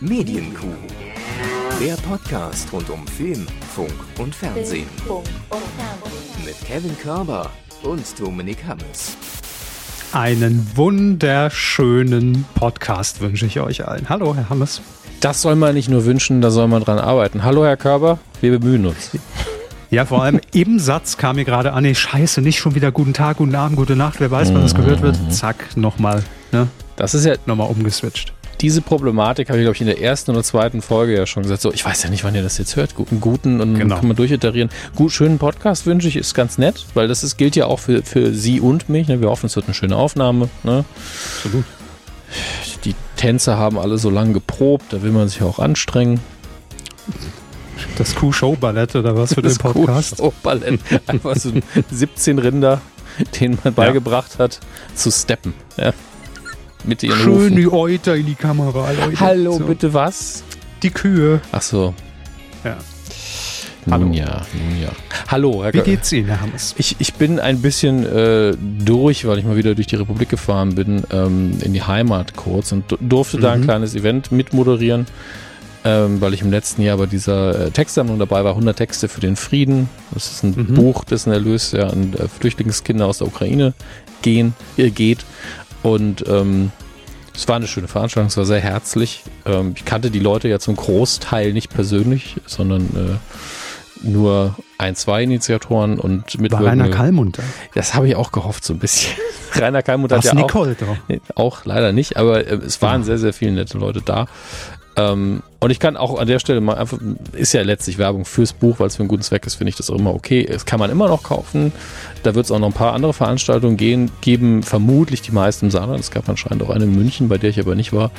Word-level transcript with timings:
Medienkuh. 0.00 0.66
Der 1.80 1.94
Podcast 1.94 2.70
rund 2.70 2.90
um 2.90 3.06
Film, 3.06 3.46
Funk 3.74 3.94
und 4.18 4.34
Fernsehen. 4.34 4.86
Mit 6.44 6.54
Kevin 6.66 6.94
Körber 6.98 7.50
und 7.82 8.04
Dominik 8.20 8.58
Hammes. 8.66 9.16
Einen 10.12 10.70
wunderschönen 10.74 12.44
Podcast 12.54 13.22
wünsche 13.22 13.46
ich 13.46 13.58
euch 13.58 13.88
allen. 13.88 14.06
Hallo, 14.10 14.34
Herr 14.34 14.50
Hammes. 14.50 14.82
Das 15.20 15.40
soll 15.40 15.56
man 15.56 15.74
nicht 15.74 15.88
nur 15.88 16.04
wünschen, 16.04 16.42
da 16.42 16.50
soll 16.50 16.68
man 16.68 16.84
dran 16.84 16.98
arbeiten. 16.98 17.42
Hallo, 17.42 17.64
Herr 17.64 17.78
Körber, 17.78 18.18
wir 18.42 18.58
bemühen 18.58 18.84
uns. 18.84 19.12
Ja, 19.90 20.04
vor 20.04 20.22
allem 20.22 20.40
im 20.52 20.78
Satz 20.78 21.16
kam 21.16 21.36
mir 21.36 21.46
gerade 21.46 21.72
an, 21.72 21.84
nee, 21.84 21.94
scheiße, 21.94 22.42
nicht 22.42 22.58
schon 22.58 22.74
wieder 22.74 22.92
guten 22.92 23.14
Tag, 23.14 23.38
guten 23.38 23.54
Abend, 23.54 23.78
gute 23.78 23.96
Nacht, 23.96 24.20
wer 24.20 24.30
weiß, 24.30 24.52
wann 24.52 24.60
das 24.60 24.74
gehört 24.74 25.00
wird. 25.00 25.16
Zack, 25.32 25.74
nochmal, 25.74 26.22
ne? 26.52 26.68
Das 26.96 27.14
ist 27.14 27.24
ja 27.24 27.34
Nochmal 27.46 27.68
umgeswitcht. 27.68 28.35
Diese 28.60 28.80
Problematik, 28.80 29.48
habe 29.48 29.58
ich, 29.58 29.64
glaube 29.64 29.74
ich, 29.74 29.80
in 29.80 29.86
der 29.86 30.00
ersten 30.00 30.30
oder 30.30 30.42
zweiten 30.42 30.80
Folge 30.82 31.14
ja 31.16 31.26
schon 31.26 31.42
gesagt. 31.42 31.60
So, 31.62 31.72
ich 31.72 31.84
weiß 31.84 32.02
ja 32.04 32.10
nicht, 32.10 32.24
wann 32.24 32.34
ihr 32.34 32.42
das 32.42 32.58
jetzt 32.58 32.76
hört. 32.76 32.94
Guten, 32.94 33.20
guten 33.20 33.60
und 33.60 33.74
Genau. 33.78 33.96
kann 33.96 34.06
man 34.08 34.16
durchiterieren. 34.16 34.70
Gut, 34.94 35.12
schönen 35.12 35.38
Podcast 35.38 35.86
wünsche 35.86 36.08
ich, 36.08 36.16
ist 36.16 36.34
ganz 36.34 36.56
nett, 36.58 36.86
weil 36.94 37.08
das 37.08 37.22
ist, 37.22 37.36
gilt 37.36 37.54
ja 37.56 37.66
auch 37.66 37.80
für, 37.80 38.02
für 38.02 38.32
Sie 38.32 38.60
und 38.60 38.88
mich. 38.88 39.08
Ne? 39.08 39.20
Wir 39.20 39.28
hoffen, 39.28 39.46
es 39.46 39.56
wird 39.56 39.66
eine 39.66 39.74
schöne 39.74 39.96
Aufnahme. 39.96 40.48
Ne? 40.62 40.84
Absolut. 41.36 41.64
Die 42.84 42.94
Tänzer 43.16 43.56
haben 43.56 43.78
alle 43.78 43.98
so 43.98 44.10
lange 44.10 44.32
geprobt, 44.32 44.92
da 44.92 45.02
will 45.02 45.12
man 45.12 45.28
sich 45.28 45.42
auch 45.42 45.58
anstrengen. 45.58 46.20
Das 47.98 48.14
Kuh-Show-Ballett 48.14 48.96
oder 48.96 49.16
was 49.16 49.34
für 49.34 49.42
den 49.42 49.48
Das 49.50 49.58
Podcast? 49.58 50.20
Oh, 50.20 50.32
Ballett. 50.42 50.80
Einfach 51.06 51.36
so 51.36 51.52
17 51.90 52.38
Rinder, 52.40 52.80
denen 53.40 53.58
man 53.64 53.74
beigebracht 53.74 54.38
hat, 54.38 54.60
zu 54.94 55.10
steppen. 55.10 55.54
Ja. 55.76 55.92
Mit 56.84 57.02
ihren 57.02 57.18
Schön 57.18 57.34
Hufen. 57.34 57.56
die 57.56 57.72
Euter 57.72 58.16
in 58.16 58.26
die 58.26 58.34
Kamera, 58.34 58.90
Leute. 58.92 59.20
Hallo, 59.20 59.58
So, 59.58 59.64
bitte 59.64 59.92
was? 59.94 60.44
Die 60.82 60.90
Kühe. 60.90 61.40
Ach 61.52 61.62
so. 61.62 61.94
Ja. 62.64 62.76
Nun 63.86 63.92
Hallo. 64.00 64.12
ja, 64.12 64.42
nun 64.52 64.82
ja. 64.82 64.88
Hallo, 65.28 65.62
Herr 65.62 65.72
Wie 65.72 65.80
geht's 65.80 66.10
Ihnen, 66.12 66.26
Herr 66.26 66.40
Hammes? 66.40 66.74
Ich, 66.76 66.96
ich 66.98 67.14
bin 67.14 67.38
ein 67.38 67.62
bisschen 67.62 68.04
äh, 68.04 68.52
durch, 68.84 69.26
weil 69.26 69.38
ich 69.38 69.44
mal 69.44 69.56
wieder 69.56 69.74
durch 69.76 69.86
die 69.86 69.94
Republik 69.96 70.28
gefahren 70.28 70.74
bin, 70.74 71.04
ähm, 71.12 71.52
in 71.62 71.72
die 71.72 71.82
Heimat 71.82 72.34
kurz 72.34 72.72
und 72.72 72.90
du- 72.90 72.96
durfte 73.00 73.38
da 73.38 73.52
ein 73.52 73.60
Mhm. 73.60 73.64
kleines 73.64 73.94
Event 73.94 74.32
mitmoderieren, 74.32 75.06
ähm, 75.84 76.20
weil 76.20 76.34
ich 76.34 76.42
im 76.42 76.50
letzten 76.50 76.82
Jahr 76.82 76.96
bei 76.96 77.06
dieser 77.06 77.66
äh, 77.66 77.70
Textsammlung 77.70 78.18
dabei 78.18 78.42
war, 78.42 78.52
100 78.56 78.76
Texte 78.76 79.06
für 79.06 79.20
den 79.20 79.36
Frieden. 79.36 79.88
Das 80.12 80.32
ist 80.32 80.42
ein 80.42 80.54
Mhm. 80.56 80.74
Buch, 80.74 81.04
dessen 81.04 81.32
Erlös 81.32 81.70
ja 81.70 81.86
an 81.86 82.12
äh, 82.14 82.26
Flüchtlingskinder 82.26 83.06
aus 83.06 83.18
der 83.18 83.28
Ukraine 83.28 83.72
gehen, 84.22 84.54
äh, 84.76 84.90
geht. 84.90 85.24
Und 85.86 86.24
ähm, 86.26 86.72
es 87.32 87.46
war 87.46 87.54
eine 87.54 87.68
schöne 87.68 87.86
Veranstaltung, 87.86 88.26
es 88.26 88.36
war 88.36 88.44
sehr 88.44 88.58
herzlich. 88.58 89.22
Ähm, 89.44 89.74
ich 89.76 89.84
kannte 89.84 90.10
die 90.10 90.18
Leute 90.18 90.48
ja 90.48 90.58
zum 90.58 90.74
Großteil 90.74 91.52
nicht 91.52 91.72
persönlich, 91.72 92.34
sondern 92.44 93.20
äh, 94.02 94.04
nur 94.04 94.56
ein, 94.78 94.96
zwei 94.96 95.22
Initiatoren 95.22 96.00
und 96.00 96.34
War 96.34 96.42
mitwirkende 96.42 96.84
Rainer 96.84 96.88
Kallmund 96.88 97.38
da? 97.38 97.42
das 97.74 97.94
habe 97.94 98.08
ich 98.08 98.16
auch 98.16 98.32
gehofft, 98.32 98.64
so 98.64 98.72
ein 98.72 98.80
bisschen. 98.80 99.16
Rainer 99.52 99.82
Kalmut 99.82 100.10
hat 100.10 100.24
ja 100.24 100.32
auch, 100.32 100.36
Nicole 100.36 100.74
doch? 100.74 100.96
Nee, 101.06 101.20
auch 101.36 101.64
leider 101.64 101.92
nicht, 101.92 102.16
aber 102.16 102.44
äh, 102.44 102.56
es 102.56 102.82
waren 102.82 103.04
sehr, 103.04 103.18
sehr 103.18 103.32
viele 103.32 103.52
nette 103.52 103.78
Leute 103.78 104.02
da. 104.02 104.26
Ähm, 104.96 105.42
und 105.60 105.70
ich 105.70 105.78
kann 105.78 105.96
auch 105.96 106.18
an 106.18 106.26
der 106.26 106.38
Stelle 106.38 106.60
mal 106.60 106.76
einfach, 106.76 106.98
ist 107.32 107.52
ja 107.52 107.62
letztlich 107.62 107.98
Werbung 107.98 108.24
fürs 108.24 108.52
Buch, 108.52 108.78
weil 108.78 108.86
es 108.86 108.96
für 108.96 109.00
einen 109.00 109.08
guten 109.08 109.22
Zweck 109.22 109.46
ist, 109.46 109.56
finde 109.56 109.70
ich 109.70 109.76
das 109.76 109.90
auch 109.90 109.98
immer 109.98 110.14
okay. 110.14 110.46
Es 110.48 110.64
kann 110.64 110.78
man 110.78 110.90
immer 110.90 111.08
noch 111.08 111.22
kaufen. 111.22 111.72
Da 112.22 112.34
wird 112.34 112.46
es 112.46 112.50
auch 112.52 112.58
noch 112.58 112.68
ein 112.68 112.72
paar 112.72 112.94
andere 112.94 113.12
Veranstaltungen 113.12 113.76
gehen, 113.76 114.10
geben, 114.20 114.62
vermutlich 114.62 115.22
die 115.22 115.32
meisten 115.32 115.66
im 115.66 115.70
Saarland. 115.70 116.00
Es 116.00 116.10
gab 116.10 116.28
anscheinend 116.28 116.62
auch 116.62 116.70
eine 116.70 116.84
in 116.84 116.94
München, 116.94 117.28
bei 117.28 117.36
der 117.38 117.50
ich 117.50 117.60
aber 117.60 117.74
nicht 117.74 117.92
war. 117.92 118.10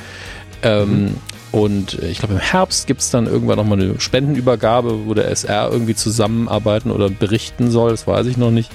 Ähm, 0.62 1.16
Und 1.50 2.00
äh, 2.02 2.10
ich 2.10 2.18
glaube, 2.18 2.34
im 2.34 2.40
Herbst 2.40 2.86
gibt 2.86 3.00
es 3.00 3.10
dann 3.10 3.26
irgendwann 3.26 3.56
nochmal 3.56 3.80
eine 3.80 3.98
Spendenübergabe, 3.98 5.06
wo 5.06 5.14
der 5.14 5.28
SR 5.30 5.70
irgendwie 5.72 5.94
zusammenarbeiten 5.94 6.90
oder 6.90 7.08
berichten 7.08 7.70
soll. 7.70 7.90
Das 7.92 8.06
weiß 8.06 8.26
ich 8.26 8.36
noch 8.36 8.50
nicht. 8.50 8.70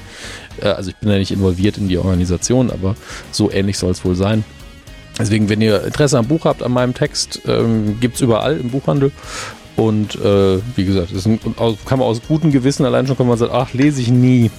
Äh, 0.62 0.70
also 0.70 0.90
ich 0.90 0.96
bin 0.98 1.10
ja 1.10 1.18
nicht 1.18 1.32
involviert 1.32 1.78
in 1.78 1.88
die 1.88 1.98
Organisation, 1.98 2.72
aber 2.72 2.96
so 3.32 3.52
ähnlich 3.52 3.78
soll 3.78 3.92
es 3.92 4.04
wohl 4.04 4.16
sein. 4.16 4.44
Deswegen, 5.20 5.48
wenn 5.50 5.62
ihr 5.62 5.84
Interesse 5.84 6.18
am 6.18 6.28
Buch 6.28 6.46
habt, 6.46 6.64
an 6.64 6.72
meinem 6.72 6.94
Text, 6.94 7.42
ähm, 7.48 8.00
gibt 8.00 8.16
es 8.16 8.22
überall 8.22 8.58
im 8.58 8.70
Buchhandel. 8.70 9.12
Und 9.76 10.16
äh, 10.16 10.60
wie 10.76 10.86
gesagt, 10.86 11.12
ein, 11.26 11.40
und 11.44 11.58
aus, 11.60 11.78
kann 11.86 12.00
man 12.00 12.08
aus 12.08 12.22
gutem 12.28 12.52
Gewissen 12.52 12.86
allein 12.86 13.08
schon, 13.08 13.18
kann 13.18 13.28
man 13.28 13.38
sagen, 13.38 13.52
ach, 13.56 13.74
lese 13.74 14.02
ich 14.02 14.10
nie. 14.10 14.50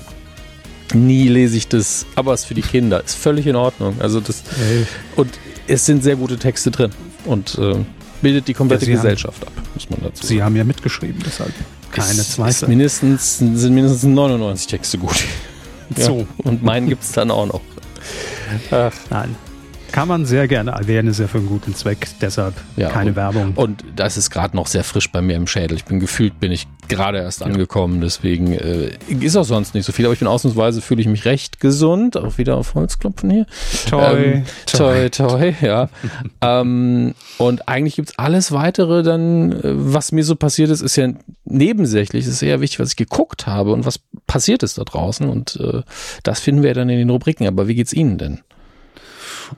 Nie 0.93 1.29
lese 1.29 1.57
ich 1.57 1.67
das, 1.69 2.07
aber 2.15 2.35
es 2.35 2.41
ist 2.43 2.47
für 2.47 2.55
die 2.55 2.63
Kinder. 2.63 3.03
Ist 3.03 3.17
völlig 3.17 3.47
in 3.47 3.57
Ordnung. 3.57 3.95
Also 4.01 4.21
das, 4.21 4.43
Ey, 4.71 4.87
und 5.17 5.31
es 5.67 5.87
sind 5.87 6.03
sehr 6.05 6.17
gute 6.17 6.37
Texte 6.37 6.71
drin. 6.71 6.91
Und 7.25 7.59
äh, 7.59 7.77
bildet 8.23 8.47
die 8.49 8.55
komplette 8.55 8.85
Ja, 8.85 8.87
Sie 8.87 8.93
haben- 8.93 9.03
Gesellschaft 9.03 9.47
ab, 9.47 9.53
muss 9.75 9.89
man 9.91 10.01
dazu 10.03 10.27
Sie 10.27 10.43
haben 10.43 10.55
ja 10.57 10.65
mitgeschrieben, 10.65 11.21
deshalb 11.25 11.53
keine 11.91 12.23
Zweifel. 12.23 12.69
mindestens, 12.69 13.39
sind 13.39 13.75
mindestens 13.75 14.03
99 14.05 14.67
Texte 14.67 14.99
gut. 14.99 15.25
Ja. 15.97 16.07
So. 16.07 16.27
Und 16.39 16.63
meinen 16.63 16.89
gibt 16.89 17.03
es 17.05 17.13
dann 17.13 17.31
auch 17.31 17.47
noch. 17.47 17.61
Ach, 18.71 18.93
Nein. 19.11 19.35
Kann 19.95 20.09
man 20.09 20.27
sehr 20.27 20.49
gerne 20.49 20.73
erwähnen, 20.73 21.07
ist 21.07 21.21
ja 21.21 21.29
für 21.29 21.39
einen 21.39 21.47
guten 21.47 21.73
Zweck, 21.73 22.09
deshalb 22.21 22.55
Ja, 22.75 22.89
keine 22.89 23.11
und- 23.11 23.17
Werbung. 23.17 23.53
Und 23.55 23.85
das 23.95 24.17
ist 24.17 24.29
gerade 24.29 24.57
noch 24.57 24.67
sehr 24.67 24.83
frisch 24.83 25.09
bei 25.13 25.23
mir 25.23 25.37
im 25.37 25.47
Schädel. 25.47 25.77
Ich 25.77 25.85
bin 25.85 26.01
gefühlt, 26.01 26.41
bin 26.41 26.51
ich 26.51 26.67
gerade 26.89 27.19
erst 27.19 27.45
angekommen, 27.45 28.01
deswegen 28.01 28.55
äh, 28.55 28.91
ist 29.09 29.37
auch 29.37 29.45
sonst 29.45 29.73
nicht 29.73 29.85
so 29.87 29.93
viel, 29.93 30.05
aber 30.05 30.13
ich 30.13 30.19
bin 30.19 30.27
ausnahmsweise, 30.27 30.81
fühle 30.81 31.01
ich 31.01 31.07
mich 31.07 31.27
recht 31.27 31.61
gesund, 31.61 32.17
auch 32.17 32.39
wieder 32.39 32.57
auf 32.57 32.75
Holzklopfen 32.75 33.31
hier. 33.31 33.47
Toi, 33.89 34.17
ähm, 34.17 34.45
toi, 34.67 35.09
toi, 35.11 35.53
ja. 35.61 35.89
ähm, 36.41 37.15
und 37.39 37.69
eigentlich 37.69 37.95
gibt's 37.95 38.19
alles 38.19 38.51
weitere 38.51 39.05
dann, 39.05 39.53
äh, 39.53 39.61
was 39.63 40.11
mir 40.11 40.25
so 40.25 40.35
passiert 40.35 40.71
ist, 40.71 40.81
ist 40.81 40.97
ja 40.97 41.09
nebensächlich, 41.45 42.27
es 42.27 42.33
ist 42.33 42.43
eher 42.43 42.61
wichtig, 42.61 42.81
was 42.81 42.91
ich 42.91 42.97
geguckt 42.97 43.47
habe 43.47 43.73
und 43.73 43.87
was 43.87 44.01
passiert 44.27 44.65
ist 44.65 44.77
da 44.77 44.83
draußen 44.83 45.29
und 45.29 45.55
äh, 45.63 45.83
das 46.25 46.41
finden 46.41 46.65
wir 46.65 46.75
dann 46.75 46.89
in 46.89 46.99
den 46.99 47.11
Rubriken, 47.11 47.47
aber 47.47 47.69
wie 47.69 47.77
geht's 47.77 47.93
Ihnen 47.93 48.19
denn? 48.19 48.41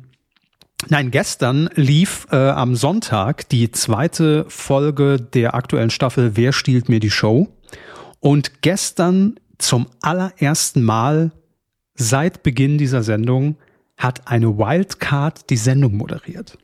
nein, 0.88 1.12
gestern 1.12 1.70
lief 1.76 2.26
äh, 2.32 2.36
am 2.36 2.74
Sonntag 2.74 3.48
die 3.48 3.70
zweite 3.70 4.44
Folge 4.48 5.20
der 5.20 5.54
aktuellen 5.54 5.90
Staffel 5.90 6.32
Wer 6.34 6.52
stiehlt 6.52 6.88
mir 6.88 6.98
die 6.98 7.12
Show? 7.12 7.46
Und 8.20 8.62
gestern 8.62 9.36
zum 9.58 9.88
allerersten 10.00 10.82
Mal 10.82 11.32
seit 11.94 12.42
Beginn 12.42 12.78
dieser 12.78 13.02
Sendung 13.02 13.56
hat 13.96 14.28
eine 14.28 14.56
Wildcard 14.56 15.50
die 15.50 15.56
Sendung 15.56 15.96
moderiert. 15.96 16.56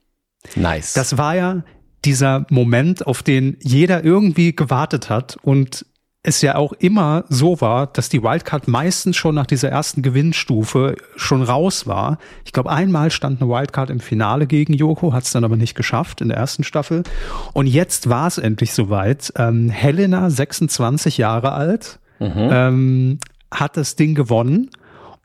Nice. 0.54 0.92
Das 0.94 1.18
war 1.18 1.34
ja 1.34 1.64
dieser 2.04 2.46
Moment, 2.50 3.06
auf 3.06 3.22
den 3.22 3.56
jeder 3.60 4.04
irgendwie 4.04 4.54
gewartet 4.54 5.10
hat 5.10 5.36
und 5.42 5.84
es 6.26 6.42
ja 6.42 6.56
auch 6.56 6.72
immer 6.72 7.24
so 7.28 7.60
war, 7.60 7.86
dass 7.86 8.08
die 8.08 8.22
Wildcard 8.22 8.66
meistens 8.66 9.16
schon 9.16 9.36
nach 9.36 9.46
dieser 9.46 9.68
ersten 9.68 10.02
Gewinnstufe 10.02 10.96
schon 11.14 11.42
raus 11.42 11.86
war. 11.86 12.18
Ich 12.44 12.52
glaube, 12.52 12.70
einmal 12.70 13.12
stand 13.12 13.40
eine 13.40 13.48
Wildcard 13.48 13.90
im 13.90 14.00
Finale 14.00 14.48
gegen 14.48 14.72
Joko, 14.72 15.12
hat 15.12 15.22
es 15.22 15.30
dann 15.30 15.44
aber 15.44 15.56
nicht 15.56 15.76
geschafft 15.76 16.20
in 16.20 16.28
der 16.28 16.36
ersten 16.36 16.64
Staffel. 16.64 17.04
Und 17.52 17.68
jetzt 17.68 18.08
war 18.08 18.26
es 18.26 18.38
endlich 18.38 18.72
soweit. 18.72 19.32
Ähm, 19.36 19.70
Helena, 19.70 20.28
26 20.28 21.16
Jahre 21.18 21.52
alt, 21.52 22.00
mhm. 22.18 22.32
ähm, 22.34 23.18
hat 23.52 23.76
das 23.76 23.94
Ding 23.94 24.16
gewonnen 24.16 24.70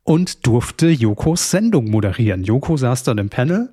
und 0.03 0.45
durfte 0.45 0.87
Jokos 0.89 1.49
Sendung 1.49 1.89
moderieren. 1.89 2.43
Joko 2.43 2.77
saß 2.77 3.01
dann 3.01 3.17
im 3.17 3.29
Panel 3.29 3.69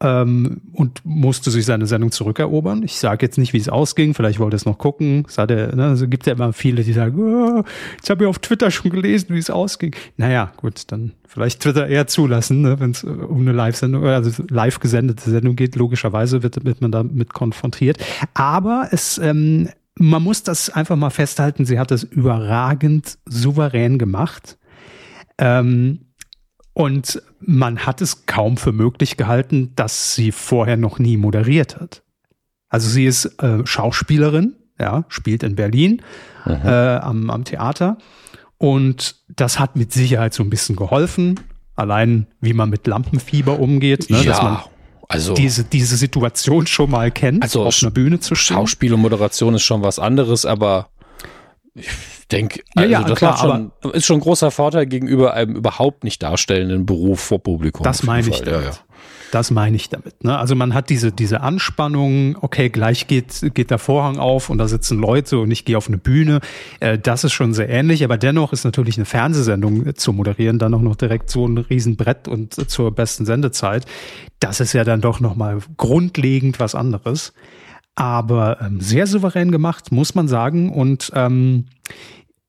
ähm, 0.00 0.60
und 0.72 1.00
musste 1.04 1.50
sich 1.50 1.64
seine 1.64 1.86
Sendung 1.86 2.10
zurückerobern. 2.10 2.82
Ich 2.82 2.98
sage 2.98 3.24
jetzt 3.24 3.38
nicht, 3.38 3.52
wie 3.52 3.58
es 3.58 3.68
ausging, 3.68 4.14
vielleicht 4.14 4.38
wollte 4.38 4.56
es 4.56 4.64
noch 4.64 4.78
gucken. 4.78 5.24
Es 5.28 5.38
hatte, 5.38 5.72
ne, 5.74 5.86
also 5.86 6.08
gibt 6.08 6.26
ja 6.26 6.34
immer 6.34 6.52
viele, 6.52 6.82
die 6.82 6.92
sagen, 6.92 7.18
oh, 7.18 7.64
ich 8.02 8.10
habe 8.10 8.24
ja 8.24 8.30
auf 8.30 8.38
Twitter 8.38 8.70
schon 8.70 8.90
gelesen, 8.90 9.28
wie 9.30 9.38
es 9.38 9.50
ausging. 9.50 9.94
Naja, 10.16 10.52
gut, 10.56 10.82
dann 10.88 11.12
vielleicht 11.26 11.60
Twitter 11.60 11.86
eher 11.86 12.06
zulassen, 12.06 12.62
ne, 12.62 12.80
wenn 12.80 12.90
es 12.90 13.04
um 13.04 13.40
eine 13.40 13.52
Live-Sendung, 13.52 14.04
also 14.04 14.42
live 14.48 14.80
gesendete 14.80 15.30
Sendung 15.30 15.56
geht, 15.56 15.76
logischerweise 15.76 16.42
wird, 16.42 16.64
wird 16.64 16.80
man 16.80 16.92
damit 16.92 17.32
konfrontiert. 17.32 17.98
Aber 18.34 18.88
es 18.90 19.18
ähm, 19.18 19.68
man 19.96 20.22
muss 20.22 20.42
das 20.42 20.70
einfach 20.70 20.96
mal 20.96 21.10
festhalten, 21.10 21.64
sie 21.64 21.78
hat 21.78 21.92
es 21.92 22.02
überragend 22.02 23.18
souverän 23.26 23.98
gemacht. 23.98 24.58
Ähm, 25.38 26.06
und 26.72 27.22
man 27.46 27.80
hat 27.80 28.00
es 28.00 28.26
kaum 28.26 28.56
für 28.56 28.72
möglich 28.72 29.16
gehalten, 29.16 29.72
dass 29.76 30.14
sie 30.14 30.32
vorher 30.32 30.76
noch 30.76 30.98
nie 30.98 31.16
moderiert 31.16 31.80
hat. 31.80 32.02
Also 32.68 32.88
sie 32.88 33.06
ist 33.06 33.26
äh, 33.42 33.64
Schauspielerin, 33.66 34.56
ja, 34.78 35.04
spielt 35.08 35.42
in 35.42 35.54
Berlin 35.54 36.02
mhm. 36.44 36.52
äh, 36.64 36.96
am, 36.96 37.30
am 37.30 37.44
Theater. 37.44 37.98
Und 38.58 39.16
das 39.28 39.58
hat 39.58 39.76
mit 39.76 39.92
Sicherheit 39.92 40.34
so 40.34 40.42
ein 40.42 40.50
bisschen 40.50 40.76
geholfen. 40.76 41.40
Allein, 41.76 42.26
wie 42.40 42.52
man 42.52 42.70
mit 42.70 42.86
Lampenfieber 42.86 43.58
umgeht, 43.58 44.10
ne, 44.10 44.18
ja, 44.18 44.24
dass 44.24 44.42
man 44.42 44.58
also, 45.08 45.34
diese, 45.34 45.64
diese 45.64 45.96
Situation 45.96 46.66
schon 46.66 46.90
mal 46.90 47.10
kennt, 47.10 47.42
also 47.42 47.64
auf 47.64 47.82
einer 47.82 47.90
Bühne 47.90 48.20
zu 48.20 48.34
stehen. 48.34 48.56
Schauspiel 48.56 48.94
und 48.94 49.00
Moderation 49.00 49.54
ist 49.54 49.62
schon 49.62 49.82
was 49.82 49.98
anderes, 49.98 50.46
aber 50.46 50.88
ich 51.74 51.88
denke, 52.28 52.60
also 52.74 52.90
ja, 52.90 53.00
ja, 53.00 53.06
das 53.06 53.18
klar, 53.18 53.36
schon, 53.36 53.72
ist 53.92 54.06
schon 54.06 54.18
ein 54.18 54.20
großer 54.20 54.50
Vorteil 54.50 54.86
gegenüber 54.86 55.34
einem 55.34 55.56
überhaupt 55.56 56.04
nicht 56.04 56.22
darstellenden 56.22 56.86
Beruf 56.86 57.20
vor 57.20 57.42
Publikum. 57.42 57.84
Das 57.84 58.02
meine 58.02 58.28
ich 58.28 58.40
damit. 58.40 58.64
Ja, 58.64 58.70
ja. 58.70 58.76
Das 59.34 59.50
meine 59.50 59.74
ich 59.74 59.88
damit. 59.88 60.22
Ne? 60.22 60.38
Also 60.38 60.54
man 60.54 60.74
hat 60.74 60.90
diese, 60.90 61.10
diese 61.10 61.40
Anspannung, 61.40 62.38
okay, 62.40 62.68
gleich 62.68 63.08
geht, 63.08 63.52
geht 63.52 63.70
der 63.72 63.78
Vorhang 63.78 64.18
auf 64.18 64.48
und 64.48 64.58
da 64.58 64.68
sitzen 64.68 65.00
Leute 65.00 65.40
und 65.40 65.50
ich 65.50 65.64
gehe 65.64 65.76
auf 65.76 65.88
eine 65.88 65.98
Bühne. 65.98 66.40
Äh, 66.78 66.98
das 66.98 67.24
ist 67.24 67.32
schon 67.32 67.52
sehr 67.52 67.68
ähnlich, 67.68 68.04
aber 68.04 68.16
dennoch 68.16 68.52
ist 68.52 68.64
natürlich 68.64 68.96
eine 68.96 69.06
Fernsehsendung 69.06 69.96
zu 69.96 70.12
moderieren, 70.12 70.60
dann 70.60 70.72
auch 70.72 70.80
noch 70.80 70.94
direkt 70.94 71.30
so 71.30 71.46
ein 71.46 71.58
Riesenbrett 71.58 72.28
und 72.28 72.70
zur 72.70 72.92
besten 72.92 73.26
Sendezeit. 73.26 73.86
Das 74.38 74.60
ist 74.60 74.72
ja 74.72 74.84
dann 74.84 75.00
doch 75.00 75.18
nochmal 75.18 75.58
grundlegend 75.76 76.60
was 76.60 76.76
anderes 76.76 77.32
aber 77.94 78.60
ähm, 78.60 78.80
sehr 78.80 79.06
souverän 79.06 79.50
gemacht, 79.50 79.92
muss 79.92 80.14
man 80.14 80.28
sagen. 80.28 80.70
Und 80.70 81.12
ähm, 81.14 81.66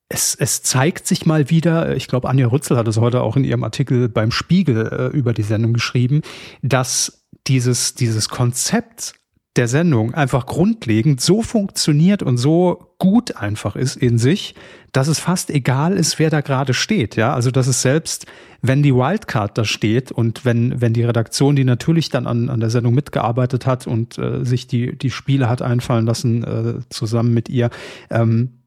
es, 0.09 0.35
es 0.35 0.63
zeigt 0.63 1.07
sich 1.07 1.25
mal 1.25 1.49
wieder, 1.49 1.95
ich 1.95 2.07
glaube, 2.07 2.29
Anja 2.29 2.47
Rützel 2.47 2.77
hat 2.77 2.87
es 2.87 2.97
heute 2.97 3.21
auch 3.21 3.35
in 3.35 3.43
ihrem 3.43 3.63
Artikel 3.63 4.09
beim 4.09 4.31
Spiegel 4.31 4.87
äh, 4.87 5.17
über 5.17 5.33
die 5.33 5.43
Sendung 5.43 5.73
geschrieben, 5.73 6.21
dass 6.61 7.25
dieses, 7.47 7.95
dieses 7.95 8.29
Konzept 8.29 9.15
der 9.55 9.67
Sendung 9.69 10.13
einfach 10.13 10.45
grundlegend 10.45 11.21
so 11.21 11.41
funktioniert 11.41 12.21
und 12.21 12.37
so 12.37 12.91
gut 12.99 13.37
einfach 13.37 13.75
ist 13.75 13.95
in 13.95 14.17
sich, 14.17 14.53
dass 14.91 15.07
es 15.07 15.19
fast 15.19 15.49
egal 15.49 15.93
ist, 15.93 16.19
wer 16.19 16.29
da 16.29 16.41
gerade 16.41 16.73
steht. 16.73 17.15
Ja, 17.15 17.33
also 17.33 17.51
dass 17.51 17.67
es 17.67 17.81
selbst, 17.81 18.25
wenn 18.61 18.83
die 18.83 18.93
Wildcard 18.93 19.57
da 19.57 19.63
steht 19.63 20.11
und 20.11 20.43
wenn 20.43 20.81
wenn 20.81 20.93
die 20.93 21.03
Redaktion, 21.03 21.55
die 21.55 21.63
natürlich 21.63 22.09
dann 22.09 22.27
an, 22.27 22.49
an 22.49 22.59
der 22.59 22.69
Sendung 22.69 22.93
mitgearbeitet 22.93 23.65
hat 23.65 23.87
und 23.87 24.17
äh, 24.17 24.43
sich 24.43 24.67
die 24.67 24.97
die 24.97 25.11
Spiele 25.11 25.49
hat 25.49 25.61
einfallen 25.61 26.05
lassen 26.05 26.43
äh, 26.43 26.79
zusammen 26.89 27.33
mit 27.33 27.47
ihr, 27.47 27.69
ähm, 28.09 28.59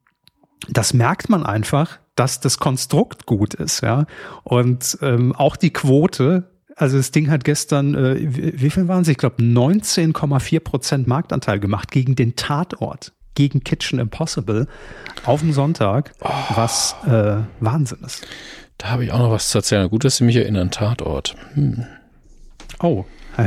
das 0.71 0.95
merkt 0.95 1.29
man 1.29 1.45
einfach, 1.45 1.99
dass 2.15 2.41
das 2.41 2.59
Konstrukt 2.59 3.27
gut 3.27 3.55
ist. 3.55 3.83
Ja, 3.83 4.07
und 4.43 4.99
ähm, 5.03 5.35
auch 5.35 5.57
die 5.57 5.73
Quote 5.73 6.45
also 6.79 6.97
das 6.97 7.11
Ding 7.11 7.29
hat 7.31 7.45
gestern, 7.45 7.95
äh, 7.95 8.17
wie 8.21 8.71
viel 8.71 8.89
waren 8.89 9.03
es? 9.03 9.09
Ich 9.09 9.19
glaube 9.19 9.43
19,4 9.43 10.61
Prozent 10.61 11.07
Marktanteil 11.09 11.59
gemacht 11.59 11.91
gegen 11.91 12.15
den 12.15 12.37
Tatort, 12.37 13.13
gegen 13.35 13.65
Kitchen 13.65 13.99
Impossible 13.99 14.69
auf 15.25 15.41
dem 15.41 15.53
Sonntag, 15.53 16.13
oh. 16.21 16.29
was 16.55 16.95
äh, 17.07 17.39
Wahnsinn 17.61 17.99
ist. 18.07 18.27
Da 18.79 18.91
habe 18.91 19.05
ich 19.05 19.13
auch 19.13 19.19
noch 19.19 19.31
was 19.33 19.49
zu 19.49 19.59
erzählen. 19.59 19.91
Gut, 19.91 20.05
dass 20.05 20.19
Sie 20.19 20.25
mich 20.25 20.37
erinnern, 20.37 20.71
Tatort. 20.71 21.35
Hm. 21.55 21.85
Oh, 22.81 23.05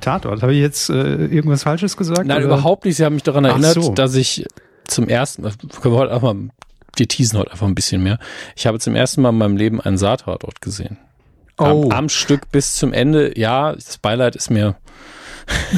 Tatort. 0.00 0.40
Habe 0.40 0.54
ich 0.54 0.60
jetzt 0.60 0.88
äh, 0.88 1.26
irgendwas 1.26 1.64
Falsches 1.64 1.98
gesagt? 1.98 2.26
Nein, 2.26 2.38
oder? 2.38 2.46
überhaupt 2.46 2.86
nicht. 2.86 2.96
Sie 2.96 3.04
haben 3.04 3.14
mich 3.14 3.22
daran 3.22 3.44
erinnert, 3.44 3.74
so. 3.74 3.92
dass 3.92 4.14
ich 4.14 4.46
zum 4.86 5.06
ersten, 5.06 5.42
können 5.42 5.94
wir 5.94 5.98
heute 5.98 6.12
einfach 6.12 6.32
mal, 6.32 6.48
wir 6.96 7.08
teasen 7.08 7.38
heute 7.38 7.52
einfach 7.52 7.66
ein 7.66 7.74
bisschen 7.74 8.02
mehr. 8.02 8.18
Ich 8.56 8.66
habe 8.66 8.78
zum 8.78 8.94
ersten 8.94 9.20
Mal 9.20 9.30
in 9.30 9.38
meinem 9.38 9.56
Leben 9.58 9.80
einen 9.82 9.98
Saartatort 9.98 10.62
gesehen. 10.62 10.98
Oh. 11.60 11.84
Am, 11.84 11.90
am, 11.90 12.08
Stück 12.08 12.50
bis 12.50 12.74
zum 12.74 12.92
Ende. 12.92 13.38
Ja, 13.38 13.72
das 13.72 13.98
Beileid 13.98 14.34
ist 14.34 14.50
mir, 14.50 14.76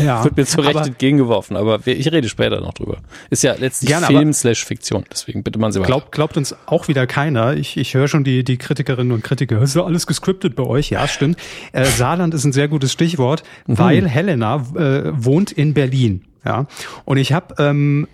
ja, 0.00 0.23
wird 0.25 0.37
mir 0.37 0.46
zu 0.46 0.61
Recht 0.61 0.87
entgegengeworfen, 0.87 1.56
aber 1.56 1.81
ich 1.84 2.11
rede 2.11 2.29
später 2.29 2.61
noch 2.61 2.75
drüber. 2.75 2.99
Ist 3.31 3.43
ja 3.43 3.55
letztlich 3.55 3.88
Gerne, 3.88 4.06
Film 4.06 4.32
slash 4.32 4.64
Fiktion, 4.64 5.05
deswegen 5.11 5.43
bitte 5.43 5.58
man 5.58 5.73
sie 5.73 5.82
glaubt, 5.82 6.12
glaubt 6.12 6.37
uns 6.37 6.55
auch 6.67 6.88
wieder 6.88 7.06
keiner. 7.06 7.55
Ich, 7.55 7.76
ich 7.76 7.94
höre 7.94 8.08
schon 8.08 8.25
die, 8.25 8.44
die 8.44 8.58
Kritikerinnen 8.58 9.12
und 9.12 9.25
Kritiker. 9.25 9.61
Ist 9.61 9.76
ja 9.76 9.84
alles 9.84 10.06
gescriptet 10.06 10.56
bei 10.56 10.64
euch? 10.64 10.90
Ja, 10.90 11.08
stimmt. 11.08 11.38
Äh, 11.73 11.85
Saarland 11.85 12.35
ist 12.35 12.44
ein 12.44 12.52
sehr 12.52 12.69
gutes 12.69 12.93
Stichwort, 12.93 13.43
mhm. 13.67 13.78
weil 13.78 14.08
Helena 14.08 14.64
äh, 14.76 15.12
wohnt 15.12 15.52
in 15.52 15.75
Berlin. 15.75 16.25
Ja, 16.44 16.67
und 17.05 17.19
ich 17.19 17.32
habe 17.32 17.55
ähm, 17.58 18.08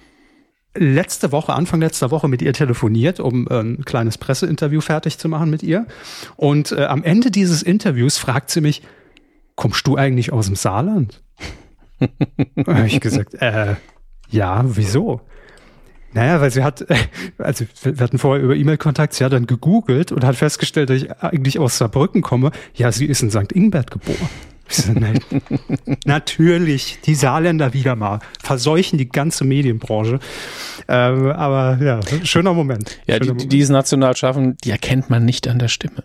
letzte 0.79 1.33
Woche, 1.33 1.53
Anfang 1.55 1.81
letzter 1.81 2.11
Woche 2.11 2.29
mit 2.29 2.43
ihr 2.43 2.53
telefoniert, 2.53 3.21
um 3.21 3.47
äh, 3.49 3.61
ein 3.61 3.85
kleines 3.85 4.19
Presseinterview 4.19 4.81
fertig 4.81 5.19
zu 5.19 5.29
machen 5.29 5.51
mit 5.51 5.63
ihr. 5.63 5.87
Und 6.37 6.73
äh, 6.73 6.85
am 6.85 7.03
Ende 7.03 7.31
dieses 7.31 7.63
Interviews 7.63 8.19
fragt 8.19 8.51
sie 8.51 8.61
mich, 8.61 8.83
kommst 9.57 9.87
du 9.87 9.97
eigentlich 9.97 10.33
aus 10.33 10.47
dem 10.47 10.57
Saarland? 10.57 11.23
habe 12.67 12.87
ich 12.87 13.01
gesagt, 13.01 13.35
äh, 13.35 13.75
ja, 14.31 14.65
wieso? 14.67 15.21
Naja, 16.13 16.41
weil 16.41 16.51
sie 16.51 16.65
hat, 16.65 16.87
also 17.39 17.65
wir 17.83 17.99
hatten 17.99 18.19
vorher 18.19 18.43
über 18.43 18.57
E-Mail-Kontakt, 18.57 19.15
sie 19.15 19.25
hat 19.25 19.33
dann 19.33 19.47
gegoogelt 19.47 20.11
und 20.13 20.25
hat 20.25 20.37
festgestellt, 20.37 20.91
dass 20.91 20.97
ich 20.99 21.13
eigentlich 21.23 21.59
aus 21.59 21.79
Saarbrücken 21.79 22.23
komme. 22.23 22.51
Ja, 22.75 22.93
sie 22.93 23.07
ist 23.07 23.23
in 23.23 23.31
St. 23.31 23.53
Ingbert 23.53 23.91
geboren. 23.91 24.29
Natürlich, 26.05 26.99
die 27.05 27.15
Saarländer 27.15 27.73
wieder 27.73 27.97
mal 27.97 28.20
verseuchen 28.43 28.99
die 28.99 29.09
ganze 29.09 29.44
Medienbranche. 29.44 30.20
Ähm, 30.88 31.26
aber 31.31 31.79
ja, 31.82 32.00
schöner 32.25 32.54
Moment. 32.54 32.99
Ja, 33.07 33.14
schöner 33.14 33.25
die, 33.25 33.28
Moment. 33.31 33.52
die 33.52 33.61
es 33.61 33.69
national 33.69 34.16
schaffen, 34.16 34.57
die 34.64 34.71
erkennt 34.71 35.11
man 35.11 35.25
nicht 35.25 35.49
an 35.49 35.59
der 35.59 35.69
Stimme. 35.69 36.04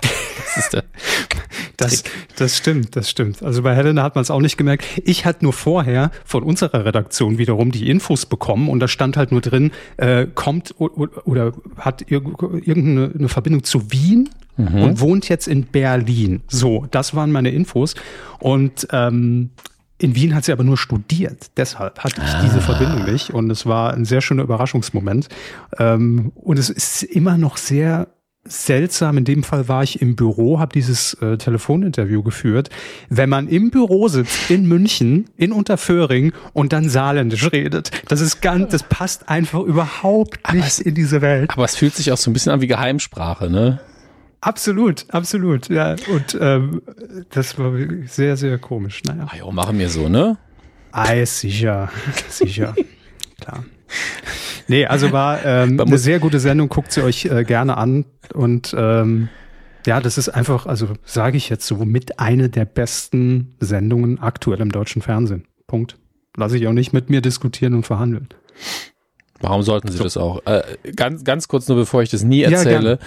Das 0.00 0.56
ist 0.56 0.72
der 0.72 0.84
das, 1.76 2.04
das 2.36 2.56
stimmt, 2.56 2.96
das 2.96 3.10
stimmt. 3.10 3.42
Also 3.42 3.62
bei 3.62 3.74
Helena 3.74 4.02
hat 4.02 4.14
man 4.14 4.22
es 4.22 4.30
auch 4.30 4.40
nicht 4.40 4.56
gemerkt. 4.56 4.84
Ich 5.04 5.24
hatte 5.24 5.44
nur 5.44 5.52
vorher 5.52 6.10
von 6.24 6.42
unserer 6.42 6.84
Redaktion 6.84 7.38
wiederum 7.38 7.70
die 7.70 7.88
Infos 7.88 8.26
bekommen 8.26 8.68
und 8.68 8.80
da 8.80 8.88
stand 8.88 9.16
halt 9.16 9.32
nur 9.32 9.40
drin, 9.40 9.72
äh, 9.96 10.26
kommt 10.26 10.74
oder, 10.78 11.26
oder 11.26 11.52
hat 11.78 12.10
irgendeine 12.10 13.28
Verbindung 13.28 13.64
zu 13.64 13.90
Wien 13.92 14.30
mhm. 14.56 14.82
und 14.82 15.00
wohnt 15.00 15.28
jetzt 15.28 15.48
in 15.48 15.64
Berlin. 15.64 16.42
So, 16.48 16.86
das 16.90 17.14
waren 17.14 17.32
meine 17.32 17.50
Infos. 17.50 17.94
Und 18.38 18.88
ähm, 18.92 19.50
in 19.98 20.14
Wien 20.14 20.34
hat 20.34 20.44
sie 20.44 20.52
aber 20.52 20.64
nur 20.64 20.76
studiert. 20.76 21.50
Deshalb 21.56 22.00
hatte 22.00 22.20
ich 22.22 22.34
ah. 22.34 22.42
diese 22.44 22.60
Verbindung 22.60 23.10
nicht. 23.10 23.30
Und 23.30 23.50
es 23.50 23.66
war 23.66 23.94
ein 23.94 24.04
sehr 24.04 24.20
schöner 24.20 24.42
Überraschungsmoment. 24.42 25.28
Ähm, 25.78 26.32
und 26.34 26.58
es 26.58 26.68
ist 26.68 27.02
immer 27.02 27.38
noch 27.38 27.56
sehr 27.56 28.08
seltsam. 28.44 29.18
In 29.18 29.24
dem 29.24 29.42
Fall 29.42 29.68
war 29.68 29.82
ich 29.82 30.00
im 30.00 30.14
Büro, 30.14 30.58
habe 30.60 30.72
dieses 30.72 31.14
äh, 31.14 31.36
Telefoninterview 31.36 32.22
geführt. 32.22 32.70
Wenn 33.08 33.28
man 33.28 33.48
im 33.48 33.70
Büro 33.70 34.08
sitzt 34.08 34.50
in 34.50 34.66
München, 34.66 35.26
in 35.36 35.52
Unterföhring 35.52 36.32
und 36.52 36.72
dann 36.72 36.88
saarländisch 36.88 37.50
redet, 37.52 37.90
das 38.08 38.20
ist 38.20 38.40
ganz, 38.42 38.70
das 38.70 38.82
passt 38.82 39.28
einfach 39.28 39.60
überhaupt 39.60 40.52
nicht 40.52 40.66
es, 40.66 40.78
in 40.78 40.94
diese 40.94 41.22
Welt. 41.22 41.50
Aber 41.50 41.64
es 41.64 41.76
fühlt 41.76 41.94
sich 41.94 42.12
auch 42.12 42.16
so 42.16 42.30
ein 42.30 42.34
bisschen 42.34 42.52
an 42.52 42.60
wie 42.60 42.66
Geheimsprache, 42.66 43.50
ne? 43.50 43.80
Absolut, 44.46 45.06
absolut. 45.08 45.68
Ja, 45.70 45.96
und 46.06 46.38
ähm, 46.40 46.80
das 47.30 47.58
war 47.58 47.72
sehr, 48.06 48.36
sehr 48.36 48.58
komisch. 48.58 49.02
Naja. 49.04 49.26
Ah, 49.28 49.36
jo, 49.36 49.50
machen 49.50 49.76
wir 49.76 49.88
so, 49.88 50.08
ne? 50.08 50.38
Ah, 50.92 51.26
sicher, 51.26 51.90
sicher, 52.28 52.72
klar. 53.40 53.64
Nee, 54.68 54.86
also 54.86 55.10
war 55.10 55.44
ähm, 55.44 55.80
eine 55.80 55.98
sehr 55.98 56.20
gute 56.20 56.38
Sendung, 56.38 56.68
guckt 56.68 56.92
sie 56.92 57.02
euch 57.02 57.24
äh, 57.24 57.42
gerne 57.42 57.76
an 57.76 58.04
und 58.34 58.72
ähm, 58.78 59.28
ja, 59.84 60.00
das 60.00 60.16
ist 60.16 60.28
einfach, 60.28 60.66
also 60.66 60.90
sage 61.04 61.36
ich 61.36 61.48
jetzt 61.48 61.66
so, 61.66 61.84
mit 61.84 62.20
eine 62.20 62.48
der 62.48 62.66
besten 62.66 63.56
Sendungen 63.58 64.20
aktuell 64.20 64.60
im 64.60 64.70
deutschen 64.70 65.02
Fernsehen. 65.02 65.48
Punkt. 65.66 65.98
Lasse 66.36 66.56
ich 66.56 66.68
auch 66.68 66.72
nicht 66.72 66.92
mit 66.92 67.10
mir 67.10 67.20
diskutieren 67.20 67.74
und 67.74 67.84
verhandeln. 67.84 68.28
Warum 69.40 69.62
sollten 69.62 69.88
sie 69.88 69.98
so. 69.98 70.04
das 70.04 70.16
auch? 70.16 70.44
Äh, 70.46 70.62
ganz, 70.94 71.24
ganz 71.24 71.48
kurz 71.48 71.68
nur, 71.68 71.76
bevor 71.76 72.02
ich 72.02 72.10
das 72.10 72.22
nie 72.22 72.42
erzähle, 72.42 72.98
ja, 73.00 73.06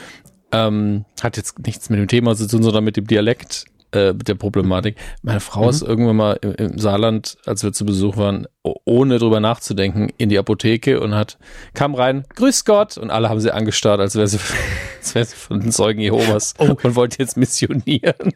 ähm, 0.52 1.06
hat 1.22 1.38
jetzt 1.38 1.60
nichts 1.60 1.90
mit 1.90 2.00
dem 2.00 2.08
Thema 2.08 2.36
zu 2.36 2.48
tun, 2.48 2.64
sondern 2.64 2.84
mit 2.84 2.98
dem 2.98 3.08
Dialekt 3.08 3.66
äh, 3.92 4.14
mit 4.14 4.28
der 4.28 4.36
Problematik. 4.36 4.98
Meine 5.24 5.40
Frau 5.40 5.64
mhm. 5.64 5.70
ist 5.70 5.82
irgendwann 5.82 6.16
mal 6.16 6.40
im, 6.42 6.54
im, 6.54 6.78
Saarland, 6.78 7.38
als 7.46 7.64
wir 7.64 7.74
zu 7.74 7.86
Besuch 7.86 8.18
waren, 8.18 8.48
ohne 8.62 9.18
drüber 9.18 9.40
nachzudenken, 9.40 10.10
in 10.18 10.30
die 10.30 10.38
Apotheke 10.38 11.00
und 11.00 11.16
hat, 11.16 11.40
kam 11.74 11.96
rein, 11.96 12.26
grüß 12.36 12.66
Gott, 12.66 12.98
und 12.98 13.10
alle 13.10 13.30
haben 13.30 13.40
sie 13.40 13.52
angestarrt, 13.52 14.00
als 14.00 14.16
wäre 14.16 14.28
sie, 14.28 14.40
als 15.00 15.16
wäre 15.16 15.26
sie 15.26 15.36
von 15.36 15.60
den 15.60 15.72
Zeugen 15.72 16.02
Jehovas 16.02 16.54
oh. 16.60 16.76
und 16.84 16.96
wollte 16.96 17.18
jetzt 17.20 17.36
missionieren. 17.36 18.34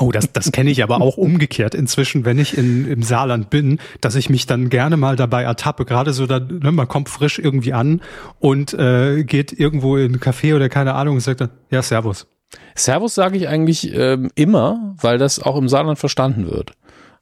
Oh, 0.00 0.12
das, 0.12 0.32
das 0.32 0.52
kenne 0.52 0.70
ich 0.70 0.82
aber 0.82 1.00
auch 1.00 1.16
umgekehrt 1.16 1.74
inzwischen, 1.74 2.24
wenn 2.24 2.38
ich 2.38 2.56
in, 2.56 2.88
im 2.88 3.02
Saarland 3.02 3.50
bin, 3.50 3.80
dass 4.00 4.14
ich 4.14 4.30
mich 4.30 4.46
dann 4.46 4.70
gerne 4.70 4.96
mal 4.96 5.16
dabei 5.16 5.42
ertappe. 5.42 5.84
Gerade 5.84 6.12
so, 6.12 6.26
da, 6.26 6.38
ne, 6.38 6.70
man 6.70 6.86
kommt 6.86 7.08
frisch 7.08 7.38
irgendwie 7.38 7.72
an 7.72 8.00
und 8.38 8.74
äh, 8.74 9.24
geht 9.24 9.52
irgendwo 9.52 9.96
in 9.96 10.14
ein 10.14 10.20
Café 10.20 10.54
oder 10.54 10.68
keine 10.68 10.94
Ahnung 10.94 11.16
und 11.16 11.20
sagt 11.20 11.40
dann, 11.40 11.50
ja, 11.70 11.82
Servus. 11.82 12.26
Servus 12.76 13.14
sage 13.14 13.36
ich 13.36 13.48
eigentlich 13.48 13.92
ähm, 13.92 14.30
immer, 14.36 14.94
weil 15.00 15.18
das 15.18 15.40
auch 15.40 15.56
im 15.56 15.68
Saarland 15.68 15.98
verstanden 15.98 16.48
wird. 16.48 16.72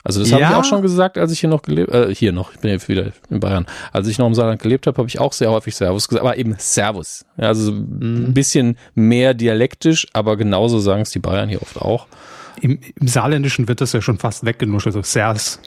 Also 0.04 0.21
das 0.21 0.30
ja. 0.30 0.38
habe 0.38 0.45
ich 0.45 0.59
auch 0.61 0.64
schon 0.64 0.83
gesagt, 0.83 1.18
als 1.18 1.33
ich 1.33 1.40
hier 1.40 1.49
noch 1.49 1.62
gelebt, 1.62 1.92
äh, 1.92 2.14
hier 2.14 2.30
noch, 2.30 2.52
ich 2.52 2.61
bin 2.61 2.71
jetzt 2.71 2.88
wieder 2.88 3.11
in 3.28 3.40
Bayern. 3.40 3.66
Als 3.90 4.06
ich 4.06 4.18
noch 4.18 4.26
im 4.28 4.35
Saarland 4.35 4.62
gelebt 4.62 4.87
habe, 4.87 4.99
habe 4.99 5.09
ich 5.09 5.18
auch 5.18 5.33
sehr 5.33 5.50
häufig 5.50 5.75
Servus 5.75 6.06
gesagt, 6.06 6.25
aber 6.25 6.38
eben 6.38 6.54
Servus. 6.59 7.25
Ja, 7.38 7.49
also 7.49 7.73
mhm. 7.73 8.26
ein 8.26 8.35
bisschen 8.35 8.76
mehr 8.95 9.35
dialektisch, 9.35 10.06
aber 10.12 10.37
genauso 10.37 10.78
sagen 10.78 11.02
es 11.02 11.11
die 11.11 11.18
Bayern 11.18 11.49
hier 11.49 11.61
oft 11.61 11.80
auch. 11.80 12.06
Im, 12.61 12.81
Im 12.99 13.09
Saarländischen 13.09 13.69
wird 13.69 13.81
das 13.81 13.93
ja 13.93 14.01
schon 14.01 14.19
fast 14.19 14.45
weggenuschelt, 14.45 14.93
so 14.93 15.03
Sers. 15.03 15.61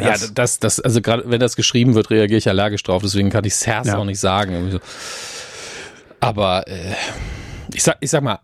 Ja, 0.00 0.16
das, 0.32 0.58
das, 0.58 0.80
also 0.80 1.02
gerade 1.02 1.24
wenn 1.26 1.40
das 1.40 1.54
geschrieben 1.54 1.94
wird, 1.94 2.10
reagiere 2.10 2.38
ich 2.38 2.48
allergisch 2.48 2.82
drauf, 2.82 3.02
deswegen 3.02 3.28
kann 3.30 3.44
ich 3.44 3.54
Sers 3.54 3.88
ja. 3.88 3.98
auch 3.98 4.04
nicht 4.04 4.20
sagen. 4.20 4.80
Aber 6.20 6.66
äh, 6.66 6.94
ich 7.74 7.82
sag, 7.82 7.98
ich 8.00 8.10
sag 8.10 8.22
mal, 8.22 8.40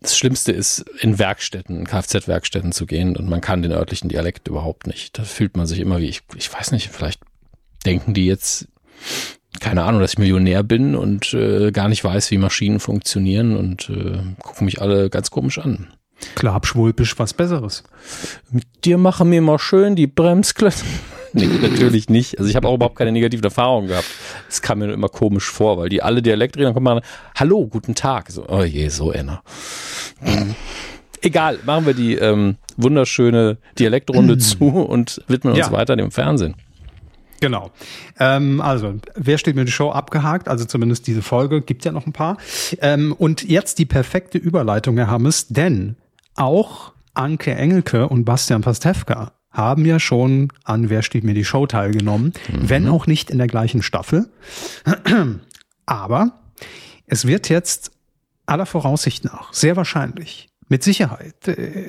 das 0.00 0.16
Schlimmste 0.16 0.52
ist, 0.52 0.84
in 1.00 1.18
Werkstätten, 1.18 1.86
Kfz-Werkstätten 1.86 2.72
zu 2.72 2.86
gehen 2.86 3.16
und 3.16 3.28
man 3.28 3.40
kann 3.40 3.62
den 3.62 3.72
örtlichen 3.72 4.08
Dialekt 4.08 4.48
überhaupt 4.48 4.86
nicht. 4.86 5.18
Da 5.18 5.24
fühlt 5.24 5.56
man 5.56 5.66
sich 5.66 5.78
immer 5.78 6.00
wie, 6.00 6.08
ich, 6.08 6.22
ich 6.36 6.52
weiß 6.52 6.72
nicht, 6.72 6.90
vielleicht 6.90 7.20
denken 7.86 8.14
die 8.14 8.26
jetzt, 8.26 8.68
keine 9.60 9.84
Ahnung, 9.84 10.00
dass 10.00 10.14
ich 10.14 10.18
Millionär 10.18 10.62
bin 10.62 10.96
und 10.96 11.32
äh, 11.34 11.70
gar 11.70 11.88
nicht 11.88 12.02
weiß, 12.02 12.30
wie 12.30 12.38
Maschinen 12.38 12.80
funktionieren 12.80 13.56
und 13.56 13.88
äh, 13.90 14.18
gucken 14.42 14.64
mich 14.64 14.80
alle 14.80 15.10
ganz 15.10 15.30
komisch 15.30 15.58
an. 15.58 15.92
Klar, 16.34 16.60
Schwulpisch 16.64 17.18
was 17.18 17.34
Besseres. 17.34 17.84
Mit 18.50 18.64
dir 18.84 18.98
machen 18.98 19.30
wir 19.30 19.42
mal 19.42 19.58
schön 19.58 19.96
die 19.96 20.06
Bremsklötze. 20.06 20.84
nee, 21.32 21.46
natürlich 21.46 22.08
nicht. 22.08 22.38
Also 22.38 22.48
ich 22.48 22.56
habe 22.56 22.68
auch 22.68 22.74
überhaupt 22.74 22.96
keine 22.96 23.12
negativen 23.12 23.44
Erfahrungen 23.44 23.88
gehabt. 23.88 24.06
Es 24.48 24.62
kam 24.62 24.78
mir 24.78 24.86
nur 24.86 24.94
immer 24.94 25.08
komisch 25.08 25.48
vor, 25.48 25.78
weil 25.78 25.88
die 25.88 26.02
alle 26.02 26.22
Dialekt 26.22 26.56
reden, 26.56 26.66
dann 26.66 26.74
kommt 26.74 26.84
man, 26.84 27.00
hallo, 27.36 27.66
guten 27.66 27.94
Tag. 27.94 28.30
So, 28.30 28.46
oh 28.48 28.62
je, 28.62 28.88
so 28.88 29.10
einer. 29.10 29.42
Egal, 31.20 31.58
machen 31.64 31.86
wir 31.86 31.94
die 31.94 32.14
ähm, 32.14 32.56
wunderschöne 32.76 33.58
Dialektrunde 33.78 34.38
zu 34.38 34.64
und 34.66 35.22
widmen 35.28 35.54
uns 35.54 35.66
ja. 35.66 35.72
weiter 35.72 35.96
dem 35.96 36.10
Fernsehen. 36.10 36.54
Genau. 37.40 37.72
Ähm, 38.20 38.60
also, 38.60 38.94
wer 39.16 39.36
steht 39.36 39.56
mir 39.56 39.64
die 39.64 39.72
Show 39.72 39.90
abgehakt? 39.90 40.48
Also 40.48 40.64
zumindest 40.64 41.08
diese 41.08 41.22
Folge, 41.22 41.60
gibt 41.60 41.84
ja 41.84 41.90
noch 41.90 42.06
ein 42.06 42.12
paar. 42.12 42.36
Ähm, 42.80 43.12
und 43.18 43.42
jetzt 43.42 43.80
die 43.80 43.84
perfekte 43.84 44.38
Überleitung, 44.38 44.96
Herr 44.96 45.08
Hammes, 45.08 45.48
denn 45.48 45.96
auch 46.36 46.92
Anke 47.14 47.54
Engelke 47.54 48.08
und 48.08 48.24
Bastian 48.24 48.62
Pastewka 48.62 49.32
haben 49.50 49.84
ja 49.84 50.00
schon 50.00 50.48
an 50.64 50.88
Wer 50.88 51.02
steht 51.02 51.24
mir 51.24 51.34
die 51.34 51.44
Show 51.44 51.66
teilgenommen, 51.66 52.32
mhm. 52.48 52.68
wenn 52.68 52.88
auch 52.88 53.06
nicht 53.06 53.30
in 53.30 53.38
der 53.38 53.46
gleichen 53.46 53.82
Staffel. 53.82 54.30
Aber 55.86 56.32
es 57.06 57.26
wird 57.26 57.48
jetzt 57.48 57.92
aller 58.46 58.66
Voraussicht 58.66 59.24
nach, 59.24 59.52
sehr 59.52 59.76
wahrscheinlich, 59.76 60.48
mit 60.68 60.82
Sicherheit 60.82 61.48
äh, 61.48 61.84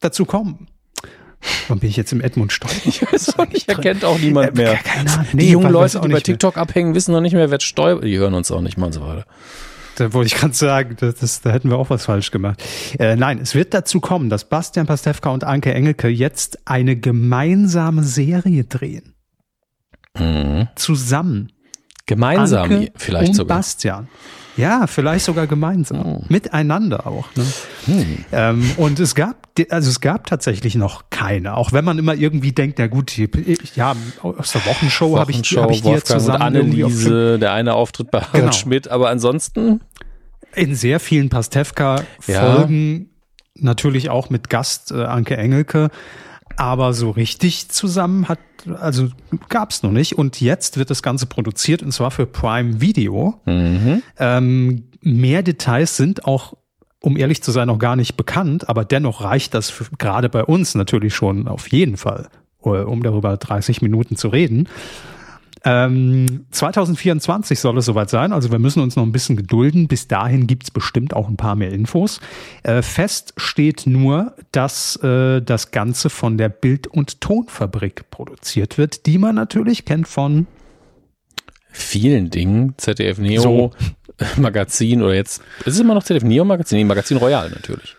dazu 0.00 0.24
kommen. 0.24 0.68
Warum 1.66 1.80
bin 1.80 1.90
ich 1.90 1.96
jetzt 1.96 2.12
im 2.12 2.20
Edmund 2.20 2.52
Stoiber? 2.52 2.74
Ich 2.84 3.02
weiß 3.02 3.38
auch 3.38 3.48
nicht, 3.48 3.68
erkennt 3.68 4.04
auch 4.04 4.18
niemand 4.18 4.50
äh, 4.50 4.62
mehr. 4.62 4.74
Keine 4.76 5.10
Ahnung. 5.10 5.26
Nee, 5.32 5.46
die 5.46 5.50
jungen 5.50 5.72
Leute, 5.72 6.00
die 6.00 6.08
bei 6.08 6.20
TikTok 6.20 6.54
mehr. 6.54 6.62
abhängen, 6.62 6.94
wissen 6.94 7.12
noch 7.12 7.20
nicht 7.20 7.32
mehr, 7.32 7.50
wer 7.50 7.58
Stoiber, 7.58 8.02
die 8.02 8.16
hören 8.16 8.34
uns 8.34 8.52
auch 8.52 8.60
nicht 8.60 8.78
mal 8.78 8.86
und 8.86 8.92
so 8.92 9.00
weiter. 9.00 9.26
Da 9.96 10.12
wollte 10.12 10.28
ich 10.28 10.40
gerade 10.40 10.54
sagen, 10.54 10.96
das, 10.98 11.16
das, 11.16 11.40
da 11.42 11.50
hätten 11.50 11.70
wir 11.70 11.76
auch 11.76 11.90
was 11.90 12.06
falsch 12.06 12.30
gemacht. 12.30 12.62
Äh, 12.98 13.16
nein, 13.16 13.38
es 13.38 13.54
wird 13.54 13.74
dazu 13.74 14.00
kommen, 14.00 14.30
dass 14.30 14.48
Bastian 14.48 14.86
Pastewka 14.86 15.30
und 15.30 15.44
Anke 15.44 15.74
Engelke 15.74 16.08
jetzt 16.08 16.58
eine 16.66 16.96
gemeinsame 16.96 18.02
Serie 18.02 18.64
drehen. 18.64 19.14
Mhm. 20.18 20.68
Zusammen. 20.76 21.52
Gemeinsam 22.06 22.70
Anke 22.70 22.92
vielleicht 22.96 23.30
und 23.30 23.34
sogar. 23.34 23.58
Bastian. 23.58 24.08
Ja, 24.56 24.86
vielleicht 24.86 25.24
sogar 25.24 25.46
gemeinsam. 25.46 26.04
Oh. 26.04 26.24
Miteinander 26.28 27.06
auch. 27.06 27.26
Ne? 27.36 27.46
Hm. 27.86 28.24
Ähm, 28.32 28.70
und 28.76 29.00
es 29.00 29.14
gab, 29.14 29.48
also 29.70 29.88
es 29.88 30.00
gab 30.00 30.26
tatsächlich 30.26 30.74
noch 30.74 31.04
keine. 31.10 31.56
Auch 31.56 31.72
wenn 31.72 31.84
man 31.84 31.98
immer 31.98 32.14
irgendwie 32.14 32.52
denkt, 32.52 32.78
na 32.78 32.86
gut, 32.86 33.16
ja, 33.76 33.96
aus 34.22 34.52
der 34.52 34.66
Wochenshow, 34.66 35.18
habe 35.18 35.30
ich, 35.30 35.38
hab 35.56 35.70
ich 35.70 35.82
die 35.82 35.88
jetzt 35.88 36.08
zusammen. 36.08 36.42
Anneliese, 36.42 37.38
der 37.38 37.52
eine 37.52 37.74
Auftritt 37.74 38.10
bei 38.10 38.20
Harald 38.20 38.32
genau. 38.34 38.52
Schmidt, 38.52 38.88
aber 38.88 39.08
ansonsten. 39.08 39.80
In 40.54 40.74
sehr 40.74 41.00
vielen 41.00 41.30
Pastewka-Folgen, 41.30 42.98
ja. 42.98 43.62
natürlich 43.62 44.10
auch 44.10 44.28
mit 44.28 44.50
Gast 44.50 44.92
äh, 44.92 45.04
Anke 45.04 45.36
Engelke. 45.36 45.88
Aber 46.56 46.92
so 46.92 47.10
richtig 47.10 47.68
zusammen 47.68 48.28
hat, 48.28 48.38
also 48.80 49.08
gab's 49.48 49.82
noch 49.82 49.92
nicht. 49.92 50.18
Und 50.18 50.40
jetzt 50.40 50.78
wird 50.78 50.90
das 50.90 51.02
Ganze 51.02 51.26
produziert 51.26 51.82
und 51.82 51.92
zwar 51.92 52.10
für 52.10 52.26
Prime 52.26 52.80
Video. 52.80 53.40
Mhm. 53.46 54.02
Ähm, 54.18 54.84
mehr 55.00 55.42
Details 55.42 55.96
sind 55.96 56.24
auch, 56.24 56.54
um 57.00 57.16
ehrlich 57.16 57.42
zu 57.42 57.50
sein, 57.50 57.68
noch 57.68 57.78
gar 57.78 57.96
nicht 57.96 58.16
bekannt, 58.16 58.68
aber 58.68 58.84
dennoch 58.84 59.22
reicht 59.22 59.54
das 59.54 59.70
für, 59.70 59.86
gerade 59.98 60.28
bei 60.28 60.44
uns 60.44 60.74
natürlich 60.74 61.14
schon 61.14 61.48
auf 61.48 61.68
jeden 61.68 61.96
Fall, 61.96 62.28
äh, 62.64 62.68
um 62.68 63.02
darüber 63.02 63.36
30 63.36 63.82
Minuten 63.82 64.16
zu 64.16 64.28
reden. 64.28 64.68
Ähm, 65.64 66.46
2024 66.50 67.60
soll 67.60 67.78
es 67.78 67.84
soweit 67.84 68.10
sein, 68.10 68.32
also 68.32 68.50
wir 68.50 68.58
müssen 68.58 68.82
uns 68.82 68.96
noch 68.96 69.04
ein 69.04 69.12
bisschen 69.12 69.36
gedulden. 69.36 69.88
Bis 69.88 70.08
dahin 70.08 70.46
gibt's 70.46 70.70
bestimmt 70.70 71.14
auch 71.14 71.28
ein 71.28 71.36
paar 71.36 71.54
mehr 71.54 71.72
Infos. 71.72 72.20
Äh, 72.62 72.82
fest 72.82 73.34
steht 73.36 73.86
nur, 73.86 74.34
dass 74.50 74.96
äh, 74.96 75.40
das 75.40 75.70
Ganze 75.70 76.10
von 76.10 76.36
der 76.36 76.48
Bild- 76.48 76.86
und 76.86 77.20
Tonfabrik 77.20 78.10
produziert 78.10 78.78
wird, 78.78 79.06
die 79.06 79.18
man 79.18 79.34
natürlich 79.34 79.84
kennt 79.84 80.08
von 80.08 80.46
vielen 81.70 82.30
Dingen. 82.30 82.74
ZDF 82.76 83.18
Neo 83.18 83.40
so. 83.40 83.70
Magazin 84.36 85.02
oder 85.02 85.14
jetzt, 85.14 85.42
ist 85.60 85.74
es 85.74 85.80
immer 85.80 85.94
noch 85.94 86.02
ZDF 86.02 86.24
Neo 86.24 86.44
Magazin? 86.44 86.78
Nee, 86.78 86.84
Magazin 86.84 87.16
Royal 87.16 87.50
natürlich. 87.50 87.96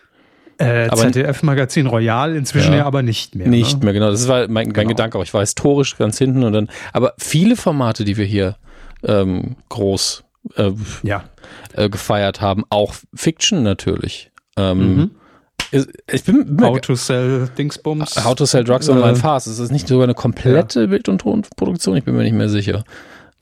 Äh, 0.58 0.88
ZDF-Magazin 0.88 1.86
Royal, 1.86 2.36
inzwischen 2.36 2.72
ja, 2.72 2.78
ja, 2.78 2.86
aber 2.86 3.02
nicht 3.02 3.34
mehr. 3.34 3.48
Nicht 3.48 3.78
ne? 3.78 3.84
mehr, 3.84 3.94
genau. 3.94 4.10
Das 4.10 4.28
war 4.28 4.42
mein, 4.42 4.52
mein 4.52 4.72
genau. 4.72 4.88
Gedanke 4.88 5.18
auch. 5.18 5.22
Ich 5.22 5.34
war 5.34 5.40
historisch 5.40 5.96
ganz 5.96 6.18
hinten 6.18 6.44
und 6.44 6.52
dann, 6.52 6.68
aber 6.92 7.14
viele 7.18 7.56
Formate, 7.56 8.04
die 8.04 8.16
wir 8.16 8.24
hier 8.24 8.56
ähm, 9.02 9.56
groß 9.68 10.24
äh, 10.56 10.70
ja. 11.02 11.24
äh, 11.74 11.88
gefeiert 11.88 12.40
haben, 12.40 12.64
auch 12.70 12.94
Fiction 13.14 13.62
natürlich. 13.62 14.30
Ähm, 14.56 14.96
mhm. 14.96 15.10
Ich 16.12 16.24
bin 16.24 16.56
How 16.60 16.80
to 16.80 16.94
Sell 16.94 17.48
Dingsbums. 17.58 18.24
How 18.24 18.34
to 18.36 18.44
Sell 18.44 18.62
Drugs 18.62 18.88
Online 18.88 19.16
Fast. 19.16 19.48
Ist 19.48 19.58
das 19.58 19.70
nicht 19.70 19.88
sogar 19.88 20.04
eine 20.04 20.14
komplette 20.14 20.82
ja. 20.82 20.86
Bild- 20.86 21.08
und 21.08 21.18
Tonproduktion? 21.20 21.96
Ich 21.96 22.04
bin 22.04 22.14
mir 22.16 22.22
nicht 22.22 22.34
mehr 22.34 22.48
sicher. 22.48 22.84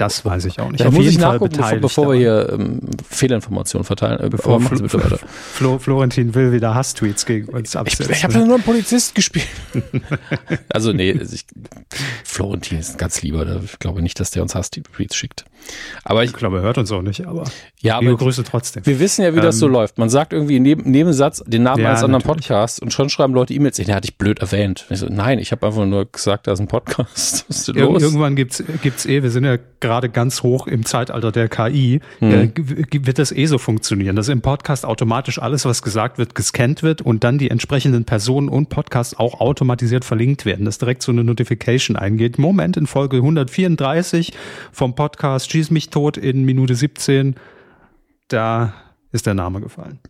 Das 0.02 0.24
weiß 0.24 0.46
ich 0.46 0.58
auch 0.58 0.68
nicht. 0.68 0.80
Da 0.80 0.88
Auf 0.88 0.94
muss 0.94 1.04
jeden 1.04 1.16
ich 1.16 1.22
Fall 1.22 1.38
nachgucken, 1.38 1.80
bevor, 1.80 2.10
wir 2.10 2.18
hier 2.18 2.48
ähm, 2.52 2.80
Fehlinformationen 3.08 3.84
verteilen. 3.84 4.18
Äh, 4.18 4.30
bevor 4.30 4.60
Fl 4.60 4.88
Fl 4.88 4.98
Fl 4.98 5.78
Florentin 5.78 6.34
will 6.34 6.50
wieder 6.50 6.74
Hasstweets 6.74 7.24
gegen 7.24 7.46
uns 7.52 7.76
absetzen. 7.76 8.10
Ich, 8.10 8.18
ich 8.18 8.24
habe 8.24 8.34
ja 8.34 8.44
nur 8.44 8.56
einen 8.56 8.64
Polizist 8.64 9.14
gespielt. 9.14 9.46
also 10.70 10.92
nee, 10.92 11.12
ich, 11.12 11.44
Florentin 12.24 12.80
ist 12.80 12.90
ein 12.90 12.96
ganz 12.96 13.22
lieber. 13.22 13.60
Ich 13.62 13.78
glaube 13.78 14.02
nicht, 14.02 14.18
dass 14.18 14.32
der 14.32 14.42
uns 14.42 14.56
Hasstweets 14.56 15.14
schickt. 15.14 15.44
Aber 16.04 16.24
ich, 16.24 16.30
ich, 16.30 16.36
glaube, 16.36 16.58
er 16.58 16.62
hört 16.62 16.78
uns 16.78 16.90
auch 16.92 17.02
nicht, 17.02 17.26
aber 17.26 17.44
ja, 17.80 17.98
liebe 18.00 18.16
Grüße 18.16 18.44
trotzdem. 18.44 18.84
Wir 18.86 18.98
wissen 19.00 19.22
ja, 19.22 19.32
wie 19.34 19.38
ähm, 19.38 19.44
das 19.44 19.58
so 19.58 19.66
ähm, 19.66 19.72
läuft. 19.72 19.98
Man 19.98 20.08
sagt 20.08 20.32
irgendwie 20.32 20.60
neben 20.60 20.90
Nebensatz 20.90 21.42
den 21.46 21.62
Namen 21.62 21.82
ja, 21.82 21.90
eines 21.90 22.02
anderen 22.02 22.22
natürlich. 22.22 22.48
Podcasts 22.48 22.78
und 22.78 22.92
schon 22.92 23.08
schreiben 23.08 23.34
Leute 23.34 23.54
E-Mails, 23.54 23.76
den 23.76 23.94
hatte 23.94 24.08
ich 24.08 24.16
blöd 24.16 24.40
erwähnt. 24.40 24.86
Ich 24.90 24.98
so, 24.98 25.06
nein, 25.08 25.38
ich 25.38 25.52
habe 25.52 25.66
einfach 25.66 25.84
nur 25.84 26.06
gesagt, 26.06 26.46
da 26.46 26.52
ist 26.52 26.60
ein 26.60 26.68
Podcast. 26.68 27.44
Was 27.48 27.58
ist 27.58 27.68
denn 27.68 27.76
los? 27.76 28.02
Irgendwann 28.02 28.36
gibt's 28.36 28.62
gibt's 28.82 29.06
eh, 29.06 29.22
wir 29.22 29.30
sind 29.30 29.44
ja 29.44 29.58
gerade 29.80 30.08
ganz 30.08 30.42
hoch 30.42 30.66
im 30.66 30.86
Zeitalter 30.86 31.32
der 31.32 31.48
KI, 31.48 32.00
hm. 32.20 32.30
äh, 32.32 32.50
wird 32.92 33.18
das 33.18 33.32
eh 33.32 33.46
so 33.46 33.58
funktionieren, 33.58 34.16
dass 34.16 34.28
im 34.28 34.40
Podcast 34.40 34.86
automatisch 34.86 35.40
alles, 35.40 35.64
was 35.64 35.82
gesagt 35.82 36.18
wird, 36.18 36.34
gescannt 36.34 36.82
wird 36.82 37.02
und 37.02 37.24
dann 37.24 37.36
die 37.36 37.50
entsprechenden 37.50 38.04
Personen 38.04 38.48
und 38.48 38.68
Podcasts 38.68 39.18
auch 39.18 39.40
automatisiert 39.40 40.04
verlinkt 40.04 40.46
werden, 40.46 40.64
dass 40.64 40.78
direkt 40.78 41.02
so 41.02 41.12
eine 41.12 41.24
Notification 41.24 41.96
eingeht. 41.96 42.38
Moment, 42.38 42.76
in 42.76 42.86
Folge 42.86 43.18
134 43.18 44.32
vom 44.72 44.94
Podcast 44.94 45.51
Schieß 45.52 45.70
mich 45.70 45.90
tot 45.90 46.16
in 46.16 46.44
Minute 46.44 46.74
17, 46.74 47.36
da 48.28 48.74
ist 49.12 49.26
der 49.26 49.34
Name 49.34 49.60
gefallen. 49.60 50.00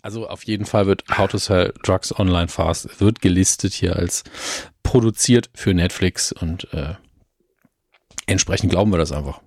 Also 0.00 0.28
auf 0.28 0.44
jeden 0.44 0.64
Fall 0.64 0.86
wird 0.86 1.04
How 1.18 1.28
to 1.28 1.38
Sell 1.38 1.74
Drugs 1.82 2.16
Online 2.18 2.48
Fast 2.48 3.00
wird 3.00 3.20
gelistet 3.20 3.72
hier 3.72 3.96
als 3.96 4.22
produziert 4.82 5.50
für 5.54 5.74
Netflix 5.74 6.32
und 6.32 6.72
äh, 6.72 6.94
Entsprechend 8.26 8.70
glauben 8.70 8.92
wir 8.92 8.98
das 8.98 9.10
einfach. 9.10 9.40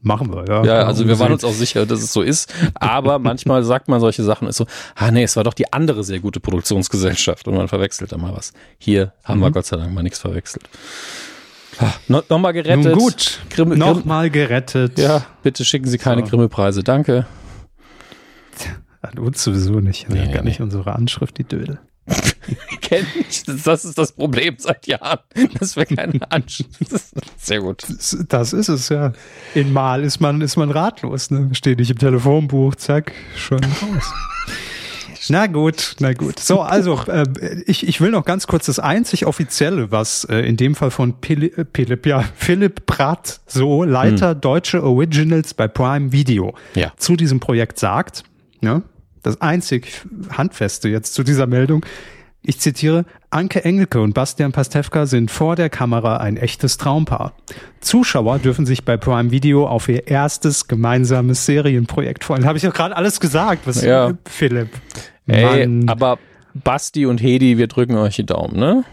Machen 0.00 0.30
wir, 0.30 0.44
ja. 0.46 0.64
Ja, 0.64 0.86
also 0.86 1.08
wir 1.08 1.18
waren 1.18 1.32
uns 1.32 1.42
auch 1.42 1.54
sicher, 1.54 1.86
dass 1.86 2.02
es 2.02 2.12
so 2.12 2.20
ist. 2.20 2.52
Aber 2.74 3.18
manchmal 3.18 3.64
sagt 3.64 3.88
man 3.88 3.98
solche 3.98 4.22
Sachen, 4.22 4.46
ist 4.46 4.58
so, 4.58 4.66
ah 4.94 5.10
nee, 5.10 5.22
es 5.22 5.36
war 5.36 5.42
doch 5.42 5.54
die 5.54 5.72
andere 5.72 6.04
sehr 6.04 6.20
gute 6.20 6.38
Produktionsgesellschaft 6.38 7.48
und 7.48 7.54
man 7.54 7.66
verwechselt 7.66 8.12
da 8.12 8.18
mal 8.18 8.36
was. 8.36 8.52
Hier 8.78 9.14
haben 9.24 9.40
mhm. 9.40 9.44
wir 9.44 9.50
Gott 9.52 9.64
sei 9.64 9.78
Dank 9.78 9.94
mal 9.94 10.02
nichts 10.02 10.18
verwechselt. 10.18 10.68
No, 12.08 12.22
Nochmal 12.28 12.52
gerettet. 12.52 12.84
Nun 12.84 12.98
gut, 12.98 13.40
Grimme, 13.50 13.76
nochmal 13.76 14.30
gerettet. 14.30 14.98
Ja, 14.98 15.24
bitte 15.42 15.64
schicken 15.64 15.86
Sie 15.86 15.98
keine 15.98 16.22
so. 16.22 16.28
Grimme-Preise, 16.28 16.82
danke. 16.82 17.26
An 19.00 19.18
uns 19.18 19.44
sowieso 19.44 19.80
nicht. 19.80 20.08
Nee, 20.08 20.26
gar 20.32 20.42
nee. 20.42 20.48
nicht 20.48 20.60
unsere 20.60 20.94
Anschrift, 20.94 21.38
die 21.38 21.44
Dödel. 21.44 21.78
Kenn 22.80 23.06
ich. 23.28 23.44
Das 23.44 23.84
ist 23.84 23.98
das 23.98 24.12
Problem 24.12 24.56
seit 24.58 24.86
Jahren, 24.86 25.20
dass 25.58 25.76
wir 25.76 25.86
keine 25.86 26.20
Anschrift. 26.30 26.70
Sehr 27.36 27.60
gut. 27.60 27.84
Das 28.28 28.52
ist 28.52 28.68
es, 28.68 28.88
ja. 28.88 29.12
In 29.54 29.72
Mal 29.72 30.04
ist 30.04 30.20
man, 30.20 30.40
ist 30.40 30.56
man 30.56 30.70
ratlos, 30.70 31.30
ne? 31.30 31.50
Steht 31.52 31.78
nicht 31.78 31.90
im 31.90 31.98
Telefonbuch, 31.98 32.74
zack, 32.76 33.12
schon 33.36 33.62
raus. 33.62 34.12
Na 35.30 35.46
gut, 35.46 35.96
na 36.00 36.12
gut. 36.12 36.38
So, 36.38 36.60
also 36.62 37.00
äh, 37.06 37.24
ich, 37.66 37.86
ich 37.86 38.00
will 38.00 38.10
noch 38.10 38.24
ganz 38.24 38.46
kurz 38.46 38.66
das 38.66 38.78
einzig 38.78 39.26
offizielle, 39.26 39.90
was 39.90 40.24
äh, 40.24 40.38
in 40.40 40.56
dem 40.56 40.74
Fall 40.74 40.90
von 40.90 41.14
Philipp, 41.22 41.58
äh, 41.58 41.64
Philipp 41.72 42.06
ja, 42.06 42.24
Philipp 42.36 42.86
Pratt, 42.86 43.40
so 43.46 43.84
Leiter 43.84 44.30
hm. 44.30 44.40
deutsche 44.40 44.82
Originals 44.82 45.54
bei 45.54 45.68
Prime 45.68 46.12
Video, 46.12 46.54
ja. 46.74 46.92
zu 46.96 47.16
diesem 47.16 47.40
Projekt 47.40 47.78
sagt. 47.78 48.24
Ja, 48.60 48.82
das 49.22 49.40
einzig 49.40 50.02
Handfeste 50.30 50.88
jetzt 50.88 51.14
zu 51.14 51.22
dieser 51.22 51.46
Meldung. 51.46 51.84
Ich 52.42 52.60
zitiere, 52.60 53.04
Anke 53.30 53.64
Engelke 53.64 54.00
und 54.00 54.14
Bastian 54.14 54.52
Pastewka 54.52 55.06
sind 55.06 55.30
vor 55.30 55.56
der 55.56 55.68
Kamera 55.68 56.18
ein 56.18 56.36
echtes 56.36 56.78
Traumpaar. 56.78 57.34
Zuschauer 57.80 58.38
dürfen 58.38 58.64
sich 58.64 58.84
bei 58.84 58.96
Prime 58.96 59.30
Video 59.30 59.66
auf 59.66 59.88
ihr 59.88 60.06
erstes 60.06 60.68
gemeinsames 60.68 61.44
Serienprojekt 61.46 62.24
freuen. 62.24 62.46
Habe 62.46 62.56
ich 62.56 62.64
doch 62.64 62.72
gerade 62.72 62.96
alles 62.96 63.20
gesagt, 63.20 63.66
was 63.66 63.82
ja. 63.82 64.12
Philipp. 64.24 64.70
Ey, 65.26 65.84
aber 65.86 66.18
Basti 66.54 67.06
und 67.06 67.20
Hedi, 67.20 67.58
wir 67.58 67.66
drücken 67.66 67.96
euch 67.96 68.16
die 68.16 68.26
Daumen, 68.26 68.58
ne? 68.58 68.84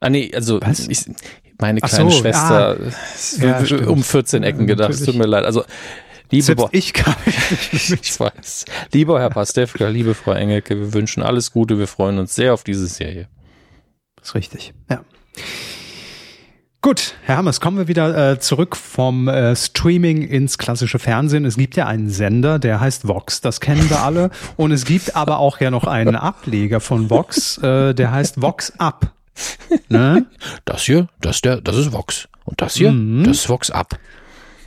Ah 0.00 0.08
nee, 0.08 0.30
also 0.32 0.60
ich, 0.88 1.04
meine 1.60 1.80
kleine 1.80 2.10
so, 2.10 2.18
Schwester 2.18 2.76
ah, 2.78 3.62
ja, 3.64 3.88
um 3.88 4.02
14 4.02 4.44
Ecken 4.44 4.66
gedacht, 4.66 4.90
es 4.90 5.04
tut 5.04 5.16
mir 5.16 5.26
leid. 5.26 5.44
Also 5.44 5.64
Liebe 6.30 6.44
Selbst 6.44 6.68
ich 6.72 6.92
kann 6.92 7.14
ich 7.72 8.20
weiß. 8.20 8.66
Lieber 8.92 9.18
Herr 9.20 9.30
Pastewka, 9.30 9.88
liebe 9.88 10.14
Frau 10.14 10.32
Engelke, 10.32 10.78
wir 10.78 10.92
wünschen 10.92 11.22
alles 11.22 11.52
Gute, 11.52 11.78
wir 11.78 11.86
freuen 11.86 12.18
uns 12.18 12.34
sehr 12.34 12.52
auf 12.52 12.64
diese 12.64 12.86
Serie. 12.86 13.28
Das 14.16 14.28
ist 14.28 14.34
richtig, 14.34 14.74
ja. 14.90 15.02
Gut, 16.80 17.14
Herr 17.22 17.38
Hammers, 17.38 17.60
kommen 17.60 17.76
wir 17.76 17.88
wieder 17.88 18.32
äh, 18.32 18.38
zurück 18.38 18.76
vom 18.76 19.26
äh, 19.26 19.56
Streaming 19.56 20.22
ins 20.22 20.58
klassische 20.58 20.98
Fernsehen. 20.98 21.44
Es 21.44 21.56
gibt 21.56 21.76
ja 21.76 21.86
einen 21.86 22.08
Sender, 22.08 22.58
der 22.58 22.78
heißt 22.78 23.08
Vox, 23.08 23.40
das 23.40 23.60
kennen 23.60 23.90
wir 23.90 24.00
alle. 24.00 24.30
Und 24.56 24.70
es 24.70 24.84
gibt 24.84 25.16
aber 25.16 25.38
auch 25.38 25.60
ja 25.60 25.72
noch 25.72 25.84
einen 25.84 26.14
Ableger 26.14 26.80
von 26.80 27.10
Vox, 27.10 27.58
äh, 27.58 27.94
der 27.94 28.12
heißt 28.12 28.40
Vox 28.40 28.72
Up. 28.78 29.12
Ne? 29.88 30.26
Das 30.64 30.82
hier, 30.82 31.08
das, 31.20 31.40
der, 31.40 31.60
das 31.60 31.76
ist 31.76 31.92
Vox. 31.92 32.28
Und 32.44 32.60
das 32.60 32.74
hier, 32.76 32.92
mhm. 32.92 33.24
das 33.24 33.38
ist 33.38 33.48
Vox 33.48 33.70
Up. 33.70 33.98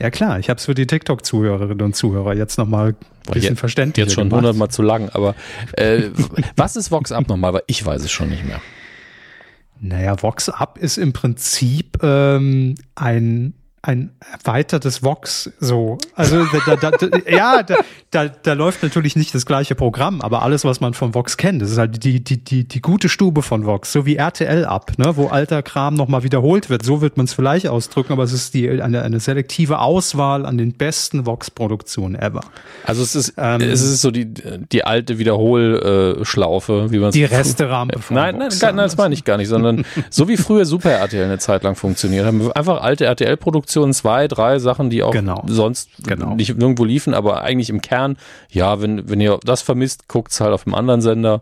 Ja 0.02 0.10
klar, 0.10 0.40
ich 0.40 0.50
habe 0.50 0.58
es 0.58 0.64
für 0.64 0.74
die 0.74 0.88
TikTok-Zuhörerinnen 0.88 1.80
und 1.80 1.94
Zuhörer 1.94 2.34
jetzt 2.34 2.58
nochmal 2.58 2.88
ein 2.88 3.32
bisschen 3.32 3.54
verständlich. 3.54 4.04
Jetzt 4.04 4.14
schon 4.14 4.32
hundertmal 4.32 4.68
zu 4.68 4.82
lang, 4.82 5.08
aber 5.10 5.36
äh, 5.74 6.10
was 6.56 6.74
ist 6.74 6.90
Vox 6.90 7.12
Up 7.12 7.28
nochmal? 7.28 7.54
Weil 7.54 7.62
ich 7.68 7.86
weiß 7.86 8.02
es 8.02 8.10
schon 8.10 8.28
nicht 8.28 8.44
mehr. 8.44 8.60
Naja, 9.78 10.20
Vox 10.20 10.48
Up 10.48 10.76
ist 10.76 10.98
im 10.98 11.12
Prinzip 11.12 12.02
ähm, 12.02 12.74
ein 12.96 13.54
ein 13.84 14.12
erweitertes 14.20 15.02
Vox 15.02 15.50
so. 15.58 15.98
Also 16.14 16.44
da, 16.44 16.76
da, 16.76 16.90
da, 16.92 17.08
ja, 17.28 17.64
da, 17.64 17.78
da, 18.12 18.28
da 18.28 18.52
läuft 18.52 18.84
natürlich 18.84 19.16
nicht 19.16 19.34
das 19.34 19.44
gleiche 19.44 19.74
Programm, 19.74 20.20
aber 20.20 20.42
alles, 20.42 20.64
was 20.64 20.80
man 20.80 20.94
von 20.94 21.14
Vox 21.14 21.36
kennt, 21.36 21.60
das 21.62 21.72
ist 21.72 21.78
halt 21.78 22.04
die, 22.04 22.22
die, 22.22 22.44
die, 22.44 22.62
die 22.62 22.80
gute 22.80 23.08
Stube 23.08 23.42
von 23.42 23.66
Vox, 23.66 23.90
so 23.90 24.06
wie 24.06 24.14
RTL 24.14 24.66
ab, 24.66 24.92
ne, 24.98 25.16
wo 25.16 25.26
alter 25.26 25.64
Kram 25.64 25.94
nochmal 25.94 26.22
wiederholt 26.22 26.70
wird. 26.70 26.84
So 26.84 27.00
wird 27.00 27.16
man 27.16 27.26
es 27.26 27.32
vielleicht 27.32 27.66
ausdrücken, 27.66 28.12
aber 28.12 28.22
es 28.22 28.32
ist 28.32 28.54
die 28.54 28.70
eine, 28.70 29.02
eine 29.02 29.18
selektive 29.18 29.80
Auswahl 29.80 30.46
an 30.46 30.58
den 30.58 30.74
besten 30.74 31.26
Vox-Produktionen 31.26 32.14
ever. 32.14 32.42
Also 32.84 33.02
es 33.02 33.16
ist, 33.16 33.34
ähm, 33.36 33.62
es 33.62 33.82
ist 33.82 34.00
so 34.00 34.12
die, 34.12 34.32
die 34.32 34.84
alte 34.84 35.18
Wiederholschlaufe, 35.18 36.92
wie 36.92 37.00
man 37.00 37.08
es 37.08 37.14
Die 37.14 37.24
Resterampe 37.24 37.98
von 38.00 38.14
Nein, 38.14 38.38
nein, 38.38 38.50
nein, 38.60 38.76
nein, 38.76 38.84
das 38.84 38.96
meine 38.96 39.14
ich 39.14 39.24
gar 39.24 39.38
nicht, 39.38 39.48
sondern 39.48 39.84
so 40.10 40.28
wie 40.28 40.36
früher 40.36 40.66
Super 40.66 40.92
RTL 40.92 41.24
eine 41.24 41.38
Zeit 41.38 41.64
lang 41.64 41.74
funktioniert 41.74 42.26
haben. 42.26 42.52
Einfach 42.52 42.80
alte 42.80 43.06
RTL-Produktionen 43.06 43.71
Produktionen, 43.72 43.94
zwei, 43.94 44.28
drei 44.28 44.58
Sachen, 44.58 44.90
die 44.90 45.02
auch 45.02 45.12
genau. 45.12 45.42
sonst 45.46 45.90
genau. 46.04 46.34
nicht 46.34 46.50
irgendwo 46.50 46.84
liefen, 46.84 47.14
aber 47.14 47.42
eigentlich 47.42 47.70
im 47.70 47.80
Kern, 47.80 48.16
ja, 48.50 48.80
wenn, 48.80 49.08
wenn 49.08 49.20
ihr 49.20 49.38
das 49.44 49.62
vermisst, 49.62 50.08
guckt's 50.08 50.40
halt 50.40 50.52
auf 50.52 50.66
einem 50.66 50.74
anderen 50.74 51.00
Sender 51.00 51.40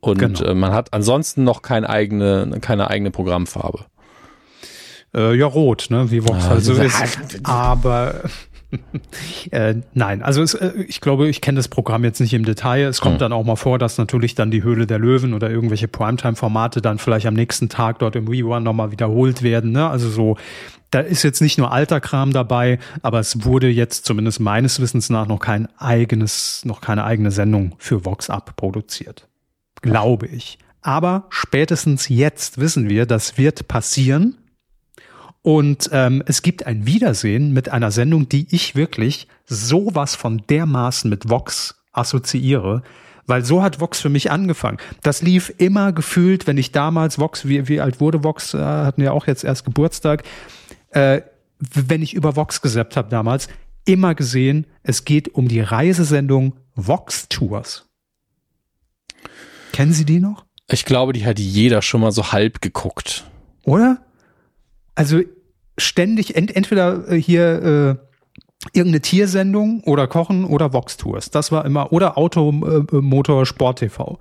und 0.00 0.18
genau. 0.18 0.42
äh, 0.42 0.54
man 0.54 0.72
hat 0.72 0.92
ansonsten 0.92 1.44
noch 1.44 1.62
keine 1.62 1.88
eigene, 1.88 2.58
keine 2.60 2.88
eigene 2.88 3.10
Programmfarbe. 3.10 3.84
Äh, 5.14 5.34
ja, 5.36 5.46
rot, 5.46 5.86
ne, 5.90 6.10
wie 6.10 6.26
Vox 6.26 6.44
ah, 6.44 6.50
halt 6.50 6.64
so 6.64 6.72
ist. 6.74 6.96
Aber 7.44 8.22
äh, 9.50 9.76
nein, 9.94 10.22
also 10.22 10.42
es, 10.42 10.54
äh, 10.54 10.72
ich 10.88 11.00
glaube, 11.00 11.28
ich 11.28 11.40
kenne 11.40 11.56
das 11.56 11.68
Programm 11.68 12.04
jetzt 12.04 12.20
nicht 12.20 12.34
im 12.34 12.44
Detail. 12.44 12.86
Es 12.86 13.00
kommt 13.00 13.14
hm. 13.14 13.20
dann 13.20 13.32
auch 13.32 13.44
mal 13.44 13.56
vor, 13.56 13.78
dass 13.78 13.98
natürlich 13.98 14.34
dann 14.34 14.50
die 14.50 14.62
Höhle 14.62 14.86
der 14.86 14.98
Löwen 14.98 15.34
oder 15.34 15.50
irgendwelche 15.50 15.88
Primetime-Formate 15.88 16.80
dann 16.80 16.98
vielleicht 16.98 17.26
am 17.26 17.34
nächsten 17.34 17.68
Tag 17.68 17.98
dort 18.00 18.16
im 18.16 18.28
Rerun 18.28 18.62
nochmal 18.62 18.90
wiederholt 18.90 19.42
werden. 19.42 19.72
Ne? 19.72 19.88
Also 19.88 20.08
so, 20.08 20.36
da 20.90 21.00
ist 21.00 21.22
jetzt 21.22 21.40
nicht 21.40 21.58
nur 21.58 21.72
alter 21.72 22.00
Kram 22.00 22.32
dabei, 22.32 22.78
aber 23.02 23.20
es 23.20 23.44
wurde 23.44 23.68
jetzt 23.68 24.04
zumindest 24.06 24.40
meines 24.40 24.80
Wissens 24.80 25.10
nach 25.10 25.26
noch 25.26 25.40
kein 25.40 25.68
eigenes, 25.78 26.64
noch 26.64 26.80
keine 26.80 27.04
eigene 27.04 27.30
Sendung 27.30 27.74
für 27.78 28.04
Vox 28.04 28.30
Up 28.30 28.56
produziert. 28.56 29.28
Glaube 29.82 30.26
ich. 30.26 30.58
Aber 30.82 31.26
spätestens 31.30 32.08
jetzt 32.08 32.58
wissen 32.58 32.88
wir, 32.88 33.06
das 33.06 33.38
wird 33.38 33.66
passieren. 33.68 34.36
Und 35.46 35.90
ähm, 35.92 36.24
es 36.26 36.42
gibt 36.42 36.66
ein 36.66 36.86
Wiedersehen 36.86 37.52
mit 37.52 37.68
einer 37.68 37.92
Sendung, 37.92 38.28
die 38.28 38.48
ich 38.50 38.74
wirklich 38.74 39.28
sowas 39.44 40.16
von 40.16 40.42
dermaßen 40.50 41.08
mit 41.08 41.30
Vox 41.30 41.76
assoziiere, 41.92 42.82
weil 43.28 43.44
so 43.44 43.62
hat 43.62 43.78
Vox 43.78 44.00
für 44.00 44.08
mich 44.08 44.32
angefangen. 44.32 44.78
Das 45.04 45.22
lief 45.22 45.54
immer 45.58 45.92
gefühlt, 45.92 46.48
wenn 46.48 46.58
ich 46.58 46.72
damals 46.72 47.20
Vox, 47.20 47.46
wie, 47.46 47.68
wie 47.68 47.80
alt 47.80 48.00
wurde 48.00 48.24
Vox, 48.24 48.54
äh, 48.54 48.58
hatten 48.58 49.02
ja 49.02 49.12
auch 49.12 49.28
jetzt 49.28 49.44
erst 49.44 49.64
Geburtstag, 49.64 50.24
äh, 50.90 51.20
wenn 51.60 52.02
ich 52.02 52.14
über 52.14 52.34
Vox 52.34 52.60
gesappt 52.60 52.96
habe 52.96 53.08
damals, 53.08 53.46
immer 53.84 54.16
gesehen, 54.16 54.66
es 54.82 55.04
geht 55.04 55.32
um 55.32 55.46
die 55.46 55.60
Reisesendung 55.60 56.56
Vox 56.74 57.28
Tours. 57.28 57.88
Kennen 59.72 59.92
Sie 59.92 60.06
die 60.06 60.18
noch? 60.18 60.44
Ich 60.68 60.84
glaube, 60.84 61.12
die 61.12 61.24
hat 61.24 61.38
jeder 61.38 61.82
schon 61.82 62.00
mal 62.00 62.10
so 62.10 62.32
halb 62.32 62.62
geguckt. 62.62 63.30
Oder? 63.62 64.02
Also 64.96 65.20
ständig 65.78 66.36
ent 66.36 66.54
entweder 66.54 67.08
äh, 67.08 67.20
hier 67.20 67.98
äh, 68.02 68.06
irgendeine 68.72 69.00
Tiersendung 69.00 69.82
oder 69.84 70.06
Kochen 70.06 70.44
oder 70.44 70.72
Vox 70.72 70.96
Tours. 70.96 71.30
Das 71.30 71.52
war 71.52 71.64
immer 71.64 71.92
oder 71.92 72.18
Auto, 72.18 72.50
äh, 72.50 72.96
Motor, 72.96 73.46
Sport 73.46 73.80
TV. 73.80 74.18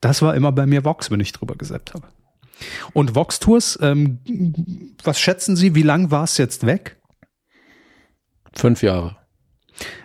Das 0.00 0.22
war 0.22 0.34
immer 0.34 0.52
bei 0.52 0.66
mir 0.66 0.84
Vox, 0.84 1.10
wenn 1.10 1.20
ich 1.20 1.32
drüber 1.32 1.54
gesäppt 1.56 1.94
habe. 1.94 2.06
Und 2.92 3.14
Vox 3.14 3.38
Tours, 3.38 3.78
ähm, 3.82 4.18
was 5.02 5.20
schätzen 5.20 5.56
Sie, 5.56 5.74
wie 5.74 5.82
lang 5.82 6.10
war 6.10 6.24
es 6.24 6.38
jetzt 6.38 6.66
weg? 6.66 6.96
Fünf 8.54 8.82
Jahre. 8.82 9.16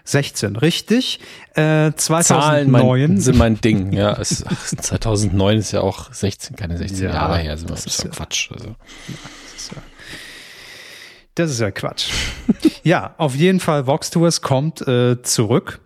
16, 0.03 0.57
richtig. 0.57 1.19
Äh, 1.53 1.93
2009 1.95 2.23
Zahlen 2.23 2.71
mein, 2.71 3.17
sind 3.19 3.37
mein 3.37 3.61
Ding. 3.61 3.93
Ja, 3.93 4.13
es, 4.19 4.43
2009 4.81 5.57
ist 5.57 5.71
ja 5.71 5.81
auch 5.81 6.11
16, 6.11 6.57
keine 6.57 6.77
16 6.77 7.05
ja, 7.05 7.13
Jahre 7.13 7.37
her. 7.37 7.55
Das 7.55 7.85
ist 7.85 8.03
ja 8.03 8.09
Quatsch. 8.09 8.51
Also. 8.51 8.75
Das 11.35 11.51
ist 11.51 11.59
ja 11.59 11.71
Quatsch. 11.71 12.09
ja, 12.83 13.15
auf 13.17 13.35
jeden 13.35 13.59
Fall, 13.59 13.87
Vox 13.87 14.09
Tours 14.09 14.41
kommt 14.41 14.85
äh, 14.87 15.21
zurück. 15.21 15.79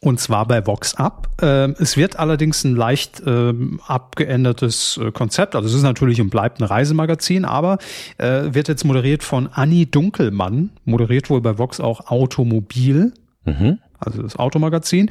Und 0.00 0.18
zwar 0.18 0.46
bei 0.46 0.66
Vox 0.66 0.96
Up. 0.96 1.28
Ähm, 1.40 1.76
es 1.78 1.96
wird 1.96 2.18
allerdings 2.18 2.64
ein 2.64 2.74
leicht 2.74 3.22
ähm, 3.24 3.80
abgeändertes 3.86 4.98
äh, 5.00 5.12
Konzept. 5.12 5.54
Also 5.54 5.68
es 5.68 5.74
ist 5.74 5.82
natürlich 5.82 6.20
und 6.20 6.30
bleibt 6.30 6.60
ein 6.60 6.64
Reisemagazin, 6.64 7.44
aber 7.44 7.78
äh, 8.18 8.52
wird 8.52 8.66
jetzt 8.66 8.84
moderiert 8.84 9.22
von 9.22 9.46
Anni 9.46 9.88
Dunkelmann. 9.88 10.70
Moderiert 10.84 11.30
wohl 11.30 11.40
bei 11.40 11.56
Vox 11.56 11.78
auch 11.78 12.08
Automobil. 12.08 13.12
Mhm. 13.44 13.78
Also 14.00 14.22
das 14.22 14.34
Automagazin. 14.34 15.08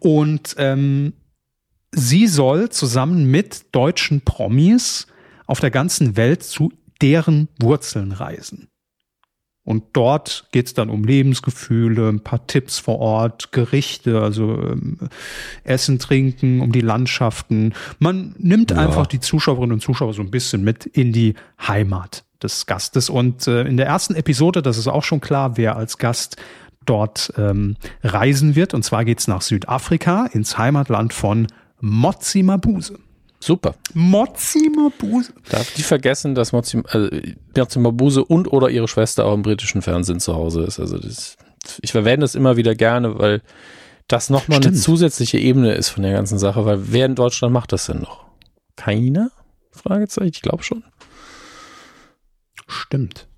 Und 0.00 0.54
ähm, 0.58 1.14
sie 1.92 2.26
soll 2.26 2.68
zusammen 2.68 3.30
mit 3.30 3.74
deutschen 3.74 4.20
Promis 4.20 5.06
auf 5.46 5.60
der 5.60 5.70
ganzen 5.70 6.16
Welt 6.18 6.42
zu 6.42 6.72
deren 7.02 7.48
Wurzeln 7.60 8.12
reisen. 8.12 8.68
Und 9.66 9.82
dort 9.94 10.46
geht 10.52 10.66
es 10.66 10.74
dann 10.74 10.90
um 10.90 11.02
Lebensgefühle, 11.02 12.08
ein 12.08 12.20
paar 12.20 12.46
Tipps 12.46 12.78
vor 12.78 13.00
Ort, 13.00 13.50
Gerichte, 13.50 14.22
also 14.22 14.62
ähm, 14.62 14.96
Essen, 15.64 15.98
Trinken, 15.98 16.60
um 16.60 16.70
die 16.70 16.80
Landschaften. 16.80 17.74
Man 17.98 18.36
nimmt 18.38 18.70
ja. 18.70 18.76
einfach 18.76 19.08
die 19.08 19.18
Zuschauerinnen 19.18 19.72
und 19.72 19.80
Zuschauer 19.80 20.14
so 20.14 20.22
ein 20.22 20.30
bisschen 20.30 20.62
mit 20.62 20.86
in 20.86 21.12
die 21.12 21.34
Heimat 21.60 22.24
des 22.40 22.66
Gastes. 22.66 23.10
Und 23.10 23.48
äh, 23.48 23.62
in 23.62 23.76
der 23.76 23.86
ersten 23.86 24.14
Episode, 24.14 24.62
das 24.62 24.78
ist 24.78 24.86
auch 24.86 25.02
schon 25.02 25.20
klar, 25.20 25.56
wer 25.56 25.76
als 25.76 25.98
Gast 25.98 26.36
dort 26.84 27.32
ähm, 27.36 27.74
reisen 28.04 28.54
wird. 28.54 28.72
Und 28.72 28.84
zwar 28.84 29.04
geht's 29.04 29.26
nach 29.26 29.42
Südafrika, 29.42 30.26
ins 30.26 30.58
Heimatland 30.58 31.12
von 31.12 31.48
Motsi 31.80 32.44
Mabuse. 32.44 33.00
Super. 33.46 33.76
Motsi 33.94 34.68
Mabuse. 34.74 35.32
Darf 35.48 35.72
die 35.74 35.84
vergessen, 35.84 36.34
dass 36.34 36.50
Motsi, 36.50 36.82
also, 36.88 37.08
Motsi 37.56 37.78
Mabuse 37.78 38.24
und 38.24 38.52
oder 38.52 38.70
ihre 38.70 38.88
Schwester 38.88 39.24
auch 39.24 39.34
im 39.34 39.42
britischen 39.42 39.82
Fernsehen 39.82 40.18
zu 40.18 40.34
Hause 40.34 40.64
ist. 40.64 40.80
Also 40.80 40.98
das, 40.98 41.36
ich 41.80 41.92
verwende 41.92 42.24
das 42.24 42.34
immer 42.34 42.56
wieder 42.56 42.74
gerne, 42.74 43.20
weil 43.20 43.42
das 44.08 44.30
nochmal 44.30 44.58
eine 44.58 44.72
zusätzliche 44.72 45.38
Ebene 45.38 45.74
ist 45.74 45.90
von 45.90 46.02
der 46.02 46.12
ganzen 46.12 46.40
Sache, 46.40 46.64
weil 46.64 46.90
wer 46.90 47.06
in 47.06 47.14
Deutschland 47.14 47.54
macht 47.54 47.72
das 47.72 47.86
denn 47.86 48.00
noch? 48.00 48.26
Keiner? 48.74 49.30
Fragezeichen, 49.70 50.32
ich 50.34 50.42
glaube 50.42 50.64
schon. 50.64 50.82
Stimmt. 52.66 53.28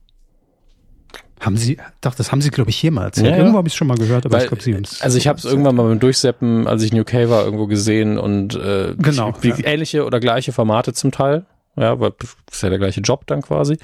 Haben 1.41 1.57
Sie, 1.57 1.79
doch, 2.01 2.15
das 2.15 2.33
haben 2.33 2.41
Sie, 2.41 2.51
glaube 2.51 2.71
ich, 2.71 2.83
mal 2.91 3.05
erzählt. 3.05 3.31
Ja, 3.31 3.37
Irgendwo 3.37 3.59
habe 3.59 3.69
ich 3.69 3.75
es 3.75 3.77
schon 3.77 3.87
mal 3.87 3.97
gehört, 3.97 4.27
aber 4.27 4.37
Weil, 4.37 4.43
ich 4.43 4.49
glaube, 4.49 4.63
Sie 4.63 4.75
haben 4.75 4.83
es. 4.83 5.03
Also 5.03 5.19
ich 5.19 5.29
habe 5.29 5.39
es 5.39 5.45
irgendwann 5.45 5.77
mal 5.77 5.85
beim 5.85 6.01
Durchseppen, 6.01 6.67
als 6.67 6.83
ich 6.83 6.93
in 6.93 7.01
UK 7.01 7.29
war, 7.29 7.45
irgendwo 7.45 7.67
gesehen 7.67 8.19
und 8.19 8.55
äh, 8.55 8.95
genau, 8.99 9.35
ich, 9.43 9.59
ja. 9.59 9.67
ähnliche 9.67 10.05
oder 10.05 10.21
gleiche 10.21 10.53
Formate 10.53 10.93
zum 10.93 11.13
Teil. 11.13 11.47
Ja, 11.77 12.01
weil 12.01 12.13
das 12.19 12.37
ist 12.51 12.63
ja 12.63 12.71
der 12.71 12.79
gleiche 12.79 13.01
Job 13.01 13.27
dann 13.27 13.43
quasi. 13.43 13.79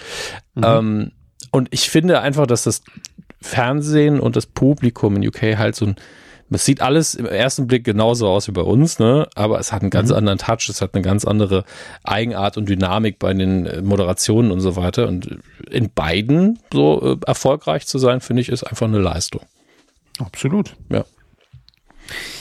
Mhm. 0.55 0.64
Ähm, 0.64 1.12
und 1.53 1.69
ich 1.71 1.88
finde 1.88 2.21
einfach, 2.21 2.47
dass 2.47 2.64
das 2.64 2.83
Fernsehen 3.40 4.19
und 4.19 4.35
das 4.35 4.47
Publikum 4.47 5.17
in 5.17 5.29
UK 5.29 5.57
halt 5.57 5.77
so 5.77 5.87
ein 5.87 5.97
es 6.50 6.64
sieht 6.64 6.80
alles 6.80 7.14
im 7.14 7.26
ersten 7.26 7.66
Blick 7.66 7.85
genauso 7.85 8.28
aus 8.28 8.48
wie 8.48 8.52
bei 8.52 8.62
uns, 8.62 8.98
ne? 8.98 9.26
aber 9.35 9.59
es 9.59 9.72
hat 9.72 9.83
einen 9.83 9.90
ganz 9.90 10.11
mhm. 10.11 10.16
anderen 10.16 10.38
Touch, 10.38 10.68
es 10.68 10.80
hat 10.80 10.94
eine 10.94 11.02
ganz 11.02 11.24
andere 11.24 11.64
Eigenart 12.02 12.57
und 12.57 12.68
Dynamik 12.68 13.18
bei 13.18 13.33
den 13.33 13.66
äh, 13.66 13.83
Moderationen 13.83 14.50
und 14.50 14.61
so 14.61 14.76
weiter. 14.76 15.09
Und 15.09 15.38
in 15.70 15.90
beiden 15.90 16.59
so 16.72 17.18
äh, 17.20 17.26
erfolgreich 17.26 17.87
zu 17.87 17.98
sein, 17.98 18.20
finde 18.20 18.42
ich, 18.42 18.48
ist 18.48 18.64
einfach 18.64 18.87
eine 18.87 18.98
Leistung. 18.98 19.42
Absolut. 20.18 20.76
Ja. 20.90 21.04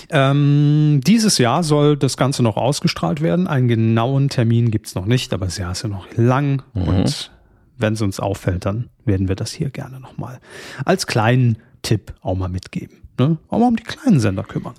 Ähm, 0.09 1.01
dieses 1.05 1.37
Jahr 1.37 1.63
soll 1.63 1.97
das 1.97 2.17
Ganze 2.17 2.43
noch 2.43 2.57
ausgestrahlt 2.57 3.21
werden. 3.21 3.47
Einen 3.47 3.67
genauen 3.67 4.29
Termin 4.29 4.69
gibt 4.69 4.87
es 4.87 4.95
noch 4.95 5.05
nicht, 5.05 5.33
aber 5.33 5.45
das 5.45 5.57
Jahr 5.57 5.71
ist 5.71 5.83
ja 5.83 5.89
noch 5.89 6.07
lang 6.15 6.63
mhm. 6.73 6.87
und 6.87 7.31
wenn 7.77 7.93
es 7.93 8.01
uns 8.01 8.19
auffällt, 8.19 8.65
dann 8.65 8.89
werden 9.05 9.27
wir 9.27 9.35
das 9.35 9.51
hier 9.51 9.69
gerne 9.69 9.99
nochmal 9.99 10.39
als 10.85 11.07
kleinen 11.07 11.57
Tipp 11.81 12.13
auch 12.21 12.35
mal 12.35 12.49
mitgeben. 12.49 13.02
Ne? 13.19 13.37
Auch 13.49 13.59
mal 13.59 13.67
um 13.67 13.75
die 13.75 13.83
kleinen 13.83 14.19
Sender 14.19 14.43
kümmern. 14.43 14.73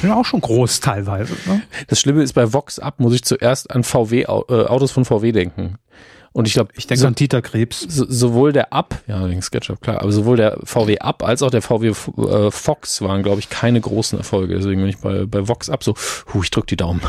Sind 0.00 0.10
auch 0.10 0.24
schon 0.24 0.40
groß 0.40 0.80
teilweise. 0.80 1.34
Ne? 1.46 1.62
Das 1.86 2.00
Schlimme 2.00 2.22
ist, 2.22 2.32
bei 2.32 2.52
Vox 2.52 2.78
Up 2.78 2.98
muss 2.98 3.14
ich 3.14 3.22
zuerst 3.22 3.70
an 3.70 3.84
VW, 3.84 4.22
äh, 4.22 4.24
Autos 4.24 4.90
von 4.90 5.04
VW 5.04 5.32
denken. 5.32 5.76
Und 6.32 6.46
ich 6.46 6.54
glaube, 6.54 6.70
ich 6.76 6.86
denke 6.86 7.00
so, 7.00 7.06
an 7.08 7.14
Dieter 7.14 7.42
Krebs. 7.42 7.80
So, 7.80 8.06
sowohl 8.08 8.52
der 8.52 8.72
Up, 8.72 9.02
ja, 9.08 9.28
wegen 9.28 9.42
SketchUp, 9.42 9.80
klar, 9.80 10.00
aber 10.00 10.12
sowohl 10.12 10.36
der 10.36 10.58
VW 10.62 10.98
Up 10.98 11.24
als 11.24 11.42
auch 11.42 11.50
der 11.50 11.62
VW 11.62 11.88
äh, 11.88 12.50
Fox 12.50 13.02
waren, 13.02 13.22
glaube 13.22 13.40
ich, 13.40 13.50
keine 13.50 13.80
großen 13.80 14.18
Erfolge. 14.18 14.54
Deswegen 14.54 14.80
bin 14.80 14.90
ich 14.90 14.98
bei, 14.98 15.26
bei 15.26 15.48
Vox 15.48 15.68
Up 15.68 15.82
so, 15.82 15.94
hu, 16.32 16.42
ich 16.42 16.50
drück 16.50 16.66
die 16.68 16.76
Daumen. 16.76 17.00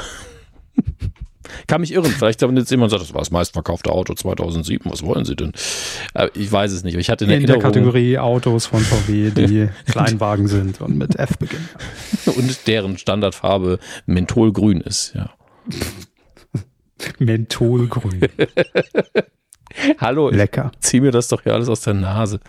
Kann 1.67 1.81
mich 1.81 1.93
irren. 1.93 2.11
Vielleicht 2.11 2.41
wenn 2.41 2.57
jetzt 2.57 2.71
jemand 2.71 2.91
sagt, 2.91 3.03
das 3.03 3.13
war 3.13 3.21
das 3.21 3.31
meistverkaufte 3.31 3.91
Auto 3.91 4.13
2007. 4.13 4.91
Was 4.91 5.03
wollen 5.03 5.25
Sie 5.25 5.35
denn? 5.35 5.53
Äh, 6.13 6.29
ich 6.33 6.51
weiß 6.51 6.71
es 6.71 6.83
nicht. 6.83 6.95
Ich 6.95 7.09
hatte 7.09 7.25
eine 7.25 7.35
in 7.35 7.45
der 7.45 7.59
Kategorie 7.59 8.17
Autos 8.17 8.67
von 8.67 8.79
VW, 8.79 9.29
die 9.35 9.69
Kleinwagen 9.85 10.47
sind 10.47 10.81
und 10.81 10.97
mit 10.97 11.17
F 11.17 11.37
beginnen. 11.37 11.69
Und 12.25 12.67
deren 12.67 12.97
Standardfarbe 12.97 13.79
Mentholgrün 14.05 14.81
ist, 14.81 15.13
ja. 15.15 15.31
Mentholgrün. 17.19 18.21
Hallo. 19.97 20.29
Lecker. 20.29 20.71
Zieh 20.79 21.01
mir 21.01 21.11
das 21.11 21.27
doch 21.27 21.43
hier 21.43 21.53
alles 21.53 21.69
aus 21.69 21.81
der 21.81 21.93
Nase. 21.93 22.39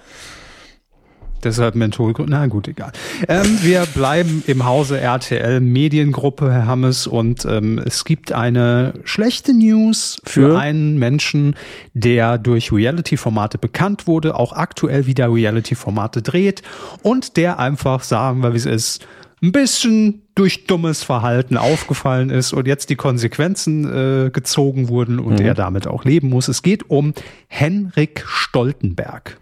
Deshalb 1.44 1.74
Mentholgrün. 1.74 2.26
Na 2.28 2.46
gut, 2.46 2.68
egal. 2.68 2.92
Ähm, 3.28 3.58
wir 3.62 3.84
bleiben 3.94 4.44
im 4.46 4.64
Hause 4.64 5.00
RTL 5.00 5.60
Mediengruppe, 5.60 6.52
Herr 6.52 6.66
Hammes, 6.66 7.06
und 7.06 7.44
ähm, 7.44 7.80
es 7.84 8.04
gibt 8.04 8.32
eine 8.32 8.94
schlechte 9.04 9.52
News 9.52 10.20
für, 10.24 10.50
für? 10.50 10.58
einen 10.58 10.98
Menschen, 10.98 11.56
der 11.94 12.38
durch 12.38 12.72
Reality-Formate 12.72 13.58
bekannt 13.58 14.06
wurde, 14.06 14.36
auch 14.36 14.52
aktuell 14.52 15.06
wieder 15.06 15.32
Reality-Formate 15.32 16.22
dreht 16.22 16.62
und 17.02 17.36
der 17.36 17.58
einfach, 17.58 18.02
sagen 18.02 18.42
wir 18.42 18.52
wie 18.52 18.58
es 18.58 18.66
ist, 18.66 19.06
ein 19.42 19.50
bisschen 19.50 20.22
durch 20.36 20.66
dummes 20.66 21.02
Verhalten 21.02 21.56
aufgefallen 21.56 22.30
ist 22.30 22.52
und 22.52 22.68
jetzt 22.68 22.90
die 22.90 22.96
Konsequenzen 22.96 24.26
äh, 24.26 24.30
gezogen 24.30 24.88
wurden 24.88 25.18
und 25.18 25.40
mhm. 25.40 25.46
er 25.46 25.54
damit 25.54 25.88
auch 25.88 26.04
leben 26.04 26.28
muss. 26.28 26.46
Es 26.46 26.62
geht 26.62 26.88
um 26.88 27.12
Henrik 27.48 28.24
Stoltenberg. 28.26 29.38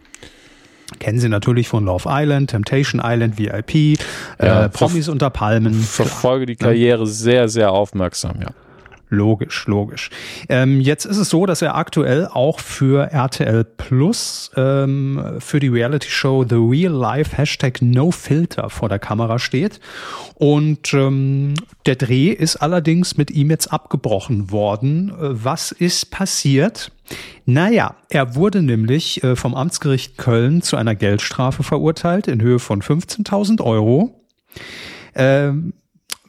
Kennen 0.99 1.21
Sie 1.21 1.29
natürlich 1.29 1.69
von 1.69 1.85
Love 1.85 2.09
Island, 2.09 2.51
Temptation 2.51 3.01
Island, 3.05 3.39
VIP, 3.39 3.75
äh, 3.75 3.97
ja, 4.41 4.65
äh, 4.65 4.69
Promis 4.69 5.09
unter 5.09 5.31
Palmen. 5.31 5.75
Verfolge 5.75 6.47
die 6.47 6.57
Karriere 6.57 7.07
sehr, 7.07 7.49
sehr 7.49 7.73
aufmerksam, 7.73 8.41
ja. 8.41 8.49
Logisch, 9.13 9.67
logisch. 9.67 10.09
Ähm, 10.49 10.81
jetzt 10.81 11.05
ist 11.05 11.17
es 11.17 11.31
so, 11.31 11.45
dass 11.45 11.63
er 11.63 11.75
aktuell 11.75 12.29
auch 12.29 12.61
für 12.61 13.11
RTL 13.11 13.65
Plus 13.65 14.53
ähm, 14.57 15.37
für 15.41 15.59
die 15.59 15.67
Reality 15.67 16.09
Show 16.09 16.45
The 16.49 16.55
Real 16.55 16.93
Life 16.93 17.37
Hashtag 17.37 17.83
No 17.83 18.13
Filter 18.13 18.71
vor 18.71 18.89
der 18.89 19.01
Kamera 19.01 19.41
steht. 19.41 19.81
Und 20.37 20.95
ähm, 20.95 21.55
der 21.87 21.97
Dreh 21.97 22.29
ist 22.29 22.57
allerdings 22.57 23.17
mit 23.17 23.33
ihm 23.33 23.51
jetzt 23.51 23.73
abgebrochen 23.73 24.53
worden. 24.53 25.13
Was 25.19 25.73
ist 25.73 26.13
passiert? 26.13 26.93
Naja, 27.47 27.97
er 28.11 28.37
wurde 28.37 28.63
nämlich 28.63 29.25
äh, 29.25 29.35
vom 29.35 29.57
Amtsgericht 29.57 30.19
Köln 30.19 30.63
zu 30.63 30.77
einer 30.77 30.95
Geldstrafe 30.95 31.65
verurteilt 31.65 32.29
in 32.29 32.41
Höhe 32.41 32.61
von 32.61 32.81
15.000 32.81 33.61
Euro. 33.61 34.21
Ähm, 35.17 35.73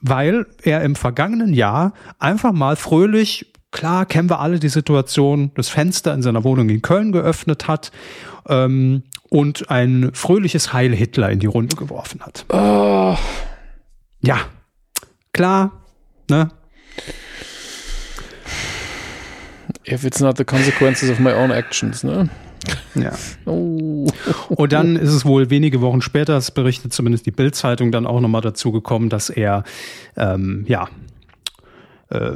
weil 0.02 0.46
er 0.64 0.82
im 0.82 0.96
vergangenen 0.96 1.54
Jahr 1.54 1.94
einfach 2.20 2.52
mal 2.52 2.76
fröhlich, 2.76 3.52
klar 3.72 4.06
kennen 4.06 4.30
wir 4.30 4.40
alle 4.40 4.60
die 4.60 4.70
Situation, 4.70 5.52
das 5.56 5.70
Fenster 5.70 6.14
in 6.14 6.22
seiner 6.22 6.44
Wohnung 6.44 6.70
in 6.70 6.82
Köln 6.82 7.12
geöffnet 7.12 7.68
hat 7.68 7.92
ähm, 8.48 9.04
und 9.30 9.70
ein 9.70 10.12
fröhliches 10.14 10.74
Heil 10.74 10.94
Hitler 10.94 11.30
in 11.30 11.40
die 11.40 11.48
Runde 11.48 11.76
geworfen 11.76 12.22
hat. 12.22 12.46
Oh. 12.50 13.16
Ja, 14.22 14.40
klar, 15.34 15.72
ne? 16.30 16.50
If 19.88 20.04
it's 20.04 20.20
not 20.20 20.38
the 20.38 20.44
consequences 20.44 21.10
of 21.10 21.20
my 21.20 21.32
own 21.32 21.52
actions, 21.52 22.04
ne? 22.04 22.30
Ja. 22.96 23.14
Oh. 23.46 24.08
Und 24.50 24.74
dann 24.74 24.96
ist 24.96 25.14
es 25.14 25.26
wohl 25.26 25.50
wenige 25.50 25.82
Wochen 25.82 26.02
später, 26.02 26.34
das 26.34 26.52
berichtet 26.52 26.94
zumindest 26.94 27.26
die 27.26 27.32
Bildzeitung, 27.32 27.92
dann 27.92 28.06
auch 28.06 28.20
nochmal 28.20 28.42
dazu 28.42 28.72
gekommen, 28.72 29.10
dass 29.10 29.30
er, 29.30 29.64
ähm, 30.18 30.66
ja, 30.68 30.90
äh, 32.10 32.32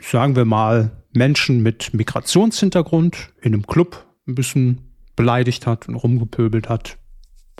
sagen 0.00 0.36
wir 0.36 0.44
mal, 0.44 0.90
Menschen 1.12 1.62
mit 1.62 1.92
Migrationshintergrund 1.92 3.32
in 3.40 3.54
einem 3.54 3.66
Club 3.66 4.06
ein 4.26 4.34
bisschen 4.34 4.92
beleidigt 5.16 5.66
hat 5.66 5.88
und 5.88 5.96
rumgepöbelt 5.96 6.68
hat. 6.68 6.96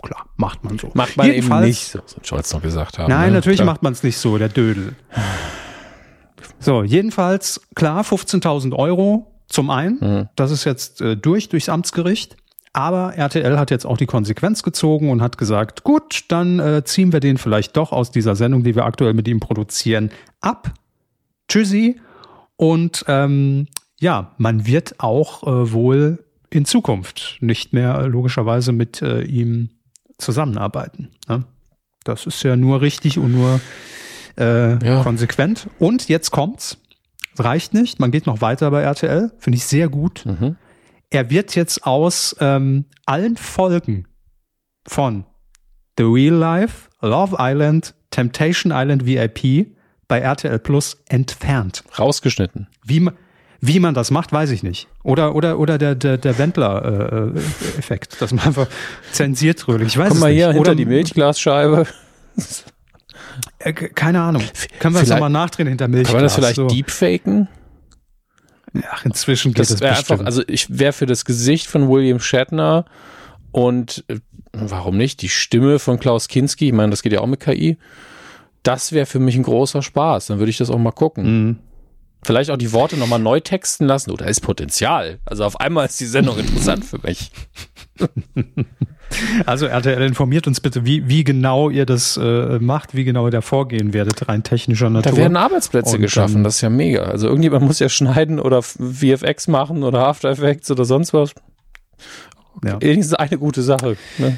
Klar, 0.01 0.25
macht 0.35 0.63
man 0.63 0.79
so. 0.79 0.89
Macht 0.95 1.15
man 1.17 1.27
Jedenfalls, 1.27 1.61
eben 1.61 1.67
nicht 1.67 1.83
so, 1.83 1.99
soll 2.05 2.25
Scholz 2.25 2.53
noch 2.53 2.61
gesagt 2.61 2.97
haben. 2.97 3.09
Nein, 3.09 3.29
ne? 3.29 3.35
natürlich 3.35 3.59
klar. 3.59 3.67
macht 3.67 3.83
man 3.83 3.93
es 3.93 4.01
nicht 4.01 4.17
so, 4.17 4.37
der 4.37 4.49
Dödel. 4.49 4.95
So, 6.59 6.83
jedenfalls, 6.83 7.61
klar, 7.75 8.03
15.000 8.03 8.73
Euro 8.73 9.30
zum 9.51 9.69
einen, 9.69 9.97
mhm. 9.99 10.29
das 10.35 10.51
ist 10.51 10.63
jetzt 10.63 11.01
äh, 11.01 11.17
durch, 11.17 11.49
durchs 11.49 11.69
Amtsgericht. 11.69 12.37
Aber 12.73 13.15
RTL 13.15 13.59
hat 13.59 13.69
jetzt 13.69 13.85
auch 13.85 13.97
die 13.97 14.05
Konsequenz 14.05 14.63
gezogen 14.63 15.09
und 15.09 15.21
hat 15.21 15.37
gesagt, 15.37 15.83
gut, 15.83 16.23
dann 16.29 16.59
äh, 16.59 16.83
ziehen 16.85 17.11
wir 17.11 17.19
den 17.19 17.37
vielleicht 17.37 17.75
doch 17.75 17.91
aus 17.91 18.11
dieser 18.11 18.35
Sendung, 18.35 18.63
die 18.63 18.75
wir 18.75 18.85
aktuell 18.85 19.13
mit 19.13 19.27
ihm 19.27 19.41
produzieren, 19.41 20.09
ab. 20.39 20.73
Tschüssi. 21.49 21.99
Und 22.55 23.03
ähm, 23.09 23.67
ja, 23.99 24.31
man 24.37 24.65
wird 24.65 24.95
auch 24.99 25.43
äh, 25.43 25.73
wohl 25.73 26.23
in 26.49 26.65
Zukunft 26.65 27.37
nicht 27.41 27.73
mehr 27.73 27.95
äh, 27.95 28.07
logischerweise 28.07 28.71
mit 28.71 29.01
äh, 29.01 29.21
ihm 29.23 29.69
zusammenarbeiten. 30.17 31.09
Ne? 31.27 31.43
Das 32.05 32.25
ist 32.25 32.41
ja 32.43 32.55
nur 32.55 32.81
richtig 32.81 33.17
und 33.17 33.33
nur 33.33 33.59
äh, 34.37 34.85
ja. 34.85 35.03
konsequent. 35.03 35.67
Und 35.77 36.07
jetzt 36.07 36.31
kommt's 36.31 36.77
reicht 37.37 37.73
nicht. 37.73 37.99
Man 37.99 38.11
geht 38.11 38.25
noch 38.25 38.41
weiter 38.41 38.71
bei 38.71 38.81
RTL. 38.81 39.31
Finde 39.37 39.57
ich 39.57 39.65
sehr 39.65 39.89
gut. 39.89 40.25
Mhm. 40.25 40.55
Er 41.09 41.29
wird 41.29 41.55
jetzt 41.55 41.85
aus 41.85 42.35
ähm, 42.39 42.85
allen 43.05 43.37
Folgen 43.37 44.07
von 44.87 45.25
The 45.97 46.03
Real 46.03 46.35
Life, 46.35 46.89
Love 47.01 47.35
Island, 47.39 47.93
Temptation 48.11 48.71
Island 48.73 49.05
VIP 49.05 49.75
bei 50.07 50.19
RTL 50.19 50.59
Plus 50.59 51.01
entfernt. 51.09 51.83
Rausgeschnitten. 51.97 52.67
Wie 52.85 52.99
man, 53.01 53.13
wie 53.59 53.79
man 53.79 53.93
das 53.93 54.09
macht, 54.11 54.31
weiß 54.31 54.51
ich 54.51 54.63
nicht. 54.63 54.87
Oder, 55.03 55.35
oder, 55.35 55.59
oder 55.59 55.77
der, 55.77 55.95
der, 55.95 56.17
der 56.17 56.37
Wendler-Effekt, 56.37 58.15
äh, 58.15 58.19
dass 58.19 58.33
man 58.33 58.45
einfach 58.45 58.67
zensiert 59.11 59.59
fröhlich. 59.59 59.89
Ich 59.89 59.97
weiß 59.97 60.09
Komm 60.09 60.17
es 60.17 60.21
mal 60.21 60.27
nicht. 60.29 60.37
hier 60.37 60.47
hinter 60.47 60.59
oder, 60.61 60.75
die 60.75 60.85
Milchglasscheibe. 60.85 61.85
Äh, 63.63 63.73
keine 63.73 64.21
Ahnung. 64.21 64.43
Können 64.79 64.95
wir 64.95 65.01
das 65.01 65.09
nochmal 65.09 65.29
nachdrehen 65.29 65.67
hinter 65.67 65.87
Milch? 65.87 66.07
Kann 66.07 66.15
man 66.15 66.23
das 66.23 66.35
vielleicht 66.35 66.55
so. 66.55 66.67
deepfaken? 66.67 67.47
Ach, 68.89 69.05
inzwischen 69.05 69.53
geht 69.53 69.59
das 69.69 69.81
wäre 69.81 69.97
einfach, 69.97 70.21
also 70.21 70.43
ich 70.47 70.79
wäre 70.79 70.93
für 70.93 71.05
das 71.05 71.25
Gesicht 71.25 71.67
von 71.67 71.89
William 71.89 72.19
Shatner 72.19 72.85
und 73.51 74.05
äh, 74.07 74.19
warum 74.53 74.97
nicht 74.97 75.21
die 75.21 75.29
Stimme 75.29 75.79
von 75.79 75.99
Klaus 75.99 76.27
Kinski, 76.27 76.67
ich 76.67 76.73
meine, 76.73 76.91
das 76.91 77.01
geht 77.01 77.13
ja 77.13 77.19
auch 77.19 77.27
mit 77.27 77.41
KI. 77.41 77.77
Das 78.63 78.91
wäre 78.91 79.05
für 79.05 79.19
mich 79.19 79.35
ein 79.35 79.43
großer 79.43 79.81
Spaß. 79.81 80.27
Dann 80.27 80.39
würde 80.39 80.51
ich 80.51 80.57
das 80.57 80.69
auch 80.69 80.77
mal 80.77 80.91
gucken. 80.91 81.23
Mhm. 81.23 81.59
Vielleicht 82.23 82.51
auch 82.51 82.57
die 82.57 82.71
Worte 82.71 82.97
nochmal 82.97 83.19
neu 83.19 83.39
texten 83.39 83.85
lassen. 83.85 84.11
Oder 84.11 84.25
oh, 84.25 84.29
ist 84.29 84.41
Potenzial. 84.41 85.19
Also 85.25 85.43
auf 85.43 85.59
einmal 85.59 85.87
ist 85.87 85.99
die 85.99 86.05
Sendung 86.05 86.37
interessant 86.39 86.85
für 86.85 86.99
mich. 86.99 87.31
Also 89.45 89.65
RTL 89.65 90.01
informiert 90.03 90.47
uns 90.47 90.61
bitte, 90.61 90.85
wie, 90.85 91.07
wie 91.07 91.23
genau 91.23 91.69
ihr 91.69 91.85
das 91.85 92.17
äh, 92.17 92.59
macht, 92.59 92.95
wie 92.95 93.03
genau 93.03 93.25
ihr 93.27 93.31
da 93.31 93.41
vorgehen 93.41 93.93
werdet, 93.93 94.27
rein 94.27 94.43
technischer 94.43 94.89
Natur. 94.89 95.11
Da 95.11 95.17
werden 95.17 95.37
Arbeitsplätze 95.37 95.95
Und, 95.95 96.01
geschaffen, 96.01 96.43
das 96.43 96.55
ist 96.55 96.61
ja 96.61 96.69
mega. 96.69 97.03
Also 97.03 97.27
irgendjemand 97.27 97.65
muss 97.65 97.79
ja 97.79 97.89
schneiden 97.89 98.39
oder 98.39 98.61
VFX 98.61 99.47
machen 99.47 99.83
oder 99.83 100.07
After 100.07 100.29
Effects 100.29 100.71
oder 100.71 100.85
sonst 100.85 101.13
was. 101.13 101.33
Ja. 102.63 102.81
Wenigstens 102.81 103.15
eine 103.15 103.37
gute 103.37 103.61
Sache. 103.61 103.97
Ne? 104.17 104.37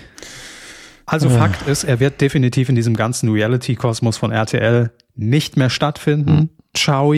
Also 1.06 1.28
ja. 1.28 1.38
Fakt 1.38 1.68
ist, 1.68 1.84
er 1.84 2.00
wird 2.00 2.22
definitiv 2.22 2.70
in 2.70 2.76
diesem 2.76 2.96
ganzen 2.96 3.30
Reality-Kosmos 3.30 4.18
von 4.18 4.32
RTL 4.32 4.92
nicht 5.16 5.58
mehr 5.58 5.70
stattfinden. 5.70 6.34
Mhm. 6.34 6.50
Ciao. 6.76 7.14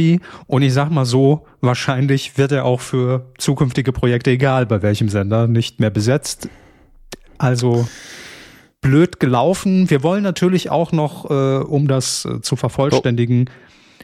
Und 0.48 0.62
ich 0.62 0.74
sag 0.74 0.90
mal 0.90 1.06
so, 1.06 1.46
wahrscheinlich 1.62 2.38
wird 2.38 2.52
er 2.52 2.66
auch 2.66 2.82
für 2.82 3.32
zukünftige 3.38 3.94
Projekte, 3.94 4.32
egal 4.32 4.66
bei 4.66 4.82
welchem 4.82 5.10
Sender, 5.10 5.48
nicht 5.48 5.80
mehr 5.80 5.90
besetzt. 5.90 6.50
Also 7.38 7.88
blöd 8.82 9.20
gelaufen. 9.20 9.90
Wir 9.90 10.04
wollen 10.04 10.24
natürlich 10.24 10.70
auch 10.70 10.92
noch, 10.92 11.30
äh, 11.30 11.64
um 11.64 11.88
das 11.88 12.26
äh, 12.26 12.42
zu 12.42 12.56
vervollständigen, 12.56 13.50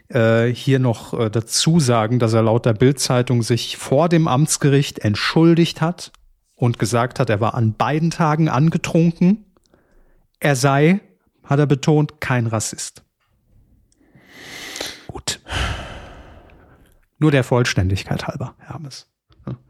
äh, 0.08 0.48
hier 0.48 0.80
noch 0.80 1.14
äh, 1.14 1.30
dazu 1.30 1.80
sagen, 1.80 2.18
dass 2.18 2.34
er 2.34 2.42
laut 2.42 2.66
der 2.66 2.74
Bildzeitung 2.74 3.44
sich 3.44 3.78
vor 3.78 4.10
dem 4.10 4.28
Amtsgericht 4.28 5.00
entschuldigt 5.00 5.82
hat 5.82 6.12
und 6.56 6.80
gesagt 6.80 7.20
hat, 7.20 7.30
er 7.30 7.42
war 7.42 7.54
an 7.54 7.74
beiden 7.74 8.10
Tagen 8.10 8.50
angetrunken. 8.50 9.46
Er 10.40 10.56
sei, 10.56 11.02
hat 11.44 11.60
er 11.60 11.68
betont, 11.68 12.20
kein 12.20 12.48
Rassist. 12.48 13.04
Gut. 15.08 15.41
Nur 17.20 17.32
der 17.32 17.44
Vollständigkeit 17.44 18.28
halber, 18.28 18.56
Hermes. 18.60 19.08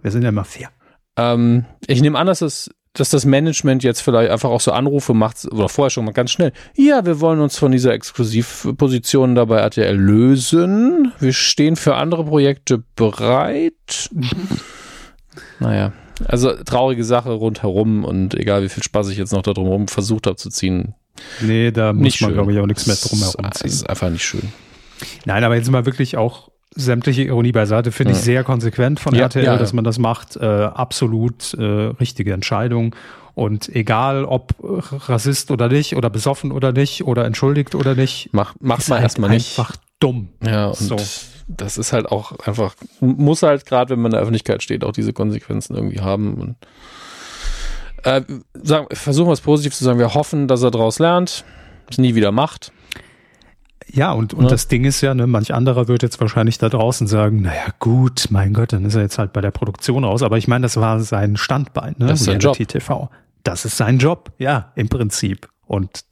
Wir 0.01 0.11
sind 0.11 0.23
ja 0.23 0.29
immer 0.29 0.45
fair. 0.45 0.69
Ähm, 1.17 1.65
ich 1.87 2.01
nehme 2.01 2.17
an, 2.17 2.27
dass 2.27 2.41
es 2.41 2.71
dass 2.93 3.09
das 3.09 3.25
Management 3.25 3.83
jetzt 3.83 4.01
vielleicht 4.01 4.31
einfach 4.31 4.49
auch 4.49 4.59
so 4.59 4.71
Anrufe 4.71 5.13
macht 5.13 5.45
oder 5.45 5.69
vorher 5.69 5.89
schon 5.89 6.03
mal 6.03 6.11
ganz 6.11 6.31
schnell. 6.31 6.51
Ja, 6.75 7.05
wir 7.05 7.21
wollen 7.21 7.39
uns 7.39 7.57
von 7.57 7.71
dieser 7.71 7.93
Exklusivposition 7.93 9.33
dabei 9.33 9.59
RTL 9.59 9.95
lösen. 9.95 11.13
Wir 11.19 11.31
stehen 11.31 11.77
für 11.77 11.95
andere 11.95 12.25
Projekte 12.25 12.83
bereit. 12.95 14.09
naja, 15.59 15.93
also 16.25 16.51
traurige 16.63 17.05
Sache 17.05 17.31
rundherum 17.31 18.03
und 18.03 18.35
egal 18.35 18.63
wie 18.63 18.69
viel 18.69 18.83
Spaß 18.83 19.09
ich 19.09 19.17
jetzt 19.17 19.31
noch 19.31 19.41
da 19.41 19.53
drumherum 19.53 19.87
versucht 19.87 20.27
habe 20.27 20.35
zu 20.35 20.49
ziehen. 20.49 20.93
Nee, 21.39 21.71
da 21.71 21.93
muss 21.93 22.19
man, 22.19 22.33
glaube 22.33 22.51
ich, 22.51 22.59
auch 22.59 22.65
nichts 22.65 22.87
mehr 22.87 22.97
drumherum 22.97 23.51
ziehen. 23.53 23.63
Das 23.63 23.73
ist 23.73 23.89
einfach 23.89 24.09
nicht 24.09 24.25
schön. 24.25 24.51
Nein, 25.25 25.43
aber 25.43 25.55
jetzt 25.55 25.69
mal 25.69 25.85
wirklich 25.85 26.17
auch 26.17 26.49
sämtliche 26.73 27.23
Ironie 27.23 27.51
beiseite, 27.51 27.91
finde 27.91 28.13
ich 28.13 28.19
sehr 28.19 28.43
konsequent 28.43 28.99
von 28.99 29.13
ja, 29.13 29.23
RTL, 29.23 29.43
ja, 29.43 29.53
ja. 29.53 29.59
dass 29.59 29.73
man 29.73 29.83
das 29.83 29.99
macht. 29.99 30.37
Äh, 30.37 30.45
absolut 30.45 31.53
äh, 31.55 31.63
richtige 31.63 32.33
Entscheidung. 32.33 32.95
Und 33.33 33.69
egal 33.69 34.25
ob 34.25 34.53
Rassist 34.61 35.51
oder 35.51 35.69
nicht, 35.69 35.95
oder 35.95 36.09
besoffen 36.09 36.51
oder 36.51 36.71
nicht, 36.71 37.05
oder 37.05 37.25
entschuldigt 37.25 37.75
oder 37.75 37.95
nicht, 37.95 38.29
mach, 38.31 38.55
macht 38.59 38.87
man 38.89 38.97
halt 38.97 39.03
erstmal 39.03 39.29
nicht. 39.29 39.57
Einfach 39.57 39.75
dumm. 39.99 40.29
Ja, 40.45 40.67
und 40.67 40.77
so. 40.77 40.97
das 41.47 41.77
ist 41.77 41.93
halt 41.93 42.07
auch 42.07 42.39
einfach, 42.45 42.75
muss 42.99 43.43
halt 43.43 43.65
gerade, 43.65 43.91
wenn 43.91 44.01
man 44.01 44.11
in 44.11 44.15
der 44.15 44.21
Öffentlichkeit 44.21 44.63
steht, 44.63 44.83
auch 44.83 44.91
diese 44.91 45.13
Konsequenzen 45.13 45.75
irgendwie 45.75 46.01
haben. 46.01 46.35
Und 46.35 46.55
äh, 48.03 48.21
sagen, 48.61 48.87
versuchen 48.91 49.29
wir 49.29 49.33
es 49.33 49.41
positiv 49.41 49.73
zu 49.73 49.83
sagen, 49.83 49.99
wir 49.99 50.13
hoffen, 50.13 50.47
dass 50.47 50.61
er 50.61 50.71
daraus 50.71 50.99
lernt, 50.99 51.45
es 51.89 51.97
nie 51.97 52.15
wieder 52.15 52.31
macht. 52.31 52.71
Ja, 53.93 54.13
und, 54.13 54.33
und 54.33 54.43
ja. 54.43 54.49
das 54.49 54.67
Ding 54.67 54.85
ist 54.85 55.01
ja, 55.01 55.13
ne, 55.13 55.27
manch 55.27 55.53
anderer 55.53 55.87
wird 55.87 56.01
jetzt 56.01 56.19
wahrscheinlich 56.21 56.57
da 56.57 56.69
draußen 56.69 57.07
sagen, 57.07 57.41
naja, 57.41 57.67
gut, 57.79 58.27
mein 58.29 58.53
Gott, 58.53 58.73
dann 58.73 58.85
ist 58.85 58.95
er 58.95 59.01
jetzt 59.01 59.17
halt 59.17 59.33
bei 59.33 59.41
der 59.41 59.51
Produktion 59.51 60.03
raus. 60.03 60.23
Aber 60.23 60.37
ich 60.37 60.47
meine, 60.47 60.63
das 60.63 60.77
war 60.77 60.99
sein 61.01 61.35
Standbein, 61.35 61.95
ne? 61.97 62.07
Das 62.07 62.21
ist 62.21 62.25
sein 62.25 62.39
Job. 62.39 62.55
TV. 62.55 63.09
Das 63.43 63.65
ist 63.65 63.77
sein 63.77 63.97
Job, 63.97 64.31
ja, 64.37 64.71
im 64.75 64.87
Prinzip. 64.87 65.49
Und 65.65 66.05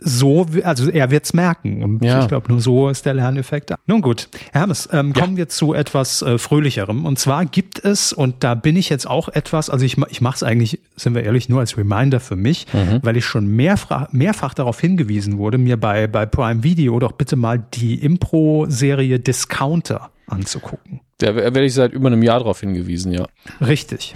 so, 0.00 0.46
also 0.62 0.90
er 0.90 1.10
wird's 1.10 1.32
merken 1.32 1.82
und 1.82 2.04
ja. 2.04 2.20
ich 2.20 2.28
glaube, 2.28 2.50
nur 2.50 2.60
so 2.60 2.88
ist 2.88 3.06
der 3.06 3.14
Lerneffekt 3.14 3.70
da. 3.70 3.76
Nun 3.86 4.02
gut, 4.02 4.28
Hermes, 4.52 4.88
ähm, 4.92 5.12
ja. 5.14 5.20
kommen 5.20 5.36
wir 5.36 5.48
zu 5.48 5.74
etwas 5.74 6.22
äh, 6.22 6.38
Fröhlicherem. 6.38 7.04
Und 7.04 7.18
zwar 7.18 7.44
gibt 7.46 7.84
es, 7.84 8.12
und 8.12 8.44
da 8.44 8.54
bin 8.54 8.76
ich 8.76 8.88
jetzt 8.88 9.06
auch 9.06 9.28
etwas, 9.28 9.70
also 9.70 9.84
ich, 9.84 9.96
ich 10.08 10.20
mache 10.20 10.36
es 10.36 10.42
eigentlich, 10.42 10.80
sind 10.96 11.14
wir 11.14 11.22
ehrlich, 11.22 11.48
nur 11.48 11.60
als 11.60 11.76
Reminder 11.76 12.20
für 12.20 12.36
mich, 12.36 12.66
mhm. 12.72 13.00
weil 13.02 13.16
ich 13.16 13.24
schon 13.24 13.46
mehrfach, 13.46 14.12
mehrfach 14.12 14.54
darauf 14.54 14.80
hingewiesen 14.80 15.38
wurde, 15.38 15.58
mir 15.58 15.78
bei, 15.78 16.06
bei 16.06 16.26
Prime 16.26 16.62
Video 16.62 16.98
doch 16.98 17.12
bitte 17.12 17.36
mal 17.36 17.58
die 17.58 18.02
Impro-Serie 18.02 19.20
Discounter 19.20 20.10
anzugucken. 20.26 21.00
Da 21.18 21.36
werde 21.36 21.64
ich 21.64 21.74
seit 21.74 21.92
über 21.92 22.08
einem 22.08 22.22
Jahr 22.22 22.40
darauf 22.40 22.60
hingewiesen, 22.60 23.12
ja. 23.12 23.26
Richtig. 23.60 24.14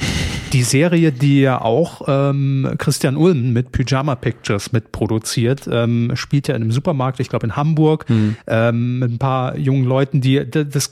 Die 0.52 0.62
Serie, 0.62 1.12
die 1.12 1.42
ja 1.42 1.60
auch 1.60 2.02
ähm, 2.08 2.74
Christian 2.78 3.16
Ulm 3.16 3.52
mit 3.52 3.70
Pyjama 3.70 4.16
Pictures 4.16 4.72
mitproduziert, 4.72 5.68
ähm, 5.70 6.12
spielt 6.14 6.48
ja 6.48 6.56
in 6.56 6.62
einem 6.62 6.72
Supermarkt, 6.72 7.20
ich 7.20 7.28
glaube 7.28 7.46
in 7.46 7.54
Hamburg, 7.54 8.08
mhm. 8.08 8.36
ähm, 8.46 8.98
mit 8.98 9.12
ein 9.12 9.18
paar 9.18 9.56
jungen 9.56 9.84
Leuten, 9.84 10.20
die 10.20 10.44
das 10.50 10.90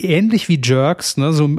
ähnlich 0.00 0.48
wie 0.48 0.60
Jerks, 0.62 1.16
ne, 1.16 1.32
so 1.32 1.56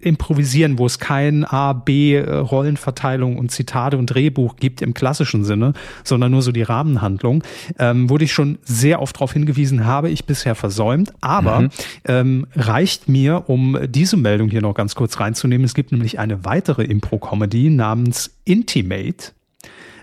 improvisieren, 0.00 0.78
wo 0.78 0.86
es 0.86 0.98
kein 0.98 1.44
A, 1.44 1.74
B 1.74 2.14
äh, 2.14 2.34
Rollenverteilung 2.34 3.36
und 3.36 3.50
Zitate 3.50 3.98
und 3.98 4.06
Drehbuch 4.06 4.56
gibt 4.56 4.82
im 4.82 4.94
klassischen 4.94 5.44
Sinne, 5.44 5.74
sondern 6.04 6.32
nur 6.32 6.42
so 6.42 6.52
die 6.52 6.62
Rahmenhandlung, 6.62 7.44
ähm, 7.78 8.08
wurde 8.08 8.24
ich 8.24 8.32
schon 8.32 8.58
sehr 8.64 9.02
oft 9.02 9.14
darauf 9.16 9.32
hingewiesen, 9.32 9.84
habe 9.84 10.10
ich 10.10 10.24
bisher 10.24 10.54
versäumt, 10.54 11.12
aber 11.20 11.60
mhm. 11.60 11.68
ähm, 12.06 12.46
reicht 12.56 13.08
mir 13.08 13.27
mir, 13.28 13.48
um 13.48 13.78
diese 13.88 14.16
Meldung 14.16 14.48
hier 14.48 14.62
noch 14.62 14.74
ganz 14.74 14.94
kurz 14.94 15.20
reinzunehmen. 15.20 15.64
Es 15.64 15.74
gibt 15.74 15.92
nämlich 15.92 16.18
eine 16.18 16.44
weitere 16.44 16.84
Impro-Comedy 16.84 17.70
namens 17.70 18.38
Intimate 18.44 19.32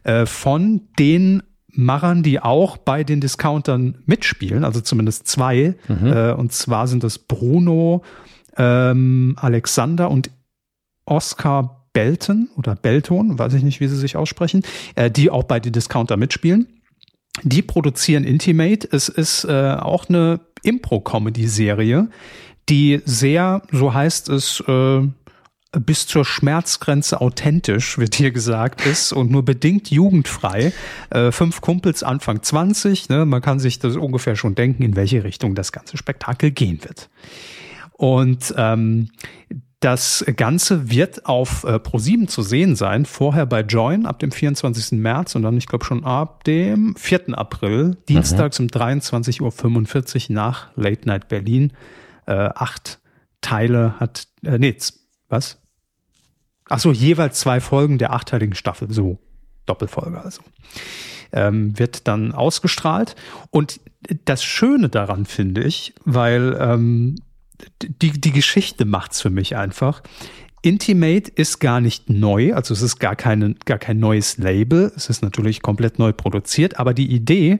äh, 0.03 0.25
von 0.25 0.81
den 0.99 1.43
Machern, 1.71 2.23
die 2.23 2.39
auch 2.39 2.77
bei 2.77 3.03
den 3.03 3.19
Discountern 3.19 3.97
mitspielen, 4.05 4.63
also 4.63 4.79
zumindest 4.79 5.27
zwei. 5.27 5.75
Mhm. 5.87 6.07
Äh, 6.07 6.31
und 6.33 6.53
zwar 6.53 6.87
sind 6.87 7.03
das 7.03 7.19
Bruno, 7.19 8.03
ähm, 8.57 9.35
Alexander 9.37 10.09
und 10.09 10.31
Oscar 11.05 11.87
Belton 11.91 12.49
oder 12.57 12.75
Belton, 12.75 13.37
weiß 13.37 13.53
ich 13.53 13.63
nicht, 13.63 13.79
wie 13.79 13.87
sie 13.87 13.97
sich 13.97 14.15
aussprechen, 14.15 14.63
äh, 14.95 15.11
die 15.11 15.29
auch 15.29 15.43
bei 15.43 15.59
den 15.59 15.73
Discounter 15.73 16.17
mitspielen. 16.17 16.67
Die 17.43 17.61
produzieren 17.61 18.23
Intimate. 18.23 18.87
Es 18.91 19.09
ist 19.09 19.43
äh, 19.43 19.75
auch 19.79 20.07
eine 20.07 20.39
Impro-Comedy-Serie, 20.63 22.09
die 22.69 23.01
sehr, 23.05 23.61
so 23.71 23.93
heißt 23.93 24.29
es, 24.29 24.61
äh, 24.67 25.01
bis 25.79 26.07
zur 26.07 26.25
Schmerzgrenze 26.25 27.21
authentisch, 27.21 27.97
wird 27.97 28.15
hier 28.15 28.31
gesagt, 28.31 28.85
ist 28.85 29.11
und 29.11 29.29
nur 29.29 29.43
bedingt 29.43 29.91
jugendfrei. 29.91 30.71
Äh, 31.09 31.31
fünf 31.31 31.61
Kumpels 31.61 32.03
Anfang 32.03 32.41
20, 32.41 33.09
ne? 33.09 33.25
man 33.25 33.41
kann 33.41 33.59
sich 33.59 33.79
das 33.79 33.95
ungefähr 33.97 34.35
schon 34.35 34.55
denken, 34.55 34.83
in 34.83 34.95
welche 34.95 35.23
Richtung 35.23 35.55
das 35.55 35.71
ganze 35.71 35.97
Spektakel 35.97 36.51
gehen 36.51 36.79
wird. 36.83 37.09
Und 37.93 38.53
ähm, 38.57 39.09
das 39.79 40.25
Ganze 40.35 40.89
wird 40.89 41.25
auf 41.25 41.63
äh, 41.63 41.75
Pro7 41.75 42.27
zu 42.27 42.41
sehen 42.41 42.75
sein, 42.75 43.05
vorher 43.05 43.45
bei 43.45 43.61
Join 43.61 44.05
ab 44.05 44.19
dem 44.19 44.31
24. 44.31 44.97
März 44.97 45.35
und 45.35 45.43
dann, 45.43 45.57
ich 45.57 45.67
glaube, 45.67 45.85
schon 45.85 46.03
ab 46.03 46.43
dem 46.45 46.95
4. 46.97 47.37
April, 47.37 47.97
dienstags 48.09 48.59
mhm. 48.59 48.69
um 48.73 48.81
23.45 48.81 50.29
Uhr 50.29 50.35
nach 50.35 50.69
Late 50.75 51.07
Night 51.07 51.27
Berlin 51.27 51.73
äh, 52.25 52.33
acht 52.33 52.99
Teile 53.41 53.99
hat, 53.99 54.27
äh, 54.43 54.57
nee, 54.57 54.75
was? 55.29 55.61
Ach 56.67 56.79
so, 56.79 56.91
jeweils 56.91 57.39
zwei 57.39 57.59
Folgen 57.59 57.97
der 57.97 58.13
achtteiligen 58.13 58.55
Staffel, 58.55 58.91
so 58.91 59.19
Doppelfolge 59.65 60.19
also. 60.21 60.41
Ähm, 61.31 61.77
wird 61.77 62.07
dann 62.07 62.31
ausgestrahlt. 62.31 63.15
Und 63.51 63.79
das 64.25 64.43
Schöne 64.43 64.89
daran 64.89 65.25
finde 65.25 65.63
ich, 65.63 65.93
weil 66.05 66.57
ähm, 66.59 67.15
die, 67.81 68.11
die 68.11 68.31
Geschichte 68.31 68.85
macht's 68.85 69.21
für 69.21 69.29
mich 69.29 69.55
einfach. 69.55 70.01
Intimate 70.61 71.31
ist 71.35 71.59
gar 71.59 71.79
nicht 71.79 72.09
neu, 72.09 72.53
also 72.55 72.73
es 72.73 72.81
ist 72.81 72.97
gar, 72.97 73.15
keine, 73.15 73.53
gar 73.65 73.77
kein 73.77 73.99
neues 73.99 74.37
Label. 74.37 74.91
Es 74.95 75.09
ist 75.09 75.21
natürlich 75.21 75.61
komplett 75.61 75.99
neu 75.99 76.11
produziert, 76.11 76.79
aber 76.79 76.93
die 76.95 77.11
Idee, 77.11 77.59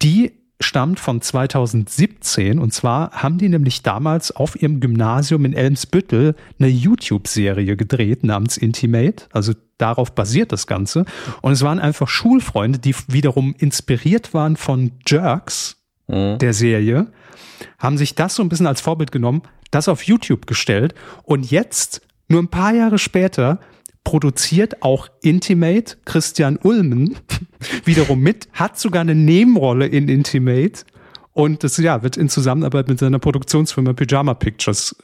die 0.00 0.32
stammt 0.60 1.00
von 1.00 1.20
2017 1.20 2.58
und 2.58 2.72
zwar 2.72 3.10
haben 3.12 3.38
die 3.38 3.48
nämlich 3.48 3.82
damals 3.82 4.34
auf 4.34 4.60
ihrem 4.60 4.80
Gymnasium 4.80 5.44
in 5.44 5.52
Elmsbüttel 5.52 6.34
eine 6.58 6.68
YouTube-Serie 6.68 7.76
gedreht 7.76 8.24
namens 8.24 8.56
Intimate, 8.56 9.26
also 9.32 9.52
darauf 9.78 10.14
basiert 10.14 10.52
das 10.52 10.66
Ganze. 10.66 11.04
Und 11.42 11.52
es 11.52 11.62
waren 11.62 11.78
einfach 11.78 12.08
Schulfreunde, 12.08 12.78
die 12.78 12.94
wiederum 13.08 13.54
inspiriert 13.58 14.32
waren 14.32 14.56
von 14.56 14.92
Jerks, 15.06 15.76
mhm. 16.06 16.38
der 16.38 16.54
Serie, 16.54 17.08
haben 17.78 17.98
sich 17.98 18.14
das 18.14 18.34
so 18.34 18.42
ein 18.42 18.48
bisschen 18.48 18.66
als 18.66 18.80
Vorbild 18.80 19.12
genommen, 19.12 19.42
das 19.70 19.88
auf 19.88 20.02
YouTube 20.02 20.46
gestellt. 20.46 20.94
Und 21.22 21.50
jetzt, 21.50 22.00
nur 22.28 22.42
ein 22.42 22.48
paar 22.48 22.72
Jahre 22.72 22.98
später, 22.98 23.60
produziert 24.06 24.84
auch 24.84 25.08
Intimate 25.20 25.96
Christian 26.04 26.60
Ulmen 26.62 27.18
wiederum 27.84 28.20
mit, 28.20 28.46
hat 28.52 28.78
sogar 28.78 29.00
eine 29.00 29.16
Nebenrolle 29.16 29.88
in 29.88 30.08
Intimate 30.08 30.84
und 31.32 31.64
das 31.64 31.76
ja, 31.78 32.04
wird 32.04 32.16
in 32.16 32.28
Zusammenarbeit 32.28 32.86
mit 32.86 33.00
seiner 33.00 33.18
Produktionsfirma 33.18 33.94
Pyjama 33.94 34.34
Pictures 34.34 34.94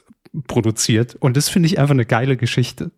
produziert. 0.47 1.15
Und 1.15 1.35
das 1.35 1.49
finde 1.49 1.67
ich 1.67 1.79
einfach 1.79 1.95
eine 1.95 2.05
geile 2.05 2.37
Geschichte. 2.37 2.91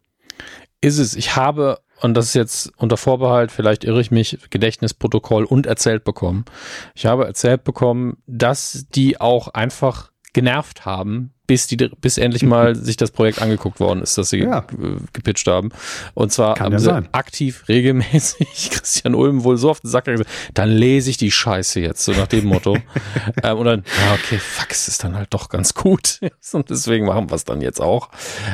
Ist 0.80 1.00
es. 1.00 1.16
Ich 1.16 1.36
habe, 1.36 1.80
und 2.02 2.14
das 2.14 2.28
ist 2.28 2.36
jetzt 2.36 2.72
unter 2.78 2.98
Vorbehalt, 2.98 3.52
vielleicht 3.52 3.84
irre 3.84 4.00
ich 4.00 4.12
mich, 4.12 4.38
Gedächtnisprotokoll 4.52 5.44
und 5.44 5.66
erzählt 5.66 6.04
bekommen. 6.04 6.46
Ich 6.94 7.08
habe 7.08 7.26
erzählt 7.26 7.64
bekommen, 7.64 8.18
dass 8.28 8.86
die 8.94 9.20
auch 9.20 9.48
einfach 9.48 10.12
genervt 10.36 10.86
haben, 10.86 11.32
bis 11.48 11.66
die, 11.66 11.78
bis 11.78 12.18
endlich 12.18 12.44
mal 12.46 12.76
sich 12.76 12.98
das 12.98 13.12
Projekt 13.12 13.42
angeguckt 13.42 13.80
worden 13.80 14.02
ist, 14.02 14.18
dass 14.18 14.30
sie 14.30 14.40
ja. 14.40 14.66
gepitcht 15.14 15.48
haben. 15.48 15.70
Und 16.14 16.34
zwar 16.34 16.56
Kann 16.56 16.66
haben 16.74 16.80
sie 16.80 16.86
sein. 16.86 17.08
aktiv, 17.14 17.64
regelmäßig 17.70 18.70
Christian 18.72 19.16
Ulm 19.16 19.46
wohl 19.46 19.58
so 19.58 19.70
auf 19.70 19.80
den 19.80 19.90
Sack 19.90 20.06
gesagt, 20.06 20.30
dann 20.54 20.70
lese 20.70 21.10
ich 21.10 21.18
die 21.18 21.32
Scheiße 21.32 21.80
jetzt, 21.80 22.04
so 22.04 22.12
nach 22.12 22.28
dem 22.28 22.46
Motto. 22.46 22.78
ähm, 23.44 23.58
und 23.58 23.66
dann, 23.66 23.84
ja, 24.06 24.14
okay, 24.14 24.38
fuck, 24.38 24.72
es 24.72 24.90
ist 24.90 25.04
dann 25.06 25.16
halt 25.16 25.34
doch 25.34 25.48
ganz 25.48 25.74
gut. 25.74 26.20
und 26.52 26.70
deswegen 26.70 27.06
machen 27.06 27.30
wir 27.30 27.36
es 27.36 27.46
dann 27.46 27.62
jetzt 27.62 27.82
auch. 27.82 28.10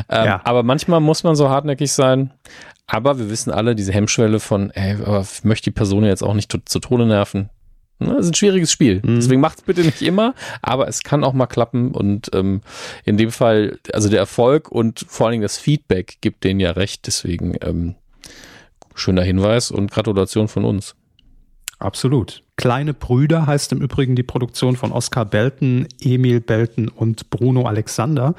Ähm, 0.08 0.26
ja. 0.26 0.42
Aber 0.44 0.62
manchmal 0.62 1.00
muss 1.00 1.24
man 1.24 1.36
so 1.36 1.50
hartnäckig 1.50 1.92
sein. 1.92 2.32
Aber 2.86 3.18
wir 3.18 3.30
wissen 3.30 3.52
alle, 3.52 3.74
diese 3.74 3.92
Hemmschwelle 3.92 4.40
von, 4.40 4.70
ey, 4.70 5.02
aber 5.04 5.22
ich 5.22 5.44
möchte 5.44 5.72
die 5.72 5.74
Person 5.74 6.04
jetzt 6.04 6.24
auch 6.24 6.34
nicht 6.36 6.52
zu, 6.52 6.60
zu 6.64 6.80
Tode 6.80 7.08
nerven. 7.08 7.50
Ne, 8.02 8.16
das 8.16 8.26
ist 8.26 8.32
ein 8.32 8.36
schwieriges 8.36 8.72
Spiel. 8.72 8.96
Mhm. 9.04 9.16
Deswegen 9.18 9.42
macht 9.42 9.60
es 9.60 9.64
bitte 9.64 9.82
nicht 9.82 10.02
immer, 10.02 10.34
aber 10.64 10.88
es 10.88 11.04
kann 11.04 11.24
auch 11.24 11.34
mal 11.34 11.46
klappen. 11.46 11.92
Und 11.92 12.32
ähm, 12.34 12.62
in 13.06 13.18
dem 13.18 13.32
Fall, 13.32 13.78
also 13.94 14.10
der 14.10 14.20
Erfolg 14.20 14.72
und 14.72 15.06
vor 15.08 15.28
allen 15.28 15.34
Dingen 15.34 15.44
das 15.44 15.60
Feedback 15.60 16.18
gibt 16.22 16.44
denen 16.44 16.60
ja 16.60 16.72
recht. 16.72 17.06
Deswegen 17.06 17.56
ähm, 17.62 17.96
schöner 18.96 19.22
Hinweis 19.22 19.70
und 19.70 19.92
Gratulation 19.92 20.48
von 20.48 20.66
uns. 20.66 20.96
Absolut. 21.78 22.44
Kleine 22.58 22.94
Brüder 22.94 23.46
heißt 23.46 23.72
im 23.72 23.82
Übrigen 23.82 24.16
die 24.16 24.24
Produktion 24.24 24.76
von 24.76 24.92
Oskar 24.92 25.26
Belten, 25.26 25.88
Emil 26.00 26.42
Belten 26.42 26.88
und 26.88 27.30
Bruno 27.30 27.68
Alexander. 27.68 28.34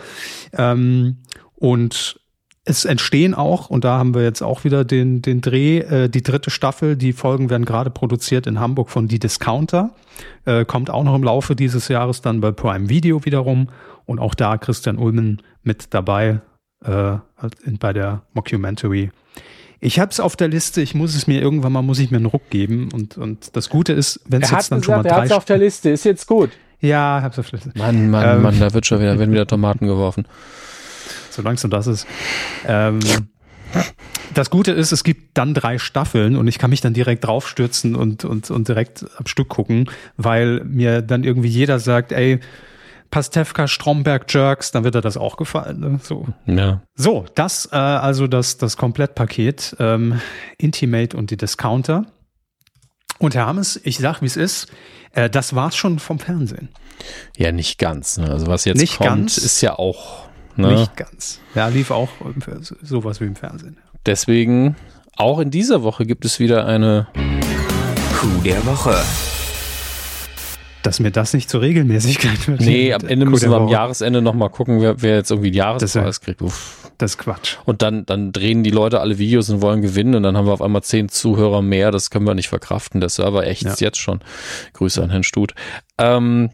Ähm, 0.56 1.18
und 1.54 2.20
es 2.64 2.84
entstehen 2.84 3.34
auch, 3.34 3.70
und 3.70 3.84
da 3.84 3.98
haben 3.98 4.14
wir 4.14 4.22
jetzt 4.22 4.40
auch 4.40 4.62
wieder 4.62 4.84
den, 4.84 5.20
den 5.20 5.40
Dreh, 5.40 5.78
äh, 5.78 6.08
die 6.08 6.22
dritte 6.22 6.50
Staffel, 6.50 6.96
die 6.96 7.12
Folgen 7.12 7.50
werden 7.50 7.64
gerade 7.64 7.90
produziert 7.90 8.46
in 8.46 8.60
Hamburg 8.60 8.90
von 8.90 9.08
Die 9.08 9.18
Discounter, 9.18 9.90
äh, 10.44 10.64
kommt 10.64 10.88
auch 10.88 11.02
noch 11.02 11.16
im 11.16 11.24
Laufe 11.24 11.56
dieses 11.56 11.88
Jahres 11.88 12.20
dann 12.20 12.40
bei 12.40 12.52
Prime 12.52 12.88
Video 12.88 13.24
wiederum. 13.24 13.68
Und 14.04 14.18
auch 14.18 14.34
da 14.34 14.58
Christian 14.58 14.98
Ulmen 14.98 15.42
mit 15.62 15.94
dabei 15.94 16.40
äh, 16.84 17.16
bei 17.78 17.92
der 17.92 18.22
Mockumentary. 18.34 19.10
Ich 19.78 20.00
habe 20.00 20.10
es 20.10 20.18
auf 20.18 20.34
der 20.34 20.48
Liste, 20.48 20.82
ich 20.82 20.94
muss 20.94 21.14
es 21.14 21.28
mir 21.28 21.40
irgendwann 21.40 21.72
mal, 21.72 21.82
muss 21.82 22.00
ich 22.00 22.10
mir 22.10 22.16
einen 22.16 22.26
Ruck 22.26 22.50
geben. 22.50 22.88
Und, 22.92 23.16
und 23.16 23.56
das 23.56 23.68
Gute 23.68 23.92
ist, 23.92 24.20
wenn 24.26 24.42
es 24.42 24.50
jetzt 24.50 24.72
dann 24.72 24.80
gesagt, 24.80 24.84
schon 24.84 25.02
mal 25.04 25.08
drei... 25.08 25.24
Er 25.24 25.30
hat 25.30 25.32
auf 25.32 25.44
der 25.44 25.58
Liste, 25.58 25.90
ist 25.90 26.04
jetzt 26.04 26.26
gut. 26.26 26.50
Ja, 26.80 27.20
hab's 27.22 27.38
auf 27.38 27.50
der 27.50 27.60
Liste. 27.60 27.78
Mann, 27.78 28.10
Mann, 28.10 28.36
ähm, 28.36 28.42
Mann, 28.42 28.58
da 28.58 28.74
wird 28.74 28.86
schon 28.86 29.00
wieder, 29.00 29.16
werden 29.18 29.32
wieder 29.32 29.46
Tomaten 29.46 29.86
geworfen 29.86 30.26
solange 31.32 31.56
es 31.56 31.62
nur 31.62 31.70
das 31.70 31.86
ist. 31.86 32.06
Ähm, 32.66 33.00
das 34.34 34.50
Gute 34.50 34.72
ist, 34.72 34.92
es 34.92 35.04
gibt 35.04 35.36
dann 35.36 35.54
drei 35.54 35.78
Staffeln 35.78 36.36
und 36.36 36.46
ich 36.46 36.58
kann 36.58 36.70
mich 36.70 36.80
dann 36.80 36.94
direkt 36.94 37.24
draufstürzen 37.24 37.94
und, 37.94 38.24
und, 38.24 38.50
und 38.50 38.68
direkt 38.68 39.04
am 39.16 39.26
Stück 39.26 39.48
gucken, 39.48 39.90
weil 40.16 40.62
mir 40.64 41.02
dann 41.02 41.24
irgendwie 41.24 41.48
jeder 41.48 41.78
sagt, 41.78 42.12
ey, 42.12 42.40
Pastewka, 43.10 43.68
Stromberg, 43.68 44.24
Jerks, 44.32 44.70
dann 44.70 44.84
wird 44.84 44.94
er 44.94 45.02
das 45.02 45.18
auch 45.18 45.36
gefallen. 45.36 45.80
Ne? 45.80 46.00
So. 46.02 46.26
Ja. 46.46 46.82
so, 46.94 47.26
das 47.34 47.68
äh, 47.70 47.76
also 47.76 48.26
das, 48.26 48.56
das 48.56 48.78
Komplettpaket, 48.78 49.76
ähm, 49.78 50.20
Intimate 50.56 51.16
und 51.16 51.30
die 51.30 51.36
Discounter. 51.36 52.06
Und 53.18 53.34
Herr 53.34 53.46
Hammes, 53.46 53.78
ich 53.84 53.98
sag, 53.98 54.22
wie 54.22 54.26
es 54.26 54.36
ist, 54.36 54.72
äh, 55.12 55.28
das 55.28 55.54
war's 55.54 55.76
schon 55.76 55.98
vom 55.98 56.18
Fernsehen. 56.18 56.70
Ja, 57.36 57.52
nicht 57.52 57.78
ganz. 57.78 58.16
Ne? 58.16 58.30
Also 58.30 58.46
was 58.46 58.64
jetzt 58.64 58.80
nicht 58.80 58.96
kommt, 58.96 59.08
ganz. 59.08 59.36
ist 59.36 59.60
ja 59.60 59.78
auch 59.78 60.28
Ne? 60.56 60.72
Nicht 60.74 60.96
ganz. 60.96 61.40
Ja, 61.54 61.68
lief 61.68 61.90
auch 61.90 62.08
sowas 62.82 63.20
wie 63.20 63.24
im 63.24 63.36
Fernsehen. 63.36 63.76
Deswegen, 64.06 64.76
auch 65.16 65.38
in 65.38 65.50
dieser 65.50 65.82
Woche 65.82 66.06
gibt 66.06 66.24
es 66.24 66.38
wieder 66.40 66.66
eine 66.66 67.06
Kuh 68.18 68.40
der 68.44 68.64
Woche. 68.66 68.96
Dass 70.82 70.98
mir 70.98 71.12
das 71.12 71.32
nicht 71.32 71.48
zur 71.48 71.60
Regelmäßigkeit 71.60 72.48
wird. 72.48 72.60
Nee, 72.60 72.92
am 72.92 73.06
Ende 73.06 73.26
müssen 73.26 73.50
wir 73.50 73.56
am 73.56 73.68
Jahresende 73.68 74.20
nochmal 74.20 74.50
gucken, 74.50 74.80
wer, 74.80 75.00
wer, 75.00 75.16
jetzt 75.16 75.30
irgendwie 75.30 75.52
die 75.52 75.58
Jahrespreis 75.58 76.20
kriegt. 76.20 76.42
Uff. 76.42 76.90
Das 76.98 77.12
ist 77.12 77.18
Quatsch. 77.18 77.56
Und 77.64 77.82
dann, 77.82 78.06
dann 78.06 78.32
drehen 78.32 78.62
die 78.62 78.70
Leute 78.70 79.00
alle 79.00 79.18
Videos 79.18 79.50
und 79.50 79.62
wollen 79.62 79.82
gewinnen 79.82 80.14
und 80.14 80.22
dann 80.22 80.36
haben 80.36 80.46
wir 80.46 80.52
auf 80.52 80.62
einmal 80.62 80.82
zehn 80.82 81.08
Zuhörer 81.08 81.62
mehr. 81.62 81.90
Das 81.90 82.10
können 82.10 82.26
wir 82.26 82.34
nicht 82.34 82.48
verkraften. 82.48 83.00
Der 83.00 83.08
Server 83.08 83.46
echt 83.46 83.64
ja. 83.64 83.74
jetzt 83.78 83.98
schon. 83.98 84.20
Grüße 84.74 85.02
an 85.02 85.10
Herrn 85.10 85.24
Stut. 85.24 85.54
Ähm, 85.98 86.50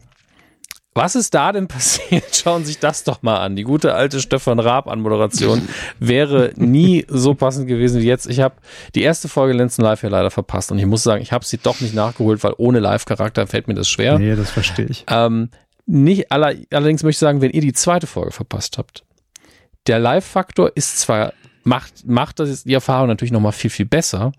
was 0.95 1.15
ist 1.15 1.33
da 1.33 1.51
denn 1.51 1.67
passiert? 1.67 2.35
Schauen 2.43 2.61
Sie 2.61 2.71
sich 2.71 2.79
das 2.79 3.03
doch 3.03 3.21
mal 3.21 3.37
an. 3.37 3.55
Die 3.55 3.63
gute 3.63 3.93
alte 3.93 4.19
Stefan 4.19 4.59
Raab 4.59 4.87
Anmoderation 4.87 5.67
wäre 5.99 6.51
nie 6.55 7.05
so 7.07 7.35
passend 7.35 7.67
gewesen 7.67 8.01
wie 8.01 8.07
jetzt. 8.07 8.27
Ich 8.27 8.39
habe 8.39 8.55
die 8.95 9.03
erste 9.03 9.27
Folge 9.27 9.53
Lenzen 9.53 9.83
Live 9.83 10.03
ja 10.03 10.09
leider 10.09 10.31
verpasst 10.31 10.71
und 10.71 10.79
ich 10.79 10.85
muss 10.85 11.03
sagen, 11.03 11.21
ich 11.21 11.31
habe 11.31 11.45
sie 11.45 11.57
doch 11.57 11.79
nicht 11.79 11.93
nachgeholt, 11.93 12.43
weil 12.43 12.53
ohne 12.57 12.79
Live-Charakter 12.79 13.45
fällt 13.47 13.67
mir 13.67 13.75
das 13.75 13.87
schwer. 13.87 14.17
Nee, 14.17 14.35
das 14.35 14.49
verstehe 14.49 14.87
ich. 14.87 15.05
Ähm, 15.09 15.49
nicht 15.85 16.31
aller, 16.31 16.55
allerdings 16.71 17.03
möchte 17.03 17.17
ich 17.17 17.19
sagen, 17.19 17.41
wenn 17.41 17.51
ihr 17.51 17.61
die 17.61 17.73
zweite 17.73 18.07
Folge 18.07 18.31
verpasst 18.31 18.77
habt, 18.77 19.03
der 19.87 19.99
Live-Faktor 19.99 20.71
ist 20.75 20.99
zwar, 20.99 21.33
macht, 21.63 22.05
macht 22.07 22.39
das 22.39 22.63
die 22.63 22.73
Erfahrung 22.73 23.07
natürlich 23.07 23.31
nochmal 23.31 23.53
viel, 23.53 23.69
viel 23.69 23.85
besser, 23.85 24.31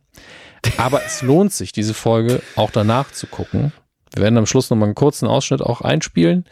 aber 0.77 1.03
es 1.05 1.23
lohnt 1.23 1.53
sich, 1.53 1.73
diese 1.73 1.95
Folge 1.95 2.43
auch 2.57 2.71
danach 2.71 3.13
zu 3.13 3.27
gucken 3.27 3.73
wir 4.15 4.23
werden 4.23 4.39
am 4.39 4.47
Schluss 4.47 4.71
nochmal 4.71 4.89
einen 4.89 4.95
kurzen 4.95 5.27
Ausschnitt 5.27 5.63
auch 5.63 5.81
einspielen. 5.81 6.45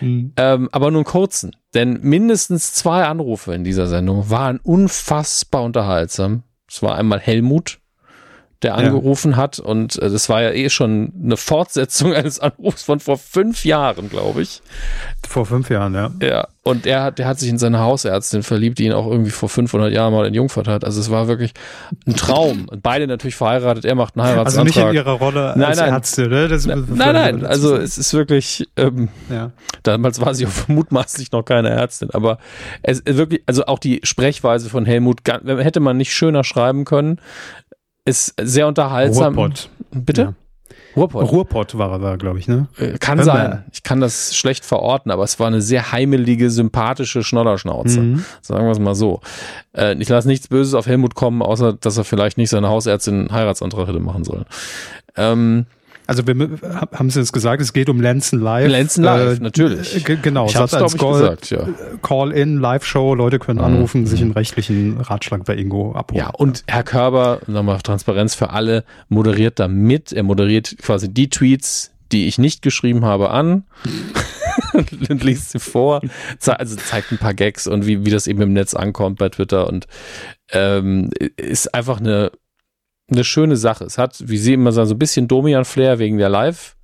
Mhm. 0.00 0.32
Ähm, 0.36 0.68
aber 0.72 0.90
nur 0.90 1.00
einen 1.00 1.04
kurzen. 1.04 1.56
Denn 1.74 2.00
mindestens 2.02 2.72
zwei 2.72 3.04
Anrufe 3.04 3.54
in 3.54 3.64
dieser 3.64 3.86
Sendung 3.86 4.30
waren 4.30 4.60
unfassbar 4.62 5.62
unterhaltsam. 5.62 6.42
Es 6.68 6.82
war 6.82 6.94
einmal 6.94 7.18
Helmut, 7.18 7.79
der 8.62 8.74
angerufen 8.74 9.32
ja. 9.32 9.36
hat. 9.38 9.58
Und 9.58 9.98
äh, 9.98 10.10
das 10.10 10.28
war 10.28 10.42
ja 10.42 10.50
eh 10.50 10.68
schon 10.70 11.12
eine 11.22 11.36
Fortsetzung 11.36 12.14
eines 12.14 12.40
Anrufs 12.40 12.82
von 12.82 13.00
vor 13.00 13.18
fünf 13.18 13.64
Jahren, 13.64 14.08
glaube 14.08 14.42
ich. 14.42 14.62
Vor 15.26 15.46
fünf 15.46 15.70
Jahren, 15.70 15.94
ja. 15.94 16.10
Ja, 16.22 16.48
und 16.62 16.86
er 16.86 17.02
hat, 17.02 17.18
der 17.18 17.26
hat 17.26 17.38
sich 17.38 17.48
in 17.48 17.56
seine 17.56 17.80
Hausärztin 17.80 18.42
verliebt, 18.42 18.78
die 18.78 18.84
ihn 18.84 18.92
auch 18.92 19.10
irgendwie 19.10 19.30
vor 19.30 19.48
500 19.48 19.92
Jahren 19.92 20.12
mal 20.12 20.26
in 20.26 20.34
Jungfurt 20.34 20.68
hat. 20.68 20.84
Also 20.84 21.00
es 21.00 21.10
war 21.10 21.26
wirklich 21.26 21.52
ein 22.06 22.16
Traum. 22.16 22.68
Und 22.68 22.82
beide 22.82 23.06
natürlich 23.06 23.34
verheiratet. 23.34 23.86
Er 23.86 23.94
macht 23.94 24.16
einen 24.16 24.26
Heiratsantrag. 24.26 24.76
Also 24.76 24.80
nicht 24.80 24.90
in 24.90 24.94
ihrer 24.94 25.12
Rolle 25.12 25.54
nein, 25.56 25.68
als 25.68 25.78
nein. 25.78 25.92
Ärzte, 25.92 26.28
ne? 26.28 26.48
Das 26.48 26.66
nein, 26.66 26.84
nein. 26.96 27.46
Also 27.46 27.76
es 27.76 27.96
ist 27.96 28.12
wirklich, 28.12 28.68
ähm, 28.76 29.08
ja. 29.30 29.52
damals 29.84 30.20
war 30.20 30.34
sie 30.34 30.46
auch 30.46 30.50
mutmaßlich 30.68 31.32
noch 31.32 31.44
keine 31.44 31.70
Ärztin. 31.70 32.10
Aber 32.12 32.38
es 32.82 33.00
ist 33.00 33.16
wirklich, 33.16 33.42
also 33.46 33.64
auch 33.64 33.78
die 33.78 34.00
Sprechweise 34.02 34.68
von 34.68 34.84
Helmut, 34.84 35.20
hätte 35.26 35.80
man 35.80 35.96
nicht 35.96 36.12
schöner 36.12 36.44
schreiben 36.44 36.84
können 36.84 37.20
ist 38.04 38.34
sehr 38.40 38.66
unterhaltsam. 38.66 39.34
Ruhrpott. 39.34 39.68
Bitte? 39.90 40.22
Ja. 40.22 40.34
Ruhrpott. 40.96 41.30
Ruhrpott 41.30 41.78
war 41.78 41.92
er 41.92 41.98
da, 41.98 42.16
glaube 42.16 42.38
ich, 42.38 42.48
ne? 42.48 42.66
Äh, 42.76 42.98
kann 42.98 43.18
Hör 43.18 43.24
sein. 43.24 43.64
Ich 43.72 43.82
kann 43.82 44.00
das 44.00 44.34
schlecht 44.34 44.64
verorten, 44.64 45.12
aber 45.12 45.22
es 45.22 45.38
war 45.38 45.46
eine 45.46 45.62
sehr 45.62 45.92
heimelige, 45.92 46.50
sympathische 46.50 47.22
Schnodderschnauze. 47.22 48.00
Mhm. 48.00 48.24
Sagen 48.40 48.64
wir 48.64 48.72
es 48.72 48.78
mal 48.78 48.94
so. 48.94 49.20
Äh, 49.76 49.94
ich 50.00 50.08
lasse 50.08 50.26
nichts 50.26 50.48
Böses 50.48 50.74
auf 50.74 50.86
Helmut 50.86 51.14
kommen, 51.14 51.42
außer 51.42 51.74
dass 51.74 51.96
er 51.96 52.04
vielleicht 52.04 52.38
nicht 52.38 52.50
seine 52.50 52.68
Hausärztin 52.68 53.20
einen 53.20 53.32
Heiratsantrag 53.32 53.86
hätte 53.86 54.00
machen 54.00 54.24
sollen. 54.24 54.46
Ähm, 55.16 55.66
also 56.10 56.26
wir 56.26 56.58
haben 56.92 57.08
Sie 57.08 57.20
es 57.20 57.32
gesagt, 57.32 57.62
es 57.62 57.72
geht 57.72 57.88
um 57.88 58.00
Lenzen 58.00 58.40
Live. 58.40 58.68
Lenzen 58.68 59.04
Live, 59.04 59.38
äh, 59.38 59.42
natürlich. 59.42 60.04
Genau, 60.04 60.46
ich 60.46 60.56
hab's, 60.56 60.74
als 60.74 60.98
Call, 60.98 61.20
gesagt, 61.20 61.50
ja. 61.50 61.68
Call-in, 62.02 62.58
Live-Show, 62.58 63.14
Leute 63.14 63.38
können 63.38 63.60
mhm. 63.60 63.64
anrufen, 63.64 64.00
mhm. 64.00 64.06
sich 64.06 64.20
einen 64.20 64.32
rechtlichen 64.32 65.00
Ratschlag 65.00 65.44
bei 65.44 65.54
Ingo 65.54 65.92
abholen. 65.92 66.24
Ja, 66.24 66.30
und 66.30 66.64
Herr 66.66 66.82
Körber, 66.82 67.38
nochmal 67.46 67.78
Transparenz 67.80 68.34
für 68.34 68.50
alle, 68.50 68.82
moderiert 69.08 69.60
da 69.60 69.68
mit. 69.68 70.12
Er 70.12 70.24
moderiert 70.24 70.78
quasi 70.82 71.14
die 71.14 71.30
Tweets, 71.30 71.92
die 72.10 72.26
ich 72.26 72.38
nicht 72.38 72.62
geschrieben 72.62 73.04
habe, 73.04 73.30
an 73.30 73.62
und 74.72 75.22
liest 75.22 75.52
sie 75.52 75.60
vor, 75.60 76.00
also 76.44 76.74
zeigt 76.74 77.12
ein 77.12 77.18
paar 77.18 77.34
Gags 77.34 77.68
und 77.68 77.86
wie, 77.86 78.04
wie 78.04 78.10
das 78.10 78.26
eben 78.26 78.42
im 78.42 78.52
Netz 78.52 78.74
ankommt 78.74 79.20
bei 79.20 79.28
Twitter 79.28 79.68
und 79.68 79.86
ähm, 80.50 81.10
ist 81.36 81.72
einfach 81.72 82.00
eine 82.00 82.32
eine 83.10 83.24
schöne 83.24 83.56
Sache. 83.56 83.84
Es 83.84 83.98
hat, 83.98 84.16
wie 84.26 84.38
Sie 84.38 84.54
immer 84.54 84.72
sagen, 84.72 84.88
so 84.88 84.94
ein 84.94 84.98
bisschen 84.98 85.28
Domian-Flair 85.28 85.98
wegen 85.98 86.18
der 86.18 86.28
Live- 86.28 86.76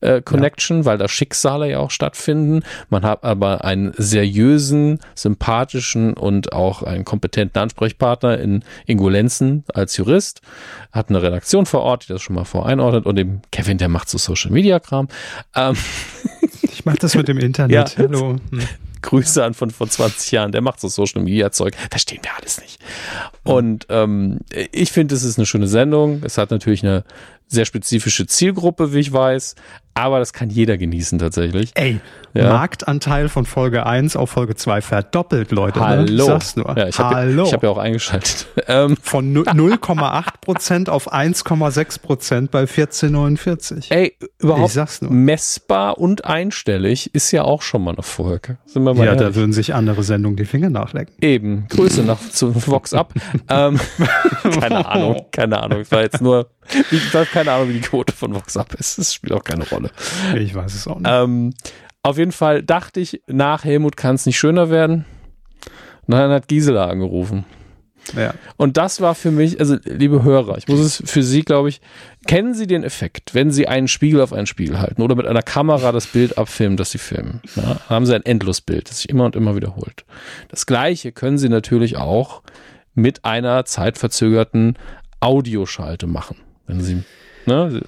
äh, 0.00 0.20
Connection, 0.22 0.78
ja. 0.78 0.84
weil 0.84 0.98
da 0.98 1.08
Schicksale 1.08 1.70
ja 1.70 1.78
auch 1.78 1.90
stattfinden. 1.90 2.62
Man 2.90 3.04
hat 3.04 3.24
aber 3.24 3.64
einen 3.64 3.92
seriösen, 3.96 5.00
sympathischen 5.14 6.14
und 6.14 6.52
auch 6.52 6.82
einen 6.82 7.04
kompetenten 7.04 7.60
Ansprechpartner 7.62 8.38
in 8.38 8.62
Ingo 8.86 9.08
Lenzen 9.08 9.64
als 9.72 9.96
Jurist. 9.96 10.42
Hat 10.92 11.08
eine 11.08 11.22
Redaktion 11.22 11.66
vor 11.66 11.80
Ort, 11.80 12.04
die 12.08 12.12
das 12.12 12.22
schon 12.22 12.36
mal 12.36 12.44
voreinordnet 12.44 13.06
und 13.06 13.16
dem 13.16 13.40
Kevin, 13.50 13.78
der 13.78 13.88
macht 13.88 14.08
so 14.08 14.18
Social 14.18 14.50
Media 14.50 14.78
Kram. 14.80 15.08
Ähm 15.54 15.74
ich 16.62 16.84
mach 16.84 16.96
das 16.96 17.14
mit 17.14 17.28
dem 17.28 17.38
Internet. 17.38 17.76
Ja. 17.96 18.04
Hallo. 18.04 18.36
Hm 18.50 18.60
Grüße 19.06 19.42
an 19.42 19.54
von 19.54 19.70
vor 19.70 19.88
20 19.88 20.32
Jahren, 20.32 20.52
der 20.52 20.60
macht 20.60 20.80
so 20.80 20.88
Social 20.88 21.22
Media 21.22 21.52
Zeug, 21.52 21.74
verstehen 21.90 22.20
wir 22.22 22.32
alles 22.38 22.60
nicht. 22.60 22.80
Und 23.44 23.86
ähm, 23.88 24.40
ich 24.72 24.90
finde, 24.90 25.14
es 25.14 25.22
ist 25.22 25.38
eine 25.38 25.46
schöne 25.46 25.68
Sendung. 25.68 26.22
Es 26.24 26.38
hat 26.38 26.50
natürlich 26.50 26.82
eine 26.82 27.04
sehr 27.46 27.64
spezifische 27.64 28.26
Zielgruppe, 28.26 28.92
wie 28.92 28.98
ich 28.98 29.12
weiß, 29.12 29.54
aber 29.94 30.18
das 30.18 30.32
kann 30.32 30.50
jeder 30.50 30.76
genießen 30.76 31.20
tatsächlich. 31.20 31.70
Ey, 31.74 32.00
ja. 32.36 32.50
Marktanteil 32.50 33.28
von 33.28 33.46
Folge 33.46 33.86
1 33.86 34.16
auf 34.16 34.30
Folge 34.30 34.54
2 34.54 34.80
verdoppelt, 34.80 35.50
Leute. 35.50 35.78
Ne? 35.78 35.86
Hallo. 35.86 36.04
Ne? 36.06 36.22
Sag's 36.24 36.56
nur. 36.56 36.76
Ja, 36.76 36.88
ich 36.88 36.98
habe 36.98 37.32
ja, 37.32 37.52
hab 37.52 37.62
ja 37.62 37.70
auch 37.70 37.78
eingeschaltet. 37.78 38.46
Ähm. 38.68 38.96
Von 39.00 39.32
0,8 39.32 40.24
Prozent 40.40 40.88
auf 40.88 41.12
1,6 41.12 42.00
Prozent 42.00 42.50
bei 42.50 42.64
14,49. 42.64 43.92
Ey, 43.92 44.16
überhaupt 44.40 44.68
ich 44.68 44.72
sag's 44.72 45.02
nur. 45.02 45.12
messbar 45.12 45.98
und 45.98 46.24
einstellig 46.24 47.14
ist 47.14 47.30
ja 47.30 47.44
auch 47.44 47.62
schon 47.62 47.84
mal 47.84 47.92
ein 47.92 47.98
Erfolg. 47.98 48.56
Sind 48.64 48.82
wir 48.82 48.94
mal 48.94 49.04
ja, 49.04 49.12
ehrlich. 49.12 49.20
da 49.20 49.34
würden 49.36 49.52
sich 49.52 49.74
andere 49.74 50.02
Sendungen 50.02 50.36
die 50.36 50.44
Finger 50.44 50.70
nachlecken. 50.70 51.14
Eben. 51.20 51.66
Grüße 51.68 52.02
nach 52.02 52.18
zu 52.18 52.54
Vox 52.66 52.92
ab. 52.92 53.12
ähm, 53.48 53.78
keine 54.60 54.86
Ahnung, 54.86 55.26
keine 55.30 55.62
Ahnung. 55.62 55.80
Ich 55.82 55.90
war 55.92 56.02
jetzt 56.02 56.20
nur, 56.20 56.48
ich 56.90 57.14
habe 57.14 57.26
keine 57.26 57.52
Ahnung, 57.52 57.68
wie 57.68 57.74
die 57.74 57.80
Quote 57.80 58.12
von 58.12 58.34
Vox 58.34 58.56
ab 58.56 58.74
ist. 58.78 58.98
Das 58.98 59.14
spielt 59.14 59.32
auch 59.32 59.44
keine 59.44 59.68
Rolle. 59.68 59.90
Ich 60.36 60.54
weiß 60.54 60.74
es 60.74 60.86
auch 60.88 60.98
nicht. 60.98 61.10
Ähm, 61.10 61.52
auf 62.06 62.18
jeden 62.18 62.32
Fall 62.32 62.62
dachte 62.62 63.00
ich, 63.00 63.20
nach 63.26 63.64
Helmut 63.64 63.96
kann 63.96 64.14
es 64.14 64.26
nicht 64.26 64.38
schöner 64.38 64.70
werden. 64.70 65.04
Und 66.06 66.12
dann 66.12 66.30
hat 66.30 66.46
Gisela 66.46 66.86
angerufen. 66.86 67.44
Ja. 68.16 68.32
Und 68.56 68.76
das 68.76 69.00
war 69.00 69.16
für 69.16 69.32
mich, 69.32 69.58
also 69.58 69.76
liebe 69.82 70.22
Hörer, 70.22 70.56
ich 70.56 70.68
muss 70.68 70.78
es 70.78 71.02
für 71.04 71.24
Sie, 71.24 71.42
glaube 71.42 71.68
ich, 71.68 71.80
kennen 72.28 72.54
Sie 72.54 72.68
den 72.68 72.84
Effekt, 72.84 73.34
wenn 73.34 73.50
Sie 73.50 73.66
einen 73.66 73.88
Spiegel 73.88 74.20
auf 74.20 74.32
einen 74.32 74.46
Spiegel 74.46 74.78
halten 74.78 75.02
oder 75.02 75.16
mit 75.16 75.26
einer 75.26 75.42
Kamera 75.42 75.90
das 75.90 76.06
Bild 76.06 76.38
abfilmen, 76.38 76.76
das 76.76 76.92
Sie 76.92 76.98
filmen? 76.98 77.42
Ja, 77.56 77.80
haben 77.88 78.06
Sie 78.06 78.14
ein 78.14 78.24
Endlosbild, 78.24 78.88
das 78.88 78.98
sich 78.98 79.08
immer 79.08 79.24
und 79.24 79.34
immer 79.34 79.56
wiederholt. 79.56 80.04
Das 80.48 80.66
gleiche 80.66 81.10
können 81.10 81.38
Sie 81.38 81.48
natürlich 81.48 81.96
auch 81.96 82.42
mit 82.94 83.24
einer 83.24 83.64
zeitverzögerten 83.64 84.78
Audioschalte 85.18 86.06
machen. 86.06 86.36
Wenn 86.68 86.80
Sie 86.80 87.02
Ne? 87.46 87.82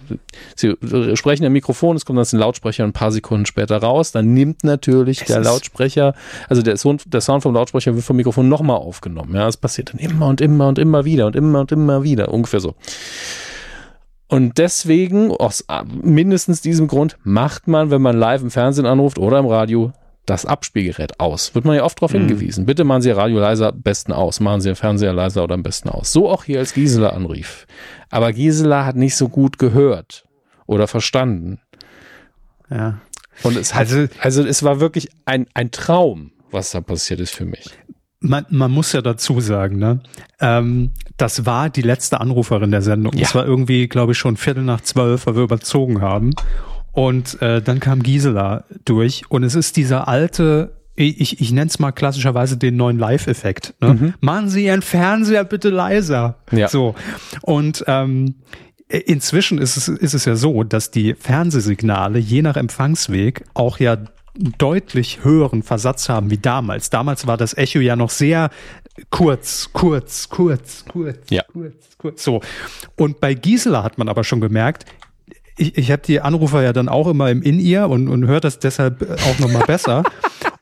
Sie, 0.55 0.75
Sie 0.81 1.17
sprechen 1.17 1.45
im 1.45 1.53
Mikrofon, 1.53 1.97
es 1.97 2.05
kommt 2.05 2.19
aus 2.19 2.31
den 2.31 2.39
Lautsprecher 2.39 2.85
ein 2.85 2.93
paar 2.93 3.13
Sekunden 3.13 3.47
später 3.47 3.79
raus, 3.79 4.13
dann 4.13 4.35
nimmt 4.35 4.65
natürlich 4.65 5.23
es 5.23 5.27
der 5.27 5.41
Lautsprecher, 5.41 6.15
also 6.49 6.63
der 6.63 6.77
Sound, 6.77 7.13
der 7.13 7.21
Sound 7.21 7.43
vom 7.43 7.55
Lautsprecher 7.55 7.95
wird 7.95 8.05
vom 8.05 8.17
Mikrofon 8.17 8.49
nochmal 8.49 8.77
aufgenommen. 8.77 9.35
Ja, 9.35 9.47
das 9.47 9.57
passiert 9.57 9.93
dann 9.93 9.99
immer 9.99 10.27
und 10.27 10.41
immer 10.41 10.69
und 10.69 10.79
immer 10.79 11.05
wieder 11.05 11.27
und 11.27 11.37
immer 11.37 11.61
und 11.61 11.73
immer 11.73 12.03
wieder, 12.03 12.33
ungefähr 12.33 12.61
so. 12.61 12.75
Und 14.29 14.59
deswegen, 14.59 15.31
aus 15.31 15.65
mindestens 16.03 16.61
diesem 16.61 16.87
Grund, 16.87 17.17
macht 17.25 17.67
man, 17.67 17.91
wenn 17.91 18.03
man 18.03 18.17
live 18.19 18.43
im 18.43 18.51
Fernsehen 18.51 18.85
anruft 18.85 19.19
oder 19.19 19.39
im 19.39 19.47
Radio, 19.47 19.93
das 20.29 20.45
Abspielgerät 20.45 21.21
aus. 21.21 21.55
Wird 21.55 21.65
man 21.65 21.77
ja 21.77 21.85
oft 21.85 21.99
darauf 21.99 22.13
mhm. 22.13 22.21
hingewiesen. 22.21 22.67
Bitte 22.67 22.85
machen 22.85 23.03
Sie 23.03 23.09
Ihr 23.09 23.17
Radio 23.17 23.39
leiser 23.39 23.69
am 23.69 23.83
besten 23.83 24.13
aus. 24.13 24.41
Machen 24.41 24.61
Sie 24.61 24.69
Ihr 24.69 24.77
Fernseher 24.77 25.13
leiser 25.13 25.45
oder 25.45 25.55
am 25.55 25.63
besten 25.63 25.89
aus. 25.89 26.13
So 26.13 26.29
auch 26.29 26.45
hier 26.45 26.59
als 26.59 26.75
Gisela 26.75 27.11
anrief. 27.11 27.67
Aber 28.11 28.33
Gisela 28.33 28.85
hat 28.85 28.97
nicht 28.97 29.17
so 29.17 29.29
gut 29.29 29.59
gehört 29.59 30.27
oder 30.67 30.87
verstanden. 30.87 31.61
Ja. 32.71 33.01
Und 33.43 33.57
es 33.57 33.75
hat, 33.75 33.81
also, 33.81 34.07
also 34.21 34.45
es 34.45 34.63
war 34.63 34.81
wirklich 34.81 35.09
ein, 35.25 35.47
ein 35.55 35.71
Traum, 35.71 36.33
was 36.51 36.73
da 36.73 36.81
passiert 36.81 37.21
ist 37.21 37.35
für 37.35 37.45
mich. 37.45 37.71
Man, 38.21 38.47
man 38.51 38.73
muss 38.73 38.93
ja 38.93 39.01
dazu 39.01 39.41
sagen, 39.41 39.79
ne? 39.79 40.01
Ähm, 40.41 40.91
das 41.17 41.47
war 41.47 41.71
die 41.71 41.83
letzte 41.83 42.21
Anruferin 42.21 42.73
der 42.73 42.83
Sendung. 42.83 43.13
Ja. 43.13 43.21
Das 43.21 43.35
war 43.37 43.47
irgendwie, 43.47 43.87
glaube 43.87 44.13
ich, 44.13 44.19
schon 44.19 44.37
Viertel 44.37 44.65
nach 44.65 44.81
zwölf, 44.81 45.27
weil 45.27 45.37
wir 45.37 45.45
überzogen 45.45 46.01
haben. 46.01 46.33
Und 46.93 47.41
äh, 47.43 47.63
dann 47.63 47.81
kam 47.81 48.03
Gisela 48.03 48.65
durch 48.85 49.23
und 49.29 49.45
es 49.45 49.55
ist 49.55 49.77
dieser 49.77 50.09
alte 50.09 50.73
ich, 51.01 51.41
ich 51.41 51.53
nenne 51.53 51.69
es 51.69 51.79
mal 51.79 51.93
klassischerweise 51.93 52.57
den 52.57 52.77
neuen 52.77 52.99
Live-Effekt. 52.99 53.75
Ne? 53.81 53.95
Mhm. 53.95 54.15
Machen 54.21 54.49
Sie 54.49 54.65
Ihren 54.65 54.83
Fernseher 54.83 55.45
bitte 55.45 55.71
leiser. 55.71 56.39
Ja. 56.51 56.67
So. 56.67 56.97
Und 57.43 57.85
ähm, 57.87 58.35
inzwischen 58.89 59.59
ist 59.59 59.77
es, 59.77 59.87
ist 59.87 60.15
es 60.15 60.25
ja 60.25 60.35
so, 60.35 60.65
dass 60.65 60.91
die 60.91 61.15
Fernsehsignale 61.15 62.19
je 62.19 62.43
nach 62.43 62.57
Empfangsweg 62.57 63.45
auch 63.55 63.79
ja 63.79 63.97
deutlich 64.59 65.25
höheren 65.25 65.63
Versatz 65.63 66.09
haben 66.09 66.31
wie 66.31 66.39
damals. 66.39 66.91
Damals 66.91 67.27
war 67.27 67.37
das 67.37 67.57
Echo 67.57 67.81
ja 67.81 67.97
noch 67.97 68.11
sehr 68.11 68.51
kurz, 69.11 69.71
kurz, 69.73 70.29
kurz, 70.29 70.85
kurz, 70.89 71.19
ja. 71.31 71.43
kurz, 71.53 71.75
kurz. 71.99 72.25
So. 72.25 72.41
Und 72.97 73.21
bei 73.21 73.35
Gisela 73.35 73.83
hat 73.83 73.99
man 73.99 74.09
aber 74.09 74.25
schon 74.25 74.41
gemerkt, 74.41 74.85
ich, 75.59 75.77
ich 75.77 75.91
habe 75.91 76.03
die 76.03 76.21
Anrufer 76.21 76.63
ja 76.63 76.73
dann 76.73 76.89
auch 76.89 77.07
immer 77.09 77.31
im 77.31 77.43
In-Ear 77.43 77.91
und, 77.91 78.09
und 78.09 78.27
hört 78.27 78.45
das 78.45 78.59
deshalb 78.59 79.03
auch 79.03 79.39
nochmal 79.39 79.65
besser. 79.67 80.03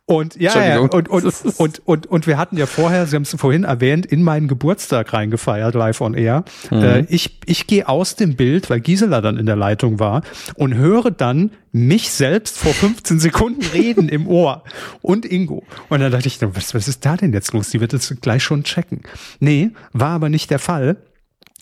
Und 0.09 0.37
ja, 0.37 0.65
ja 0.65 0.79
und, 0.79 0.95
und, 0.95 1.11
und, 1.59 1.83
und, 1.85 2.07
und 2.07 2.27
wir 2.29 2.39
hatten 2.39 2.57
ja 2.57 2.67
vorher, 2.67 3.07
Sie 3.07 3.17
haben 3.17 3.25
es 3.25 3.35
vorhin 3.37 3.65
erwähnt, 3.65 4.07
in 4.07 4.23
meinen 4.23 4.47
Geburtstag 4.47 5.13
reingefeiert, 5.13 5.75
live 5.75 6.01
on 6.01 6.15
air. 6.15 6.45
Mhm. 6.71 6.79
Äh, 6.79 7.01
ich 7.09 7.41
ich 7.45 7.67
gehe 7.67 7.89
aus 7.89 8.15
dem 8.15 8.37
Bild, 8.37 8.71
weil 8.71 8.79
Gisela 8.81 9.21
dann 9.21 9.37
in 9.37 9.47
der 9.47 9.57
Leitung 9.57 9.99
war 9.99 10.23
und 10.55 10.75
höre 10.75 11.11
dann 11.11 11.51
mich 11.73 12.13
selbst 12.13 12.57
vor 12.57 12.73
15 12.73 13.19
Sekunden 13.19 13.67
reden 13.75 14.09
im 14.09 14.29
Ohr 14.29 14.63
und 15.03 15.27
Ingo. 15.27 15.65
Und 15.89 15.99
dann 15.99 16.13
dachte 16.13 16.29
ich, 16.29 16.41
was, 16.41 16.73
was 16.73 16.87
ist 16.87 17.05
da 17.05 17.17
denn 17.17 17.33
jetzt 17.33 17.53
los? 17.53 17.71
Die 17.71 17.81
wird 17.81 17.93
es 17.93 18.15
gleich 18.21 18.45
schon 18.45 18.63
checken. 18.63 19.03
Nee, 19.41 19.71
war 19.93 20.11
aber 20.11 20.29
nicht 20.29 20.51
der 20.51 20.61
Fall, 20.61 20.99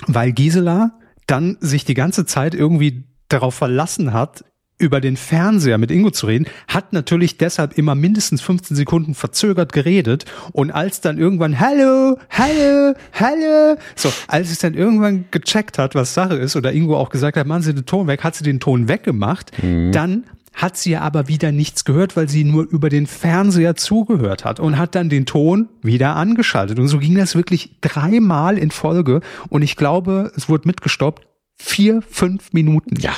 weil 0.06 0.32
Gisela 0.32 0.98
dann 1.26 1.56
sich 1.60 1.86
die 1.86 1.94
ganze 1.94 2.26
Zeit 2.26 2.54
irgendwie 2.54 3.04
darauf 3.28 3.54
verlassen 3.54 4.12
hat, 4.12 4.44
über 4.78 5.00
den 5.00 5.16
Fernseher 5.16 5.78
mit 5.78 5.90
Ingo 5.90 6.10
zu 6.10 6.26
reden, 6.26 6.46
hat 6.66 6.92
natürlich 6.92 7.38
deshalb 7.38 7.78
immer 7.78 7.94
mindestens 7.94 8.42
15 8.42 8.76
Sekunden 8.76 9.14
verzögert 9.14 9.72
geredet 9.72 10.24
und 10.52 10.72
als 10.72 11.00
dann 11.00 11.16
irgendwann 11.16 11.60
Hallo, 11.60 12.18
Hallo, 12.30 12.94
Hallo, 13.12 13.76
so, 13.94 14.12
als 14.26 14.50
es 14.50 14.58
dann 14.58 14.74
irgendwann 14.74 15.26
gecheckt 15.30 15.78
hat, 15.78 15.94
was 15.94 16.14
Sache 16.14 16.34
ist 16.34 16.56
oder 16.56 16.72
Ingo 16.72 16.96
auch 16.96 17.10
gesagt 17.10 17.36
hat, 17.36 17.46
machen 17.46 17.62
Sie 17.62 17.74
den 17.74 17.86
Ton 17.86 18.08
weg, 18.08 18.24
hat 18.24 18.34
sie 18.34 18.44
den 18.44 18.58
Ton 18.58 18.88
weggemacht, 18.88 19.52
mhm. 19.62 19.92
dann 19.92 20.24
hat 20.54 20.76
sie 20.76 20.96
aber 20.96 21.26
wieder 21.26 21.50
nichts 21.50 21.84
gehört, 21.84 22.16
weil 22.16 22.28
sie 22.28 22.44
nur 22.44 22.64
über 22.68 22.88
den 22.88 23.08
Fernseher 23.08 23.74
zugehört 23.74 24.44
hat 24.44 24.60
und 24.60 24.78
hat 24.78 24.94
dann 24.94 25.08
den 25.08 25.26
Ton 25.26 25.68
wieder 25.82 26.14
angeschaltet. 26.14 26.78
Und 26.78 26.86
so 26.86 26.98
ging 26.98 27.16
das 27.16 27.34
wirklich 27.34 27.80
dreimal 27.80 28.56
in 28.56 28.70
Folge. 28.70 29.20
Und 29.48 29.62
ich 29.62 29.74
glaube, 29.74 30.30
es 30.36 30.48
wurde 30.48 30.68
mitgestoppt 30.68 31.26
vier, 31.56 32.02
fünf 32.02 32.52
Minuten. 32.52 32.96
Ja. 33.00 33.12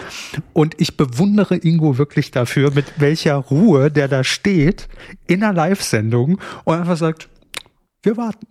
Und 0.52 0.74
ich 0.78 0.96
bewundere 0.96 1.56
Ingo 1.56 1.98
wirklich 1.98 2.30
dafür, 2.30 2.70
mit 2.72 3.00
welcher 3.00 3.36
Ruhe 3.36 3.90
der 3.90 4.08
da 4.08 4.24
steht 4.24 4.88
in 5.26 5.42
einer 5.42 5.52
Live-Sendung 5.52 6.40
und 6.64 6.74
einfach 6.74 6.96
sagt, 6.96 7.28
wir 8.02 8.16
warten. 8.16 8.46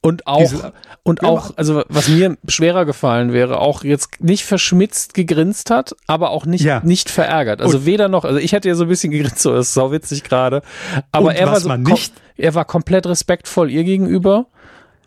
Und 0.00 0.28
auch, 0.28 0.38
Diese, 0.38 0.72
und 1.02 1.24
auch, 1.24 1.50
also 1.56 1.82
was 1.88 2.08
mir 2.08 2.36
schwerer 2.46 2.84
gefallen 2.84 3.32
wäre, 3.32 3.58
auch 3.58 3.82
jetzt 3.82 4.22
nicht 4.22 4.44
verschmitzt 4.44 5.14
gegrinst 5.14 5.70
hat, 5.70 5.96
aber 6.06 6.30
auch 6.30 6.46
nicht, 6.46 6.62
ja. 6.62 6.80
nicht 6.84 7.10
verärgert. 7.10 7.60
Also 7.60 7.78
und, 7.78 7.86
weder 7.86 8.08
noch, 8.08 8.24
also 8.24 8.38
ich 8.38 8.52
hätte 8.52 8.68
ja 8.68 8.76
so 8.76 8.84
ein 8.84 8.88
bisschen 8.88 9.10
gegrinst, 9.10 9.40
so 9.40 9.56
ist 9.56 9.74
sau 9.74 9.90
witzig 9.90 10.22
gerade. 10.22 10.62
Aber 11.10 11.34
er 11.34 11.48
war 11.48 11.58
so, 11.58 11.74
nicht, 11.74 12.12
er 12.36 12.54
war 12.54 12.64
komplett 12.64 13.06
respektvoll 13.06 13.68
ihr 13.68 13.82
gegenüber 13.82 14.46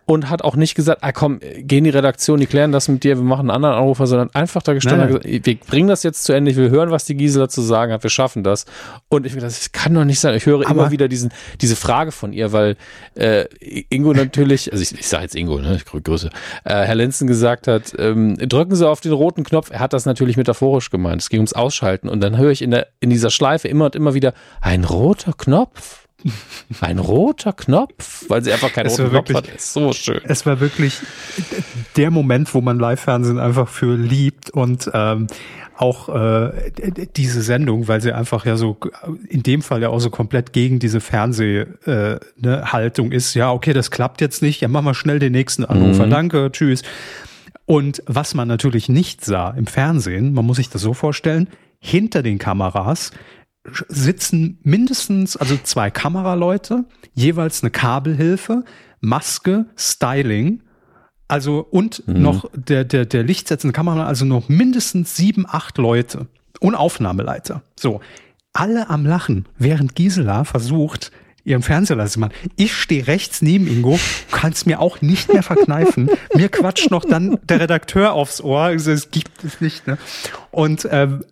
und 0.09 0.27
hat 0.27 0.41
auch 0.41 0.55
nicht 0.55 0.73
gesagt, 0.73 1.03
ah 1.03 1.11
komm, 1.11 1.39
geh 1.39 1.77
in 1.77 1.83
die 1.83 1.91
Redaktion, 1.91 2.39
die 2.39 2.47
klären 2.47 2.71
das 2.71 2.87
mit 2.87 3.03
dir, 3.03 3.17
wir 3.17 3.23
machen 3.23 3.41
einen 3.41 3.51
anderen 3.51 3.75
Anrufer, 3.75 4.07
sondern 4.07 4.31
einfach 4.33 4.63
da 4.63 4.73
gestanden 4.73 5.01
und 5.01 5.21
gesagt, 5.21 5.45
wir 5.45 5.55
bringen 5.57 5.87
das 5.87 6.01
jetzt 6.01 6.23
zu 6.23 6.33
Ende, 6.33 6.49
ich 6.49 6.57
will 6.57 6.71
hören, 6.71 6.89
was 6.89 7.05
die 7.05 7.15
Gisela 7.15 7.47
zu 7.47 7.61
sagen 7.61 7.93
hat, 7.93 8.01
wir 8.01 8.09
schaffen 8.09 8.43
das. 8.43 8.65
Und 9.07 9.27
ich 9.27 9.35
das 9.35 9.71
kann 9.71 9.93
doch 9.93 10.05
nicht 10.05 10.19
sein. 10.19 10.33
Ich 10.33 10.47
höre 10.47 10.61
Aber 10.61 10.71
immer 10.71 10.91
wieder 10.91 11.07
diesen, 11.07 11.31
diese 11.61 11.75
Frage 11.75 12.11
von 12.11 12.33
ihr, 12.33 12.51
weil 12.53 12.75
äh, 13.13 13.45
Ingo 13.89 14.13
natürlich, 14.13 14.71
also 14.71 14.81
ich, 14.81 14.99
ich 14.99 15.07
sage 15.07 15.23
jetzt 15.23 15.35
Ingo, 15.35 15.59
ne, 15.59 15.79
Grüße, 15.85 16.31
äh, 16.63 16.73
Herr 16.73 16.95
Lenzen 16.95 17.27
gesagt 17.27 17.67
hat, 17.67 17.93
ähm, 17.99 18.35
drücken 18.35 18.75
Sie 18.75 18.89
auf 18.89 19.01
den 19.01 19.11
roten 19.11 19.43
Knopf. 19.43 19.69
Er 19.69 19.79
hat 19.79 19.93
das 19.93 20.07
natürlich 20.07 20.37
metaphorisch 20.37 20.89
gemeint. 20.89 21.21
Es 21.21 21.29
ging 21.29 21.41
ums 21.41 21.53
Ausschalten. 21.53 22.09
Und 22.09 22.21
dann 22.21 22.35
höre 22.35 22.49
ich 22.49 22.63
in, 22.63 22.71
der, 22.71 22.87
in 22.99 23.11
dieser 23.11 23.29
Schleife 23.29 23.67
immer 23.67 23.85
und 23.85 23.95
immer 23.95 24.15
wieder, 24.15 24.33
ein 24.59 24.85
roter 24.85 25.33
Knopf. 25.33 26.08
Ein 26.81 26.99
roter 26.99 27.53
Knopf, 27.53 28.25
weil 28.27 28.43
sie 28.43 28.51
einfach 28.51 28.73
keinen 28.73 28.87
es 28.87 28.99
roten 28.99 29.11
wirklich, 29.11 29.37
Knopf 29.37 29.47
hat. 29.47 29.55
Ist 29.55 29.73
so 29.73 29.93
schön. 29.93 30.21
Es 30.23 30.45
war 30.45 30.59
wirklich 30.59 30.97
der 31.95 32.11
Moment, 32.11 32.53
wo 32.53 32.61
man 32.61 32.79
Live-Fernsehen 32.79 33.39
einfach 33.39 33.67
für 33.67 33.95
liebt 33.95 34.49
und 34.49 34.89
ähm, 34.93 35.27
auch 35.77 36.09
äh, 36.09 36.71
diese 37.15 37.41
Sendung, 37.41 37.87
weil 37.87 38.01
sie 38.01 38.11
einfach 38.11 38.45
ja 38.45 38.57
so 38.57 38.77
in 39.29 39.43
dem 39.43 39.61
Fall 39.61 39.81
ja 39.81 39.89
auch 39.89 39.99
so 39.99 40.09
komplett 40.09 40.51
gegen 40.51 40.79
diese 40.79 40.99
Fernsehhaltung 40.99 43.07
äh, 43.07 43.09
ne, 43.09 43.15
ist. 43.15 43.33
Ja, 43.33 43.53
okay, 43.53 43.71
das 43.71 43.89
klappt 43.89 44.19
jetzt 44.19 44.41
nicht. 44.41 44.59
Ja, 44.59 44.67
machen 44.67 44.85
wir 44.85 44.93
schnell 44.93 45.19
den 45.19 45.31
nächsten 45.31 45.63
Anrufer. 45.63 46.07
Mhm. 46.07 46.11
Danke, 46.11 46.49
tschüss. 46.51 46.81
Und 47.65 48.03
was 48.07 48.33
man 48.33 48.49
natürlich 48.49 48.89
nicht 48.89 49.23
sah 49.23 49.51
im 49.51 49.67
Fernsehen, 49.67 50.33
man 50.33 50.45
muss 50.45 50.57
sich 50.57 50.69
das 50.69 50.81
so 50.81 50.93
vorstellen, 50.93 51.47
hinter 51.79 52.23
den 52.23 52.39
Kameras 52.39 53.11
sitzen 53.87 54.59
mindestens, 54.63 55.37
also 55.37 55.57
zwei 55.61 55.91
Kameraleute, 55.91 56.85
jeweils 57.13 57.61
eine 57.61 57.71
Kabelhilfe, 57.71 58.63
Maske, 59.01 59.65
Styling, 59.77 60.63
also 61.27 61.59
und 61.59 62.07
mhm. 62.07 62.21
noch 62.21 62.49
der, 62.55 62.83
der, 62.83 63.05
der 63.05 63.23
lichtsetzende 63.23 63.73
Kamera, 63.73 64.05
also 64.05 64.25
noch 64.25 64.49
mindestens 64.49 65.15
sieben, 65.15 65.45
acht 65.47 65.77
Leute 65.77 66.27
und 66.59 66.75
Aufnahmeleiter. 66.75 67.61
So, 67.79 68.01
alle 68.53 68.89
am 68.89 69.05
Lachen, 69.05 69.47
während 69.57 69.95
Gisela 69.95 70.43
versucht, 70.43 71.11
ihren 71.43 71.61
Fernseher 71.61 71.97
leise 71.97 72.19
machen. 72.19 72.33
Ich 72.57 72.73
stehe 72.73 73.07
rechts 73.07 73.41
neben 73.41 73.67
Ingo, 73.67 73.99
kannst 74.31 74.67
mir 74.67 74.79
auch 74.79 75.01
nicht 75.01 75.31
mehr 75.31 75.43
verkneifen. 75.43 76.09
mir 76.35 76.49
quatscht 76.49 76.91
noch 76.91 77.05
dann 77.05 77.37
der 77.43 77.59
Redakteur 77.61 78.13
aufs 78.13 78.41
Ohr. 78.41 78.61
Also, 78.61 78.91
es 78.91 79.11
gibt 79.11 79.43
es 79.43 79.61
nicht. 79.61 79.87
Ne? 79.87 79.97
Und 80.51 80.87
ähm, 80.91 81.23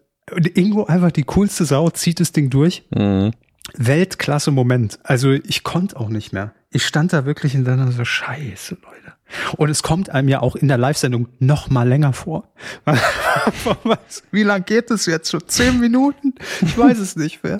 Ingo 0.56 0.86
einfach 0.86 1.12
die 1.12 1.24
coolste 1.24 1.66
Sau, 1.66 1.90
zieht 1.90 2.20
das 2.20 2.32
Ding 2.32 2.50
durch. 2.50 2.84
Mhm. 2.90 3.32
Weltklasse 3.76 4.52
Moment. 4.52 5.00
Also 5.04 5.32
ich 5.32 5.64
konnte 5.64 5.98
auch 5.98 6.10
nicht 6.10 6.34
mehr. 6.34 6.54
Ich 6.72 6.86
stand 6.86 7.14
da 7.14 7.26
wirklich 7.26 7.56
in 7.56 7.64
deiner 7.64 7.92
so 7.92 8.04
Scheiße, 8.04 8.76
Leute. 8.76 9.18
Und 9.58 9.70
es 9.70 9.84
kommt 9.84 10.10
einem 10.10 10.30
ja 10.30 10.42
auch 10.42 10.56
in 10.56 10.68
der 10.68 10.78
Live-Sendung 10.78 11.28
noch 11.40 11.70
mal 11.70 11.88
länger 11.88 12.14
vor. 12.14 12.50
Wie 14.32 14.44
lang 14.44 14.64
geht 14.66 14.90
es 14.92 15.06
jetzt 15.06 15.32
schon? 15.32 15.42
Zehn 15.48 15.80
Minuten? 15.80 16.36
Ich 16.62 16.78
weiß 16.78 16.98
es 17.00 17.16
nicht 17.16 17.44
mehr. 17.44 17.60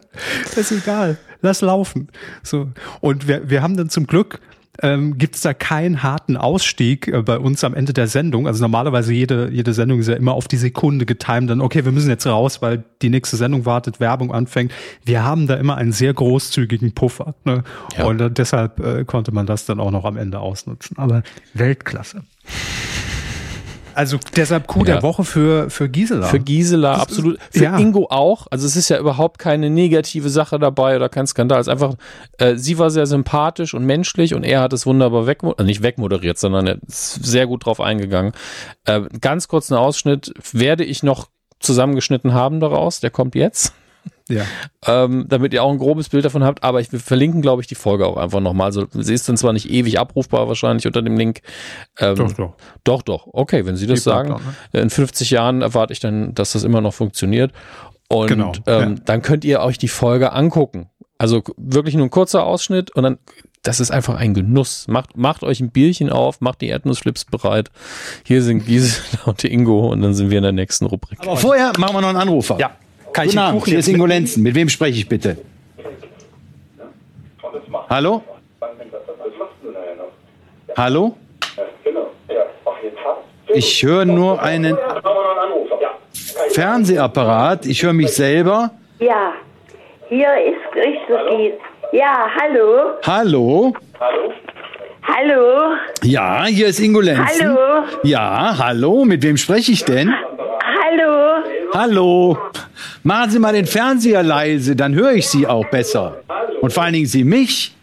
Ist 0.56 0.72
egal. 0.72 1.18
Lass 1.42 1.62
laufen. 1.62 2.10
So. 2.42 2.70
Und 3.02 3.28
wir, 3.28 3.50
wir 3.50 3.62
haben 3.62 3.76
dann 3.76 3.90
zum 3.90 4.08
Glück 4.08 4.40
ähm, 4.82 5.18
gibt 5.18 5.36
es 5.36 5.42
da 5.42 5.54
keinen 5.54 6.04
harten 6.04 6.38
Ausstieg 6.38 7.08
äh, 7.08 7.22
bei 7.22 7.40
uns 7.40 7.64
am 7.64 7.74
Ende 7.74 7.94
der 7.94 8.08
Sendung. 8.08 8.48
Also 8.48 8.62
normalerweise 8.64 9.14
jede, 9.14 9.50
jede 9.52 9.74
Sendung 9.74 10.00
ist 10.00 10.08
ja 10.08 10.16
immer 10.16 10.34
auf 10.34 10.48
die 10.48 10.58
Sekunde 10.58 11.06
getimt. 11.06 11.50
Dann, 11.50 11.62
okay, 11.62 11.86
wir 11.86 11.92
müssen 11.92 12.10
jetzt 12.10 12.26
raus, 12.28 12.62
weil 12.62 12.84
die 13.02 13.10
nächste 13.10 13.38
Sendung 13.38 13.66
wartet, 13.66 14.00
Werbung 14.00 14.32
anfängt. 14.34 14.72
Wir 15.04 15.24
haben 15.24 15.48
da 15.48 15.56
immer 15.56 15.76
einen 15.76 15.92
sehr 15.92 16.14
großzügigen 16.14 16.94
Puffer. 16.94 17.36
Ne? 17.44 17.64
Ja. 17.98 18.06
Und 18.06 18.22
äh, 18.22 18.32
deshalb 18.32 18.80
äh, 18.80 19.04
konnte 19.06 19.32
man 19.32 19.46
das 19.46 19.66
dann 19.66 19.80
auch 19.80 19.92
noch 19.92 20.06
am 20.06 20.18
Ende 20.18 20.40
ausnutzen. 20.40 20.98
Aber 20.98 21.24
Weltklasse. 21.54 22.24
Also 23.98 24.20
deshalb 24.36 24.68
Coup 24.68 24.88
ja. 24.88 24.94
der 24.94 25.02
Woche 25.02 25.24
für, 25.24 25.72
für 25.72 25.90
Gisela. 25.90 26.28
Für 26.28 26.40
Gisela, 26.40 26.94
das 26.94 27.02
absolut. 27.02 27.38
Ist, 27.38 27.58
für 27.58 27.64
ja. 27.64 27.80
Ingo 27.80 28.06
auch. 28.12 28.46
Also 28.52 28.68
es 28.68 28.76
ist 28.76 28.90
ja 28.90 29.00
überhaupt 29.00 29.40
keine 29.40 29.72
negative 29.72 30.30
Sache 30.30 30.60
dabei 30.60 30.96
oder 30.96 31.10
kein 31.10 31.26
Skandal. 31.26 31.60
Es 31.60 31.66
ist 31.66 31.72
einfach, 31.72 31.96
äh, 32.38 32.58
sie 32.58 32.78
war 32.78 32.92
sehr 32.92 33.08
sympathisch 33.08 33.74
und 33.74 33.86
menschlich 33.86 34.36
und 34.36 34.44
er 34.44 34.62
hat 34.62 34.72
es 34.72 34.86
wunderbar 34.86 35.26
weg, 35.26 35.40
äh, 35.42 35.64
nicht 35.64 35.82
wegmoderiert, 35.82 36.38
sondern 36.38 36.68
er 36.68 36.78
ist 36.88 37.26
sehr 37.26 37.48
gut 37.48 37.66
drauf 37.66 37.82
eingegangen. 37.82 38.34
Äh, 38.86 39.02
ganz 39.20 39.48
kurz 39.48 39.72
einen 39.72 39.80
Ausschnitt 39.80 40.32
werde 40.52 40.84
ich 40.84 41.02
noch 41.02 41.30
zusammengeschnitten 41.60 42.36
haben 42.36 42.60
daraus. 42.60 43.00
Der 43.00 43.10
kommt 43.10 43.34
jetzt. 43.34 43.74
Ja. 44.30 44.44
Ähm, 44.86 45.26
damit 45.28 45.54
ihr 45.54 45.64
auch 45.64 45.72
ein 45.72 45.78
grobes 45.78 46.10
Bild 46.10 46.26
davon 46.26 46.44
habt. 46.44 46.64
Aber 46.64 46.82
ich 46.82 46.92
wir 46.92 47.00
verlinken, 47.00 47.42
glaube 47.42 47.62
ich, 47.62 47.68
die 47.68 47.76
Folge 47.76 48.06
auch 48.06 48.18
einfach 48.18 48.40
nochmal. 48.40 48.66
Also, 48.66 48.86
sie 48.92 49.14
ist 49.14 49.28
dann 49.28 49.38
zwar 49.38 49.54
nicht 49.54 49.70
ewig 49.70 50.00
abrufbar 50.00 50.48
wahrscheinlich 50.48 50.86
unter 50.88 51.02
dem 51.02 51.18
Link. 51.18 51.42
Ähm, 52.00 52.16
doch, 52.16 52.32
doch. 52.34 52.54
Doch, 52.84 53.02
doch. 53.02 53.28
Okay, 53.32 53.66
wenn 53.66 53.76
Sie 53.76 53.88
das 53.88 54.00
die 54.00 54.04
sagen. 54.04 54.34
Auch, 54.34 54.42
ne? 54.74 54.82
In 54.82 54.90
50 54.90 55.32
Jahren 55.32 55.62
erwarte 55.62 55.94
ich 55.94 56.00
dann, 56.00 56.34
dass 56.36 56.54
das 56.54 56.64
immer 56.64 56.82
noch 56.82 56.94
funktioniert. 56.94 57.52
Und 58.10 58.28
genau, 58.28 58.54
ähm, 58.66 58.96
ja. 58.96 59.02
dann 59.06 59.22
könnt 59.22 59.44
ihr 59.44 59.62
euch 59.62 59.78
die 59.78 59.90
Folge 59.90 60.32
angucken. 60.32 60.90
Also 61.18 61.44
wirklich 61.58 61.96
nur 61.96 62.06
ein 62.06 62.12
kurzer 62.12 62.46
Ausschnitt 62.46 62.92
und 62.92 63.04
dann, 63.04 63.18
das 63.64 63.80
ist 63.80 63.92
einfach 63.92 64.16
ein 64.16 64.34
Genuss. 64.34 64.88
Macht, 64.88 65.18
macht 65.18 65.44
euch 65.44 65.60
ein 65.60 65.72
Bierchen 65.72 66.10
auf, 66.10 66.42
macht 66.42 66.62
die 66.62 66.68
Erdnussflips 66.68 67.26
bereit. 67.26 67.72
Hier 68.24 68.44
sind 68.44 68.66
Gisela 68.66 69.24
und 69.26 69.44
Ingo 69.44 69.92
und 69.92 70.02
dann 70.02 70.14
sind 70.14 70.30
wir 70.30 70.38
in 70.38 70.44
der 70.44 70.52
nächsten 70.52 70.86
Rubrik. 70.86 71.20
Aber 71.22 71.38
vorher 71.38 71.74
machen 71.78 71.96
wir 71.96 72.02
noch 72.02 72.10
einen 72.10 72.20
Anrufer. 72.20 72.58
Ja. 72.60 72.72
Kann 73.18 73.26
Guten 73.26 73.40
Abend, 73.40 73.66
hier 73.66 73.80
ist 73.80 73.88
Ingo 73.88 74.06
Lenzen. 74.06 74.44
Mit 74.44 74.54
wem 74.54 74.70
spreche 74.70 75.00
ich 75.00 75.10
bitte? 75.10 75.38
Hallo? 77.90 78.22
Hallo? 80.78 81.16
Ich 83.48 83.82
höre 83.82 84.06
nur 84.06 84.40
einen 84.40 84.78
Fernsehapparat. 86.52 87.66
Ich 87.66 87.82
höre 87.82 87.94
mich 87.94 88.14
selber. 88.14 88.70
Ja, 89.00 89.34
hier 90.10 90.30
ist 90.46 90.62
Christoph. 90.72 91.58
Ja, 91.94 92.28
hallo. 92.40 93.00
Hallo. 93.04 93.74
Hallo. 94.00 94.34
Hallo. 95.08 95.76
Ja, 96.04 96.46
hier 96.46 96.68
ist 96.68 96.80
Ingo 96.80 97.00
Lenzen. 97.00 97.48
Hallo. 97.48 97.86
Ja, 98.04 98.56
hallo. 98.58 99.06
Mit 99.06 99.24
wem 99.24 99.38
spreche 99.38 99.72
ich 99.72 99.86
denn? 99.86 100.14
Hallo. 100.14 101.44
Hallo. 101.74 102.38
Machen 103.04 103.32
Sie 103.32 103.40
mal 103.40 103.54
den 103.54 103.66
Fernseher 103.66 104.22
leise, 104.24 104.76
dann 104.76 104.94
höre 104.94 105.14
ich 105.14 105.28
Sie 105.28 105.48
auch 105.48 105.66
besser. 105.70 106.20
Und 106.62 106.74
vor 106.74 106.84
allen 106.84 106.94
Dingen 106.94 107.06
Sie 107.06 107.24
mich. 107.24 107.74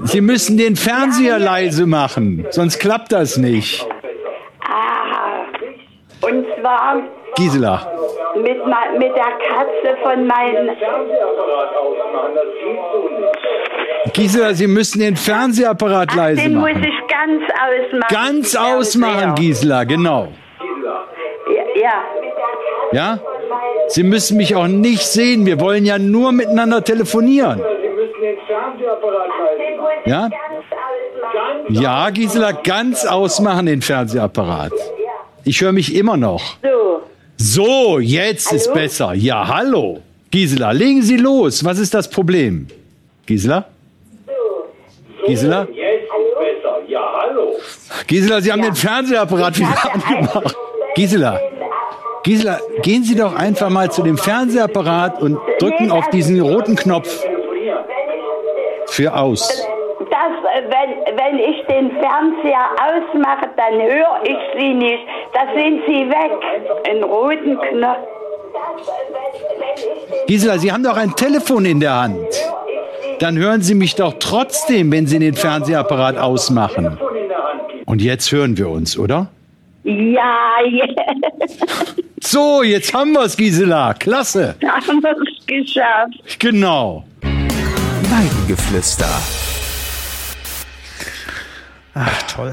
Sie 0.00 0.20
müssen 0.20 0.56
den 0.58 0.76
Fernseher 0.76 1.38
leise 1.38 1.86
machen, 1.86 2.46
sonst 2.50 2.78
klappt 2.78 3.10
das 3.10 3.36
nicht. 3.36 3.84
Ah, 4.60 5.44
und 6.20 6.46
zwar. 6.60 7.02
Gisela. 7.36 7.92
Mit, 8.36 8.58
mit 8.98 9.16
der 9.16 9.32
Katze 9.48 9.96
von 10.02 10.26
meinen. 10.26 10.70
Gisela, 14.12 14.54
Sie 14.54 14.66
müssen 14.66 15.00
den 15.00 15.16
Fernsehapparat 15.16 16.08
Ach, 16.12 16.16
leise 16.16 16.42
den 16.42 16.54
machen. 16.54 16.72
Den 16.72 16.80
muss 16.80 16.88
ich 16.88 17.06
ganz 17.08 17.42
ausmachen. 17.42 18.14
Ganz 18.14 18.56
ausmachen, 18.56 19.34
Gisela, 19.34 19.84
genau. 19.84 20.28
Ja, 21.54 21.82
ja. 21.82 22.04
Ja? 22.92 23.18
Sie 23.88 24.02
müssen 24.02 24.36
mich 24.36 24.54
auch 24.54 24.66
nicht 24.66 25.06
sehen. 25.06 25.46
Wir 25.46 25.60
wollen 25.60 25.84
ja 25.84 25.98
nur 25.98 26.32
miteinander 26.32 26.82
telefonieren. 26.84 27.60
Ja? 30.04 30.28
Ja, 31.68 32.10
Gisela, 32.10 32.52
ganz 32.52 33.04
ausmachen 33.06 33.66
den 33.66 33.82
Fernsehapparat. 33.82 34.72
Ich 35.44 35.60
höre 35.60 35.72
mich 35.72 35.94
immer 35.94 36.16
noch. 36.16 36.42
So. 36.62 37.02
So, 37.40 38.00
jetzt 38.00 38.48
hallo? 38.48 38.56
ist 38.56 38.74
besser. 38.74 39.14
Ja, 39.14 39.46
hallo. 39.46 40.00
Gisela, 40.30 40.72
legen 40.72 41.02
Sie 41.02 41.16
los. 41.16 41.64
Was 41.64 41.78
ist 41.78 41.94
das 41.94 42.10
Problem? 42.10 42.66
Gisela? 43.26 43.64
Gisela? 45.24 45.68
Jetzt 45.72 46.02
ist 46.02 46.38
besser. 46.38 46.78
Ja, 46.88 47.12
hallo. 47.20 47.52
Gisela, 48.08 48.40
Sie 48.40 48.50
haben 48.50 48.58
ja. 48.58 48.70
den 48.70 48.74
Fernsehapparat 48.74 49.56
wieder 49.56 49.94
angemacht. 49.94 50.56
Gisela, 50.96 51.40
Gisela, 52.24 52.58
gehen 52.82 53.04
Sie 53.04 53.14
doch 53.14 53.34
einfach 53.36 53.70
mal 53.70 53.88
zu 53.88 54.02
dem 54.02 54.18
Fernsehapparat 54.18 55.22
und 55.22 55.38
drücken 55.60 55.92
auf 55.92 56.10
diesen 56.10 56.40
roten 56.40 56.74
Knopf 56.74 57.24
für 58.88 59.14
aus. 59.14 59.64
Das, 60.10 60.32
wenn, 60.64 61.16
wenn 61.16 61.38
ich 61.38 61.64
den 61.66 61.92
Fernseher 61.92 62.66
ausmache, 62.82 63.48
dann 63.56 63.74
höre 63.74 64.22
ich 64.24 64.38
Sie 64.58 64.74
nicht. 64.74 65.06
Da 65.38 65.44
sind 65.54 65.82
Sie 65.86 66.08
weg. 66.10 66.32
Einen 66.88 67.04
roten 67.04 67.56
Knopf. 67.60 68.08
Gisela, 70.26 70.58
Sie 70.58 70.72
haben 70.72 70.82
doch 70.82 70.96
ein 70.96 71.14
Telefon 71.14 71.64
in 71.64 71.78
der 71.78 71.94
Hand. 71.94 72.16
Dann 73.20 73.38
hören 73.38 73.62
Sie 73.62 73.76
mich 73.76 73.94
doch 73.94 74.14
trotzdem, 74.18 74.90
wenn 74.90 75.06
Sie 75.06 75.20
den 75.20 75.34
Fernsehapparat 75.34 76.16
ausmachen. 76.16 76.98
Und 77.86 78.02
jetzt 78.02 78.32
hören 78.32 78.58
wir 78.58 78.68
uns, 78.68 78.98
oder? 78.98 79.28
Ja, 79.84 80.56
jetzt. 80.64 81.64
So, 82.20 82.64
jetzt 82.64 82.92
haben 82.92 83.12
wir 83.12 83.22
es, 83.22 83.36
Gisela. 83.36 83.94
Klasse. 83.94 84.56
Haben 84.64 85.00
wir 85.00 85.12
es 85.12 85.46
geschafft. 85.46 86.40
Genau. 86.40 87.04
Weidengeflüster. 87.22 89.06
Ach, 91.94 92.22
toll. 92.24 92.52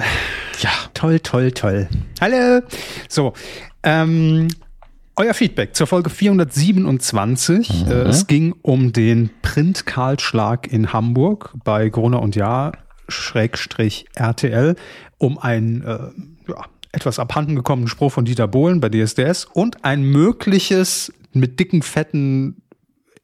Toll, 0.96 1.20
toll, 1.20 1.52
toll. 1.52 1.90
Hallo. 2.22 2.62
So, 3.10 3.34
ähm, 3.84 4.48
euer 5.18 5.34
Feedback 5.34 5.76
zur 5.76 5.88
Folge 5.88 6.10
427. 6.10 7.86
Mhm. 7.86 7.92
Äh, 7.92 7.94
es 8.04 8.28
ging 8.28 8.56
um 8.62 8.94
den 8.94 9.30
Print-Kahlschlag 9.42 10.72
in 10.72 10.94
Hamburg 10.94 11.54
bei 11.64 11.90
Gruner 11.90 12.22
und 12.22 12.38
Jahr, 12.38 12.78
Schrägstrich 13.10 14.06
RTL, 14.16 14.78
um 15.18 15.38
ein 15.38 15.84
äh, 15.84 15.98
ja, 16.50 16.66
etwas 16.94 17.20
abhanden 17.20 17.58
gekommenen 17.58 17.90
Spruch 17.90 18.14
von 18.14 18.24
Dieter 18.24 18.48
Bohlen 18.48 18.80
bei 18.80 18.88
DSDS 18.88 19.46
und 19.46 19.84
ein 19.84 20.02
mögliches 20.02 21.14
mit 21.34 21.60
dicken, 21.60 21.82
fetten, 21.82 22.62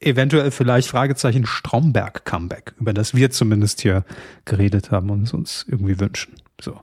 eventuell 0.02 0.52
vielleicht 0.52 0.90
Fragezeichen 0.90 1.46
Stromberg-Comeback, 1.46 2.74
über 2.82 2.94
das 2.94 3.16
wir 3.16 3.32
zumindest 3.32 3.80
hier 3.80 4.04
geredet 4.44 4.92
haben 4.92 5.10
und 5.10 5.24
es 5.24 5.34
uns 5.34 5.66
irgendwie 5.70 6.02
wünschen. 6.02 6.34
So. 6.60 6.78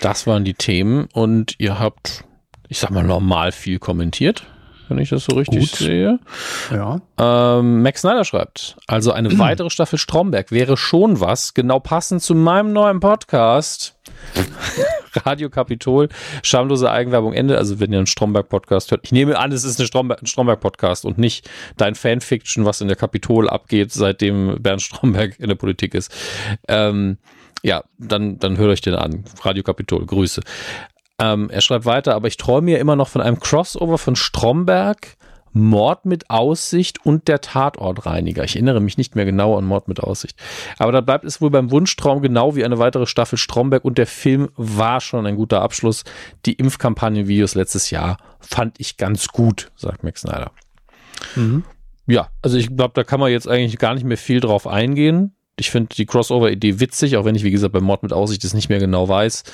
Das 0.00 0.26
waren 0.26 0.44
die 0.44 0.54
Themen 0.54 1.08
und 1.12 1.54
ihr 1.58 1.78
habt, 1.78 2.24
ich 2.68 2.78
sag 2.78 2.90
mal, 2.90 3.04
normal 3.04 3.52
viel 3.52 3.78
kommentiert 3.78 4.46
wenn 4.88 4.98
ich 4.98 5.10
das 5.10 5.24
so 5.24 5.36
richtig 5.36 5.70
Gut. 5.70 5.78
sehe. 5.78 6.18
Ja. 6.70 7.00
Ähm, 7.18 7.82
Max 7.82 8.00
Snyder 8.00 8.24
schreibt, 8.24 8.76
also 8.86 9.12
eine 9.12 9.28
weitere 9.38 9.70
Staffel 9.70 9.98
Stromberg 9.98 10.50
wäre 10.50 10.76
schon 10.76 11.20
was, 11.20 11.54
genau 11.54 11.78
passend 11.80 12.22
zu 12.22 12.34
meinem 12.34 12.72
neuen 12.72 13.00
Podcast. 13.00 13.96
Radio 15.24 15.48
Kapitol, 15.48 16.08
schamlose 16.42 16.90
Eigenwerbung 16.90 17.32
Ende. 17.32 17.56
Also 17.58 17.80
wenn 17.80 17.92
ihr 17.92 17.98
einen 17.98 18.06
Stromberg-Podcast 18.06 18.90
hört, 18.90 19.00
ich 19.04 19.12
nehme 19.12 19.38
an, 19.38 19.52
es 19.52 19.64
ist 19.64 19.78
eine 19.78 19.86
Stromberg, 19.86 20.22
ein 20.22 20.26
Stromberg-Podcast 20.26 21.04
und 21.04 21.18
nicht 21.18 21.48
dein 21.76 21.94
Fanfiction, 21.94 22.64
was 22.64 22.80
in 22.80 22.88
der 22.88 22.96
Kapitol 22.96 23.48
abgeht, 23.48 23.92
seitdem 23.92 24.56
Bernd 24.60 24.82
Stromberg 24.82 25.38
in 25.38 25.48
der 25.48 25.56
Politik 25.56 25.94
ist. 25.94 26.12
Ähm, 26.68 27.18
ja, 27.62 27.82
dann, 27.98 28.38
dann 28.38 28.56
hört 28.56 28.70
euch 28.70 28.80
den 28.80 28.94
an. 28.94 29.24
Radio 29.42 29.62
Kapitol, 29.62 30.04
Grüße. 30.06 30.42
Ähm, 31.20 31.50
er 31.50 31.60
schreibt 31.60 31.84
weiter, 31.84 32.14
aber 32.14 32.28
ich 32.28 32.36
träume 32.36 32.66
mir 32.66 32.78
immer 32.78 32.96
noch 32.96 33.08
von 33.08 33.20
einem 33.20 33.40
Crossover 33.40 33.98
von 33.98 34.14
Stromberg, 34.14 35.16
Mord 35.52 36.04
mit 36.04 36.30
Aussicht 36.30 37.04
und 37.04 37.26
der 37.26 37.40
Tatortreiniger. 37.40 38.44
Ich 38.44 38.54
erinnere 38.54 38.80
mich 38.80 38.98
nicht 38.98 39.16
mehr 39.16 39.24
genau 39.24 39.56
an 39.56 39.64
Mord 39.64 39.88
mit 39.88 40.00
Aussicht. 40.00 40.38
Aber 40.78 40.92
da 40.92 41.00
bleibt 41.00 41.24
es 41.24 41.40
wohl 41.40 41.50
beim 41.50 41.70
Wunschtraum 41.70 42.22
genau 42.22 42.54
wie 42.54 42.64
eine 42.64 42.78
weitere 42.78 43.06
Staffel 43.06 43.38
Stromberg 43.38 43.84
und 43.84 43.98
der 43.98 44.06
Film 44.06 44.50
war 44.56 45.00
schon 45.00 45.26
ein 45.26 45.36
guter 45.36 45.62
Abschluss. 45.62 46.04
Die 46.46 46.52
Impfkampagnenvideos 46.52 47.54
letztes 47.54 47.90
Jahr 47.90 48.18
fand 48.40 48.78
ich 48.78 48.96
ganz 48.96 49.28
gut, 49.28 49.72
sagt 49.74 50.04
Max 50.04 50.20
Snyder. 50.20 50.52
Mhm. 51.34 51.64
Ja, 52.06 52.28
also 52.42 52.56
ich 52.56 52.74
glaube, 52.74 52.92
da 52.94 53.04
kann 53.04 53.20
man 53.20 53.32
jetzt 53.32 53.48
eigentlich 53.48 53.78
gar 53.78 53.94
nicht 53.94 54.04
mehr 54.04 54.16
viel 54.16 54.40
drauf 54.40 54.66
eingehen. 54.66 55.34
Ich 55.58 55.70
finde 55.70 55.94
die 55.94 56.06
Crossover-Idee 56.06 56.80
witzig, 56.80 57.16
auch 57.16 57.24
wenn 57.24 57.34
ich, 57.34 57.44
wie 57.44 57.50
gesagt, 57.50 57.72
bei 57.72 57.80
Mord 57.80 58.02
mit 58.02 58.12
Aussicht 58.12 58.44
das 58.44 58.54
nicht 58.54 58.68
mehr 58.68 58.78
genau 58.78 59.08
weiß. 59.08 59.44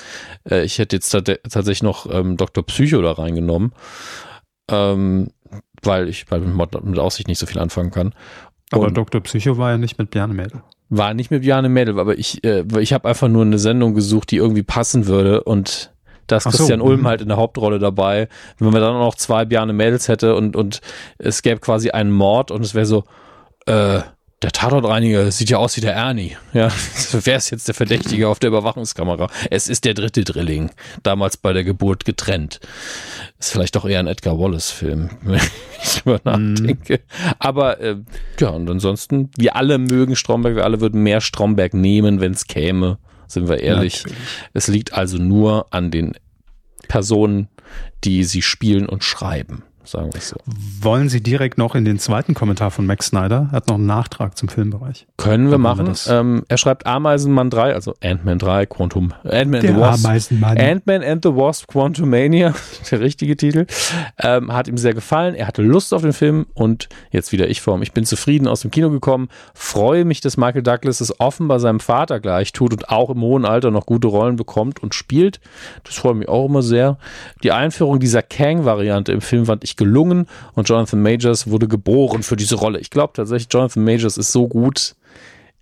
Äh, 0.49 0.63
ich 0.63 0.79
hätte 0.79 0.95
jetzt 0.95 1.11
tatsächlich 1.11 1.83
noch 1.83 2.11
ähm, 2.11 2.37
Dr. 2.37 2.65
Psycho 2.65 3.01
da 3.01 3.13
reingenommen, 3.13 3.73
ähm, 4.69 5.29
weil 5.81 6.09
ich 6.09 6.25
bei 6.25 6.39
Mord 6.39 6.83
mit 6.83 6.99
Aussicht 6.99 7.27
nicht 7.27 7.39
so 7.39 7.45
viel 7.45 7.59
anfangen 7.59 7.91
kann. 7.91 8.13
Aber 8.71 8.87
Und 8.87 8.97
Dr. 8.97 9.21
Psycho 9.21 9.57
war 9.57 9.71
ja 9.71 9.77
nicht 9.77 9.97
mit 9.97 10.11
Bjarne 10.11 10.33
Mädel. 10.33 10.61
War 10.89 11.13
nicht 11.13 11.31
mit 11.31 11.41
Bjarne 11.41 11.69
Mädel, 11.69 11.99
aber 11.99 12.17
ich, 12.17 12.43
äh, 12.43 12.63
ich 12.79 12.93
habe 12.93 13.07
einfach 13.07 13.27
nur 13.27 13.43
eine 13.43 13.59
Sendung 13.59 13.93
gesucht, 13.93 14.31
die 14.31 14.37
irgendwie 14.37 14.63
passen 14.63 15.07
würde 15.07 15.43
und 15.43 15.91
da 16.27 16.37
ist 16.37 16.45
Christian 16.45 16.79
so, 16.79 16.85
Ulm 16.85 17.01
mhm. 17.01 17.07
halt 17.07 17.21
in 17.21 17.27
der 17.27 17.37
Hauptrolle 17.37 17.79
dabei. 17.79 18.27
Wenn 18.57 18.71
man 18.71 18.81
dann 18.81 18.93
noch 18.93 19.15
zwei 19.15 19.45
Bjarne 19.45 19.73
Mädels 19.73 20.07
hätte 20.07 20.35
und, 20.35 20.55
und 20.55 20.81
es 21.19 21.41
gäbe 21.41 21.59
quasi 21.59 21.91
einen 21.91 22.11
Mord 22.11 22.51
und 22.51 22.61
es 22.61 22.73
wäre 22.73 22.85
so, 22.85 23.03
äh, 23.67 24.01
der 24.41 24.51
Tatortreiniger 24.51 25.31
sieht 25.31 25.49
ja 25.49 25.57
aus 25.57 25.77
wie 25.77 25.81
der 25.81 25.93
Ernie. 25.93 26.35
Ja, 26.53 26.69
wer 27.11 27.37
ist 27.37 27.49
jetzt 27.51 27.67
der 27.67 27.75
Verdächtige 27.75 28.27
auf 28.27 28.39
der 28.39 28.49
Überwachungskamera? 28.49 29.29
Es 29.49 29.67
ist 29.67 29.85
der 29.85 29.93
dritte 29.93 30.23
Drilling, 30.23 30.71
damals 31.03 31.37
bei 31.37 31.53
der 31.53 31.63
Geburt 31.63 32.05
getrennt. 32.05 32.59
Ist 33.39 33.51
vielleicht 33.51 33.75
doch 33.75 33.85
eher 33.85 33.99
ein 33.99 34.07
Edgar 34.07 34.37
Wallace-Film, 34.37 35.09
wenn 35.21 35.35
ich 35.81 36.01
drüber 36.01 36.19
mhm. 36.37 36.53
nachdenke. 36.53 36.95
Mm. 36.97 37.31
Aber 37.39 37.79
äh, 37.79 37.97
ja, 38.39 38.49
und 38.49 38.69
ansonsten, 38.69 39.31
wir 39.37 39.55
alle 39.55 39.77
mögen 39.77 40.15
Stromberg, 40.15 40.55
wir 40.55 40.65
alle 40.65 40.81
würden 40.81 41.01
mehr 41.01 41.21
Stromberg 41.21 41.73
nehmen, 41.73 42.19
wenn 42.19 42.33
es 42.33 42.45
käme 42.45 42.97
sind 43.27 43.49
wir 43.49 43.59
ehrlich. 43.59 44.03
Natürlich. 44.03 44.23
Es 44.53 44.67
liegt 44.67 44.93
also 44.93 45.17
nur 45.17 45.73
an 45.73 45.91
den 45.91 46.13
Personen, 46.87 47.49
die 48.03 48.23
sie 48.23 48.41
spielen 48.41 48.87
und 48.87 49.03
schreiben 49.03 49.63
sagen 49.85 50.13
wir 50.13 50.21
so. 50.21 50.37
Wollen 50.81 51.09
Sie 51.09 51.21
direkt 51.21 51.57
noch 51.57 51.75
in 51.75 51.85
den 51.85 51.99
zweiten 51.99 52.33
Kommentar 52.33 52.71
von 52.71 52.85
Max 52.85 53.07
Snyder? 53.07 53.47
Er 53.51 53.57
hat 53.57 53.67
noch 53.67 53.75
einen 53.75 53.85
Nachtrag 53.85 54.37
zum 54.37 54.49
Filmbereich. 54.49 55.07
Können 55.17 55.49
wir 55.51 55.57
machen. 55.57 55.87
Wir 55.87 56.13
ähm, 56.13 56.43
er 56.47 56.57
schreibt 56.57 56.85
Ameisenmann 56.85 57.49
3, 57.49 57.73
also 57.73 57.93
Ant-Man 58.01 58.39
3, 58.39 58.65
Quantum, 58.65 59.13
Ant-Man 59.23 59.65
and 59.65 59.69
the 59.69 59.75
Wasp. 59.75 60.07
Ant-Man 60.41 61.03
and 61.03 61.23
the 61.23 61.35
Wasp 61.35 61.67
Quantumania, 61.67 62.53
der 62.91 62.99
richtige 62.99 63.37
Titel, 63.37 63.65
ähm, 64.19 64.53
hat 64.53 64.67
ihm 64.67 64.77
sehr 64.77 64.93
gefallen. 64.93 65.35
Er 65.35 65.47
hatte 65.47 65.61
Lust 65.61 65.93
auf 65.93 66.01
den 66.01 66.13
Film 66.13 66.45
und 66.53 66.89
jetzt 67.11 67.31
wieder 67.31 67.49
ich 67.49 67.61
vor 67.61 67.75
ihm. 67.75 67.81
Ich 67.81 67.93
bin 67.93 68.05
zufrieden 68.05 68.47
aus 68.47 68.61
dem 68.61 68.71
Kino 68.71 68.89
gekommen, 68.89 69.29
freue 69.53 70.05
mich, 70.05 70.21
dass 70.21 70.37
Michael 70.37 70.63
Douglas 70.63 71.01
es 71.01 71.19
offenbar 71.19 71.59
seinem 71.59 71.79
Vater 71.79 72.19
gleich 72.19 72.53
tut 72.53 72.73
und 72.73 72.89
auch 72.89 73.09
im 73.09 73.21
hohen 73.21 73.45
Alter 73.45 73.71
noch 73.71 73.85
gute 73.85 74.07
Rollen 74.07 74.35
bekommt 74.35 74.81
und 74.81 74.93
spielt. 74.95 75.39
Das 75.83 75.95
freut 75.95 76.15
mich 76.15 76.27
auch 76.27 76.45
immer 76.45 76.61
sehr. 76.61 76.97
Die 77.43 77.51
Einführung 77.51 77.99
dieser 77.99 78.21
Kang-Variante 78.21 79.11
im 79.11 79.21
Film 79.21 79.45
fand 79.45 79.63
ich 79.63 79.74
gelungen 79.77 80.27
und 80.53 80.69
Jonathan 80.69 81.01
Majors 81.01 81.49
wurde 81.49 81.67
geboren 81.67 82.23
für 82.23 82.35
diese 82.35 82.55
Rolle. 82.55 82.79
Ich 82.79 82.89
glaube 82.89 83.13
tatsächlich, 83.13 83.47
Jonathan 83.51 83.83
Majors 83.83 84.17
ist 84.17 84.31
so 84.31 84.47
gut, 84.47 84.95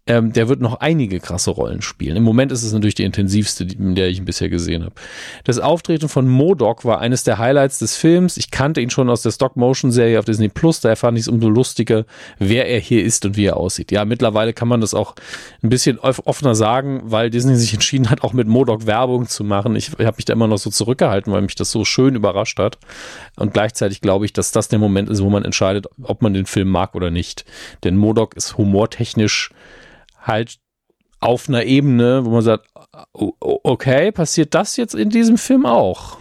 ähm, 0.06 0.34
der 0.34 0.50
wird 0.50 0.60
noch 0.60 0.82
einige 0.82 1.22
krasse 1.22 1.52
Rollen 1.52 1.82
spielen. 1.82 2.18
Im 2.18 2.24
Moment 2.24 2.52
ist 2.52 2.64
es 2.64 2.74
natürlich 2.74 2.96
die 2.96 3.06
intensivste, 3.06 3.64
in 3.64 3.96
der 3.96 4.10
ich 4.10 4.18
ihn 4.18 4.26
bisher 4.26 4.50
gesehen 4.50 4.84
habe. 4.84 4.96
Das 5.46 5.60
Auftreten 5.60 6.10
von 6.10 6.28
Modok 6.28 6.84
war 6.84 7.00
eines 7.00 7.24
der 7.24 7.38
Highlights 7.38 7.80
des 7.80 7.96
Films. 7.96 8.36
Ich 8.36 8.52
kannte 8.52 8.82
ihn 8.82 8.90
schon 8.90 9.10
aus 9.10 9.22
der 9.22 9.32
Stop-Motion-Serie 9.32 10.20
auf 10.20 10.26
Disney 10.26 10.50
Plus. 10.50 10.82
Daher 10.82 10.98
fand 10.98 11.18
ich 11.18 11.24
es 11.24 11.28
umso 11.30 11.48
lustiger, 11.48 12.06
wer 12.38 12.68
er 12.68 12.82
hier 12.82 13.02
ist 13.02 13.26
und 13.26 13.38
wie 13.38 13.46
er 13.46 13.56
aussieht. 13.56 13.94
Ja, 13.94 14.04
mittlerweile 14.04 14.52
kann 14.52 14.68
man 14.68 14.82
das 14.82 14.94
auch 14.94 15.16
ein 15.62 15.70
bisschen 15.70 16.00
offener 16.00 16.54
sagen, 16.54 17.02
weil 17.06 17.30
Disney 17.30 17.56
sich 17.56 17.74
entschieden 17.74 18.10
hat, 18.10 18.24
auch 18.24 18.34
mit 18.34 18.50
Modok 18.50 18.86
Werbung 18.86 19.30
zu 19.30 19.46
machen. 19.46 19.78
Ich 19.78 19.92
habe 19.92 20.16
mich 20.18 20.26
da 20.26 20.34
immer 20.34 20.48
noch 20.48 20.58
so 20.58 20.70
zurückgehalten, 20.70 21.32
weil 21.32 21.44
mich 21.44 21.56
das 21.56 21.72
so 21.72 21.86
schön 21.86 22.16
überrascht 22.16 22.60
hat. 22.60 22.78
Und 23.38 23.54
gleichzeitig 23.54 24.02
glaube 24.02 24.26
ich, 24.26 24.34
dass 24.34 24.52
das 24.52 24.68
der 24.68 24.80
Moment 24.80 25.10
ist, 25.10 25.24
wo 25.24 25.30
man 25.30 25.46
entscheidet, 25.46 25.88
ob 26.02 26.22
man 26.22 26.34
den 26.34 26.46
Film 26.46 26.68
mag 26.68 26.94
oder 26.94 27.10
nicht. 27.10 27.46
Denn 27.86 27.96
Modok 27.96 28.36
ist 28.36 28.58
humortechnisch 28.58 29.52
halt 30.24 30.58
auf 31.20 31.48
einer 31.48 31.64
Ebene, 31.64 32.26
wo 32.26 32.32
man 32.32 32.42
sagt, 32.42 32.68
okay, 33.14 34.12
passiert 34.12 34.54
das 34.54 34.76
jetzt 34.76 34.94
in 34.94 35.10
diesem 35.10 35.38
Film 35.38 35.66
auch? 35.66 36.18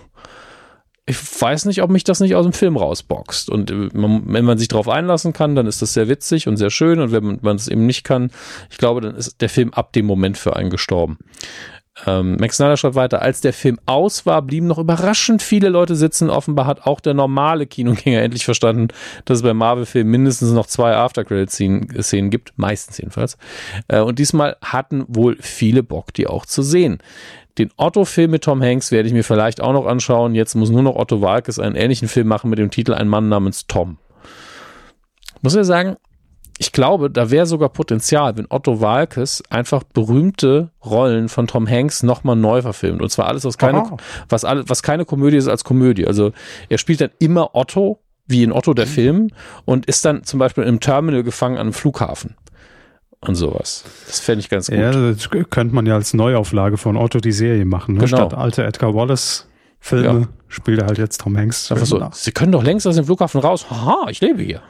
Ich 1.05 1.17
weiß 1.41 1.65
nicht, 1.65 1.83
ob 1.83 1.91
mich 1.91 2.05
das 2.05 2.21
nicht 2.21 2.37
aus 2.37 2.45
dem 2.45 2.53
Film 2.53 2.77
rausboxt. 2.77 3.51
Und 3.51 3.73
äh, 3.73 3.89
wenn 3.93 4.45
man 4.45 4.59
sich 4.59 4.69
darauf 4.69 4.89
einlassen 4.89 5.33
kann, 5.33 5.57
dann 5.57 5.67
ist 5.67 5.83
das 5.83 5.95
sehr 5.95 6.09
witzig 6.09 6.47
und 6.47 6.57
sehr 6.57 6.71
schön. 6.71 7.01
Und 7.01 7.11
wenn 7.11 7.41
man 7.43 7.57
es 7.57 7.67
eben 7.67 7.87
nicht 7.87 8.05
kann, 8.05 8.31
ich 8.71 8.79
glaube, 8.79 9.01
dann 9.01 9.17
ist 9.17 9.41
der 9.41 9.49
Film 9.49 9.75
ab 9.75 9.93
dem 9.93 10.07
Moment 10.07 10.39
für 10.39 10.55
einen 10.55 10.71
gestorben. 10.71 11.19
Ähm, 12.07 12.37
Max 12.41 12.57
Snyder 12.57 12.77
schreibt 12.77 12.95
weiter, 12.95 13.21
als 13.21 13.43
der 13.43 13.53
Film 13.53 13.79
aus 13.85 14.25
war, 14.25 14.41
blieben 14.43 14.67
noch 14.67 14.79
überraschend 14.79 15.43
viele 15.43 15.69
Leute 15.69 15.95
sitzen. 15.95 16.31
Offenbar 16.31 16.67
hat 16.67 16.87
auch 16.87 17.01
der 17.01 17.13
normale 17.13 17.67
Kinogänger 17.67 18.23
endlich 18.23 18.45
verstanden, 18.45 18.89
dass 19.27 19.39
es 19.39 19.43
bei 19.43 19.53
Marvel-Filmen 19.53 20.11
mindestens 20.11 20.53
noch 20.53 20.67
zwei 20.67 20.97
After-Credit-Szenen 20.97 22.31
gibt, 22.31 22.55
meistens 22.57 22.99
jedenfalls. 22.99 23.37
Äh, 23.89 24.01
und 24.01 24.19
diesmal 24.19 24.57
hatten 24.63 25.05
wohl 25.07 25.37
viele 25.41 25.83
Bock, 25.83 26.15
die 26.15 26.27
auch 26.27 26.47
zu 26.47 26.63
sehen. 26.63 26.99
Den 27.59 27.71
Otto-Film 27.77 28.31
mit 28.31 28.45
Tom 28.45 28.63
Hanks 28.63 28.91
werde 28.91 29.09
ich 29.09 29.15
mir 29.15 29.25
vielleicht 29.25 29.61
auch 29.61 29.75
noch 29.75 29.87
anschauen. 29.87 30.35
Jetzt 30.35 30.55
muss 30.55 30.71
nur 30.71 30.83
noch 30.83 30.97
Otto 30.97 31.21
Walkes 31.21 31.59
einen 31.59 31.77
ähnlichen 31.77 32.09
Film 32.09 32.27
machen 32.27 32.49
mit 32.49 32.59
dem 32.59 32.71
Titel 32.71 32.95
Ein 32.95 33.09
Mann 33.09 33.29
namens 33.29 33.67
Tom. 33.67 33.99
Muss 35.43 35.55
ja 35.55 35.65
sagen, 35.65 35.97
ich 36.63 36.71
glaube, 36.71 37.11
da 37.11 37.33
wäre 37.33 37.45
sogar 37.45 37.71
Potenzial, 37.71 38.37
wenn 38.37 38.47
Otto 38.49 38.81
Walkes 38.81 39.43
einfach 39.51 39.83
berühmte 39.83 40.71
Rollen 40.85 41.29
von 41.29 41.49
Tom 41.49 41.69
Hanks 41.69 42.05
nochmal 42.05 42.37
neu 42.37 42.63
verfilmt. 42.63 43.03
Und 43.03 43.11
zwar 43.11 43.27
alles 43.27 43.45
aus 43.45 43.59
keine, 43.59 43.97
was, 44.29 44.45
alle, 44.45 44.69
was 44.69 44.85
keine 44.85 45.05
Komödie 45.05 45.39
ist 45.39 45.49
als 45.49 45.65
Komödie. 45.65 46.07
Also 46.07 46.31
er 46.69 46.79
spielt 46.79 47.01
dann 47.01 47.11
immer 47.19 47.57
Otto, 47.57 47.99
wie 48.29 48.45
in 48.45 48.53
Otto 48.53 48.75
der 48.75 48.87
mhm. 48.87 48.91
Film, 48.91 49.29
und 49.65 49.87
ist 49.87 50.05
dann 50.05 50.23
zum 50.23 50.39
Beispiel 50.39 50.63
im 50.63 50.79
Terminal 50.79 51.25
gefangen 51.25 51.57
an 51.57 51.63
einem 51.63 51.73
Flughafen 51.73 52.37
und 53.19 53.35
sowas. 53.35 53.83
Das 54.07 54.21
fände 54.21 54.39
ich 54.39 54.49
ganz 54.49 54.69
gut. 54.69 54.79
Ja, 54.79 54.93
das 54.93 55.31
könnte 55.51 55.75
man 55.75 55.85
ja 55.85 55.97
als 55.97 56.15
Neuauflage 56.15 56.77
von 56.77 56.97
Otto 56.97 57.19
die 57.19 57.33
Serie 57.33 57.65
machen. 57.65 57.95
Ne? 57.95 58.05
Genau. 58.05 58.17
Statt 58.19 58.35
alte 58.35 58.63
Edgar 58.63 58.95
Wallace 58.95 59.49
Filme 59.81 60.21
ja. 60.21 60.29
spielt 60.47 60.79
er 60.79 60.87
halt 60.87 60.99
jetzt 60.99 61.23
Tom 61.23 61.37
Hanks. 61.37 61.67
So, 61.67 62.09
Sie 62.13 62.31
können 62.31 62.53
doch 62.53 62.63
längst 62.63 62.87
aus 62.87 62.95
dem 62.95 63.05
Flughafen 63.05 63.41
raus. 63.41 63.69
Haha, 63.69 64.07
ich 64.11 64.21
lebe 64.21 64.41
hier. 64.41 64.63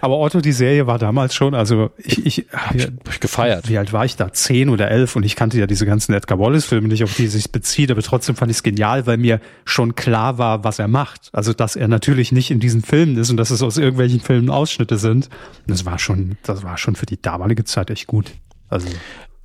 Aber 0.00 0.18
Otto, 0.18 0.40
die 0.40 0.52
Serie 0.52 0.86
war 0.86 0.98
damals 0.98 1.34
schon, 1.34 1.54
also 1.54 1.90
ich, 1.98 2.24
ich 2.24 2.46
habe 2.52 2.78
ja, 2.78 2.86
ich 3.10 3.20
gefeiert. 3.20 3.68
Wie 3.68 3.78
alt 3.78 3.92
war 3.92 4.04
ich 4.04 4.16
da? 4.16 4.32
Zehn 4.32 4.68
oder 4.68 4.90
elf 4.90 5.16
und 5.16 5.22
ich 5.24 5.36
kannte 5.36 5.58
ja 5.58 5.66
diese 5.66 5.86
ganzen 5.86 6.14
Edgar 6.14 6.38
Wallace-Filme 6.38 6.88
nicht, 6.88 7.04
auf 7.04 7.14
die 7.14 7.26
es 7.26 7.32
sich 7.32 7.52
bezieht, 7.52 7.90
aber 7.90 8.02
trotzdem 8.02 8.36
fand 8.36 8.50
ich 8.50 8.58
es 8.58 8.62
genial, 8.62 9.06
weil 9.06 9.18
mir 9.18 9.40
schon 9.64 9.94
klar 9.94 10.38
war, 10.38 10.64
was 10.64 10.78
er 10.78 10.88
macht. 10.88 11.28
Also, 11.32 11.52
dass 11.52 11.76
er 11.76 11.88
natürlich 11.88 12.32
nicht 12.32 12.50
in 12.50 12.60
diesen 12.60 12.82
Filmen 12.82 13.16
ist 13.16 13.30
und 13.30 13.36
dass 13.36 13.50
es 13.50 13.62
aus 13.62 13.76
irgendwelchen 13.76 14.20
Filmen 14.20 14.50
Ausschnitte 14.50 14.98
sind. 14.98 15.26
Und 15.26 15.70
das 15.70 15.84
war 15.84 15.98
schon, 15.98 16.36
das 16.42 16.62
war 16.62 16.78
schon 16.78 16.96
für 16.96 17.06
die 17.06 17.20
damalige 17.20 17.64
Zeit 17.64 17.90
echt 17.90 18.06
gut. 18.06 18.32
Also. 18.68 18.88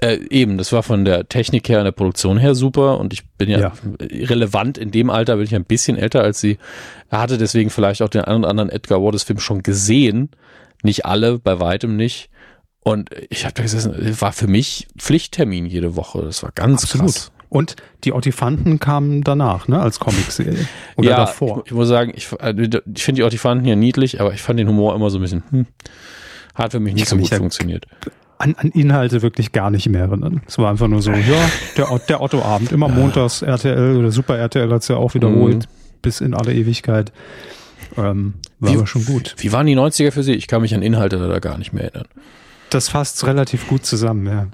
Äh, 0.01 0.19
eben, 0.29 0.57
das 0.57 0.71
war 0.71 0.81
von 0.81 1.03
der 1.03 1.27
Technik 1.27 1.67
her 1.67 1.79
und 1.79 1.83
der 1.83 1.91
Produktion 1.91 2.37
her 2.37 2.55
super 2.55 2.99
und 2.99 3.11
ich 3.11 3.27
bin 3.31 3.49
ja, 3.49 3.59
ja, 3.59 3.73
relevant 3.99 4.77
in 4.77 4.91
dem 4.91 5.09
Alter, 5.09 5.35
bin 5.35 5.45
ich 5.45 5.53
ein 5.53 5.65
bisschen 5.65 5.97
älter 5.97 6.23
als 6.23 6.39
sie. 6.39 6.57
Er 7.09 7.19
hatte 7.19 7.37
deswegen 7.37 7.69
vielleicht 7.69 8.01
auch 8.01 8.07
den 8.07 8.21
einen 8.21 8.39
oder 8.39 8.49
anderen 8.49 8.69
Edgar 8.69 9.03
Wallace 9.03 9.23
Film 9.23 9.39
schon 9.39 9.61
gesehen. 9.61 10.29
Nicht 10.83 11.05
alle, 11.05 11.37
bei 11.37 11.59
weitem 11.59 11.97
nicht. 11.97 12.29
Und 12.79 13.09
ich 13.29 13.43
habe 13.43 13.53
da 13.55 13.63
gesessen, 13.63 13.93
war 14.21 14.31
für 14.31 14.47
mich 14.47 14.87
Pflichttermin 14.97 15.65
jede 15.65 15.97
Woche. 15.97 16.21
Das 16.21 16.43
war 16.43 16.51
ganz 16.55 16.83
Absolut. 16.83 17.07
krass. 17.07 17.31
Und 17.49 17.75
die 18.05 18.13
Ottifanten 18.13 18.79
kamen 18.79 19.23
danach, 19.23 19.67
ne, 19.67 19.81
als 19.81 19.99
Comicserie. 19.99 20.65
Oder 20.95 21.09
ja, 21.09 21.17
davor. 21.17 21.63
Ich, 21.65 21.71
ich, 21.71 21.75
muss 21.75 21.89
sagen, 21.89 22.13
ich, 22.15 22.31
äh, 22.39 22.53
ich 22.95 23.03
finde 23.03 23.19
die 23.19 23.23
Ottifanten 23.23 23.67
ja 23.67 23.75
niedlich, 23.75 24.21
aber 24.21 24.33
ich 24.33 24.41
fand 24.41 24.59
den 24.59 24.69
Humor 24.69 24.95
immer 24.95 25.09
so 25.09 25.17
ein 25.17 25.21
bisschen, 25.21 25.43
hm, 25.49 25.65
hat 26.55 26.71
für 26.71 26.79
mich 26.79 26.93
nicht 26.93 27.09
so 27.09 27.17
gut 27.17 27.33
funktioniert 27.33 27.85
an, 28.39 28.55
an 28.57 28.69
Inhalte 28.69 29.21
wirklich 29.21 29.51
gar 29.51 29.69
nicht 29.69 29.87
mehr 29.89 30.01
erinnern. 30.01 30.41
Es 30.47 30.57
war 30.57 30.71
einfach 30.71 30.87
nur 30.87 31.01
so, 31.01 31.11
ja, 31.11 31.49
der, 31.77 31.99
der 32.07 32.21
Otto-Abend, 32.21 32.71
immer 32.71 32.87
montags 32.87 33.41
RTL 33.41 33.97
oder 33.97 34.11
Super 34.11 34.37
RTL 34.37 34.71
hat 34.71 34.81
es 34.81 34.87
ja 34.87 34.95
auch 34.95 35.13
wiederholt, 35.13 35.57
mhm. 35.57 35.99
bis 36.01 36.21
in 36.21 36.33
alle 36.33 36.53
Ewigkeit. 36.53 37.11
Ähm, 37.97 38.35
war 38.59 38.71
wie, 38.71 38.77
aber 38.77 38.87
schon 38.87 39.05
gut. 39.05 39.35
Wie 39.37 39.51
waren 39.51 39.67
die 39.67 39.75
90er 39.75 40.11
für 40.11 40.23
Sie? 40.23 40.33
Ich 40.33 40.47
kann 40.47 40.61
mich 40.61 40.73
an 40.73 40.81
Inhalte 40.81 41.17
da 41.19 41.39
gar 41.39 41.57
nicht 41.57 41.73
mehr 41.73 41.83
erinnern. 41.83 42.07
Das 42.69 42.87
fasst 42.87 43.25
relativ 43.25 43.67
gut 43.67 43.85
zusammen, 43.85 44.25
ja. 44.25 44.47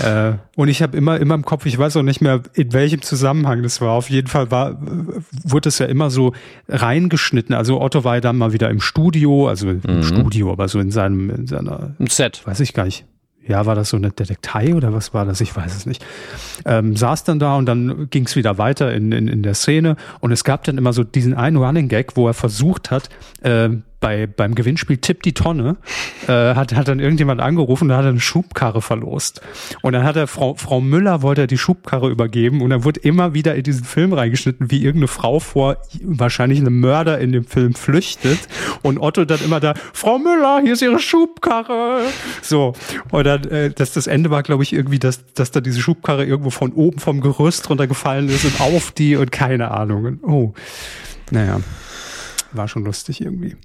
Äh, 0.00 0.32
und 0.56 0.68
ich 0.68 0.82
habe 0.82 0.96
immer, 0.96 1.18
immer 1.18 1.34
im 1.34 1.44
Kopf, 1.44 1.66
ich 1.66 1.78
weiß 1.78 1.96
auch 1.96 2.02
nicht 2.02 2.20
mehr, 2.20 2.42
in 2.54 2.72
welchem 2.72 3.02
Zusammenhang 3.02 3.62
das 3.62 3.80
war. 3.80 3.92
Auf 3.92 4.10
jeden 4.10 4.28
Fall 4.28 4.50
war, 4.50 4.78
wurde 5.44 5.68
es 5.68 5.78
ja 5.78 5.86
immer 5.86 6.10
so 6.10 6.32
reingeschnitten. 6.68 7.54
Also 7.54 7.80
Otto 7.80 8.04
war 8.04 8.16
ja 8.16 8.20
dann 8.20 8.36
mal 8.36 8.52
wieder 8.52 8.70
im 8.70 8.80
Studio, 8.80 9.48
also 9.48 9.70
im 9.70 9.80
mhm. 9.84 10.02
Studio, 10.02 10.52
aber 10.52 10.68
so 10.68 10.78
in 10.78 10.90
seinem, 10.90 11.30
in 11.30 11.46
seiner, 11.46 11.94
Ein 11.98 12.06
Set. 12.08 12.46
Weiß 12.46 12.60
ich 12.60 12.74
gar 12.74 12.84
nicht. 12.84 13.04
ja, 13.46 13.64
war 13.66 13.74
das 13.74 13.90
so 13.90 13.96
eine 13.96 14.10
Detektei 14.10 14.74
oder 14.74 14.92
was 14.92 15.14
war 15.14 15.24
das? 15.24 15.40
Ich 15.40 15.54
weiß 15.54 15.76
es 15.76 15.86
nicht. 15.86 16.04
Ähm, 16.64 16.96
saß 16.96 17.24
dann 17.24 17.38
da 17.38 17.56
und 17.56 17.66
dann 17.66 18.08
ging 18.10 18.26
es 18.26 18.36
wieder 18.36 18.58
weiter 18.58 18.92
in, 18.92 19.12
in, 19.12 19.28
in 19.28 19.42
der 19.42 19.54
Szene 19.54 19.96
und 20.20 20.32
es 20.32 20.44
gab 20.44 20.64
dann 20.64 20.78
immer 20.78 20.92
so 20.92 21.04
diesen 21.04 21.34
einen 21.34 21.56
Running 21.56 21.88
Gag, 21.88 22.16
wo 22.16 22.26
er 22.26 22.34
versucht 22.34 22.90
hat, 22.90 23.08
äh, 23.42 23.70
bei, 24.06 24.28
beim 24.28 24.54
Gewinnspiel 24.54 24.98
Tipp 24.98 25.24
die 25.24 25.32
Tonne, 25.32 25.78
äh, 26.28 26.54
hat, 26.54 26.72
hat 26.76 26.86
dann 26.86 27.00
irgendjemand 27.00 27.40
angerufen, 27.40 27.88
da 27.88 27.96
hat 27.96 28.04
eine 28.04 28.20
Schubkarre 28.20 28.80
verlost. 28.80 29.40
Und 29.82 29.94
dann 29.94 30.04
hat 30.04 30.14
er 30.14 30.28
Frau, 30.28 30.54
Frau 30.54 30.80
Müller 30.80 31.22
wollte 31.22 31.40
er 31.40 31.46
die 31.48 31.58
Schubkarre 31.58 32.08
übergeben 32.08 32.62
und 32.62 32.70
dann 32.70 32.84
wurde 32.84 33.00
immer 33.00 33.34
wieder 33.34 33.56
in 33.56 33.64
diesen 33.64 33.84
Film 33.84 34.12
reingeschnitten, 34.12 34.70
wie 34.70 34.76
irgendeine 34.76 35.08
Frau 35.08 35.40
vor 35.40 35.78
wahrscheinlich 36.04 36.60
einem 36.60 36.78
Mörder 36.78 37.18
in 37.18 37.32
dem 37.32 37.42
Film 37.46 37.74
flüchtet 37.74 38.38
und 38.82 39.00
Otto 39.00 39.24
dann 39.24 39.40
immer 39.40 39.58
da, 39.58 39.74
Frau 39.92 40.20
Müller, 40.20 40.60
hier 40.62 40.74
ist 40.74 40.82
ihre 40.82 41.00
Schubkarre. 41.00 42.02
So. 42.42 42.74
Und 43.10 43.24
dann, 43.24 43.42
äh, 43.48 43.70
das, 43.70 43.92
das 43.92 44.06
Ende 44.06 44.30
war, 44.30 44.44
glaube 44.44 44.62
ich, 44.62 44.72
irgendwie, 44.72 45.00
dass, 45.00 45.24
dass 45.34 45.50
da 45.50 45.60
diese 45.60 45.80
Schubkarre 45.80 46.24
irgendwo 46.24 46.50
von 46.50 46.72
oben 46.74 47.00
vom 47.00 47.20
Gerüst 47.20 47.68
runtergefallen 47.68 48.28
ist 48.28 48.44
und 48.44 48.60
auf 48.60 48.92
die 48.92 49.16
und 49.16 49.32
keine 49.32 49.72
Ahnung. 49.72 50.20
oh. 50.22 50.54
Naja. 51.32 51.58
War 52.52 52.68
schon 52.68 52.84
lustig 52.84 53.20
irgendwie. 53.20 53.56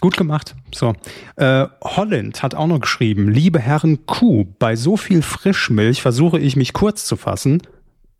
Gut 0.00 0.16
gemacht. 0.16 0.54
So. 0.74 0.94
Äh, 1.36 1.66
Holland 1.82 2.42
hat 2.42 2.54
auch 2.54 2.66
noch 2.66 2.80
geschrieben, 2.80 3.30
liebe 3.30 3.58
Herren 3.58 4.06
Kuh, 4.06 4.46
bei 4.58 4.76
so 4.76 4.96
viel 4.96 5.22
Frischmilch 5.22 6.02
versuche 6.02 6.38
ich 6.38 6.56
mich 6.56 6.72
kurz 6.72 7.06
zu 7.06 7.16
fassen. 7.16 7.62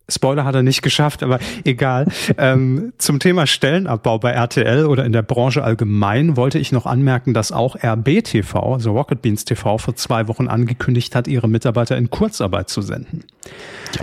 Spoiler 0.06 0.44
hat 0.44 0.54
er 0.54 0.62
nicht 0.62 0.82
geschafft, 0.82 1.22
aber 1.22 1.38
egal. 1.64 2.06
Ähm, 2.36 2.92
zum 2.98 3.20
Thema 3.20 3.46
Stellenabbau 3.46 4.18
bei 4.18 4.32
RTL 4.32 4.84
oder 4.86 5.04
in 5.04 5.12
der 5.12 5.22
Branche 5.22 5.64
allgemein 5.64 6.36
wollte 6.36 6.58
ich 6.58 6.72
noch 6.72 6.84
anmerken, 6.84 7.32
dass 7.32 7.52
auch 7.52 7.76
RBTV, 7.82 8.54
also 8.54 8.92
Rocket 8.92 9.22
Beans 9.22 9.44
TV, 9.44 9.78
vor 9.78 9.96
zwei 9.96 10.28
Wochen 10.28 10.48
angekündigt 10.48 11.14
hat, 11.14 11.26
ihre 11.26 11.48
Mitarbeiter 11.48 11.96
in 11.96 12.10
Kurzarbeit 12.10 12.68
zu 12.68 12.82
senden. 12.82 13.24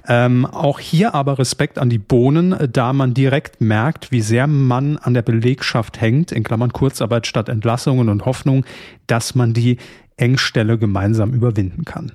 Ähm, 0.07 0.45
auch 0.45 0.79
hier 0.79 1.13
aber 1.13 1.37
Respekt 1.37 1.77
an 1.77 1.89
die 1.89 1.99
Bohnen, 1.99 2.55
da 2.71 2.93
man 2.93 3.13
direkt 3.13 3.61
merkt, 3.61 4.11
wie 4.11 4.21
sehr 4.21 4.47
man 4.47 4.97
an 4.97 5.13
der 5.13 5.21
Belegschaft 5.21 6.01
hängt, 6.01 6.31
in 6.31 6.43
Klammern 6.43 6.73
Kurzarbeit 6.73 7.27
statt 7.27 7.47
Entlassungen 7.47 8.09
und 8.09 8.25
Hoffnung, 8.25 8.65
dass 9.05 9.35
man 9.35 9.53
die 9.53 9.77
Engstelle 10.17 10.77
gemeinsam 10.77 11.33
überwinden 11.33 11.85
kann. 11.85 12.11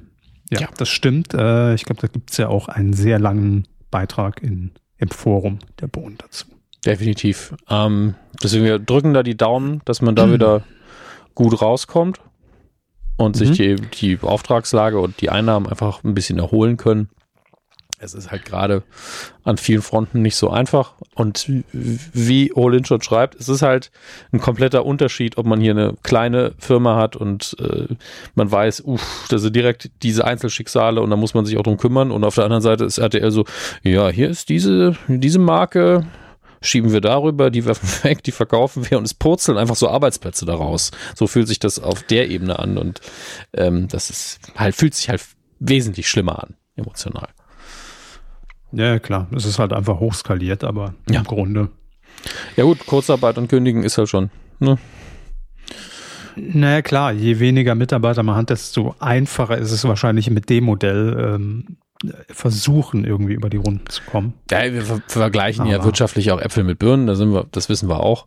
Ja, 0.51 0.61
ja. 0.61 0.69
das 0.77 0.89
stimmt. 0.89 1.35
Äh, 1.35 1.75
ich 1.75 1.85
glaube, 1.85 2.01
da 2.01 2.09
gibt 2.09 2.31
es 2.31 2.37
ja 2.37 2.49
auch 2.49 2.69
einen 2.69 2.93
sehr 2.93 3.19
langen 3.19 3.67
Beitrag 3.91 4.43
in, 4.43 4.73
im 4.99 5.09
Forum 5.09 5.59
der 5.81 5.89
Bohnen 5.89 6.19
dazu. 6.19 6.47
Definitiv. 6.85 7.55
Ähm, 7.69 8.15
deswegen 8.43 8.65
wir 8.65 8.79
drücken 8.79 9.15
da 9.15 9.23
die 9.23 9.37
Daumen, 9.37 9.83
dass 9.85 10.03
man 10.03 10.15
da 10.15 10.27
mhm. 10.27 10.33
wieder 10.35 10.63
gut 11.35 11.61
rauskommt 11.61 12.21
und 13.17 13.37
mhm. 13.37 13.39
sich 13.39 13.57
die, 13.57 13.77
die 13.77 14.19
Auftragslage 14.23 14.99
und 15.01 15.21
die 15.21 15.31
Einnahmen 15.31 15.67
einfach 15.67 16.05
ein 16.05 16.15
bisschen 16.15 16.39
erholen 16.39 16.77
können 16.77 17.09
es 17.99 18.15
ist 18.15 18.31
halt 18.31 18.45
gerade 18.45 18.83
an 19.45 19.57
vielen 19.57 19.83
Fronten 19.83 20.23
nicht 20.23 20.37
so 20.37 20.51
einfach. 20.51 20.95
Und 21.15 21.51
wie 21.73 22.53
Olin 22.55 22.85
schon 22.85 23.01
schreibt, 23.03 23.35
es 23.37 23.49
ist 23.49 23.63
halt 23.63 23.91
ein 24.33 24.41
kompletter 24.41 24.85
Unterschied, 24.85 25.39
ob 25.39 25.47
man 25.47 25.61
hier 25.61 25.73
eine 25.73 25.95
kleine 26.03 26.53
Firma 26.59 26.97
hat 26.97 27.17
und 27.17 27.57
äh, 27.59 27.95
man 28.35 28.51
weiß, 28.51 28.83
uff, 28.85 29.27
das 29.31 29.43
sind 29.43 29.57
direkt 29.57 29.91
diese 30.03 30.25
Einzelschicksale 30.25 31.01
und 31.01 31.11
da 31.11 31.17
muss 31.17 31.35
man 31.35 31.47
sich 31.47 31.57
auch 31.57 31.63
drum 31.63 31.79
kümmern. 31.79 32.11
Und 32.11 32.25
auf 32.25 32.35
der 32.35 32.45
anderen 32.45 32.63
Seite 32.63 32.85
ist 32.85 32.99
RTL 32.99 33.31
so, 33.31 33.45
ja, 33.83 34.09
hier 34.09 34.29
ist 34.29 34.49
diese, 34.49 34.97
diese 35.09 35.39
Marke, 35.39 36.07
schieben 36.61 36.93
wir 36.93 37.01
darüber, 37.01 37.51
die 37.51 37.65
werfen 37.65 37.89
weg, 38.05 38.23
die 38.25 38.33
verkaufen 38.33 38.91
wir 38.91 38.99
und 38.99 39.05
es 39.05 39.15
purzeln 39.15 39.57
einfach 39.57 39.77
so 39.77 39.89
Arbeitsplätze 39.89 40.45
daraus. 40.45 40.91
So 41.15 41.27
fühlt 41.27 41.49
sich 41.49 41.61
das 41.61 41.79
auf 41.79 42.03
der 42.03 42.29
Ebene 42.29 42.59
an 42.59 42.77
und 42.77 43.01
ähm, 43.55 43.89
das 43.89 44.11
ist 44.11 44.41
halt, 44.57 44.75
fühlt 44.75 44.95
sich 44.95 45.09
halt 45.09 45.23
wesentlich 45.61 46.09
schlimmer 46.09 46.43
an, 46.43 46.57
emotional. 46.77 47.29
Ja, 48.73 48.99
klar. 48.99 49.29
Es 49.35 49.45
ist 49.45 49.59
halt 49.59 49.73
einfach 49.73 50.01
hochskaliert, 50.01 50.65
aber 50.65 50.95
ja. 51.09 51.21
im 51.21 51.25
Grunde. 51.25 51.71
Ja 52.57 52.65
gut, 52.65 52.85
Kurzarbeit 52.87 53.39
und 53.39 53.49
Kündigen 53.49 53.83
ist 53.83 53.99
halt 53.99 54.09
schon. 54.09 54.31
Ne? 54.59 54.79
Naja, 56.37 56.83
klar, 56.83 57.13
je 57.13 57.39
weniger 57.39 57.75
Mitarbeiter 57.75 58.23
man 58.23 58.37
hat, 58.37 58.51
desto 58.51 58.95
einfacher 58.99 59.57
ist 59.57 59.73
es 59.73 59.85
wahrscheinlich 59.85 60.31
mit 60.31 60.51
dem 60.51 60.65
Modell 60.65 61.35
ähm, 61.35 61.77
versuchen, 62.29 63.05
irgendwie 63.05 63.33
über 63.33 63.49
die 63.49 63.57
Runden 63.57 63.89
zu 63.89 64.03
kommen. 64.03 64.35
Ja, 64.51 64.73
wir 64.73 64.83
ver 64.83 65.01
vergleichen 65.07 65.63
Aber 65.63 65.71
ja 65.71 65.85
wirtschaftlich 65.85 66.31
auch 66.31 66.41
Äpfel 66.41 66.65
mit 66.65 66.79
Birnen, 66.79 67.07
da 67.07 67.15
sind 67.15 67.33
wir, 67.33 67.47
das 67.53 67.69
wissen 67.69 67.89
wir 67.89 68.01
auch. 68.01 68.27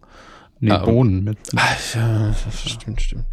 Nee, 0.59 0.71
ähm, 0.71 0.83
Bohnen 0.83 1.23
mit. 1.23 1.37
Ach, 1.55 1.95
ja, 1.95 2.33
stimmt, 2.65 3.01
stimmt. 3.01 3.25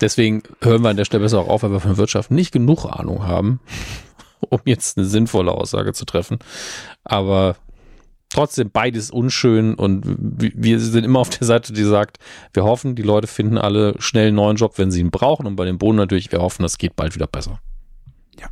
Deswegen 0.00 0.42
hören 0.60 0.82
wir 0.82 0.90
an 0.90 0.96
der 0.96 1.04
Stelle 1.04 1.22
besser 1.22 1.38
auch 1.38 1.48
auf, 1.48 1.62
weil 1.62 1.72
wir 1.72 1.80
von 1.80 1.96
Wirtschaft 1.96 2.30
nicht 2.30 2.52
genug 2.52 2.84
Ahnung 2.84 3.26
haben, 3.26 3.60
um 4.50 4.60
jetzt 4.64 4.98
eine 4.98 5.06
sinnvolle 5.06 5.52
Aussage 5.52 5.92
zu 5.92 6.04
treffen. 6.04 6.38
Aber 7.04 7.56
trotzdem 8.34 8.70
beides 8.70 9.10
unschön 9.10 9.74
und 9.74 10.04
wir 10.06 10.80
sind 10.80 11.04
immer 11.04 11.20
auf 11.20 11.30
der 11.30 11.46
Seite, 11.46 11.72
die 11.72 11.84
sagt, 11.84 12.18
wir 12.52 12.64
hoffen, 12.64 12.96
die 12.96 13.02
Leute 13.02 13.26
finden 13.26 13.58
alle 13.58 13.94
schnell 14.00 14.28
einen 14.28 14.36
neuen 14.36 14.56
Job, 14.56 14.76
wenn 14.76 14.90
sie 14.90 15.00
ihn 15.00 15.10
brauchen 15.10 15.46
und 15.46 15.56
bei 15.56 15.64
den 15.64 15.78
Bohnen 15.78 15.96
natürlich, 15.96 16.32
wir 16.32 16.40
hoffen, 16.40 16.62
das 16.62 16.76
geht 16.76 16.96
bald 16.96 17.14
wieder 17.14 17.28
besser. 17.28 17.60
Ja. 18.40 18.48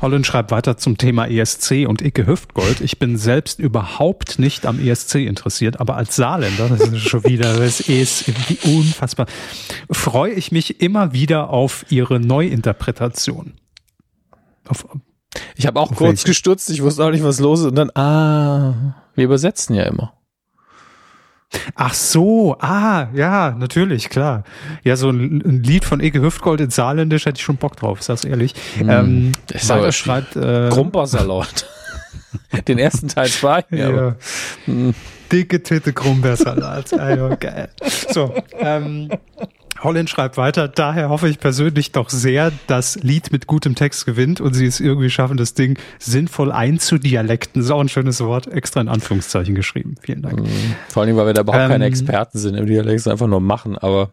Holland 0.00 0.26
schreibt 0.26 0.50
weiter 0.50 0.78
zum 0.78 0.96
Thema 0.96 1.26
ESC 1.26 1.86
und 1.86 2.00
Icke 2.00 2.26
Hüftgold. 2.26 2.80
Ich 2.80 2.98
bin 2.98 3.18
selbst 3.18 3.58
überhaupt 3.58 4.38
nicht 4.38 4.64
am 4.64 4.80
ESC 4.80 5.16
interessiert, 5.16 5.78
aber 5.78 5.96
als 5.96 6.16
Saarländer, 6.16 6.68
das 6.68 6.80
ist 6.88 7.08
schon 7.08 7.24
wieder, 7.24 7.54
das 7.54 7.80
ist 7.80 8.28
irgendwie 8.28 8.78
unfassbar, 8.78 9.26
freue 9.90 10.32
ich 10.32 10.52
mich 10.52 10.80
immer 10.80 11.12
wieder 11.12 11.50
auf 11.50 11.84
ihre 11.90 12.18
Neuinterpretation. 12.18 13.54
Auf, 14.68 14.86
ich 15.54 15.66
habe 15.66 15.80
auch 15.80 15.94
kurz 15.94 16.00
welche? 16.00 16.28
gestutzt, 16.28 16.70
ich 16.70 16.82
wusste 16.82 17.04
auch 17.04 17.10
nicht, 17.10 17.24
was 17.24 17.40
los 17.40 17.60
ist. 17.60 17.66
Und 17.66 17.76
dann, 17.76 17.90
ah, 17.94 18.94
wir 19.14 19.24
übersetzen 19.24 19.74
ja 19.74 19.84
immer. 19.84 20.12
Ach 21.74 21.94
so, 21.94 22.56
ah, 22.58 23.08
ja, 23.14 23.52
natürlich, 23.52 24.10
klar. 24.10 24.44
Ja, 24.82 24.96
so 24.96 25.10
ein, 25.10 25.42
ein 25.44 25.62
Lied 25.62 25.84
von 25.84 26.00
Eke 26.00 26.20
Hüftgold 26.20 26.60
in 26.60 26.70
Saarländisch 26.70 27.26
hätte 27.26 27.38
ich 27.38 27.44
schon 27.44 27.56
Bock 27.56 27.76
drauf, 27.76 28.00
ist 28.00 28.08
das 28.08 28.24
ehrlich. 28.24 28.54
Mm, 28.80 28.90
ähm, 28.90 29.32
ist 29.52 29.70
aber 29.70 29.92
schreibt, 29.92 30.36
äh, 30.36 30.68
Krumpersalat. 30.70 31.66
Den 32.68 32.78
ersten 32.78 33.08
Teil 33.08 33.26
ich, 33.26 33.42
ja. 33.70 34.16
Mm. 34.66 34.90
Dicke 35.30 35.62
Titte 35.62 35.92
Krumpersalat. 35.92 36.92
also, 36.92 37.36
geil. 37.40 37.70
So, 38.10 38.34
ähm, 38.58 39.10
Holland 39.86 40.10
schreibt 40.10 40.36
weiter, 40.36 40.68
daher 40.68 41.08
hoffe 41.08 41.28
ich 41.28 41.38
persönlich 41.38 41.92
doch 41.92 42.10
sehr, 42.10 42.52
dass 42.66 42.96
Lied 42.96 43.32
mit 43.32 43.46
gutem 43.46 43.74
Text 43.74 44.04
gewinnt 44.04 44.40
und 44.40 44.52
sie 44.52 44.66
es 44.66 44.80
irgendwie 44.80 45.08
schaffen, 45.08 45.36
das 45.36 45.54
Ding 45.54 45.78
sinnvoll 45.98 46.52
einzudialekten. 46.52 47.62
Ist 47.62 47.70
auch 47.70 47.80
ein 47.80 47.88
schönes 47.88 48.20
Wort, 48.20 48.46
extra 48.48 48.80
in 48.80 48.88
Anführungszeichen 48.88 49.54
geschrieben. 49.54 49.94
Vielen 50.02 50.22
Dank. 50.22 50.40
Mhm. 50.40 50.74
Vor 50.88 51.02
allem, 51.02 51.16
weil 51.16 51.26
wir 51.26 51.32
da 51.32 51.40
überhaupt 51.40 51.64
ähm, 51.64 51.70
keine 51.70 51.86
Experten 51.86 52.38
sind 52.38 52.56
im 52.56 52.66
Dialekt, 52.66 53.08
einfach 53.08 53.26
nur 53.26 53.40
machen, 53.40 53.78
aber 53.78 54.10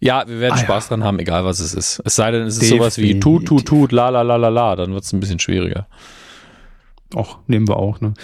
ja, 0.00 0.26
wir 0.26 0.40
werden 0.40 0.54
ah, 0.54 0.58
Spaß 0.58 0.84
ja. 0.84 0.88
dran 0.90 1.04
haben, 1.04 1.18
egal 1.18 1.44
was 1.44 1.60
es 1.60 1.74
ist. 1.74 2.00
Es 2.04 2.16
sei 2.16 2.30
denn, 2.30 2.42
es 2.42 2.54
ist 2.54 2.62
Definitiv. 2.62 2.78
sowas 2.78 2.98
wie 2.98 3.20
tut, 3.20 3.46
tut, 3.46 3.66
tut, 3.66 3.92
la, 3.92 4.08
la, 4.08 4.22
la, 4.22 4.36
la, 4.36 4.48
la, 4.48 4.76
dann 4.76 4.92
wird 4.92 5.04
es 5.04 5.12
ein 5.12 5.20
bisschen 5.20 5.38
schwieriger. 5.38 5.86
Och, 7.14 7.38
nehmen 7.46 7.68
wir 7.68 7.76
auch, 7.76 8.00
ne? 8.00 8.14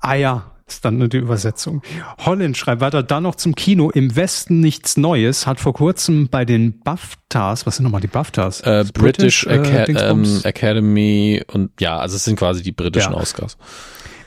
Ah 0.00 0.14
ja, 0.14 0.52
ist 0.68 0.84
dann 0.84 0.98
nur 0.98 1.08
die 1.08 1.18
Übersetzung. 1.18 1.82
Holland 2.24 2.56
schreibt 2.56 2.80
weiter, 2.80 3.02
dann 3.02 3.22
noch 3.22 3.34
zum 3.34 3.54
Kino. 3.54 3.90
Im 3.90 4.16
Westen 4.16 4.60
nichts 4.60 4.96
Neues. 4.96 5.46
Hat 5.46 5.60
vor 5.60 5.72
kurzem 5.72 6.28
bei 6.28 6.44
den 6.44 6.80
BAFTAs, 6.80 7.66
was 7.66 7.76
sind 7.76 7.84
nochmal 7.84 8.00
die 8.00 8.06
BAFTAs? 8.06 8.60
Äh, 8.60 8.84
British, 8.92 9.44
British 9.44 9.46
Aca 9.46 10.10
ähm, 10.10 10.40
Academy 10.44 11.42
und 11.52 11.70
ja, 11.80 11.98
also 11.98 12.16
es 12.16 12.24
sind 12.24 12.36
quasi 12.36 12.62
die 12.62 12.72
britischen 12.72 13.12
ja. 13.12 13.18
Oscars. 13.18 13.56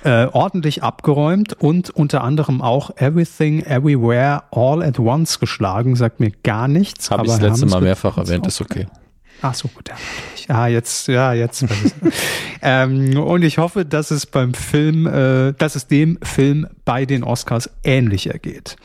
Äh, 0.03 0.27
ordentlich 0.31 0.81
abgeräumt 0.81 1.53
und 1.53 1.91
unter 1.91 2.23
anderem 2.23 2.63
auch 2.63 2.89
Everything, 2.97 3.61
Everywhere, 3.63 4.43
All 4.49 4.81
at 4.81 4.97
Once 4.97 5.39
geschlagen. 5.39 5.95
Sagt 5.95 6.19
mir 6.19 6.31
gar 6.43 6.67
nichts. 6.67 7.11
Habe 7.11 7.25
ich 7.25 7.31
das 7.31 7.41
letzte 7.41 7.67
Mal 7.67 7.81
mehrfach 7.81 8.17
erwähnt, 8.17 8.47
ist 8.47 8.61
okay. 8.61 8.87
Ach 9.41 9.55
so, 9.55 9.67
gut, 9.69 9.89
ja. 9.89 9.95
Ah, 10.47 10.67
jetzt, 10.67 11.07
ja, 11.07 11.33
jetzt. 11.33 11.65
ähm, 12.61 13.17
und 13.17 13.43
ich 13.43 13.57
hoffe, 13.57 13.85
dass 13.85 14.11
es 14.11 14.25
beim 14.25 14.53
Film, 14.53 15.07
äh, 15.07 15.53
dass 15.53 15.75
es 15.75 15.87
dem 15.87 16.19
Film 16.21 16.67
bei 16.85 17.05
den 17.05 17.23
Oscars 17.23 17.69
ähnlich 17.83 18.27
ergeht. 18.27 18.75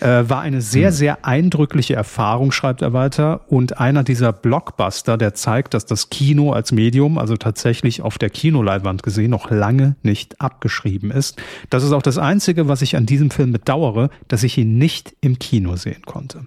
Äh, 0.00 0.28
war 0.28 0.40
eine 0.40 0.62
sehr, 0.62 0.88
hm. 0.88 0.94
sehr 0.94 1.24
eindrückliche 1.26 1.94
Erfahrung, 1.94 2.52
schreibt 2.52 2.80
er 2.80 2.94
weiter. 2.94 3.42
Und 3.48 3.78
einer 3.78 4.02
dieser 4.02 4.32
Blockbuster, 4.32 5.18
der 5.18 5.34
zeigt, 5.34 5.74
dass 5.74 5.84
das 5.84 6.08
Kino 6.08 6.52
als 6.52 6.72
Medium, 6.72 7.18
also 7.18 7.36
tatsächlich 7.36 8.00
auf 8.00 8.16
der 8.16 8.30
Kinoleinwand 8.30 9.02
gesehen, 9.02 9.30
noch 9.30 9.50
lange 9.50 9.96
nicht 10.02 10.40
abgeschrieben 10.40 11.10
ist. 11.10 11.36
Das 11.68 11.84
ist 11.84 11.92
auch 11.92 12.02
das 12.02 12.16
Einzige, 12.16 12.68
was 12.68 12.80
ich 12.80 12.96
an 12.96 13.04
diesem 13.04 13.30
Film 13.30 13.52
bedauere, 13.52 14.08
dass 14.28 14.42
ich 14.42 14.56
ihn 14.56 14.78
nicht 14.78 15.14
im 15.20 15.38
Kino 15.38 15.76
sehen 15.76 16.02
konnte. 16.06 16.46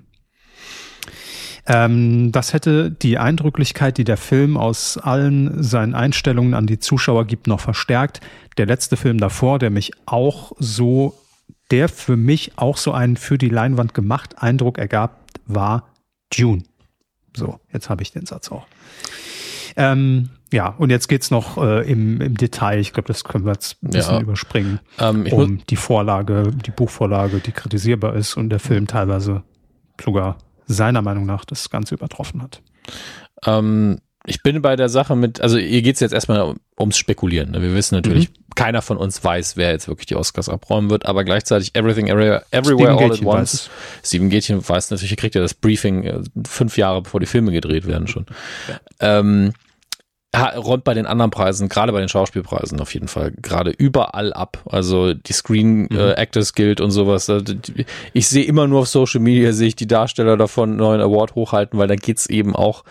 Ähm, 1.66 2.32
das 2.32 2.54
hätte 2.54 2.92
die 2.92 3.18
Eindrücklichkeit, 3.18 3.98
die 3.98 4.04
der 4.04 4.18
Film 4.18 4.58
aus 4.58 4.98
allen 4.98 5.64
seinen 5.64 5.96
Einstellungen 5.96 6.54
an 6.54 6.68
die 6.68 6.80
Zuschauer 6.80 7.26
gibt, 7.26 7.48
noch 7.48 7.62
verstärkt. 7.62 8.20
Der 8.58 8.66
letzte 8.66 8.98
Film 8.98 9.18
davor, 9.18 9.60
der 9.60 9.70
mich 9.70 9.92
auch 10.06 10.52
so, 10.60 11.18
der 11.72 11.88
für 11.90 12.18
mich 12.18 12.54
auch 12.58 12.78
so 12.78 12.92
einen 12.92 13.16
für 13.16 13.38
die 13.38 13.50
Leinwand 13.50 13.94
gemacht 13.94 14.36
Eindruck 14.40 14.78
ergab, 14.78 15.22
war 15.46 15.88
Dune. 16.38 16.64
So, 17.36 17.60
jetzt 17.72 17.90
habe 17.90 18.04
ich 18.04 18.12
den 18.12 18.26
Satz 18.26 18.52
auch. 18.52 18.68
Ähm, 19.76 20.30
ja, 20.52 20.68
und 20.68 20.92
jetzt 20.92 21.08
geht's 21.08 21.32
noch 21.32 21.58
äh, 21.58 21.90
im, 21.90 22.22
im 22.22 22.36
Detail, 22.38 22.80
ich 22.80 22.94
glaube, 22.94 23.08
das 23.08 23.24
können 23.24 23.46
wir 23.46 23.54
jetzt 23.54 23.82
ein 23.84 23.90
bisschen 23.90 24.16
Ja. 24.16 24.22
überspringen, 24.22 24.80
Ähm, 25.00 25.26
um 25.32 25.66
die 25.66 25.76
Vorlage, 25.76 26.52
die 26.64 26.70
Buchvorlage, 26.70 27.40
die 27.40 27.52
kritisierbar 27.52 28.16
ist 28.16 28.38
und 28.38 28.50
der 28.50 28.60
Film 28.60 28.86
teilweise 28.86 29.42
sogar 30.04 30.38
seiner 30.68 31.02
Meinung 31.02 31.26
nach 31.26 31.46
das 31.46 31.70
Ganze 31.70 31.96
übertroffen 31.96 32.42
hat. 32.42 32.62
Ähm, 33.46 34.00
ich 34.26 34.42
bin 34.42 34.62
bei 34.62 34.76
der 34.78 34.88
Sache 34.88 35.16
mit, 35.18 35.42
also 35.42 35.58
hier 35.58 35.82
geht's 35.82 36.00
jetzt 36.00 36.14
erstmal 36.14 36.56
ums 36.80 36.98
Spekulieren. 36.98 37.52
Ne? 37.52 37.62
Wir 37.62 37.74
wissen 37.76 37.96
natürlich, 37.96 38.30
Mhm. 38.30 38.34
keiner 38.56 38.82
von 38.82 38.96
uns 38.98 39.22
weiß, 39.22 39.58
wer 39.58 39.72
jetzt 39.72 39.90
wirklich 39.90 40.06
die 40.06 40.16
Oscars 40.16 40.48
abräumen 40.48 40.90
wird, 40.90 41.06
aber 41.06 41.26
gleichzeitig 41.26 41.76
Everything 41.76 42.08
Everywhere, 42.08 42.44
everywhere 42.52 42.92
All 42.92 43.04
at 43.04 43.12
Gätchen 43.12 43.28
Once. 43.28 43.54
es. 43.54 43.70
Steven 44.08 44.30
Gätchen 44.30 44.68
weiß 44.68 44.92
natürlich, 44.92 45.18
kriegt 45.18 45.36
ja 45.36 45.42
das 45.42 45.54
Briefing 45.54 46.04
äh, 46.04 46.22
fünf 46.48 46.78
Jahre 46.78 47.02
bevor 47.02 47.20
die 47.20 47.26
Filme 47.26 47.52
gedreht 47.52 47.86
werden 47.86 48.08
schon. 48.08 48.26
Ähm, 49.02 49.52
räumt 50.36 50.84
bei 50.84 50.94
den 50.94 51.06
anderen 51.06 51.32
Preisen, 51.32 51.70
gerade 51.70 51.92
bei 51.92 52.00
den 52.00 52.10
Schauspielpreisen 52.10 52.80
auf 52.80 52.94
jeden 52.94 53.08
Fall, 53.08 53.32
gerade 53.32 53.70
überall 53.72 54.34
ab. 54.34 54.64
Also 54.66 55.14
die 55.14 55.34
Screen 55.34 55.84
Mhm. 55.84 55.98
äh, 55.98 56.14
Actors 56.14 56.54
Guild 56.54 56.82
und 56.82 56.92
sowas. 56.92 57.32
Ich 58.14 58.28
sehe 58.28 58.44
immer 58.46 58.68
nur 58.68 58.82
auf 58.82 58.88
Social 58.88 59.22
Media, 59.22 59.54
sehe 59.54 59.68
ich 59.68 59.76
die 59.76 59.88
Darsteller 59.88 60.36
davon 60.38 60.70
einen 60.70 60.78
neuen 60.80 61.02
Award 61.02 61.36
hochhalten, 61.36 61.78
weil 61.78 61.88
da 61.88 61.96
geht's 61.96 62.26
eben 62.26 62.56
auch 62.56 62.84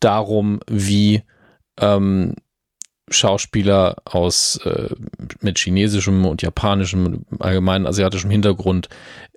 darum, 0.00 0.60
wie 0.68 1.22
ähm, 1.80 2.34
Schauspieler 3.10 3.96
aus 4.04 4.58
äh, 4.64 4.90
mit 5.40 5.58
chinesischem 5.58 6.24
und 6.26 6.42
japanischem, 6.42 7.24
allgemeinen 7.38 7.86
asiatischem 7.86 8.30
Hintergrund 8.30 8.88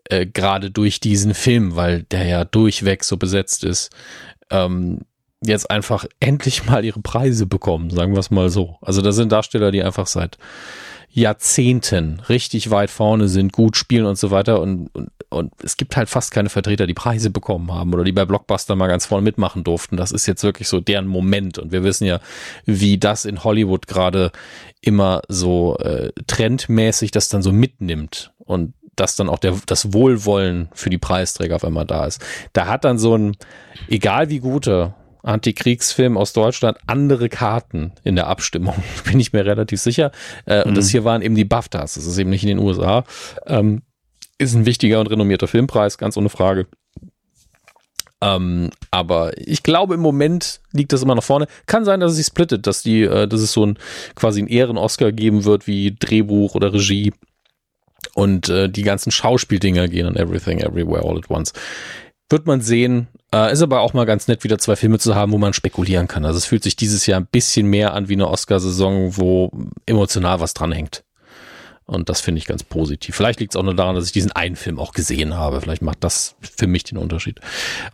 äh, 0.06 0.26
gerade 0.26 0.72
durch 0.72 1.00
diesen 1.00 1.34
Film, 1.34 1.76
weil 1.76 2.04
der 2.04 2.26
ja 2.26 2.45
durchweg 2.45 3.04
so 3.04 3.18
besetzt 3.18 3.64
ist, 3.64 3.91
ähm, 4.52 5.02
jetzt 5.43 5.69
einfach 5.69 6.05
endlich 6.19 6.65
mal 6.65 6.83
ihre 6.83 7.01
Preise 7.01 7.45
bekommen, 7.45 7.89
sagen 7.89 8.13
wir 8.13 8.19
es 8.19 8.31
mal 8.31 8.49
so. 8.49 8.77
Also 8.81 9.01
da 9.01 9.11
sind 9.11 9.31
Darsteller, 9.31 9.71
die 9.71 9.83
einfach 9.83 10.07
seit 10.07 10.38
Jahrzehnten 11.09 12.21
richtig 12.29 12.69
weit 12.69 12.89
vorne 12.89 13.27
sind, 13.27 13.53
gut 13.53 13.75
spielen 13.75 14.05
und 14.05 14.17
so 14.17 14.29
weiter 14.29 14.61
und, 14.61 14.89
und, 14.93 15.09
und 15.29 15.53
es 15.63 15.77
gibt 15.77 15.95
halt 15.95 16.09
fast 16.09 16.31
keine 16.31 16.49
Vertreter, 16.49 16.85
die 16.85 16.93
Preise 16.93 17.29
bekommen 17.29 17.73
haben 17.73 17.93
oder 17.93 18.03
die 18.03 18.11
bei 18.11 18.25
Blockbuster 18.25 18.75
mal 18.75 18.88
ganz 18.88 19.05
vorne 19.05 19.23
mitmachen 19.23 19.63
durften. 19.63 19.97
Das 19.97 20.11
ist 20.11 20.27
jetzt 20.27 20.43
wirklich 20.43 20.67
so 20.67 20.79
deren 20.79 21.07
Moment 21.07 21.57
und 21.57 21.71
wir 21.71 21.83
wissen 21.83 22.05
ja, 22.05 22.19
wie 22.65 22.97
das 22.97 23.25
in 23.25 23.43
Hollywood 23.43 23.88
gerade 23.88 24.31
immer 24.81 25.21
so 25.27 25.77
äh, 25.79 26.11
trendmäßig 26.27 27.11
das 27.11 27.29
dann 27.29 27.41
so 27.41 27.51
mitnimmt 27.51 28.31
und 28.38 28.73
dass 28.95 29.15
dann 29.15 29.29
auch 29.29 29.39
der, 29.39 29.55
das 29.65 29.93
Wohlwollen 29.93 30.69
für 30.73 30.89
die 30.89 30.97
Preisträger 30.97 31.55
auf 31.55 31.65
einmal 31.65 31.85
da 31.85 32.05
ist. 32.05 32.23
Da 32.53 32.67
hat 32.67 32.83
dann 32.83 32.97
so 32.97 33.15
ein, 33.15 33.38
egal 33.88 34.29
wie 34.29 34.39
guter 34.39 34.95
Antikriegsfilm 35.28 36.17
aus 36.17 36.34
Deutschland 36.34 36.78
andere 36.88 37.30
Karten 37.30 37.91
in 38.03 38.15
der 38.15 38.28
Abstimmung, 38.28 38.75
bin 39.05 39.19
ich 39.19 39.34
mir 39.34 39.45
relativ 39.45 39.80
sicher. 39.80 40.11
Äh, 40.45 40.63
Und 40.63 40.75
das 40.75 40.89
hier 40.89 41.03
waren 41.03 41.21
eben 41.21 41.36
die 41.36 41.45
BAFTAs, 41.45 41.95
das 41.95 42.05
ist 42.05 42.17
eben 42.17 42.30
nicht 42.30 42.43
in 42.43 42.49
den 42.49 42.59
USA. 42.59 43.03
Ähm, 43.45 43.82
ist 44.38 44.53
ein 44.55 44.65
wichtiger 44.65 44.99
und 44.99 45.07
renommierter 45.07 45.47
Filmpreis, 45.47 45.97
ganz 45.97 46.15
ohne 46.15 46.30
Frage. 46.30 46.67
Ähm, 48.21 48.71
aber 48.89 49.38
ich 49.38 49.61
glaube, 49.63 49.93
im 49.93 49.99
Moment 49.99 50.61
liegt 50.71 50.91
das 50.91 51.03
immer 51.03 51.15
nach 51.15 51.23
vorne. 51.23 51.47
Kann 51.67 51.86
sein, 51.86 51.99
dass 51.99 52.11
es 52.11 52.17
sich 52.17 52.25
splittet, 52.25 52.65
dass 52.65 52.82
die, 52.82 53.03
äh, 53.03 53.28
dass 53.28 53.41
es 53.41 53.51
so 53.51 53.65
ein 53.65 53.78
quasi 54.15 54.39
einen 54.39 54.47
Ehren-Oscar 54.47 55.11
geben 55.11 55.43
wird, 55.45 55.67
wie 55.67 55.95
Drehbuch 55.97 56.55
oder 56.55 56.73
Regie. 56.73 57.13
Und 58.15 58.49
äh, 58.49 58.69
die 58.69 58.82
ganzen 58.82 59.11
Schauspieldinger 59.11 59.88
gehen 59.88 60.07
an 60.07 60.15
Everything, 60.15 60.59
Everywhere, 60.59 61.03
All 61.03 61.17
at 61.17 61.30
Once. 61.30 61.53
Wird 62.30 62.45
man 62.45 62.61
sehen. 62.61 63.07
Äh, 63.34 63.51
ist 63.53 63.61
aber 63.61 63.82
auch 63.82 63.93
mal 63.93 64.05
ganz 64.05 64.28
nett, 64.28 64.43
wieder 64.43 64.57
zwei 64.57 64.75
Filme 64.75 64.99
zu 64.99 65.15
haben, 65.15 65.32
wo 65.32 65.38
man 65.38 65.53
spekulieren 65.53 66.07
kann. 66.07 66.25
Also 66.25 66.38
es 66.38 66.45
fühlt 66.45 66.63
sich 66.63 66.75
dieses 66.75 67.05
Jahr 67.05 67.19
ein 67.19 67.28
bisschen 67.28 67.67
mehr 67.67 67.93
an 67.93 68.09
wie 68.09 68.13
eine 68.13 68.30
Oscarsaison, 68.30 69.17
wo 69.17 69.51
emotional 69.86 70.39
was 70.39 70.53
dranhängt. 70.53 71.03
Und 71.86 72.09
das 72.09 72.19
finde 72.19 72.39
ich 72.39 72.45
ganz 72.45 72.63
positiv. 72.63 73.15
Vielleicht 73.15 73.39
liegt 73.39 73.53
es 73.53 73.55
auch 73.55 73.63
nur 73.63 73.73
daran, 73.73 73.95
dass 73.95 74.05
ich 74.05 74.11
diesen 74.11 74.34
einen 74.34 74.57
Film 74.57 74.78
auch 74.78 74.91
gesehen 74.91 75.36
habe. 75.36 75.61
Vielleicht 75.61 75.82
macht 75.82 76.03
das 76.03 76.36
für 76.41 76.67
mich 76.67 76.84
den 76.84 76.97
Unterschied. 76.97 77.39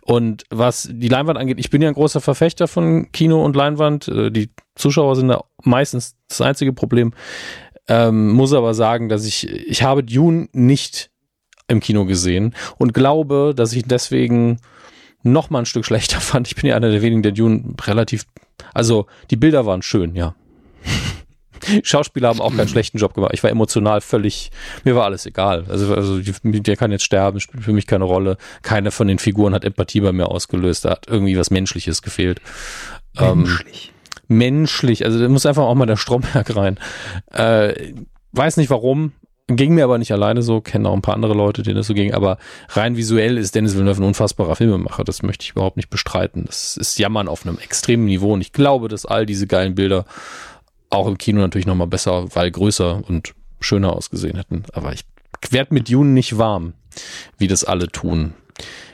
Und 0.02 0.42
was 0.50 0.88
die 0.90 1.08
Leinwand 1.08 1.38
angeht, 1.38 1.60
ich 1.60 1.70
bin 1.70 1.80
ja 1.80 1.88
ein 1.88 1.94
großer 1.94 2.20
Verfechter 2.20 2.66
von 2.66 3.12
Kino 3.12 3.44
und 3.44 3.54
Leinwand. 3.54 4.08
Äh, 4.08 4.32
Die 4.32 4.50
Zuschauer 4.74 5.14
sind 5.14 5.28
da 5.28 5.44
meistens 5.62 6.16
das 6.28 6.40
einzige 6.40 6.72
Problem. 6.72 7.14
Ähm, 7.86 8.32
muss 8.32 8.52
aber 8.52 8.74
sagen, 8.74 9.08
dass 9.08 9.24
ich, 9.26 9.48
ich 9.48 9.84
habe 9.84 10.02
Dune 10.02 10.48
nicht 10.52 11.10
im 11.68 11.80
Kino 11.80 12.04
gesehen 12.04 12.54
und 12.78 12.92
glaube, 12.94 13.54
dass 13.56 13.72
ich 13.72 13.84
deswegen 13.84 14.58
noch 15.22 15.50
mal 15.50 15.60
ein 15.60 15.66
Stück 15.66 15.84
schlechter 15.84 16.20
fand. 16.20 16.46
Ich 16.46 16.56
bin 16.56 16.66
ja 16.66 16.76
einer 16.76 16.90
der 16.90 17.02
wenigen, 17.02 17.22
der 17.22 17.32
Dune 17.32 17.74
relativ, 17.82 18.26
also 18.72 19.06
die 19.30 19.36
Bilder 19.36 19.66
waren 19.66 19.82
schön, 19.82 20.14
ja. 20.14 20.34
Schauspieler 21.82 22.28
haben 22.28 22.40
auch 22.40 22.54
keinen 22.54 22.68
schlechten 22.74 22.98
Job 22.98 23.14
gemacht. 23.14 23.32
Ich 23.32 23.42
war 23.42 23.50
emotional 23.50 24.02
völlig, 24.02 24.50
mir 24.84 24.94
war 24.94 25.04
alles 25.04 25.24
egal. 25.24 25.64
Also, 25.68 25.94
also 25.94 26.20
der 26.22 26.76
kann 26.76 26.92
jetzt 26.92 27.04
sterben, 27.04 27.40
spielt 27.40 27.64
für 27.64 27.72
mich 27.72 27.86
keine 27.86 28.04
Rolle. 28.04 28.36
Keine 28.62 28.90
von 28.90 29.08
den 29.08 29.18
Figuren 29.18 29.54
hat 29.54 29.64
Empathie 29.64 30.00
bei 30.00 30.12
mir 30.12 30.28
ausgelöst. 30.28 30.84
Da 30.84 30.90
hat 30.90 31.06
irgendwie 31.08 31.38
was 31.38 31.50
Menschliches 31.50 32.02
gefehlt. 32.02 32.42
Ähm, 33.18 33.38
Menschlich. 33.38 33.92
menschlich. 34.28 35.04
Also 35.06 35.18
da 35.18 35.28
muss 35.28 35.46
einfach 35.46 35.64
auch 35.64 35.74
mal 35.74 35.86
der 35.86 35.96
Stromberg 35.96 36.54
rein. 36.54 36.78
Äh, 37.32 37.94
weiß 38.32 38.58
nicht 38.58 38.68
warum. 38.68 39.12
Ging 39.46 39.74
mir 39.74 39.84
aber 39.84 39.98
nicht 39.98 40.10
alleine 40.10 40.40
so, 40.40 40.62
kenne 40.62 40.88
auch 40.88 40.94
ein 40.94 41.02
paar 41.02 41.14
andere 41.14 41.34
Leute, 41.34 41.62
denen 41.62 41.76
das 41.76 41.86
so 41.86 41.92
ging, 41.92 42.14
aber 42.14 42.38
rein 42.70 42.96
visuell 42.96 43.36
ist 43.36 43.54
Dennis 43.54 43.74
Villeneuve 43.74 44.00
ein 44.00 44.06
unfassbarer 44.06 44.56
Filmemacher, 44.56 45.04
das 45.04 45.22
möchte 45.22 45.44
ich 45.44 45.50
überhaupt 45.50 45.76
nicht 45.76 45.90
bestreiten. 45.90 46.44
Das 46.46 46.78
ist 46.78 46.98
Jammern 46.98 47.28
auf 47.28 47.46
einem 47.46 47.58
extremen 47.58 48.06
Niveau 48.06 48.32
und 48.32 48.40
ich 48.40 48.52
glaube, 48.52 48.88
dass 48.88 49.04
all 49.04 49.26
diese 49.26 49.46
geilen 49.46 49.74
Bilder 49.74 50.06
auch 50.88 51.06
im 51.06 51.18
Kino 51.18 51.40
natürlich 51.40 51.66
nochmal 51.66 51.88
besser, 51.88 52.34
weil 52.34 52.50
größer 52.50 53.02
und 53.06 53.34
schöner 53.60 53.92
ausgesehen 53.92 54.36
hätten. 54.36 54.64
Aber 54.72 54.94
ich 54.94 55.04
werde 55.50 55.74
mit 55.74 55.90
Dune 55.90 56.10
nicht 56.10 56.38
warm, 56.38 56.72
wie 57.36 57.48
das 57.48 57.64
alle 57.64 57.88
tun. 57.88 58.32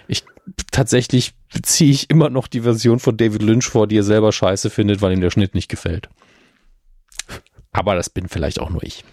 Ich 0.08 0.24
tatsächlich 0.72 1.34
beziehe 1.52 1.92
ich 1.92 2.10
immer 2.10 2.28
noch 2.28 2.48
die 2.48 2.62
Version 2.62 2.98
von 2.98 3.16
David 3.16 3.42
Lynch 3.42 3.66
vor, 3.66 3.86
die 3.86 3.98
er 3.98 4.02
selber 4.02 4.32
scheiße 4.32 4.68
findet, 4.68 5.00
weil 5.00 5.12
ihm 5.12 5.20
der 5.20 5.30
Schnitt 5.30 5.54
nicht 5.54 5.68
gefällt. 5.68 6.08
Aber 7.70 7.94
das 7.94 8.10
bin 8.10 8.28
vielleicht 8.28 8.58
auch 8.58 8.70
nur 8.70 8.82
ich. 8.82 9.04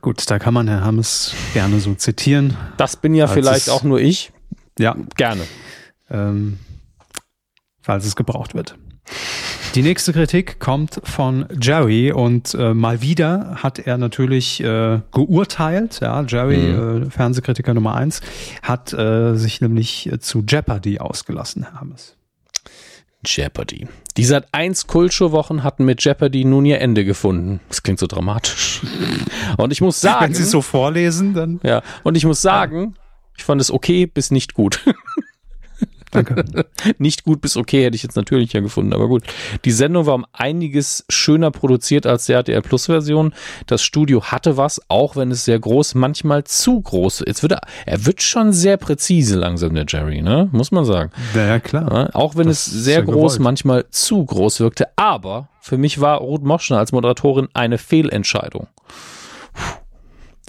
Gut, 0.00 0.30
da 0.30 0.38
kann 0.38 0.54
man 0.54 0.66
Herr 0.68 0.82
Hammes 0.82 1.34
gerne 1.52 1.78
so 1.80 1.94
zitieren. 1.94 2.56
Das 2.78 2.96
bin 2.96 3.14
ja 3.14 3.26
vielleicht 3.26 3.66
es- 3.66 3.68
auch 3.68 3.82
nur 3.82 4.00
ich. 4.00 4.32
Ja, 4.78 4.96
Gerne. 5.16 5.42
ähm, 6.10 6.58
falls 7.82 8.06
es 8.06 8.16
gebraucht 8.16 8.54
wird. 8.54 8.76
Die 9.74 9.82
nächste 9.82 10.12
Kritik 10.12 10.58
kommt 10.58 11.00
von 11.04 11.46
Jerry 11.60 12.10
und 12.12 12.54
äh, 12.54 12.74
mal 12.74 13.02
wieder 13.02 13.56
hat 13.62 13.78
er 13.78 13.98
natürlich 13.98 14.60
äh, 14.62 15.00
geurteilt. 15.12 16.00
Ja, 16.00 16.22
Jerry, 16.26 16.70
äh, 16.70 17.10
Fernsehkritiker 17.10 17.74
Nummer 17.74 17.94
eins, 17.94 18.20
hat 18.62 18.92
äh, 18.92 19.36
sich 19.36 19.60
nämlich 19.60 20.10
zu 20.20 20.42
Jeopardy 20.48 20.98
ausgelassen, 20.98 21.62
Herr 21.62 21.80
Hammes. 21.80 22.16
Jeopardy. 23.24 23.86
Die 24.16 24.24
Sat 24.24 24.48
1 24.52 24.86
Kultshow-Wochen 24.86 25.62
hatten 25.62 25.84
mit 25.84 26.02
Jeopardy 26.02 26.44
nun 26.44 26.64
ihr 26.64 26.80
Ende 26.80 27.04
gefunden. 27.04 27.60
Das 27.68 27.82
klingt 27.82 27.98
so 27.98 28.06
dramatisch. 28.06 28.80
Und 29.56 29.72
ich 29.72 29.80
muss 29.80 30.00
sagen, 30.00 30.24
Wenn 30.26 30.34
Sie 30.34 30.42
es 30.42 30.50
so 30.50 30.62
vorlesen, 30.62 31.34
dann 31.34 31.60
ja, 31.62 31.82
und 32.02 32.16
ich 32.16 32.24
muss 32.24 32.40
sagen, 32.40 32.94
ich 33.36 33.44
fand 33.44 33.60
es 33.60 33.70
okay 33.70 34.06
bis 34.06 34.30
nicht 34.30 34.54
gut. 34.54 34.84
danke. 36.10 36.44
nicht 36.98 37.24
gut 37.24 37.40
bis 37.40 37.56
okay 37.56 37.84
hätte 37.84 37.96
ich 37.96 38.02
jetzt 38.02 38.16
natürlich 38.16 38.52
ja 38.52 38.60
gefunden, 38.60 38.92
aber 38.92 39.08
gut. 39.08 39.22
Die 39.64 39.70
Sendung 39.70 40.06
war 40.06 40.14
um 40.14 40.26
einiges 40.32 41.04
schöner 41.08 41.50
produziert 41.50 42.06
als 42.06 42.26
die 42.26 42.32
RTL 42.32 42.62
Plus 42.62 42.86
Version. 42.86 43.32
Das 43.66 43.82
Studio 43.82 44.24
hatte 44.24 44.56
was, 44.56 44.80
auch 44.88 45.16
wenn 45.16 45.30
es 45.30 45.44
sehr 45.44 45.58
groß, 45.58 45.94
manchmal 45.94 46.44
zu 46.44 46.80
groß. 46.80 47.24
Jetzt 47.26 47.42
wird 47.42 47.52
er, 47.52 47.60
er 47.86 48.06
wird 48.06 48.22
schon 48.22 48.52
sehr 48.52 48.76
präzise 48.76 49.36
langsam, 49.36 49.74
der 49.74 49.84
Jerry, 49.88 50.22
ne? 50.22 50.48
Muss 50.52 50.70
man 50.72 50.84
sagen. 50.84 51.10
Ja, 51.34 51.46
ja, 51.46 51.60
klar. 51.60 51.92
Ja, 51.92 52.14
auch 52.14 52.36
wenn 52.36 52.48
Das 52.48 52.66
es 52.66 52.84
sehr 52.84 53.00
ja 53.00 53.04
groß, 53.04 53.34
gewollt. 53.34 53.40
manchmal 53.40 53.84
zu 53.90 54.24
groß 54.24 54.60
wirkte. 54.60 54.88
Aber 54.96 55.48
für 55.60 55.76
mich 55.78 56.00
war 56.00 56.18
Ruth 56.18 56.42
Moschner 56.44 56.78
als 56.78 56.92
Moderatorin 56.92 57.48
eine 57.54 57.78
Fehlentscheidung. 57.78 58.66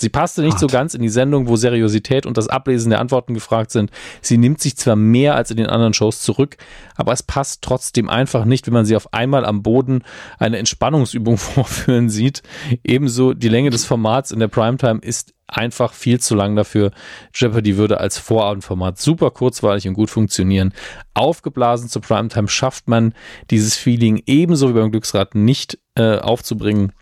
Sie 0.02 0.10
passte 0.10 0.42
nicht 0.42 0.58
so 0.58 0.66
Hart. 0.66 0.74
ganz 0.74 0.94
in 0.96 1.02
die 1.02 1.10
Sendung, 1.10 1.48
wo 1.48 1.56
Seriosität 1.56 2.26
und 2.26 2.36
das 2.38 2.48
Ablesen 2.48 2.90
der 2.90 3.00
Antworten 3.00 3.34
gefragt 3.34 3.72
sind. 3.72 3.92
Sie 4.22 4.38
nimmt 4.38 4.60
sich 4.60 4.76
zwar 4.76 4.96
mehr 4.96 5.36
als 5.36 5.52
in 5.52 5.58
den 5.58 5.68
anderen 5.68 5.94
Shows 5.94 6.22
zurück, 6.22 6.58
aber 6.96 7.14
es 7.14 7.24
passt 7.24 7.62
trotzdem 7.62 8.10
einfach 8.10 8.46
nicht, 8.46 8.66
wenn 8.66 8.74
man 8.74 8.86
sie 8.86 8.96
auf 8.96 9.14
einmal 9.14 9.46
am 9.46 9.62
Boden 9.62 10.04
eine 10.40 10.58
Entspannungsübung 10.58 11.38
vorführen 11.38 12.10
sieht. 12.10 12.42
Ebenso 12.84 13.34
die 13.34 13.50
Länge 13.50 13.70
des 13.70 13.86
Formats 13.86 14.32
in 14.32 14.40
der 14.40 14.48
Primetime 14.48 15.00
ist 15.02 15.34
einfach 15.52 15.94
viel 15.94 16.20
zu 16.20 16.34
lang 16.34 16.56
dafür. 16.56 16.92
Jeopardy 17.36 17.78
würde 17.78 18.00
als 18.00 18.18
Vorabendformat 18.18 19.00
super 19.00 19.30
kurzweilig 19.30 19.88
und 19.88 19.94
gut 19.94 20.10
funktionieren. 20.10 20.74
Aufgeblasen 21.14 21.90
zur 21.90 22.02
Primetime 22.02 22.48
schafft 22.48 22.88
man 22.88 23.14
dieses 23.52 23.76
Feeling 23.76 24.24
ebenso 24.26 24.70
wie 24.70 24.74
beim 24.74 24.92
Glücksrad 24.92 25.36
nicht 25.36 25.78
äh, 25.96 26.18
aufzubringen. 26.18 26.94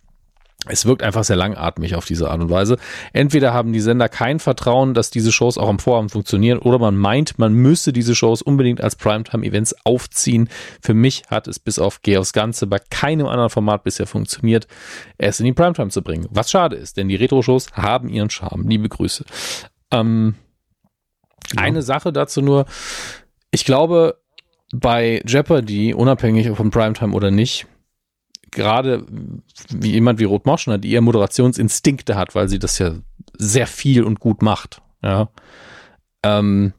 Es 0.69 0.85
wirkt 0.85 1.03
einfach 1.03 1.23
sehr 1.23 1.35
langatmig 1.35 1.95
auf 1.95 2.05
diese 2.05 2.29
Art 2.29 2.41
und 2.41 2.49
Weise. 2.49 2.77
Entweder 3.13 3.53
haben 3.53 3.73
die 3.73 3.79
Sender 3.79 4.09
kein 4.09 4.39
Vertrauen, 4.39 4.93
dass 4.93 5.09
diese 5.09 5.31
Shows 5.31 5.57
auch 5.57 5.69
am 5.69 5.79
Vorabend 5.79 6.11
funktionieren, 6.11 6.59
oder 6.59 6.79
man 6.79 6.95
meint, 6.95 7.39
man 7.39 7.53
müsse 7.53 7.93
diese 7.93 8.15
Shows 8.15 8.41
unbedingt 8.41 8.81
als 8.81 8.95
Primetime-Events 8.95 9.75
aufziehen. 9.85 10.49
Für 10.81 10.93
mich 10.93 11.23
hat 11.29 11.47
es 11.47 11.59
bis 11.59 11.79
auf 11.79 11.99
aufs 12.17 12.33
Ganze 12.33 12.67
bei 12.67 12.79
keinem 12.89 13.27
anderen 13.27 13.49
Format 13.49 13.83
bisher 13.83 14.07
funktioniert, 14.07 14.67
es 15.17 15.39
in 15.39 15.45
die 15.45 15.53
Primetime 15.53 15.89
zu 15.89 16.01
bringen. 16.01 16.27
Was 16.31 16.49
schade 16.51 16.75
ist, 16.75 16.97
denn 16.97 17.07
die 17.07 17.15
Retro-Shows 17.15 17.73
haben 17.73 18.09
ihren 18.09 18.29
Charme. 18.29 18.67
Liebe 18.67 18.89
Grüße. 18.89 19.25
Ähm, 19.91 20.35
ja. 21.53 21.61
Eine 21.61 21.81
Sache 21.81 22.13
dazu 22.13 22.41
nur. 22.41 22.65
Ich 23.51 23.65
glaube, 23.65 24.19
bei 24.71 25.21
Jeopardy, 25.25 25.93
unabhängig 25.93 26.49
von 26.55 26.69
Primetime 26.69 27.13
oder 27.13 27.31
nicht, 27.31 27.67
gerade 28.51 29.05
wie 29.69 29.91
jemand 29.91 30.19
wie 30.19 30.25
Ruth 30.25 30.45
Moschner, 30.45 30.77
die 30.77 30.91
eher 30.91 31.01
Moderationsinstinkte 31.01 32.15
hat, 32.15 32.35
weil 32.35 32.49
sie 32.49 32.59
das 32.59 32.79
ja 32.79 32.95
sehr 33.37 33.67
viel 33.67 34.03
und 34.03 34.19
gut 34.19 34.41
macht. 34.41 34.81
Ja. 35.01 35.29
Ähm, 36.23 36.73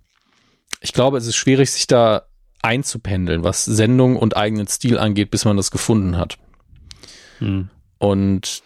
ich 0.81 0.93
glaube, 0.93 1.19
es 1.19 1.27
ist 1.27 1.37
schwierig, 1.37 1.71
sich 1.71 1.87
da 1.87 2.23
einzupendeln, 2.63 3.45
was 3.45 3.65
Sendung 3.65 4.17
und 4.17 4.37
eigenen 4.37 4.67
Stil 4.67 4.99
angeht, 4.99 5.31
bis 5.31 5.45
man 5.45 5.57
das 5.57 5.71
gefunden 5.71 6.17
hat. 6.17 6.39
Hm. 7.39 7.71
Und 7.99 8.63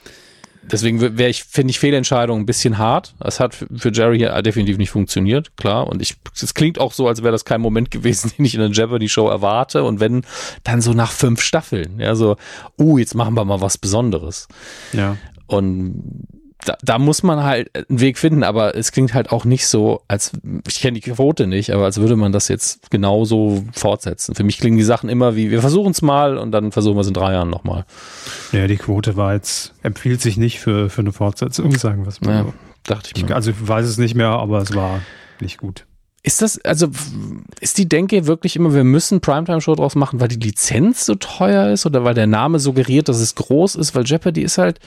deswegen 0.70 1.00
wäre 1.00 1.30
ich, 1.30 1.44
finde 1.44 1.70
ich 1.70 1.78
Fehlentscheidungen 1.78 2.42
ein 2.42 2.46
bisschen 2.46 2.78
hart. 2.78 3.14
Es 3.20 3.40
hat 3.40 3.54
für 3.54 3.92
Jerry 3.92 4.18
hier 4.18 4.40
definitiv 4.42 4.78
nicht 4.78 4.90
funktioniert, 4.90 5.56
klar. 5.56 5.86
Und 5.86 6.02
ich, 6.02 6.16
es 6.40 6.54
klingt 6.54 6.78
auch 6.78 6.92
so, 6.92 7.08
als 7.08 7.22
wäre 7.22 7.32
das 7.32 7.44
kein 7.44 7.60
Moment 7.60 7.90
gewesen, 7.90 8.32
den 8.38 8.44
ich 8.44 8.54
in 8.54 8.60
einer 8.60 8.72
Jeopardy-Show 8.72 9.28
erwarte. 9.28 9.84
Und 9.84 10.00
wenn, 10.00 10.22
dann 10.62 10.80
so 10.80 10.92
nach 10.92 11.12
fünf 11.12 11.40
Staffeln. 11.40 12.00
Ja, 12.00 12.14
so, 12.14 12.36
uh, 12.78 12.98
jetzt 12.98 13.14
machen 13.14 13.34
wir 13.34 13.44
mal 13.44 13.60
was 13.60 13.78
Besonderes. 13.78 14.48
Ja. 14.92 15.16
Und 15.46 16.26
da, 16.64 16.76
da 16.82 16.98
muss 16.98 17.22
man 17.22 17.42
halt 17.42 17.70
einen 17.74 18.00
Weg 18.00 18.18
finden, 18.18 18.42
aber 18.42 18.74
es 18.74 18.92
klingt 18.92 19.14
halt 19.14 19.30
auch 19.30 19.44
nicht 19.44 19.66
so, 19.66 20.02
als 20.08 20.32
ich 20.68 20.80
kenne 20.80 20.98
die 20.98 21.10
Quote 21.10 21.46
nicht, 21.46 21.72
aber 21.72 21.84
als 21.84 21.98
würde 21.98 22.16
man 22.16 22.32
das 22.32 22.48
jetzt 22.48 22.90
genauso 22.90 23.64
fortsetzen. 23.72 24.34
Für 24.34 24.44
mich 24.44 24.58
klingen 24.58 24.76
die 24.76 24.84
Sachen 24.84 25.08
immer 25.08 25.36
wie, 25.36 25.50
wir 25.50 25.60
versuchen 25.60 25.92
es 25.92 26.02
mal 26.02 26.38
und 26.38 26.52
dann 26.52 26.72
versuchen 26.72 26.96
wir 26.96 27.02
es 27.02 27.08
in 27.08 27.14
drei 27.14 27.32
Jahren 27.32 27.50
nochmal. 27.50 27.84
Ja, 28.52 28.66
die 28.66 28.76
Quote 28.76 29.16
war 29.16 29.34
jetzt, 29.34 29.74
empfiehlt 29.82 30.20
sich 30.20 30.36
nicht 30.36 30.60
für, 30.60 30.90
für 30.90 31.02
eine 31.02 31.12
Fortsetzung, 31.12 31.72
sagen 31.76 32.04
wir 32.04 32.08
es 32.08 32.20
mal. 32.20 32.34
Ja, 32.34 32.46
dachte 32.84 33.10
ich 33.14 33.24
mir. 33.24 33.34
Also 33.34 33.50
ich 33.50 33.68
weiß 33.68 33.86
es 33.86 33.98
nicht 33.98 34.14
mehr, 34.14 34.30
aber 34.30 34.58
es 34.58 34.74
war 34.74 35.00
nicht 35.40 35.58
gut. 35.58 35.86
Ist 36.26 36.40
das, 36.40 36.58
also, 36.64 36.88
ist 37.60 37.76
die 37.76 37.86
Denke 37.86 38.26
wirklich 38.26 38.56
immer, 38.56 38.72
wir 38.72 38.82
müssen 38.82 39.20
Primetime-Show 39.20 39.74
draus 39.74 39.94
machen, 39.94 40.20
weil 40.20 40.28
die 40.28 40.36
Lizenz 40.36 41.04
so 41.04 41.16
teuer 41.16 41.70
ist 41.70 41.84
oder 41.84 42.02
weil 42.02 42.14
der 42.14 42.26
Name 42.26 42.60
suggeriert, 42.60 43.10
dass 43.10 43.18
es 43.18 43.34
groß 43.34 43.74
ist? 43.74 43.94
Weil 43.94 44.04
Jeopardy 44.04 44.40
ist 44.40 44.56
halt, 44.56 44.80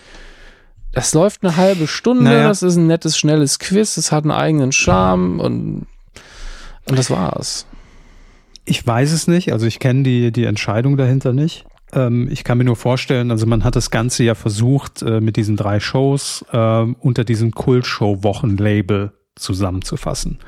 das 0.97 1.13
läuft 1.13 1.43
eine 1.43 1.55
halbe 1.55 1.85
Stunde, 1.85 2.23
naja. 2.23 2.47
das 2.47 2.63
ist 2.63 2.75
ein 2.75 2.87
nettes, 2.87 3.19
schnelles 3.19 3.59
Quiz, 3.59 3.97
es 3.97 4.11
hat 4.11 4.23
einen 4.23 4.31
eigenen 4.31 4.71
Charme 4.71 5.39
und, 5.39 5.85
und 6.89 6.97
das 6.97 7.11
war's. 7.11 7.67
Ich 8.65 8.85
weiß 8.85 9.11
es 9.11 9.27
nicht, 9.27 9.53
also 9.53 9.67
ich 9.67 9.77
kenne 9.77 10.01
die, 10.01 10.31
die 10.31 10.45
Entscheidung 10.45 10.97
dahinter 10.97 11.33
nicht. 11.33 11.65
Ähm, 11.93 12.27
ich 12.31 12.43
kann 12.43 12.57
mir 12.57 12.63
nur 12.63 12.75
vorstellen, 12.75 13.29
also 13.29 13.45
man 13.45 13.63
hat 13.63 13.75
das 13.75 13.91
Ganze 13.91 14.23
ja 14.23 14.33
versucht, 14.33 15.03
äh, 15.03 15.21
mit 15.21 15.35
diesen 15.35 15.55
drei 15.55 15.79
Shows 15.79 16.43
äh, 16.51 16.81
unter 16.99 17.23
diesem 17.23 17.51
Kult-Show-Wochen-Label 17.51 19.13
zusammenzufassen. 19.35 20.39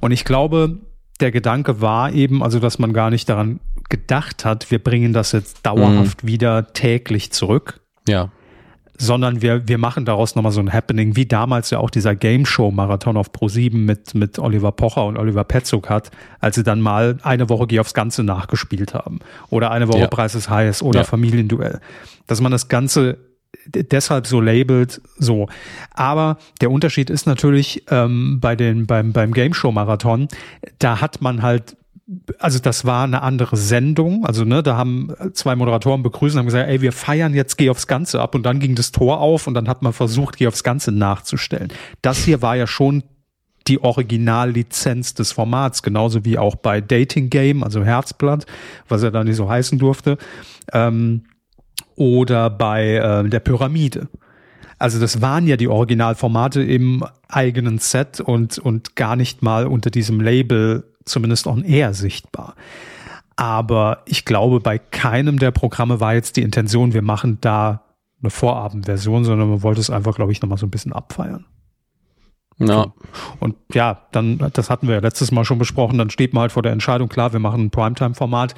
Und 0.00 0.12
ich 0.12 0.26
glaube, 0.26 0.80
der 1.18 1.30
Gedanke 1.30 1.80
war 1.80 2.12
eben, 2.12 2.42
also 2.42 2.58
dass 2.58 2.78
man 2.78 2.92
gar 2.92 3.08
nicht 3.08 3.30
daran 3.30 3.58
gedacht 3.88 4.44
hat, 4.44 4.70
wir 4.70 4.84
bringen 4.84 5.14
das 5.14 5.32
jetzt 5.32 5.64
dauerhaft 5.64 6.24
mhm. 6.24 6.28
wieder 6.28 6.74
täglich 6.74 7.32
zurück. 7.32 7.80
Ja 8.06 8.30
sondern 8.98 9.42
wir, 9.42 9.66
wir 9.66 9.78
machen 9.78 10.04
daraus 10.04 10.34
nochmal 10.34 10.52
so 10.52 10.60
ein 10.60 10.72
Happening, 10.72 11.16
wie 11.16 11.26
damals 11.26 11.70
ja 11.70 11.78
auch 11.78 11.90
dieser 11.90 12.14
Game 12.14 12.46
Show 12.46 12.70
Marathon 12.70 13.16
auf 13.16 13.30
Pro7 13.30 13.76
mit, 13.76 14.14
mit 14.14 14.38
Oliver 14.38 14.72
Pocher 14.72 15.04
und 15.06 15.16
Oliver 15.16 15.44
Petzuk 15.44 15.90
hat, 15.90 16.10
als 16.40 16.56
sie 16.56 16.62
dann 16.62 16.80
mal 16.80 17.18
eine 17.22 17.48
Woche 17.48 17.66
Geh 17.66 17.80
aufs 17.80 17.94
Ganze 17.94 18.22
nachgespielt 18.22 18.94
haben. 18.94 19.20
Oder 19.50 19.70
eine 19.70 19.88
Woche 19.88 20.00
ja. 20.00 20.06
Preis 20.06 20.34
ist 20.34 20.48
heiß 20.48 20.82
oder 20.82 21.00
ja. 21.00 21.04
Familienduell. 21.04 21.80
Dass 22.26 22.40
man 22.40 22.52
das 22.52 22.68
Ganze 22.68 23.18
deshalb 23.66 24.26
so 24.26 24.40
labelt, 24.40 25.00
so. 25.18 25.48
Aber 25.92 26.38
der 26.60 26.70
Unterschied 26.70 27.10
ist 27.10 27.26
natürlich 27.26 27.84
ähm, 27.90 28.38
bei 28.40 28.56
den 28.56 28.86
beim 28.86 29.12
beim 29.12 29.32
Game 29.32 29.54
Show 29.54 29.72
Marathon, 29.72 30.28
da 30.78 31.00
hat 31.00 31.20
man 31.20 31.42
halt 31.42 31.76
also 32.38 32.58
das 32.58 32.84
war 32.84 33.04
eine 33.04 33.22
andere 33.22 33.56
Sendung. 33.56 34.26
Also 34.26 34.44
ne, 34.44 34.62
da 34.62 34.76
haben 34.76 35.12
zwei 35.32 35.56
Moderatoren 35.56 36.02
begrüßt 36.02 36.34
und 36.34 36.40
haben 36.40 36.46
gesagt, 36.46 36.68
ey, 36.68 36.80
wir 36.80 36.92
feiern 36.92 37.34
jetzt 37.34 37.56
Geh 37.56 37.70
aufs 37.70 37.86
Ganze 37.86 38.20
ab. 38.20 38.34
Und 38.34 38.44
dann 38.44 38.60
ging 38.60 38.74
das 38.74 38.92
Tor 38.92 39.20
auf 39.20 39.46
und 39.46 39.54
dann 39.54 39.68
hat 39.68 39.82
man 39.82 39.92
versucht, 39.92 40.36
Geh 40.36 40.46
aufs 40.46 40.64
Ganze 40.64 40.92
nachzustellen. 40.92 41.72
Das 42.02 42.24
hier 42.24 42.42
war 42.42 42.56
ja 42.56 42.66
schon 42.66 43.04
die 43.66 43.82
Originallizenz 43.82 45.14
des 45.14 45.32
Formats, 45.32 45.82
genauso 45.82 46.24
wie 46.24 46.36
auch 46.36 46.56
bei 46.56 46.82
Dating 46.82 47.30
Game, 47.30 47.62
also 47.62 47.82
Herzblatt, 47.82 48.44
was 48.88 49.02
er 49.02 49.10
da 49.10 49.24
nicht 49.24 49.36
so 49.36 49.48
heißen 49.48 49.78
durfte, 49.78 50.18
ähm, 50.72 51.22
oder 51.96 52.50
bei 52.50 52.96
äh, 52.96 53.28
der 53.28 53.40
Pyramide. 53.40 54.08
Also 54.78 55.00
das 55.00 55.22
waren 55.22 55.46
ja 55.46 55.56
die 55.56 55.68
Originalformate 55.68 56.62
im 56.62 57.04
eigenen 57.28 57.78
Set 57.78 58.20
und, 58.20 58.58
und 58.58 58.96
gar 58.96 59.16
nicht 59.16 59.42
mal 59.42 59.66
unter 59.66 59.90
diesem 59.90 60.20
Label 60.20 60.93
zumindest 61.04 61.46
on 61.46 61.64
air 61.64 61.94
sichtbar. 61.94 62.54
Aber 63.36 64.02
ich 64.06 64.24
glaube, 64.24 64.60
bei 64.60 64.78
keinem 64.78 65.38
der 65.38 65.50
Programme 65.50 66.00
war 66.00 66.14
jetzt 66.14 66.36
die 66.36 66.42
Intention, 66.42 66.94
wir 66.94 67.02
machen 67.02 67.38
da 67.40 67.82
eine 68.20 68.30
Vorabendversion, 68.30 69.24
sondern 69.24 69.50
man 69.50 69.62
wollte 69.62 69.80
es 69.80 69.90
einfach, 69.90 70.14
glaube 70.14 70.32
ich, 70.32 70.40
nochmal 70.40 70.58
so 70.58 70.66
ein 70.66 70.70
bisschen 70.70 70.92
abfeiern. 70.92 71.44
Ja. 72.58 72.92
Und 73.40 73.56
ja, 73.72 74.06
dann, 74.12 74.38
das 74.52 74.70
hatten 74.70 74.86
wir 74.86 74.94
ja 74.94 75.00
letztes 75.00 75.32
Mal 75.32 75.44
schon 75.44 75.58
besprochen, 75.58 75.98
dann 75.98 76.10
steht 76.10 76.32
man 76.32 76.42
halt 76.42 76.52
vor 76.52 76.62
der 76.62 76.72
Entscheidung, 76.72 77.08
klar, 77.08 77.32
wir 77.32 77.40
machen 77.40 77.64
ein 77.64 77.70
Primetime-Format. 77.70 78.54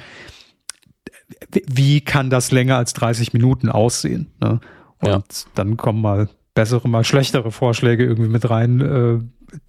Wie 1.51 2.01
kann 2.01 2.29
das 2.29 2.51
länger 2.51 2.77
als 2.77 2.93
30 2.93 3.33
Minuten 3.33 3.69
aussehen? 3.69 4.31
Ne? 4.39 4.59
Und 4.99 5.09
ja. 5.09 5.21
dann 5.55 5.77
kommen 5.77 6.01
mal 6.01 6.29
bessere, 6.53 6.87
mal 6.87 7.03
schlechtere 7.03 7.51
Vorschläge 7.51 8.03
irgendwie 8.03 8.29
mit 8.29 8.49
rein, 8.49 8.81
äh, 8.81 9.19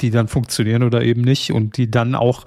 die 0.00 0.10
dann 0.10 0.28
funktionieren 0.28 0.82
oder 0.82 1.02
eben 1.02 1.22
nicht 1.22 1.52
und 1.52 1.76
die 1.76 1.90
dann 1.90 2.14
auch 2.14 2.44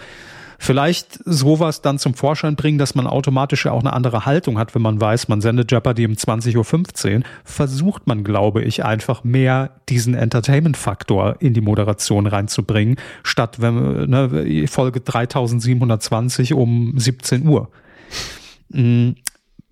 vielleicht 0.61 1.19
sowas 1.25 1.82
dann 1.82 1.97
zum 1.97 2.13
Vorschein 2.13 2.55
bringen, 2.55 2.77
dass 2.77 2.93
man 2.93 3.07
automatisch 3.07 3.65
ja 3.65 3.71
auch 3.71 3.79
eine 3.79 3.93
andere 3.93 4.27
Haltung 4.27 4.59
hat, 4.59 4.75
wenn 4.75 4.84
man 4.84 5.01
weiß, 5.01 5.27
man 5.27 5.41
sendet 5.41 5.71
Jeopardy 5.71 6.05
um 6.05 6.13
20.15 6.13 7.15
Uhr, 7.15 7.23
versucht 7.43 8.05
man, 8.05 8.23
glaube 8.23 8.61
ich, 8.61 8.86
einfach 8.86 9.23
mehr 9.23 9.71
diesen 9.89 10.13
Entertainment-Faktor 10.13 11.38
in 11.39 11.55
die 11.55 11.61
Moderation 11.61 12.27
reinzubringen, 12.27 12.97
statt 13.23 13.59
wenn, 13.59 14.07
ne, 14.07 14.67
Folge 14.67 15.01
3720 15.01 16.53
um 16.53 16.93
17 16.95 17.47
Uhr. 17.47 17.71
Hm, 18.71 19.15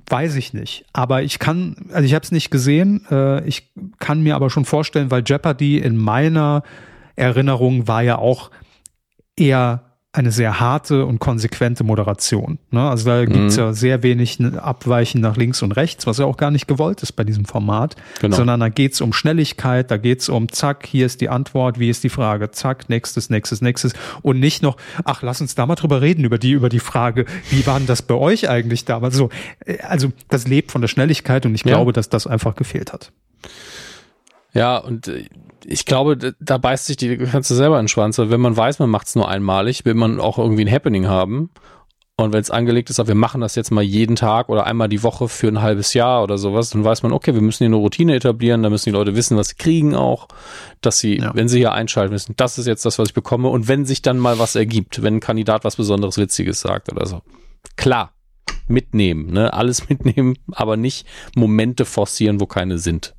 weiß 0.08 0.36
ich 0.38 0.54
nicht. 0.54 0.86
Aber 0.92 1.22
ich 1.22 1.38
kann, 1.38 1.76
also 1.94 2.04
ich 2.04 2.16
habe 2.16 2.24
es 2.24 2.32
nicht 2.32 2.50
gesehen, 2.50 3.06
äh, 3.12 3.48
ich 3.48 3.72
kann 4.00 4.24
mir 4.24 4.36
aber 4.36 4.50
schon 4.50 4.66
vorstellen, 4.66 5.12
weil 5.12 5.22
Jeopardy 5.24 5.78
in 5.78 5.98
meiner 5.98 6.64
Erinnerung 7.20 7.88
war 7.88 8.02
ja 8.02 8.18
auch 8.18 8.50
eher 9.36 9.90
eine 10.12 10.32
sehr 10.32 10.60
harte 10.60 11.06
und 11.06 11.20
konsequente 11.20 11.84
Moderation. 11.84 12.58
Ne? 12.72 12.82
Also 12.82 13.06
da 13.06 13.26
gibt's 13.26 13.58
mhm. 13.58 13.64
ja 13.64 13.74
sehr 13.74 14.02
wenig 14.02 14.40
Abweichen 14.58 15.22
nach 15.22 15.38
links 15.38 15.62
und 15.62 15.72
rechts, 15.74 16.08
was 16.08 16.18
ja 16.18 16.26
auch 16.26 16.36
gar 16.36 16.50
nicht 16.50 16.68
gewollt 16.68 17.04
ist 17.04 17.12
bei 17.12 17.24
diesem 17.24 17.46
Format, 17.46 17.96
genau. 18.20 18.36
sondern 18.36 18.60
da 18.60 18.70
geht's 18.70 19.02
um 19.02 19.14
Schnelligkeit, 19.14 19.92
da 19.92 19.98
geht's 19.98 20.28
um 20.28 20.52
zack, 20.52 20.88
hier 20.88 21.06
ist 21.06 21.22
die 21.22 21.30
Antwort, 21.30 21.80
wie 21.80 21.92
ist 21.92 22.04
die 22.04 22.10
Frage, 22.10 22.50
zack, 22.50 22.90
nächstes, 22.90 23.30
nächstes, 23.30 23.62
nächstes 23.62 23.94
und 24.24 24.40
nicht 24.40 24.64
noch, 24.64 24.78
ach, 25.04 25.22
lass 25.22 25.42
uns 25.42 25.54
da 25.54 25.68
mal 25.68 25.76
drüber 25.76 26.02
reden, 26.02 26.26
über 26.26 26.40
die, 26.40 26.52
über 26.52 26.70
die 26.70 26.80
Frage, 26.80 27.26
wie 27.52 27.66
war 27.68 27.78
denn 27.78 27.88
das 27.88 28.02
bei 28.02 28.16
euch 28.16 28.50
eigentlich 28.50 28.86
damals? 28.86 29.16
So, 29.16 29.30
äh, 29.66 29.78
also 29.82 30.12
das 30.28 30.48
lebt 30.48 30.72
von 30.72 30.82
der 30.82 30.88
Schnelligkeit 30.88 31.46
und 31.46 31.54
ich 31.54 31.64
ja. 31.64 31.76
glaube, 31.76 31.94
dass 31.94 32.10
das 32.10 32.26
einfach 32.26 32.56
gefehlt 32.56 32.94
hat. 32.94 33.12
Ja, 34.60 34.78
und 34.78 35.08
äh, 35.08 35.24
ich 35.66 35.86
glaube, 35.86 36.36
da 36.40 36.58
beißt 36.58 36.86
sich 36.86 36.98
die 36.98 37.16
ganze 37.16 37.56
selber 37.56 37.80
in 37.80 37.84
den 37.84 37.88
Schwanz. 37.88 38.18
Wenn 38.18 38.42
man 38.42 38.58
weiß, 38.58 38.80
man 38.80 38.90
macht 38.90 39.08
es 39.08 39.16
nur 39.16 39.30
einmalig, 39.30 39.86
will 39.86 39.94
man 39.94 40.20
auch 40.20 40.38
irgendwie 40.38 40.66
ein 40.66 40.72
Happening 40.72 41.08
haben. 41.08 41.50
Und 42.18 42.34
wenn 42.34 42.42
es 42.42 42.52
angelegt 42.52 42.90
ist, 42.90 43.08
wir 43.08 43.16
machen 43.16 43.40
das 43.40 43.56
jetzt 43.56 43.72
mal 43.72 43.82
jeden 43.82 44.18
Tag 44.18 44.50
oder 44.50 44.66
einmal 44.66 44.90
die 44.90 45.02
Woche 45.04 45.30
für 45.30 45.48
ein 45.48 45.62
halbes 45.62 45.94
Jahr 45.94 46.22
oder 46.22 46.38
sowas, 46.38 46.72
dann 46.72 46.84
weiß 46.84 47.04
man, 47.04 47.14
okay, 47.14 47.34
wir 47.34 47.42
müssen 47.42 47.60
hier 47.60 47.68
eine 47.68 47.78
Routine 47.78 48.14
etablieren, 48.14 48.62
da 48.62 48.70
müssen 48.70 48.90
die 48.90 48.96
Leute 48.96 49.16
wissen, 49.16 49.38
was 49.38 49.50
sie 49.50 49.56
kriegen 49.56 49.96
auch, 49.96 50.28
dass 50.82 51.00
sie, 51.00 51.20
ja. 51.20 51.32
wenn 51.34 51.48
sie 51.48 51.60
hier 51.60 51.72
einschalten 51.72 52.12
müssen, 52.12 52.34
das 52.36 52.58
ist 52.58 52.66
jetzt 52.66 52.86
das, 52.86 53.00
was 53.00 53.10
ich 53.10 53.14
bekomme. 53.14 53.48
Und 53.48 53.70
wenn 53.70 53.86
sich 53.86 54.02
dann 54.02 54.18
mal 54.18 54.38
was 54.40 54.58
ergibt, 54.58 55.02
wenn 55.02 55.16
ein 55.16 55.20
Kandidat 55.22 55.64
was 55.64 55.78
Besonderes 55.78 56.18
Witziges 56.18 56.60
sagt 56.60 56.92
oder 56.92 57.06
so. 57.06 57.22
Klar, 57.78 58.12
mitnehmen, 58.68 59.32
ne? 59.32 59.54
Alles 59.54 59.88
mitnehmen, 59.90 60.36
aber 60.52 60.76
nicht 60.76 61.08
Momente 61.38 61.86
forcieren, 61.86 62.42
wo 62.42 62.46
keine 62.46 62.80
sind. 62.80 63.16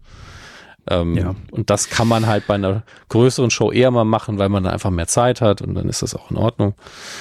Ähm, 0.91 1.17
ja. 1.17 1.35
Und 1.53 1.71
das 1.71 1.89
kann 1.89 2.09
man 2.09 2.27
halt 2.27 2.47
bei 2.49 2.55
einer 2.55 2.83
größeren 3.09 3.51
Show 3.51 3.71
eher 3.71 3.91
mal 3.93 4.05
machen, 4.05 4.39
weil 4.39 4.49
man 4.49 4.65
da 4.65 4.71
einfach 4.71 4.91
mehr 4.91 5.07
Zeit 5.07 5.41
hat 5.41 5.63
und 5.63 5.75
dann 5.75 5.89
ist 5.89 6.03
das 6.03 6.17
auch 6.17 6.31
in 6.31 6.37
Ordnung. 6.37 6.75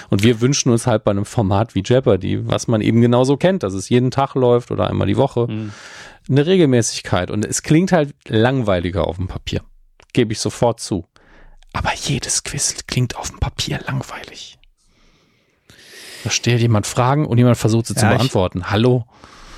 Und 0.10 0.24
wir 0.24 0.42
wünschen 0.42 0.72
uns 0.72 0.88
halt 0.88 1.04
bei 1.04 1.12
einem 1.12 1.26
Format 1.26 1.76
wie 1.76 1.84
Jeopardy, 1.86 2.48
was 2.48 2.68
man 2.68 2.82
eben 2.82 3.00
genauso 3.00 3.38
kennt, 3.38 3.62
dass 3.62 3.74
es 3.74 3.88
jeden 3.90 4.10
Tag 4.10 4.34
läuft 4.34 4.72
oder 4.72 4.90
einmal 4.90 5.08
die 5.08 5.18
Woche. 5.18 5.48
Mhm. 5.48 5.72
eine 6.28 6.46
Regelmäßigkeit 6.46 7.32
und 7.32 7.46
es 7.46 7.64
klingt 7.64 7.92
halt 7.92 8.14
langweiliger 8.28 9.08
auf 9.08 9.18
dem 9.18 9.28
Papier. 9.28 9.62
Gebe 10.14 10.34
ich 10.34 10.40
sofort 10.40 10.80
zu. 10.80 11.06
Aber 11.74 11.92
jedes 11.94 12.44
Quiz 12.44 12.76
klingt 12.88 13.16
auf 13.16 13.30
dem 13.30 13.40
Papier 13.40 13.80
langweilig. 13.86 14.58
Da 16.24 16.30
stellt 16.30 16.62
jemand 16.62 16.88
Fragen 16.88 17.26
und 17.26 17.38
jemand 17.38 17.58
versucht 17.58 17.86
sie 17.86 17.94
ja, 17.94 18.00
zu 18.00 18.08
beantworten. 18.08 18.70
Hallo? 18.72 19.06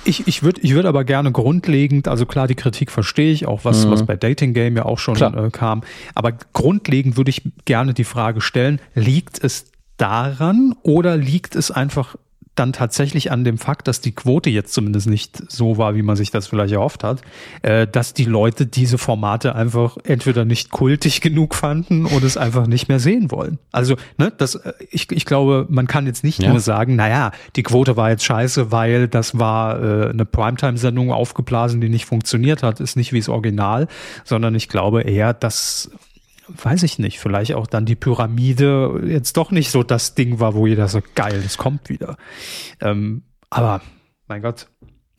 Ich, 0.04 0.26
ich 0.26 0.42
würde 0.42 0.60
ich 0.62 0.74
würd 0.74 0.86
aber 0.86 1.04
gerne 1.04 1.30
grundlegend, 1.30 2.08
also 2.08 2.26
klar, 2.26 2.48
die 2.48 2.54
Kritik 2.54 2.90
verstehe 2.90 3.32
ich, 3.32 3.46
auch 3.46 3.64
was, 3.64 3.86
mhm. 3.86 3.90
was 3.90 4.04
bei 4.04 4.16
Dating 4.16 4.52
Game 4.52 4.76
ja 4.76 4.84
auch 4.84 4.98
schon 4.98 5.16
äh, 5.16 5.50
kam. 5.50 5.82
Aber 6.14 6.32
grundlegend 6.52 7.16
würde 7.16 7.30
ich 7.30 7.42
gerne 7.64 7.94
die 7.94 8.04
Frage 8.04 8.40
stellen, 8.40 8.80
liegt 8.94 9.42
es 9.42 9.66
daran 9.96 10.74
oder 10.82 11.16
liegt 11.16 11.54
es 11.54 11.70
einfach 11.70 12.16
dann 12.54 12.72
tatsächlich 12.72 13.32
an 13.32 13.44
dem 13.44 13.56
Fakt, 13.56 13.88
dass 13.88 14.00
die 14.00 14.12
Quote 14.12 14.50
jetzt 14.50 14.74
zumindest 14.74 15.08
nicht 15.08 15.50
so 15.50 15.78
war, 15.78 15.94
wie 15.94 16.02
man 16.02 16.16
sich 16.16 16.30
das 16.30 16.46
vielleicht 16.46 16.74
erhofft 16.74 17.02
hat, 17.02 17.22
äh, 17.62 17.86
dass 17.86 18.12
die 18.12 18.24
Leute 18.24 18.66
diese 18.66 18.98
Formate 18.98 19.54
einfach 19.54 19.96
entweder 20.04 20.44
nicht 20.44 20.70
kultig 20.70 21.22
genug 21.22 21.54
fanden 21.54 22.04
oder 22.04 22.26
es 22.26 22.36
einfach 22.36 22.66
nicht 22.66 22.88
mehr 22.88 23.00
sehen 23.00 23.30
wollen. 23.30 23.58
Also, 23.72 23.96
ne, 24.18 24.32
das, 24.36 24.56
äh, 24.56 24.74
ich, 24.90 25.10
ich 25.10 25.24
glaube, 25.24 25.66
man 25.70 25.86
kann 25.86 26.06
jetzt 26.06 26.24
nicht 26.24 26.42
ja. 26.42 26.50
nur 26.50 26.60
sagen, 26.60 26.94
naja, 26.94 27.32
die 27.56 27.62
Quote 27.62 27.96
war 27.96 28.10
jetzt 28.10 28.24
scheiße, 28.24 28.70
weil 28.70 29.08
das 29.08 29.38
war 29.38 29.82
äh, 29.82 30.10
eine 30.10 30.26
Primetime-Sendung 30.26 31.10
aufgeblasen, 31.10 31.80
die 31.80 31.88
nicht 31.88 32.04
funktioniert 32.04 32.62
hat, 32.62 32.80
ist 32.80 32.96
nicht 32.96 33.14
wie 33.14 33.18
das 33.18 33.30
Original, 33.30 33.88
sondern 34.24 34.54
ich 34.54 34.68
glaube 34.68 35.02
eher, 35.02 35.32
dass 35.32 35.90
weiß 36.62 36.82
ich 36.82 36.98
nicht, 36.98 37.18
vielleicht 37.18 37.54
auch 37.54 37.66
dann 37.66 37.86
die 37.86 37.96
Pyramide 37.96 39.02
jetzt 39.06 39.36
doch 39.36 39.50
nicht 39.50 39.70
so 39.70 39.82
das 39.82 40.14
Ding 40.14 40.40
war, 40.40 40.54
wo 40.54 40.66
jeder 40.66 40.88
so 40.88 41.00
geil, 41.14 41.40
das 41.42 41.56
kommt 41.56 41.88
wieder. 41.88 42.16
Ähm, 42.80 43.22
aber 43.50 43.80
mein 44.28 44.42
Gott. 44.42 44.68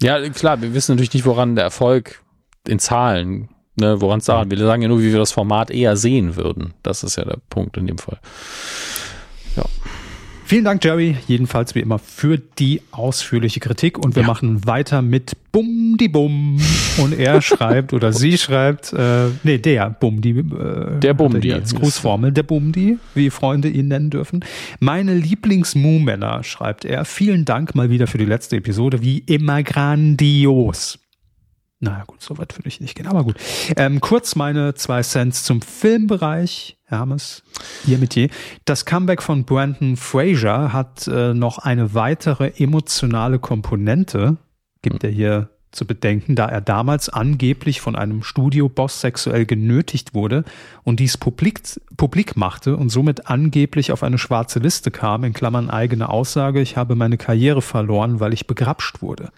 Ja, 0.02 0.28
klar, 0.30 0.62
wir 0.62 0.74
wissen 0.74 0.94
natürlich 0.94 1.14
nicht, 1.14 1.26
woran 1.26 1.56
der 1.56 1.64
Erfolg 1.66 2.24
in 2.68 2.80
Zahlen, 2.80 3.50
ne, 3.76 4.02
woran 4.02 4.20
es 4.20 4.26
daran. 4.26 4.50
Wir 4.50 4.58
sagen 4.58 4.82
ja 4.82 4.88
nur, 4.88 5.00
wie 5.00 5.12
wir 5.12 5.20
das 5.20 5.32
Format 5.32 5.72
eher 5.72 5.96
sehen 5.96 6.36
würden. 6.36 6.74
Das 6.84 7.04
ist 7.04 7.16
ja 7.16 7.26
der 7.26 7.38
Punkt 7.50 7.78
in 7.78 7.88
dem 7.88 7.98
Fall. 7.98 8.20
Ja. 9.56 9.64
Vielen 10.54 10.66
Dank, 10.66 10.86
Jerry, 10.86 11.18
jedenfalls 11.28 11.74
wie 11.74 11.80
immer 11.80 11.98
für 11.98 12.38
die 12.38 12.84
ausführliche 12.92 13.60
Kritik 13.60 13.98
und 13.98 14.16
wir 14.16 14.22
ja. 14.22 14.28
machen 14.28 14.68
weiter 14.68 15.02
mit 15.02 15.32
Bum 15.52 15.98
die 16.00 16.10
Bum 16.10 16.62
und 17.00 17.18
er 17.18 17.42
schreibt 17.42 17.92
oder 17.92 18.14
sie 18.14 18.38
schreibt, 18.38 18.94
äh, 18.94 19.30
nee, 19.42 19.58
der 19.58 19.90
Bumdi, 19.90 20.30
äh, 20.30 21.00
der 21.00 21.16
Bumdi 21.16 21.52
als 21.54 21.74
Grußformel, 21.74 22.32
der 22.32 22.44
Bumdi, 22.44 23.00
wie 23.16 23.32
Freunde 23.32 23.68
ihn 23.68 23.88
nennen 23.88 24.12
dürfen. 24.12 24.46
Meine 24.80 25.16
Lieblings-Mu-Männer, 25.16 26.44
schreibt 26.44 26.86
er. 26.86 27.04
Vielen 27.04 27.46
Dank 27.46 27.74
mal 27.74 27.90
wieder 27.90 28.06
für 28.06 28.20
die 28.20 28.26
letzte 28.26 28.58
Episode, 28.58 29.02
wie 29.02 29.24
immer 29.26 29.64
grandios. 29.64 31.00
Naja, 31.84 32.06
gut, 32.08 32.22
so 32.22 32.38
weit 32.38 32.58
würde 32.58 32.70
ich 32.70 32.80
nicht 32.80 32.96
gehen, 32.96 33.08
aber 33.08 33.26
gut. 33.26 33.36
Ähm, 33.76 34.00
kurz 34.00 34.38
meine 34.38 34.74
zwei 34.74 35.02
Cents 35.02 35.44
zum 35.44 35.62
Filmbereich. 35.62 36.78
Hermes, 36.86 37.44
ihr 37.86 37.98
Metier. 37.98 38.30
Das 38.64 38.86
Comeback 38.86 39.22
von 39.22 39.44
Brandon 39.44 39.98
Fraser 39.98 40.72
hat 40.72 41.08
äh, 41.08 41.34
noch 41.34 41.58
eine 41.58 41.94
weitere 41.94 42.54
emotionale 42.58 43.38
Komponente, 43.38 44.38
gibt 44.82 45.04
er 45.04 45.10
hier 45.10 45.50
zu 45.74 45.86
bedenken, 45.86 46.36
da 46.36 46.48
er 46.48 46.62
damals 46.62 47.10
angeblich 47.10 47.82
von 47.82 47.96
einem 47.96 48.24
Studioboss 48.24 49.02
sexuell 49.02 49.46
genötigt 49.46 50.14
wurde 50.14 50.46
und 50.84 51.00
dies 51.00 51.18
publik, 51.18 51.62
publik 51.98 52.38
machte 52.38 52.78
und 52.78 52.90
somit 52.90 53.28
angeblich 53.28 53.92
auf 53.92 54.04
eine 54.04 54.18
schwarze 54.18 54.60
Liste 54.60 54.92
kam, 54.92 55.24
in 55.24 55.34
Klammern 55.34 55.70
eigene 55.70 56.10
Aussage, 56.10 56.62
ich 56.62 56.78
habe 56.78 56.96
meine 56.96 57.18
Karriere 57.18 57.62
verloren, 57.62 58.20
weil 58.20 58.34
ich 58.34 58.48
begrapscht 58.48 59.02
wurde. 59.02 59.30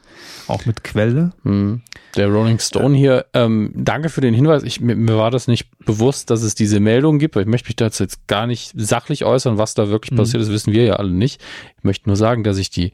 Auch 0.47 0.65
mit 0.65 0.83
Quelle. 0.83 1.31
Hm. 1.43 1.81
Der 2.15 2.27
Rolling 2.27 2.59
Stone 2.59 2.95
hier, 2.97 3.25
ähm, 3.33 3.71
danke 3.75 4.09
für 4.09 4.21
den 4.21 4.33
Hinweis. 4.33 4.63
Ich, 4.63 4.79
mir, 4.79 4.95
mir, 4.95 5.17
war 5.17 5.31
das 5.31 5.47
nicht 5.47 5.67
bewusst, 5.85 6.29
dass 6.29 6.43
es 6.43 6.55
diese 6.55 6.79
Meldung 6.79 7.19
gibt, 7.19 7.35
weil 7.35 7.43
ich 7.43 7.49
möchte 7.49 7.67
mich 7.67 7.75
dazu 7.75 8.03
jetzt 8.03 8.27
gar 8.27 8.47
nicht 8.47 8.71
sachlich 8.75 9.25
äußern, 9.25 9.57
was 9.57 9.73
da 9.73 9.89
wirklich 9.89 10.11
mhm. 10.11 10.17
passiert 10.17 10.43
ist, 10.43 10.51
wissen 10.51 10.73
wir 10.73 10.83
ja 10.83 10.93
alle 10.95 11.11
nicht. 11.11 11.41
Ich 11.77 11.83
möchte 11.83 12.09
nur 12.09 12.15
sagen, 12.15 12.43
dass 12.43 12.57
ich 12.57 12.69
die 12.69 12.93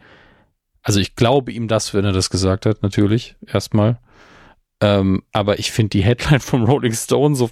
also 0.84 1.00
ich 1.00 1.16
glaube 1.16 1.52
ihm 1.52 1.68
das, 1.68 1.94
wenn 1.94 2.06
er 2.06 2.12
das 2.12 2.30
gesagt 2.30 2.66
hat, 2.66 2.82
natürlich, 2.82 3.36
erstmal. 3.46 4.00
Ähm, 4.82 5.24
aber 5.32 5.60
ich 5.60 5.72
finde 5.72 5.90
die 5.90 6.04
Headline 6.04 6.40
vom 6.42 6.64
Rolling 6.64 6.94
Stone 6.94 7.36
so 7.36 7.50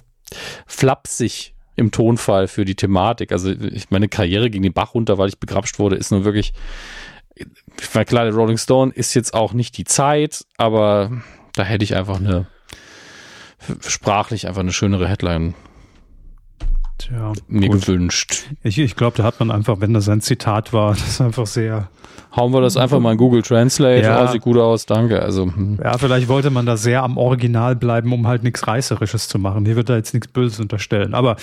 flapsig 0.66 1.54
im 1.76 1.90
Tonfall 1.90 2.48
für 2.48 2.64
die 2.64 2.74
Thematik. 2.74 3.32
Also 3.32 3.50
ich 3.50 3.90
meine 3.90 4.08
Karriere 4.08 4.50
ging 4.50 4.62
den 4.62 4.72
Bach 4.72 4.94
runter, 4.94 5.18
weil 5.18 5.28
ich 5.28 5.38
begrapscht 5.38 5.78
wurde, 5.78 5.96
ist 5.96 6.10
nur 6.10 6.24
wirklich, 6.24 6.52
ich 7.34 7.94
meine, 7.94 8.04
klar, 8.04 8.24
der 8.24 8.34
Rolling 8.34 8.58
Stone 8.58 8.92
ist 8.92 9.14
jetzt 9.14 9.32
auch 9.32 9.52
nicht 9.52 9.78
die 9.78 9.84
Zeit, 9.84 10.44
aber 10.56 11.22
da 11.54 11.64
hätte 11.64 11.84
ich 11.84 11.94
einfach 11.94 12.18
eine 12.18 12.46
sprachlich 13.86 14.48
einfach 14.48 14.60
eine 14.60 14.72
schönere 14.72 15.08
Headline 15.08 15.54
Tja, 17.00 17.32
mir 17.48 17.68
gut. 17.68 17.80
gewünscht. 17.80 18.44
Ich, 18.62 18.78
ich 18.78 18.94
glaube, 18.94 19.16
da 19.16 19.24
hat 19.24 19.40
man 19.40 19.50
einfach, 19.50 19.80
wenn 19.80 19.94
das 19.94 20.08
ein 20.08 20.20
Zitat 20.20 20.72
war, 20.72 20.90
das 20.94 21.08
ist 21.08 21.20
einfach 21.20 21.46
sehr. 21.46 21.88
Hauen 22.36 22.52
wir 22.52 22.60
das 22.60 22.76
einfach 22.76 23.00
mal 23.00 23.12
in 23.12 23.18
Google 23.18 23.42
Translate. 23.42 24.02
Ja. 24.02 24.22
Oh, 24.22 24.26
sieht 24.28 24.42
gut 24.42 24.56
aus, 24.56 24.86
danke. 24.86 25.20
Also, 25.20 25.46
hm. 25.46 25.78
Ja, 25.82 25.98
vielleicht 25.98 26.28
wollte 26.28 26.50
man 26.50 26.64
da 26.64 26.76
sehr 26.76 27.02
am 27.02 27.16
Original 27.16 27.74
bleiben, 27.74 28.12
um 28.12 28.28
halt 28.28 28.44
nichts 28.44 28.68
Reißerisches 28.68 29.26
zu 29.26 29.40
machen. 29.40 29.64
Hier 29.64 29.74
wird 29.74 29.88
da 29.88 29.96
jetzt 29.96 30.14
nichts 30.14 30.28
Böses 30.28 30.60
unterstellen. 30.60 31.14
Aber 31.14 31.36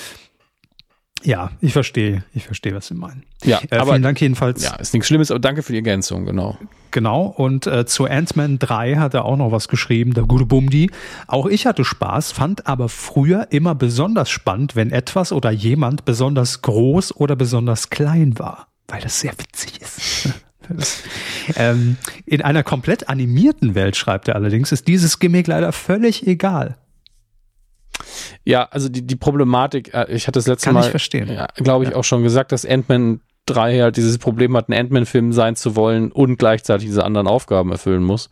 ja, 1.23 1.51
ich 1.61 1.73
verstehe, 1.73 2.23
ich 2.33 2.45
verstehe, 2.45 2.75
was 2.75 2.87
Sie 2.87 2.93
meinen. 2.93 3.23
Ja, 3.43 3.59
äh, 3.69 3.77
aber, 3.77 3.91
vielen 3.91 4.03
Dank 4.03 4.21
jedenfalls. 4.21 4.63
Ja, 4.63 4.75
ist 4.75 4.93
nichts 4.93 5.07
Schlimmes, 5.07 5.31
aber 5.31 5.39
danke 5.39 5.63
für 5.63 5.71
die 5.71 5.79
Ergänzung, 5.79 6.25
genau. 6.25 6.57
Genau, 6.91 7.25
und 7.25 7.67
äh, 7.67 7.85
zu 7.85 8.05
Ant-Man 8.05 8.59
3 8.59 8.95
hat 8.95 9.13
er 9.13 9.25
auch 9.25 9.37
noch 9.37 9.51
was 9.51 9.67
geschrieben, 9.67 10.13
der 10.13 10.23
gute 10.23 10.45
Bumdi. 10.45 10.89
Auch 11.27 11.45
ich 11.47 11.65
hatte 11.65 11.83
Spaß, 11.83 12.31
fand 12.31 12.67
aber 12.67 12.89
früher 12.89 13.47
immer 13.51 13.75
besonders 13.75 14.29
spannend, 14.29 14.75
wenn 14.75 14.91
etwas 14.91 15.31
oder 15.31 15.51
jemand 15.51 16.05
besonders 16.05 16.61
groß 16.61 17.15
oder 17.15 17.35
besonders 17.35 17.89
klein 17.89 18.39
war, 18.39 18.67
weil 18.87 19.01
das 19.01 19.19
sehr 19.19 19.33
witzig 19.33 19.81
ist. 19.81 20.29
ähm, 21.55 21.97
in 22.25 22.41
einer 22.41 22.63
komplett 22.63 23.09
animierten 23.09 23.75
Welt, 23.75 23.95
schreibt 23.95 24.27
er 24.27 24.35
allerdings, 24.35 24.71
ist 24.71 24.87
dieses 24.87 25.19
Gimmick 25.19 25.47
leider 25.47 25.71
völlig 25.71 26.27
egal. 26.27 26.77
Ja, 28.43 28.67
also 28.71 28.89
die, 28.89 29.05
die 29.05 29.15
Problematik, 29.15 29.93
äh, 29.93 30.05
ich 30.09 30.27
hatte 30.27 30.39
das 30.39 30.47
letzte 30.47 30.65
Kann 30.65 30.75
Mal. 30.75 30.83
Ja, 31.33 31.47
glaube 31.55 31.85
ich, 31.85 31.91
ja. 31.91 31.95
auch 31.95 32.03
schon 32.03 32.23
gesagt, 32.23 32.51
dass 32.51 32.65
Ant-Man 32.65 33.21
3 33.45 33.79
halt 33.79 33.97
dieses 33.97 34.17
Problem 34.17 34.55
hat, 34.55 34.69
ein 34.69 34.73
Ant-Man-Film 34.73 35.31
sein 35.33 35.55
zu 35.55 35.75
wollen 35.75 36.11
und 36.11 36.37
gleichzeitig 36.37 36.87
diese 36.87 37.03
anderen 37.03 37.27
Aufgaben 37.27 37.71
erfüllen 37.71 38.03
muss. 38.03 38.29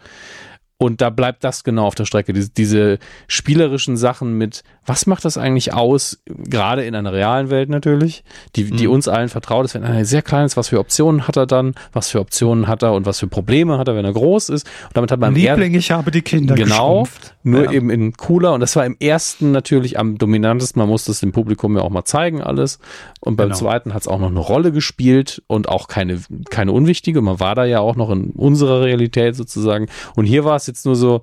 Und 0.78 1.00
da 1.00 1.10
bleibt 1.10 1.46
das 1.46 1.64
genau 1.64 1.86
auf 1.86 1.96
der 1.96 2.04
Strecke. 2.04 2.34
Diese, 2.34 2.50
diese 2.50 3.00
spielerischen 3.28 3.96
Sachen 3.96 4.38
mit, 4.38 4.64
was 4.86 5.08
macht 5.08 5.24
das 5.24 5.38
eigentlich 5.38 5.74
aus, 5.74 6.22
gerade 6.26 6.84
in 6.84 6.96
einer 6.96 7.14
realen 7.14 7.50
Welt 7.50 7.70
natürlich, 7.70 8.26
die, 8.58 8.66
die 8.72 8.88
mhm. 8.88 8.94
uns 8.94 9.08
allen 9.08 9.30
vertraut 9.30 9.64
ist, 9.64 9.76
wenn 9.76 9.84
er 9.84 10.04
sehr 10.04 10.22
klein 10.22 10.46
ist, 10.46 10.58
was 10.58 10.68
für 10.68 10.80
Optionen 10.80 11.30
hat 11.30 11.38
er 11.38 11.46
dann, 11.46 11.76
was 11.94 12.10
für 12.10 12.20
Optionen 12.20 12.68
hat 12.68 12.84
er 12.84 12.92
und 12.92 13.06
was 13.06 13.22
für 13.22 13.28
Probleme 13.28 13.78
hat 13.78 13.88
er, 13.88 13.96
wenn 13.96 14.04
er 14.04 14.12
groß 14.12 14.50
ist. 14.50 14.68
Und 14.88 14.98
damit 14.98 15.12
hat 15.12 15.20
man 15.22 15.34
Liebling, 15.34 15.76
ich 15.76 15.92
habe 15.92 16.12
die 16.12 16.22
Kinder 16.22 16.56
Genau, 16.56 17.04
geschrumpft. 17.04 17.36
nur 17.44 17.64
ja. 17.64 17.72
eben 17.72 17.90
in 17.90 18.12
cooler. 18.12 18.52
Und 18.52 18.60
das 18.60 18.76
war 18.76 18.86
im 18.86 18.98
ersten 19.00 19.54
natürlich 19.54 19.98
am 19.98 20.18
dominantesten. 20.18 20.78
Man 20.82 20.90
musste 20.90 21.12
es 21.12 21.22
dem 21.22 21.32
Publikum 21.32 21.78
ja 21.78 21.84
auch 21.84 21.90
mal 21.90 22.04
zeigen 22.04 22.42
alles. 22.42 22.80
Und 23.22 23.38
beim 23.38 23.48
genau. 23.48 23.60
zweiten 23.60 23.94
hat 23.94 24.02
es 24.02 24.08
auch 24.10 24.20
noch 24.20 24.30
eine 24.30 24.40
Rolle 24.40 24.74
gespielt 24.74 25.42
und 25.48 25.70
auch 25.70 25.88
keine, 25.88 26.20
keine 26.50 26.74
unwichtige. 26.74 27.22
Man 27.22 27.40
war 27.40 27.56
da 27.56 27.64
ja 27.64 27.80
auch 27.80 27.96
noch 27.96 28.10
in 28.10 28.32
unserer 28.32 28.82
Realität 28.82 29.38
sozusagen. 29.38 29.88
Und 30.18 30.26
hier 30.26 30.44
war 30.44 30.58
es 30.58 30.65
jetzt 30.68 30.86
nur 30.86 30.96
so, 30.96 31.22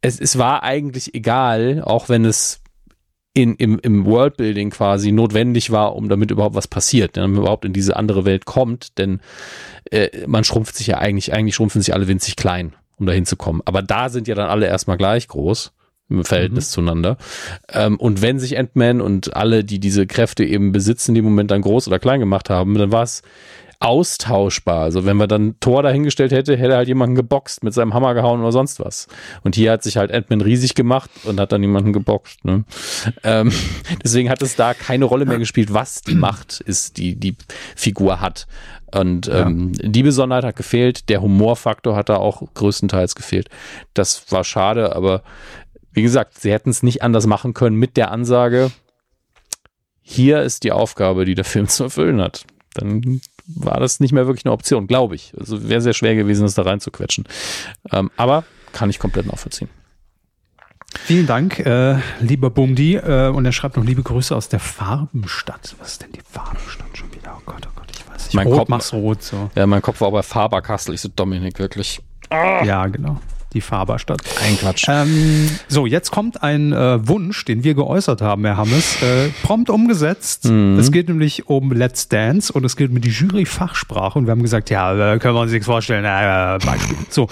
es, 0.00 0.20
es 0.20 0.38
war 0.38 0.62
eigentlich 0.62 1.14
egal, 1.14 1.82
auch 1.84 2.08
wenn 2.08 2.24
es 2.24 2.60
in, 3.32 3.54
im, 3.56 3.78
im 3.78 4.04
Worldbuilding 4.06 4.70
quasi 4.70 5.12
notwendig 5.12 5.70
war, 5.70 5.94
um 5.94 6.08
damit 6.08 6.30
überhaupt 6.30 6.56
was 6.56 6.66
passiert, 6.66 7.16
damit 7.16 7.32
man 7.32 7.42
überhaupt 7.42 7.64
in 7.64 7.72
diese 7.72 7.96
andere 7.96 8.24
Welt 8.24 8.44
kommt, 8.44 8.98
denn 8.98 9.20
äh, 9.90 10.26
man 10.26 10.44
schrumpft 10.44 10.76
sich 10.76 10.88
ja 10.88 10.98
eigentlich, 10.98 11.32
eigentlich 11.32 11.54
schrumpfen 11.54 11.80
sich 11.80 11.94
alle 11.94 12.08
winzig 12.08 12.36
klein, 12.36 12.74
um 12.96 13.06
dahin 13.06 13.26
zu 13.26 13.36
kommen. 13.36 13.62
Aber 13.64 13.82
da 13.82 14.08
sind 14.08 14.26
ja 14.26 14.34
dann 14.34 14.50
alle 14.50 14.66
erstmal 14.66 14.96
gleich 14.96 15.28
groß 15.28 15.72
im 16.08 16.24
Verhältnis 16.24 16.70
mhm. 16.70 16.72
zueinander. 16.72 17.16
Ähm, 17.72 17.96
und 17.98 18.20
wenn 18.20 18.40
sich 18.40 18.58
Ant-Man 18.58 19.00
und 19.00 19.36
alle, 19.36 19.64
die 19.64 19.78
diese 19.78 20.06
Kräfte 20.06 20.44
eben 20.44 20.72
besitzen, 20.72 21.14
die 21.14 21.20
im 21.20 21.24
Moment 21.24 21.52
dann 21.52 21.62
groß 21.62 21.86
oder 21.86 22.00
klein 22.00 22.18
gemacht 22.18 22.50
haben, 22.50 22.74
dann 22.74 22.90
war 22.90 23.04
es 23.04 23.22
austauschbar. 23.80 24.82
Also 24.82 25.06
wenn 25.06 25.16
man 25.16 25.28
dann 25.28 25.58
Tor 25.58 25.82
dahingestellt 25.82 26.32
hätte, 26.32 26.56
hätte 26.56 26.76
halt 26.76 26.86
jemanden 26.86 27.14
geboxt, 27.14 27.64
mit 27.64 27.72
seinem 27.72 27.94
Hammer 27.94 28.12
gehauen 28.12 28.40
oder 28.40 28.52
sonst 28.52 28.78
was. 28.78 29.08
Und 29.42 29.54
hier 29.56 29.72
hat 29.72 29.82
sich 29.82 29.96
halt 29.96 30.12
Ant-Man 30.12 30.42
riesig 30.42 30.74
gemacht 30.74 31.10
und 31.24 31.40
hat 31.40 31.50
dann 31.50 31.62
jemanden 31.62 31.94
geboxt. 31.94 32.44
Ne? 32.44 32.64
Ähm, 33.24 33.50
deswegen 34.04 34.28
hat 34.28 34.42
es 34.42 34.54
da 34.54 34.74
keine 34.74 35.06
Rolle 35.06 35.24
mehr 35.24 35.38
gespielt, 35.38 35.72
was 35.72 36.02
die 36.02 36.14
Macht 36.20 36.60
ist, 36.60 36.98
die 36.98 37.16
die 37.16 37.36
Figur 37.74 38.20
hat. 38.20 38.46
Und 38.92 39.28
ähm, 39.32 39.72
ja. 39.80 39.88
die 39.88 40.02
Besonderheit 40.02 40.44
hat 40.44 40.56
gefehlt, 40.56 41.08
der 41.08 41.22
Humorfaktor 41.22 41.96
hat 41.96 42.10
da 42.10 42.16
auch 42.16 42.42
größtenteils 42.52 43.14
gefehlt. 43.14 43.48
Das 43.94 44.30
war 44.30 44.44
schade, 44.44 44.94
aber 44.94 45.22
wie 45.92 46.02
gesagt, 46.02 46.38
sie 46.38 46.52
hätten 46.52 46.70
es 46.70 46.82
nicht 46.82 47.02
anders 47.02 47.26
machen 47.26 47.54
können 47.54 47.76
mit 47.76 47.96
der 47.96 48.10
Ansage, 48.10 48.70
hier 50.02 50.42
ist 50.42 50.64
die 50.64 50.72
Aufgabe, 50.72 51.24
die 51.24 51.34
der 51.34 51.44
Film 51.44 51.68
zu 51.68 51.84
erfüllen 51.84 52.20
hat. 52.20 52.44
Dann 52.74 53.20
war 53.56 53.80
das 53.80 54.00
nicht 54.00 54.12
mehr 54.12 54.26
wirklich 54.26 54.44
eine 54.44 54.52
Option, 54.52 54.86
glaube 54.86 55.14
ich. 55.14 55.32
Also 55.38 55.68
wäre 55.68 55.80
sehr 55.80 55.92
schwer 55.94 56.14
gewesen, 56.14 56.42
das 56.42 56.54
da 56.54 56.62
reinzuquetschen. 56.62 57.24
Ähm, 57.92 58.10
aber 58.16 58.44
kann 58.72 58.90
ich 58.90 58.98
komplett 58.98 59.26
nachvollziehen. 59.26 59.68
Vielen 60.92 61.26
Dank, 61.26 61.60
äh, 61.60 61.98
lieber 62.20 62.50
Bumdi. 62.50 62.96
Äh, 62.96 63.28
und 63.28 63.44
er 63.44 63.52
schreibt 63.52 63.76
noch 63.76 63.84
liebe 63.84 64.02
Grüße 64.02 64.34
aus 64.34 64.48
der 64.48 64.58
Farbenstadt. 64.60 65.76
Was 65.78 65.92
ist 65.92 66.02
denn 66.02 66.12
die 66.12 66.20
Farbenstadt 66.28 66.96
schon 66.96 67.12
wieder? 67.14 67.36
Oh 67.38 67.42
Gott, 67.46 67.66
oh 67.68 67.72
Gott, 67.76 67.86
ich 67.92 68.08
weiß 68.08 68.24
nicht. 68.26 68.34
Mein 68.34 68.46
rot 68.48 68.58
Kopf- 68.58 68.68
mach's 68.68 68.92
rot. 68.92 69.22
So. 69.22 69.50
Ja, 69.54 69.66
mein 69.66 69.82
Kopf 69.82 70.00
war 70.00 70.10
bei 70.10 70.22
Faber-Castell. 70.22 70.94
Ich 70.94 71.00
so, 71.00 71.08
Dominik, 71.14 71.58
wirklich. 71.60 72.00
Ja, 72.32 72.86
genau. 72.88 73.20
Die 73.52 73.60
Faberstadt. 73.60 74.22
Ein 74.44 74.56
Quatsch. 74.56 74.86
Ähm, 74.88 75.48
so, 75.68 75.86
jetzt 75.86 76.10
kommt 76.10 76.42
ein 76.42 76.72
äh, 76.72 77.06
Wunsch, 77.08 77.44
den 77.44 77.64
wir 77.64 77.74
geäußert 77.74 78.22
haben, 78.22 78.44
Herr 78.44 78.56
Hammes, 78.56 79.02
äh, 79.02 79.30
prompt 79.42 79.70
umgesetzt. 79.70 80.46
Es 80.46 80.92
geht 80.92 81.08
nämlich 81.08 81.48
um 81.48 81.72
Let's 81.72 82.08
Dance 82.08 82.52
und 82.52 82.64
es 82.64 82.76
geht 82.76 82.90
um 82.90 83.00
die 83.00 83.08
Jury-Fachsprache 83.08 84.18
und 84.18 84.26
wir 84.26 84.32
haben 84.32 84.42
gesagt, 84.42 84.70
ja, 84.70 85.14
äh, 85.14 85.18
können 85.18 85.34
wir 85.34 85.40
uns 85.40 85.52
nichts 85.52 85.66
vorstellen. 85.66 86.04
Äh, 86.04 86.64
Beispiel. 86.64 86.96
So, 87.10 87.28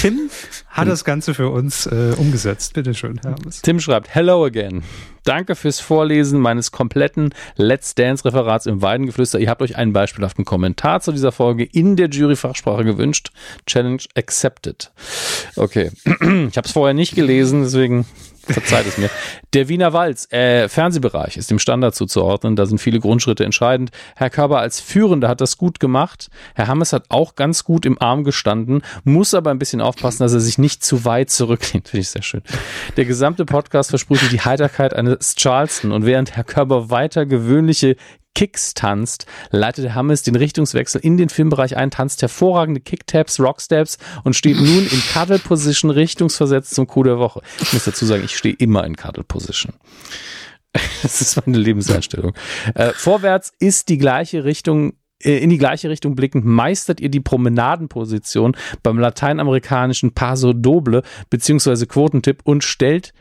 Tim 0.00 0.30
hat 0.72 0.88
das 0.88 1.04
Ganze 1.04 1.34
für 1.34 1.50
uns 1.50 1.86
äh, 1.86 2.14
umgesetzt. 2.16 2.74
Bitte 2.74 2.94
schön, 2.94 3.20
Herr 3.22 3.32
Hammes. 3.32 3.62
Tim 3.62 3.78
schreibt, 3.78 4.14
Hello 4.14 4.44
again. 4.44 4.82
Danke 5.24 5.54
fürs 5.54 5.78
Vorlesen 5.78 6.40
meines 6.40 6.72
kompletten 6.72 7.34
Let's 7.56 7.94
Dance-Referats 7.94 8.66
im 8.66 8.82
Weidengeflüster. 8.82 9.38
Ihr 9.38 9.50
habt 9.50 9.62
euch 9.62 9.76
einen 9.76 9.92
beispielhaften 9.92 10.44
Kommentar 10.44 11.00
zu 11.00 11.12
dieser 11.12 11.30
Folge 11.30 11.64
in 11.64 11.96
der 11.96 12.08
Jury-Fachsprache 12.08 12.84
gewünscht. 12.84 13.30
Challenge 13.66 14.02
accepted. 14.16 14.90
Okay. 15.56 15.90
Ich 16.52 16.56
habe 16.56 16.66
es 16.66 16.72
vorher 16.72 16.94
nicht 16.94 17.14
gelesen, 17.14 17.62
deswegen 17.62 18.06
verzeiht 18.46 18.86
es 18.86 18.98
mir. 18.98 19.10
Der 19.52 19.68
Wiener 19.68 19.92
Walz, 19.92 20.30
äh, 20.32 20.68
Fernsehbereich, 20.68 21.36
ist 21.36 21.50
dem 21.50 21.58
Standard 21.58 21.94
zuzuordnen. 21.94 22.56
Da 22.56 22.66
sind 22.66 22.78
viele 22.78 23.00
Grundschritte 23.00 23.44
entscheidend. 23.44 23.90
Herr 24.16 24.30
Körber 24.30 24.60
als 24.60 24.80
Führender 24.80 25.28
hat 25.28 25.40
das 25.40 25.58
gut 25.58 25.80
gemacht. 25.80 26.28
Herr 26.54 26.68
Hammes 26.68 26.92
hat 26.92 27.04
auch 27.08 27.34
ganz 27.34 27.64
gut 27.64 27.86
im 27.86 28.00
Arm 28.00 28.24
gestanden, 28.24 28.82
muss 29.04 29.34
aber 29.34 29.50
ein 29.50 29.58
bisschen 29.58 29.80
aufpassen, 29.80 30.22
dass 30.22 30.32
er 30.32 30.40
sich 30.40 30.58
nicht 30.58 30.84
zu 30.84 31.04
weit 31.04 31.30
zurücklehnt. 31.30 31.88
Finde 31.88 32.02
ich 32.02 32.10
sehr 32.10 32.22
schön. 32.22 32.42
Der 32.96 33.04
gesamte 33.04 33.44
Podcast 33.44 33.90
versprühte 33.90 34.28
die 34.28 34.40
Heiterkeit 34.40 34.94
eines 34.94 35.34
Charleston 35.36 35.92
und 35.92 36.06
während 36.06 36.36
Herr 36.36 36.44
Körber 36.44 36.90
weiter 36.90 37.26
gewöhnliche 37.26 37.96
Kicks 38.34 38.74
tanzt, 38.74 39.26
leitet 39.50 39.94
Hammes 39.94 40.22
den 40.22 40.36
Richtungswechsel 40.36 41.00
in 41.00 41.16
den 41.16 41.28
Filmbereich 41.28 41.76
ein, 41.76 41.90
tanzt 41.90 42.22
hervorragende 42.22 42.80
Kicktaps, 42.80 43.40
Rocksteps 43.40 43.98
und 44.24 44.34
steht 44.34 44.56
nun 44.56 44.86
in 44.86 45.02
Cuddle 45.12 45.38
Position 45.38 45.90
richtungsversetzt 45.90 46.74
zum 46.74 46.86
Coup 46.86 47.04
der 47.04 47.18
Woche. 47.18 47.42
Ich 47.60 47.72
muss 47.72 47.84
dazu 47.84 48.06
sagen, 48.06 48.24
ich 48.24 48.36
stehe 48.36 48.54
immer 48.54 48.84
in 48.84 48.96
Cuddle 48.96 49.24
Position. 49.24 49.74
Das 51.02 51.20
ist 51.20 51.36
meine 51.44 51.58
Lebenseinstellung. 51.58 52.32
Äh, 52.74 52.92
vorwärts 52.92 53.52
ist 53.58 53.90
die 53.90 53.98
gleiche 53.98 54.44
Richtung 54.44 54.94
in 55.22 55.50
die 55.50 55.58
gleiche 55.58 55.88
Richtung 55.88 56.14
blickend 56.14 56.44
meistert 56.44 57.00
ihr 57.00 57.08
die 57.08 57.20
Promenadenposition 57.20 58.56
beim 58.82 58.98
lateinamerikanischen 58.98 60.12
Paso 60.12 60.52
Doble 60.52 61.02
beziehungsweise 61.30 61.86
Quotentipp 61.86 62.40
und 62.44 62.64
stellt 62.64 63.12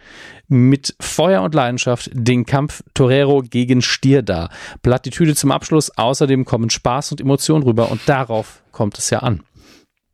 mit 0.48 0.96
Feuer 1.00 1.44
und 1.44 1.56
Leidenschaft 1.56 2.10
den 2.14 2.46
Kampf 2.46 2.84
Torero 2.94 3.42
gegen 3.42 3.82
Stier 3.82 4.22
dar. 4.22 4.50
Plattitüde 4.84 5.34
zum 5.36 5.52
Abschluss. 5.52 5.98
Außerdem 5.98 6.44
kommen 6.44 6.70
Spaß 6.70 7.12
und 7.12 7.22
Emotionen 7.22 7.64
rüber 7.64 7.90
und 7.90 8.02
darauf 8.08 8.62
kommt 8.72 8.98
es 8.98 9.10
ja 9.10 9.20
an. 9.20 9.44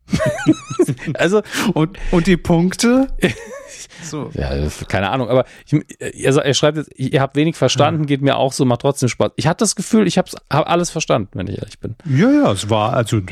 also 1.16 1.42
Und, 1.74 1.98
und 2.12 2.28
die 2.28 2.38
Punkte? 2.38 3.08
So. 4.04 4.30
Ja, 4.34 4.52
keine 4.88 5.10
Ahnung, 5.10 5.30
aber 5.30 5.46
ich, 5.66 6.28
also 6.28 6.40
er 6.40 6.54
schreibt 6.54 6.78
jetzt, 6.78 6.92
ihr 6.98 7.22
habt 7.22 7.36
wenig 7.36 7.56
verstanden, 7.56 8.06
geht 8.06 8.22
mir 8.22 8.38
auch 8.38 8.54
so, 8.54 8.66
macht 8.66 8.82
trotzdem 8.82 9.10
Spaß. 9.10 9.32
Ich 9.36 9.48
hatte 9.48 9.60
das 9.64 9.76
Gefühl, 9.76 10.08
ich 10.08 10.18
habe 10.18 10.30
hab 10.52 10.70
alles 10.70 10.90
verstanden, 10.90 11.30
wenn 11.34 11.48
ich 11.48 11.58
ehrlich 11.60 11.80
bin. 11.80 11.96
Ja, 12.06 12.32
ja, 12.32 12.52
es 12.52 12.70
war 12.70 12.94
also 12.94 13.18
äh, 13.18 13.24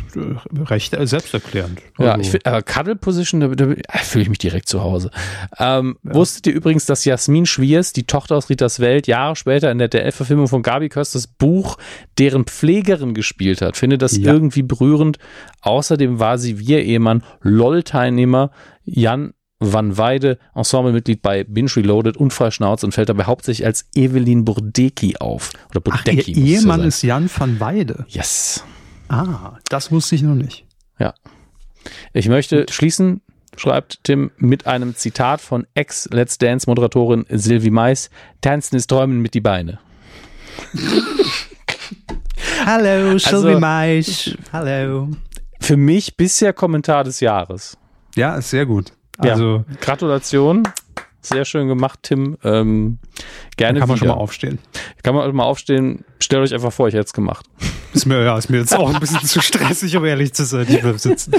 recht 0.66 0.94
äh, 0.94 1.06
selbsterklärend. 1.08 1.80
Ja, 2.00 2.12
Also, 2.14 2.22
ich 2.22 2.30
finde, 2.32 2.46
aber 2.48 2.62
Cuddle 2.62 2.96
Position, 2.96 3.42
da, 3.42 3.48
da, 3.50 3.66
da 3.66 4.00
fühle 4.00 4.24
ich 4.24 4.30
mich 4.30 4.38
direkt 4.40 4.68
zu 4.68 4.82
Hause. 4.82 5.12
Ähm, 5.60 5.98
Wusstet 6.04 6.48
ihr 6.48 6.54
übrigens, 6.54 6.86
dass 6.86 7.06
Jasmin 7.06 7.46
Schwiers, 7.46 7.94
die 7.94 8.04
Tochter 8.06 8.36
aus 8.36 8.50
Ritas 8.50 8.80
Welt, 8.80 9.08
Jahre 9.08 9.36
später 9.36 9.72
in 9.72 9.78
der 9.78 9.88
DL-Verfilmung 9.88 10.48
von 10.48 10.62
Gabi 10.64 10.90
Kösters 10.90 11.28
Buch 11.28 11.78
deren 12.18 12.46
Pflegerin 12.46 13.14
gespielt 13.14 13.62
hat? 13.62 13.78
Finde 13.78 13.98
das 13.98 14.18
Ja. 14.18 14.34
irgendwie 14.34 14.64
berührend. 14.64 15.18
Außerdem 15.62 16.20
war 16.20 16.38
sie 16.38 16.60
wie 16.60 16.66
ihr 16.66 16.84
Ehemann 16.84 17.24
LOL-Teilnehmer 17.42 18.52
Jan 18.84 19.34
Van 19.60 19.98
Weide, 19.98 20.38
Ensemblemitglied 20.54 21.22
bei 21.22 21.44
Binge 21.46 21.74
Reloaded 21.76 22.18
und 22.18 22.34
Frei 22.34 22.52
Schnauze 22.52 22.86
und 22.86 22.92
fällt 22.92 23.08
dabei 23.10 23.24
hauptsächlich 23.24 23.66
als 23.66 23.86
Evelyn 23.96 24.44
Burdecki 24.44 25.18
auf. 25.18 25.52
Oder 25.70 25.82
Ach, 25.90 26.04
Burdecki. 26.04 26.32
ihr 26.32 26.38
es 26.38 26.50
ja 26.52 26.60
Ehemann 26.60 26.80
sein. 26.82 26.88
ist 26.90 27.02
Jan 27.04 27.30
van 27.36 27.60
Weide. 27.60 28.06
Yes. 28.10 28.64
Ah, 29.08 29.58
das 29.70 29.92
wusste 29.92 30.16
ich 30.16 30.24
noch 30.24 30.36
nicht. 30.36 30.66
Ja. 31.00 31.14
Ich 32.14 32.28
möchte 32.28 32.66
schließen, 32.70 33.22
schreibt 33.56 34.04
Tim, 34.04 34.32
mit 34.38 34.68
einem 34.68 34.96
Zitat 34.96 35.40
von 35.40 35.66
Ex-Let's 35.74 36.38
Dance-Moderatorin 36.38 37.26
Sylvie 37.30 37.70
Mais. 37.72 38.10
Tanzen 38.42 38.76
ist 38.76 38.88
Träumen 38.88 39.22
mit 39.22 39.34
die 39.36 39.42
Beine. 39.42 39.80
Hallo, 42.66 43.18
Sylvie 43.20 43.60
Mais. 43.60 44.36
Hallo. 44.52 45.10
Für 45.60 45.78
mich 45.78 46.18
bisher 46.18 46.52
Kommentar 46.54 47.04
des 47.04 47.20
Jahres. 47.20 47.78
Ja, 48.16 48.36
ist 48.36 48.50
sehr 48.50 48.66
gut. 48.66 48.92
Also, 49.18 49.64
ja. 49.70 49.76
Gratulation. 49.82 50.64
Sehr 51.28 51.46
schön 51.46 51.68
gemacht, 51.68 52.00
Tim. 52.04 52.38
Ähm, 52.44 53.00
gerne 53.58 53.80
kann 53.80 53.88
man 53.90 53.98
schon 53.98 54.06
wieder. 54.08 54.16
mal 54.16 54.22
aufstehen. 54.22 54.60
Kann 55.04 55.16
man 55.16 55.34
mal 55.36 55.44
aufstehen. 55.44 56.06
Stellt 56.20 56.44
euch 56.44 56.54
einfach 56.54 56.72
vor, 56.72 56.88
ich 56.88 56.94
hätte 56.94 57.06
es 57.06 57.14
gemacht. 57.14 57.46
Ist 57.94 58.06
mir, 58.06 58.24
ja, 58.24 58.38
ist 58.38 58.50
mir 58.50 58.58
jetzt 58.58 58.76
auch 58.76 58.94
ein 58.94 59.00
bisschen 59.00 59.22
zu 59.26 59.42
stressig, 59.42 59.96
um 59.96 60.04
ehrlich 60.06 60.34
zu 60.34 60.44
sein. 60.46 60.66
Ich 60.70 60.82
bleib 60.82 61.00
sitzen. 61.00 61.34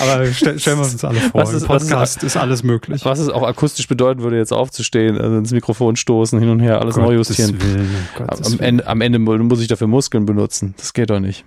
Aber 0.00 0.24
stell, 0.32 0.58
stellen 0.58 0.78
wir 0.78 0.84
uns 0.84 1.04
alle 1.04 1.20
vor. 1.20 1.42
Was 1.42 1.52
ist- 1.52 1.62
Im 1.64 1.68
was 1.68 1.82
ist- 1.82 1.88
Podcast 1.90 2.22
ist, 2.24 2.36
alles 2.36 2.62
möglich. 2.62 3.04
Was 3.04 3.18
es 3.18 3.28
auch 3.28 3.42
akustisch 3.42 3.86
bedeuten 3.88 4.22
würde, 4.22 4.36
jetzt 4.38 4.52
aufzustehen, 4.52 5.18
also 5.20 5.36
ins 5.36 5.52
Mikrofon 5.52 5.96
stoßen, 5.96 6.38
hin 6.38 6.48
und 6.48 6.60
her, 6.60 6.80
alles 6.80 6.96
neu 6.96 7.14
justieren. 7.14 7.58
Am. 8.26 8.58
Ende, 8.60 8.86
am 8.86 9.00
Ende 9.00 9.18
muss 9.18 9.60
ich 9.60 9.68
dafür 9.68 9.86
Muskeln 9.86 10.24
benutzen. 10.26 10.74
Das 10.78 10.92
geht 10.94 11.10
doch 11.10 11.20
nicht. 11.20 11.44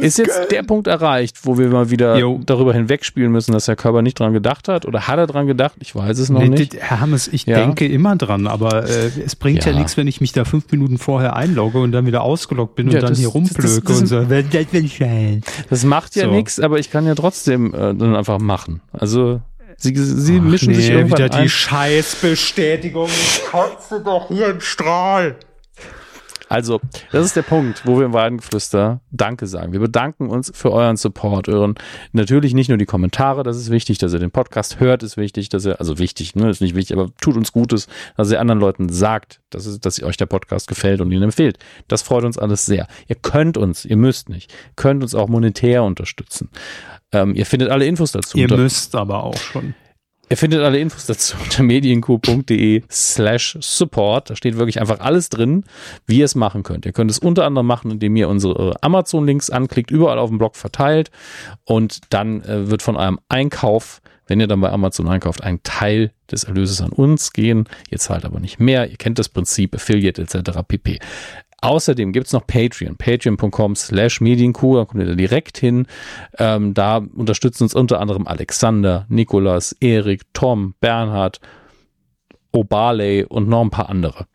Ist 0.00 0.18
jetzt 0.18 0.52
der 0.52 0.62
Punkt 0.62 0.86
erreicht, 0.86 1.38
wo 1.42 1.58
wir 1.58 1.68
mal 1.68 1.90
wieder 1.90 2.16
Jo. 2.16 2.40
darüber 2.46 2.72
hinwegspielen 2.72 3.32
müssen, 3.32 3.50
dass 3.52 3.64
der 3.64 3.74
Körper 3.74 4.02
nicht 4.02 4.20
dran 4.20 4.32
gedacht 4.32 4.68
hat? 4.68 4.86
Oder 4.86 5.08
hat 5.08 5.18
er 5.18 5.26
dran 5.26 5.48
gedacht? 5.48 5.74
Ich 5.80 5.96
weiß 5.96 6.18
es 6.18 6.28
noch 6.30 6.40
Nee, 6.40 6.50
nicht. 6.50 6.74
dit- 6.74 6.80
Herr 7.08 7.12
Hammes, 7.12 7.28
ich 7.28 7.46
Ja. 7.46 7.58
denke 7.58 7.86
immer 7.86 8.16
dran, 8.16 8.46
aber 8.46 8.88
äh, 8.88 9.10
es 9.24 9.36
bringt 9.36 9.64
ja. 9.64 9.72
Ja. 9.72 9.78
nichts, 9.78 9.96
wenn 9.96 10.06
ich 10.06 10.20
mich 10.20 10.32
da 10.32 10.44
fünf 10.44 10.70
Minuten 10.70 10.98
vorher 10.98 11.36
einlogge 11.36 11.78
und 11.80 11.92
dann 11.92 12.06
wieder 12.06 12.22
ausgeloggt 12.22 12.74
bin 12.76 12.88
Ja, 12.88 12.96
und 12.96 13.02
dann 13.02 13.10
das- 13.10 13.18
hier 13.18 13.28
das- 13.28 13.34
rumplöke 13.34 13.82
das- 13.86 14.00
und 14.00 14.06
so. 14.06 14.28
"Wer- 14.28 14.42
Das. 14.42 15.42
Das 15.70 15.84
macht 15.84 16.16
ja 16.16 16.24
So. 16.24 16.30
nichts, 16.30 16.60
aber 16.60 16.78
ich 16.78 16.90
kann 16.90 17.06
ja 17.06 17.14
trotzdem 17.14 17.72
äh, 17.74 17.94
dann 17.94 18.14
einfach 18.16 18.38
machen. 18.38 18.80
Also 18.92 19.40
sie, 19.76 19.94
sie 19.96 20.40
mischen 20.40 20.74
sich 20.74 20.88
nee, 20.88 20.94
irgendwann 20.94 21.24
wieder 21.24 21.34
ein. 21.36 21.42
die 21.44 21.48
Scheißbestätigung. 21.48 23.06
Ich 23.08 23.42
kotze 23.50 24.00
doch 24.04 24.28
hier 24.28 24.48
einen 24.48 24.60
Strahl. 24.60 25.36
Also, 26.48 26.80
das 27.12 27.26
ist 27.26 27.36
der 27.36 27.42
Punkt, 27.42 27.82
wo 27.84 27.98
wir 27.98 28.06
im 28.06 28.12
Weidengeflüster 28.12 29.00
Danke 29.10 29.46
sagen. 29.46 29.72
Wir 29.72 29.80
bedanken 29.80 30.28
uns 30.28 30.50
für 30.54 30.72
euren 30.72 30.96
Support, 30.96 31.48
euren, 31.48 31.74
natürlich 32.12 32.54
nicht 32.54 32.68
nur 32.68 32.78
die 32.78 32.86
Kommentare, 32.86 33.42
das 33.42 33.56
ist 33.56 33.70
wichtig, 33.70 33.98
dass 33.98 34.12
ihr 34.14 34.18
den 34.18 34.30
Podcast 34.30 34.80
hört, 34.80 35.02
ist 35.02 35.16
wichtig, 35.16 35.50
dass 35.50 35.66
ihr, 35.66 35.78
also 35.78 35.98
wichtig, 35.98 36.34
ne, 36.34 36.48
ist 36.48 36.60
nicht 36.60 36.74
wichtig, 36.74 36.96
aber 36.96 37.10
tut 37.20 37.36
uns 37.36 37.52
Gutes, 37.52 37.86
dass 38.16 38.30
ihr 38.30 38.40
anderen 38.40 38.60
Leuten 38.60 38.88
sagt, 38.88 39.40
dass, 39.50 39.66
es, 39.66 39.80
dass 39.80 40.02
euch 40.02 40.16
der 40.16 40.26
Podcast 40.26 40.68
gefällt 40.68 41.00
und 41.00 41.12
ihn 41.12 41.22
empfiehlt. 41.22 41.58
Das 41.86 42.02
freut 42.02 42.24
uns 42.24 42.38
alles 42.38 42.64
sehr. 42.66 42.86
Ihr 43.08 43.16
könnt 43.16 43.56
uns, 43.56 43.84
ihr 43.84 43.96
müsst 43.96 44.28
nicht, 44.28 44.52
könnt 44.76 45.02
uns 45.02 45.14
auch 45.14 45.28
monetär 45.28 45.82
unterstützen. 45.82 46.48
Ähm, 47.12 47.34
ihr 47.34 47.46
findet 47.46 47.70
alle 47.70 47.86
Infos 47.86 48.12
dazu. 48.12 48.38
Ihr 48.38 48.48
müsst 48.48 48.94
aber 48.94 49.24
auch 49.24 49.36
schon. 49.36 49.74
Ihr 50.30 50.36
findet 50.36 50.60
alle 50.60 50.78
Infos 50.78 51.06
dazu 51.06 51.36
unter 51.42 51.62
medienq.de 51.62 52.82
slash 52.90 53.56
support. 53.60 54.28
Da 54.28 54.36
steht 54.36 54.58
wirklich 54.58 54.80
einfach 54.80 55.00
alles 55.00 55.30
drin, 55.30 55.64
wie 56.06 56.18
ihr 56.18 56.26
es 56.26 56.34
machen 56.34 56.62
könnt. 56.62 56.84
Ihr 56.84 56.92
könnt 56.92 57.10
es 57.10 57.18
unter 57.18 57.46
anderem 57.46 57.66
machen, 57.66 57.90
indem 57.90 58.14
ihr 58.16 58.28
unsere 58.28 58.76
Amazon-Links 58.82 59.48
anklickt, 59.48 59.90
überall 59.90 60.18
auf 60.18 60.28
dem 60.28 60.38
Blog 60.38 60.56
verteilt 60.56 61.10
und 61.64 62.00
dann 62.10 62.42
äh, 62.42 62.70
wird 62.70 62.82
von 62.82 62.96
eurem 62.96 63.18
Einkauf, 63.30 64.02
wenn 64.26 64.38
ihr 64.38 64.46
dann 64.46 64.60
bei 64.60 64.70
Amazon 64.70 65.08
einkauft, 65.08 65.42
ein 65.42 65.62
Teil 65.62 66.12
des 66.30 66.44
Erlöses 66.44 66.82
an 66.82 66.90
uns 66.90 67.32
gehen. 67.32 67.66
Ihr 67.90 67.98
zahlt 67.98 68.26
aber 68.26 68.38
nicht 68.38 68.60
mehr. 68.60 68.90
Ihr 68.90 68.98
kennt 68.98 69.18
das 69.18 69.30
Prinzip, 69.30 69.74
Affiliate 69.74 70.20
etc. 70.20 70.60
pp. 70.66 70.98
Außerdem 71.60 72.12
gibt's 72.12 72.32
noch 72.32 72.46
Patreon, 72.46 72.96
patreon.com 72.96 73.74
slash 73.74 74.20
medienkuh, 74.20 74.76
da 74.76 74.84
kommt 74.84 75.02
ihr 75.02 75.08
da 75.08 75.14
direkt 75.14 75.58
hin. 75.58 75.86
Ähm, 76.38 76.72
da 76.72 76.98
unterstützen 76.98 77.64
uns 77.64 77.74
unter 77.74 78.00
anderem 78.00 78.28
Alexander, 78.28 79.06
Nikolas, 79.08 79.72
Erik, 79.80 80.22
Tom, 80.34 80.74
Bernhard, 80.80 81.40
Obaley 82.52 83.24
und 83.24 83.48
noch 83.48 83.62
ein 83.62 83.70
paar 83.70 83.88
andere. 83.88 84.26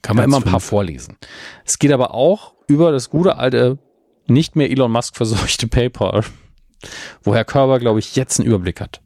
Kann 0.00 0.16
man 0.16 0.24
immer 0.26 0.38
ein 0.38 0.42
paar 0.42 0.60
fünf. 0.60 0.64
vorlesen. 0.64 1.16
Es 1.64 1.78
geht 1.78 1.92
aber 1.92 2.14
auch 2.14 2.54
über 2.68 2.90
das 2.90 3.10
gute 3.10 3.36
alte, 3.36 3.78
nicht 4.26 4.56
mehr 4.56 4.70
Elon 4.70 4.92
Musk 4.92 5.16
verseuchte 5.16 5.66
PayPal, 5.68 6.24
wo 7.22 7.34
Herr 7.34 7.44
Körber, 7.44 7.78
glaube 7.78 7.98
ich, 7.98 8.16
jetzt 8.16 8.40
einen 8.40 8.48
Überblick 8.48 8.80
hat. 8.80 9.03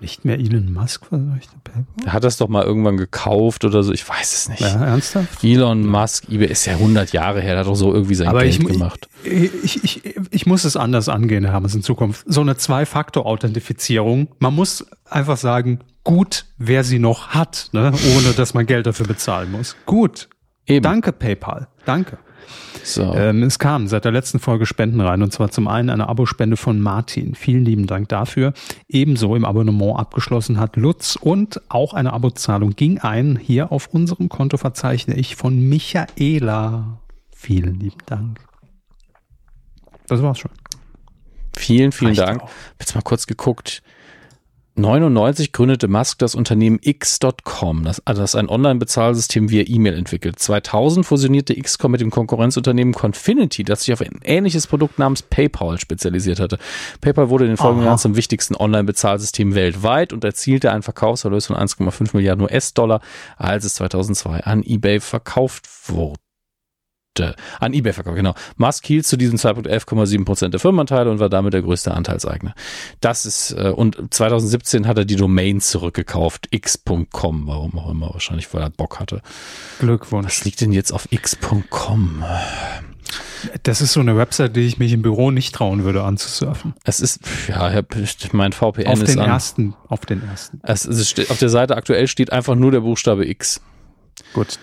Nicht 0.00 0.26
mehr 0.26 0.38
Elon 0.38 0.72
Musk 0.72 1.06
verseuchte 1.06 1.54
PayPal? 1.64 1.84
Er 2.04 2.12
hat 2.12 2.24
das 2.24 2.36
doch 2.36 2.48
mal 2.48 2.64
irgendwann 2.64 2.98
gekauft 2.98 3.64
oder 3.64 3.82
so, 3.82 3.92
ich 3.92 4.06
weiß 4.06 4.34
es 4.34 4.48
nicht. 4.48 4.60
Ja, 4.60 4.84
ernsthaft? 4.84 5.42
Elon 5.42 5.86
Musk, 5.86 6.28
eBay 6.28 6.48
ist 6.48 6.66
ja 6.66 6.74
100 6.74 7.12
Jahre 7.12 7.40
her, 7.40 7.52
der 7.52 7.60
hat 7.60 7.66
doch 7.66 7.74
so 7.76 7.94
irgendwie 7.94 8.14
sein 8.14 8.28
Aber 8.28 8.40
Geld 8.40 8.58
ich, 8.58 8.66
gemacht. 8.66 9.08
Ich, 9.24 9.64
ich, 9.64 9.84
ich, 9.84 10.16
ich 10.30 10.46
muss 10.46 10.64
es 10.64 10.76
anders 10.76 11.08
angehen, 11.08 11.44
Herr 11.44 11.54
Hammes, 11.54 11.74
in 11.74 11.82
Zukunft. 11.82 12.24
So 12.26 12.42
eine 12.42 12.56
Zwei-Faktor-Authentifizierung. 12.56 14.28
Man 14.38 14.54
muss 14.54 14.84
einfach 15.08 15.38
sagen, 15.38 15.80
gut, 16.04 16.44
wer 16.58 16.84
sie 16.84 16.98
noch 16.98 17.28
hat, 17.28 17.70
ne? 17.72 17.92
ohne 18.16 18.32
dass 18.34 18.52
man 18.52 18.66
Geld 18.66 18.86
dafür 18.86 19.06
bezahlen 19.06 19.50
muss. 19.50 19.76
Gut. 19.86 20.28
Eben. 20.66 20.82
Danke, 20.82 21.12
PayPal. 21.12 21.68
Danke. 21.86 22.18
So. 22.86 23.14
Ähm, 23.14 23.42
es 23.42 23.58
kam 23.58 23.88
seit 23.88 24.04
der 24.04 24.12
letzten 24.12 24.38
Folge 24.38 24.64
Spenden 24.64 25.00
rein 25.00 25.20
und 25.20 25.32
zwar 25.32 25.50
zum 25.50 25.66
einen 25.66 25.90
eine 25.90 26.08
Abospende 26.08 26.56
von 26.56 26.80
Martin. 26.80 27.34
Vielen 27.34 27.64
lieben 27.64 27.88
Dank 27.88 28.08
dafür. 28.08 28.52
Ebenso 28.88 29.34
im 29.34 29.44
Abonnement 29.44 29.98
abgeschlossen 29.98 30.60
hat 30.60 30.76
Lutz 30.76 31.18
und 31.20 31.60
auch 31.68 31.94
eine 31.94 32.12
Abozahlung 32.12 32.76
ging 32.76 32.98
ein. 33.00 33.36
Hier 33.42 33.72
auf 33.72 33.88
unserem 33.88 34.28
Konto 34.28 34.56
verzeichne 34.56 35.16
ich 35.16 35.34
von 35.34 35.68
Michaela. 35.68 37.00
Vielen 37.34 37.80
lieben 37.80 37.98
Dank. 38.06 38.38
Das 40.06 40.22
war's 40.22 40.38
schon. 40.38 40.52
Vielen, 41.56 41.90
vielen 41.90 42.10
Reicht 42.10 42.20
Dank. 42.20 42.42
Auch. 42.44 42.50
Jetzt 42.78 42.94
mal 42.94 43.02
kurz 43.02 43.26
geguckt. 43.26 43.82
99 44.78 45.52
gründete 45.52 45.88
Musk 45.88 46.18
das 46.18 46.34
Unternehmen 46.34 46.78
X.com, 46.82 47.84
das, 47.84 48.02
also 48.06 48.20
das 48.20 48.34
ein 48.34 48.48
Online-Bezahlsystem 48.48 49.50
via 49.50 49.64
E-Mail 49.66 49.94
entwickelt. 49.94 50.38
2000 50.38 51.06
fusionierte 51.06 51.54
XCOM 51.54 51.92
mit 51.92 52.02
dem 52.02 52.10
Konkurrenzunternehmen 52.10 52.92
Confinity, 52.92 53.64
das 53.64 53.84
sich 53.84 53.94
auf 53.94 54.02
ein 54.02 54.20
ähnliches 54.22 54.66
Produkt 54.66 54.98
namens 54.98 55.22
PayPal 55.22 55.80
spezialisiert 55.80 56.40
hatte. 56.40 56.58
PayPal 57.00 57.30
wurde 57.30 57.44
in 57.44 57.52
den 57.52 57.56
folgenden 57.56 57.86
Jahren 57.86 57.98
zum 57.98 58.16
wichtigsten 58.16 58.54
Online-Bezahlsystem 58.54 59.54
weltweit 59.54 60.12
und 60.12 60.24
erzielte 60.24 60.70
einen 60.72 60.82
Verkaufserlös 60.82 61.46
von 61.46 61.56
1,5 61.56 62.10
Milliarden 62.12 62.44
US-Dollar, 62.44 63.00
als 63.38 63.64
es 63.64 63.76
2002 63.76 64.40
an 64.40 64.62
eBay 64.62 65.00
verkauft 65.00 65.66
wurde 65.88 66.25
an 67.20 67.72
eBay 67.72 67.92
verkauft, 67.92 68.16
genau. 68.16 68.34
Musk 68.56 68.86
hielt 68.86 69.06
zu 69.06 69.16
diesem 69.16 69.38
Zeitpunkt 69.38 69.68
11,7 69.68 70.24
Prozent 70.24 70.54
der 70.54 70.60
Firmenanteile 70.60 71.10
und 71.10 71.18
war 71.18 71.28
damit 71.28 71.54
der 71.54 71.62
größte 71.62 71.92
Anteilseigner. 71.92 72.54
Das 73.00 73.26
ist, 73.26 73.52
äh, 73.52 73.70
und 73.70 74.12
2017 74.12 74.86
hat 74.86 74.98
er 74.98 75.04
die 75.04 75.16
Domain 75.16 75.60
zurückgekauft, 75.60 76.48
x.com, 76.50 77.46
warum 77.46 77.78
auch 77.78 77.90
immer, 77.90 78.10
wahrscheinlich, 78.12 78.52
weil 78.52 78.62
er 78.62 78.70
Bock 78.70 79.00
hatte. 79.00 79.22
Glückwunsch. 79.78 80.26
Was 80.26 80.44
liegt 80.44 80.60
denn 80.60 80.72
jetzt 80.72 80.92
auf 80.92 81.08
x.com? 81.10 82.24
Das 83.62 83.80
ist 83.80 83.92
so 83.92 84.00
eine 84.00 84.16
Website, 84.16 84.56
die 84.56 84.62
ich 84.62 84.78
mich 84.78 84.92
im 84.92 85.02
Büro 85.02 85.30
nicht 85.30 85.54
trauen 85.54 85.84
würde 85.84 86.02
anzusurfen. 86.02 86.74
Es 86.84 87.00
ist, 87.00 87.20
ja, 87.48 87.82
mein 88.32 88.52
VPN 88.52 88.86
auf 88.86 89.02
ist 89.02 89.12
den 89.12 89.20
an. 89.20 89.28
ersten, 89.28 89.74
auf 89.88 90.00
den 90.06 90.22
ersten. 90.22 90.60
Es, 90.62 90.84
es 90.84 91.08
steht, 91.08 91.30
auf 91.30 91.38
der 91.38 91.48
Seite 91.48 91.76
aktuell 91.76 92.08
steht 92.08 92.32
einfach 92.32 92.54
nur 92.54 92.72
der 92.72 92.80
Buchstabe 92.80 93.28
X. 93.28 93.60
Gut, 94.32 94.58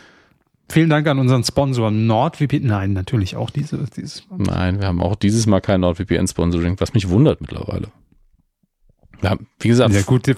Vielen 0.70 0.90
Dank 0.90 1.08
an 1.08 1.20
unseren 1.20 1.44
Sponsor 1.44 1.92
NordVPN. 1.92 2.66
Nein, 2.66 2.94
natürlich 2.94 3.36
auch 3.36 3.50
diese, 3.50 3.86
dieses 3.96 4.28
Mal. 4.30 4.38
Nein, 4.40 4.80
wir 4.80 4.88
haben 4.88 5.02
auch 5.02 5.16
dieses 5.16 5.46
Mal 5.46 5.62
kein 5.62 5.82
NordVPN-Sponsoring, 5.82 6.80
was 6.80 6.94
mich 6.94 7.10
wundert 7.10 7.42
mittlerweile. 7.42 7.90
Ja, 9.24 9.38
wie 9.60 9.70
gesagt. 9.70 9.94
Ja 9.94 10.02
gut, 10.02 10.28
wir, 10.28 10.36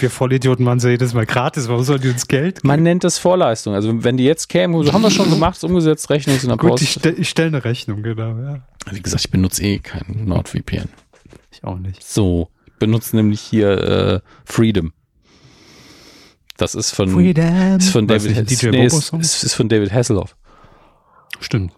wir 0.00 0.10
Vollidioten 0.10 0.64
machen 0.64 0.78
es 0.78 0.84
ja 0.84 0.90
jedes 0.90 1.12
Mal 1.12 1.26
gratis. 1.26 1.68
Warum 1.68 1.84
sollen 1.84 2.00
die 2.00 2.08
uns 2.08 2.26
Geld 2.26 2.56
geben? 2.56 2.68
Man 2.68 2.82
nennt 2.82 3.04
das 3.04 3.18
Vorleistung. 3.18 3.74
Also 3.74 4.02
wenn 4.02 4.16
die 4.16 4.24
jetzt 4.24 4.48
kämen, 4.48 4.82
so 4.82 4.92
haben 4.92 5.02
wir 5.02 5.10
schon 5.10 5.28
gemacht, 5.28 5.62
umgesetzt, 5.62 6.08
Rechnung 6.08 6.38
in 6.40 6.48
der 6.48 6.56
Gut, 6.56 6.80
ich, 6.80 6.92
stelle 6.92 7.22
stell 7.22 7.48
eine 7.48 7.64
Rechnung, 7.64 8.02
genau. 8.02 8.38
Ja. 8.38 8.62
Wie 8.90 9.02
gesagt, 9.02 9.24
ich 9.24 9.30
benutze 9.30 9.62
eh 9.62 9.78
kein 9.78 10.24
NordVPN. 10.24 10.88
Ich 11.52 11.64
auch 11.64 11.78
nicht. 11.78 12.02
So, 12.02 12.48
ich 12.66 12.72
benutze 12.74 13.14
nämlich 13.14 13.40
hier 13.40 13.70
äh, 13.70 14.20
Freedom. 14.44 14.92
Das 16.56 16.74
ist 16.74 16.92
von, 16.92 17.08
Freedom. 17.08 17.78
ist 17.78 17.90
von 17.90 18.06
David, 18.06 18.48
DJ 18.48 18.68
nee, 18.68 18.86
ist, 18.86 19.12
ist, 19.12 19.42
ist 19.42 19.54
von 19.54 19.68
David 19.68 19.92
Hasselhoff. 19.92 20.36
Stimmt. 21.40 21.72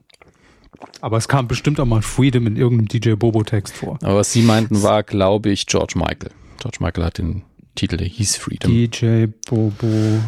Aber 1.01 1.17
es 1.17 1.29
kam 1.29 1.49
bestimmt 1.49 1.81
auch 1.81 1.87
mal 1.87 2.03
Freedom 2.03 2.47
in 2.47 2.57
irgendeinem 2.57 2.89
DJ 2.89 3.13
Bobo 3.15 3.43
Text 3.43 3.75
vor. 3.75 3.99
Aber 4.03 4.17
was 4.17 4.33
Sie 4.33 4.43
meinten 4.43 4.83
war, 4.83 5.03
glaube 5.03 5.51
ich, 5.51 5.67
George 5.67 5.95
Michael. 5.97 6.31
George 6.61 6.79
Michael 6.81 7.05
hat 7.05 7.19
den 7.19 7.43
Titel, 7.75 7.97
der 7.97 8.07
hieß 8.07 8.37
Freedom. 8.37 8.71
DJ 8.71 9.27
Bobo. 9.49 9.87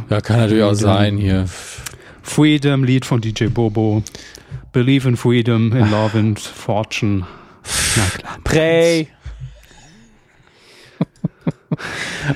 Ja, 0.08 0.20
kann 0.20 0.38
natürlich 0.38 0.62
Freedom. 0.62 0.70
auch 0.70 0.74
sein 0.74 1.16
hier. 1.18 1.46
Freedom, 2.22 2.84
Lied 2.84 3.04
von 3.04 3.20
DJ 3.20 3.46
Bobo. 3.46 4.02
Believe 4.72 5.08
in 5.08 5.16
Freedom, 5.16 5.72
in 5.72 5.90
Love 5.90 6.18
and 6.18 6.38
Fortune. 6.38 7.26
Na 7.96 8.04
klar. 8.04 8.38
Pray. 8.44 9.08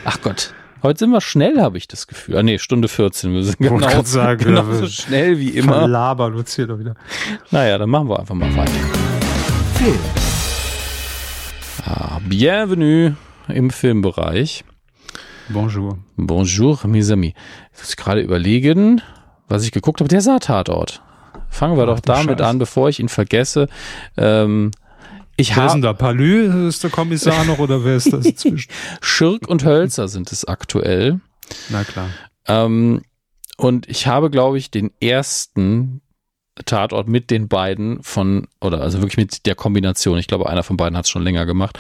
Ach 0.05 0.21
Gott. 0.23 0.55
Heute 0.83 0.99
sind 0.99 1.11
wir 1.11 1.21
schnell, 1.21 1.61
habe 1.61 1.79
ich 1.79 1.87
das 1.87 2.09
Gefühl. 2.09 2.37
Ah 2.37 2.43
nee, 2.43 2.59
Stunde 2.59 2.89
14. 2.89 3.33
Wir 3.33 3.45
sind 3.45 3.59
genau, 3.59 4.03
sagen, 4.03 4.45
genau 4.45 4.65
so 4.73 4.89
schnell 4.89 5.39
wie 5.39 5.51
immer. 5.51 5.87
Laber 5.87 6.27
uns 6.27 6.57
hier 6.57 6.67
doch 6.67 6.77
wieder. 6.77 6.97
Naja, 7.53 7.79
dann 7.79 7.89
machen 7.89 8.09
wir 8.09 8.19
einfach 8.19 8.35
mal 8.35 8.53
weiter. 8.57 8.73
Film. 9.75 9.99
Ah, 11.85 12.19
bienvenue 12.27 13.15
im 13.47 13.71
Filmbereich. 13.71 14.65
Bonjour. 15.51 15.99
Bonjour, 16.17 16.81
mes 16.89 17.13
amis. 17.13 17.35
Ich 17.75 17.79
muss 17.79 17.97
gerade 17.97 18.21
überlegen, 18.21 19.03
was 19.49 19.63
ich 19.63 19.71
geguckt 19.71 20.01
habe. 20.01 20.09
Der 20.09 20.21
Saartatort. 20.21 21.01
Fangen 21.49 21.77
wir 21.77 21.85
Ach, 21.85 21.95
doch 21.95 22.01
damit 22.01 22.41
Scheiß. 22.41 22.49
an, 22.49 22.59
bevor 22.59 22.89
ich 22.89 22.99
ihn 22.99 23.09
vergesse. 23.09 23.69
Ähm, 24.17 24.73
ich 25.37 25.57
wer 25.57 25.67
ist 25.67 25.73
denn 25.73 25.83
da? 25.83 25.93
Palü 25.93 26.69
ist 26.69 26.83
der 26.85 26.91
Kommissar 26.91 27.45
noch 27.45 27.59
oder 27.59 27.85
wer 27.85 27.97
ist 27.97 28.13
das 28.13 28.27
inzwischen? 28.27 28.71
Schirk 29.01 29.49
und 29.49 29.65
Hölzer 29.65 30.09
sind 30.09 30.31
es 30.33 30.45
aktuell. 30.45 31.21
Na 31.71 31.85
klar. 31.85 32.11
Ähm, 32.47 33.03
und 33.57 33.89
ich 33.89 34.07
habe, 34.07 34.31
glaube 34.31 34.59
ich, 34.59 34.71
den 34.71 34.91
ersten 35.01 36.03
Tatort 36.67 37.09
mit 37.09 37.31
den 37.31 37.49
beiden 37.49 38.03
von, 38.03 38.47
oder 38.61 38.81
also 38.83 38.99
wirklich 38.99 39.17
mit 39.17 39.47
der 39.47 39.55
Kombination, 39.55 40.19
ich 40.19 40.27
glaube, 40.27 40.49
einer 40.49 40.63
von 40.63 40.77
beiden 40.77 40.97
hat 40.97 41.07
es 41.07 41.11
schon 41.11 41.23
länger 41.23 41.47
gemacht, 41.47 41.79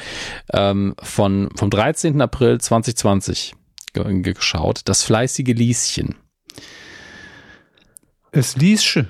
ähm, 0.52 0.94
von, 1.02 1.50
vom 1.54 1.70
13. 1.70 2.20
April 2.20 2.58
2020 2.58 3.54
geschaut. 3.92 4.80
Das 4.86 5.02
fleißige 5.02 5.54
Lieschen. 5.54 6.14
Es 8.30 8.56
Lieschen. 8.56 9.08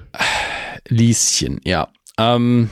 Lieschen, 0.88 1.60
ja. 1.64 1.88
Ähm, 2.18 2.68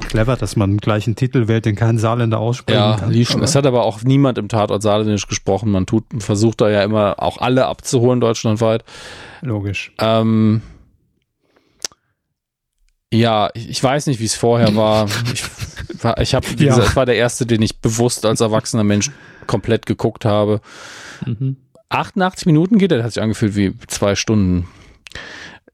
Clever, 0.00 0.36
dass 0.36 0.56
man 0.56 0.78
gleich 0.78 1.06
einen 1.06 1.16
Titel 1.16 1.48
wählt, 1.48 1.64
den 1.64 1.76
kein 1.76 1.98
Saarländer 1.98 2.38
aussprechen 2.38 2.78
ja, 2.78 2.96
kann. 2.96 3.10
Lieschen. 3.10 3.42
Es 3.42 3.54
hat 3.54 3.66
aber 3.66 3.84
auch 3.84 4.02
niemand 4.02 4.38
im 4.38 4.48
Tatort 4.48 4.82
Saarländisch 4.82 5.26
gesprochen. 5.26 5.70
Man 5.70 5.86
tut, 5.86 6.04
versucht 6.18 6.60
da 6.60 6.68
ja 6.70 6.82
immer 6.82 7.22
auch 7.22 7.38
alle 7.38 7.66
abzuholen 7.66 8.20
deutschlandweit. 8.20 8.84
Logisch. 9.42 9.92
Ähm, 9.98 10.62
ja, 13.12 13.50
ich 13.54 13.82
weiß 13.82 14.06
nicht, 14.06 14.20
wie 14.20 14.24
es 14.24 14.34
vorher 14.34 14.76
war. 14.76 15.08
Ich 15.32 15.44
war, 16.02 16.18
ich 16.18 16.34
habe, 16.34 16.46
wie 16.56 16.64
ja. 16.64 16.74
gesagt, 16.74 16.96
war 16.96 17.06
der 17.06 17.16
erste, 17.16 17.46
den 17.46 17.62
ich 17.62 17.80
bewusst 17.80 18.24
als 18.24 18.40
erwachsener 18.40 18.84
Mensch 18.84 19.10
komplett 19.46 19.86
geguckt 19.86 20.24
habe. 20.24 20.60
Mhm. 21.26 21.56
88 21.88 22.46
Minuten 22.46 22.78
geht, 22.78 22.92
der 22.92 23.02
hat 23.02 23.12
sich 23.12 23.22
angefühlt 23.22 23.56
wie 23.56 23.74
zwei 23.88 24.14
Stunden. 24.14 24.68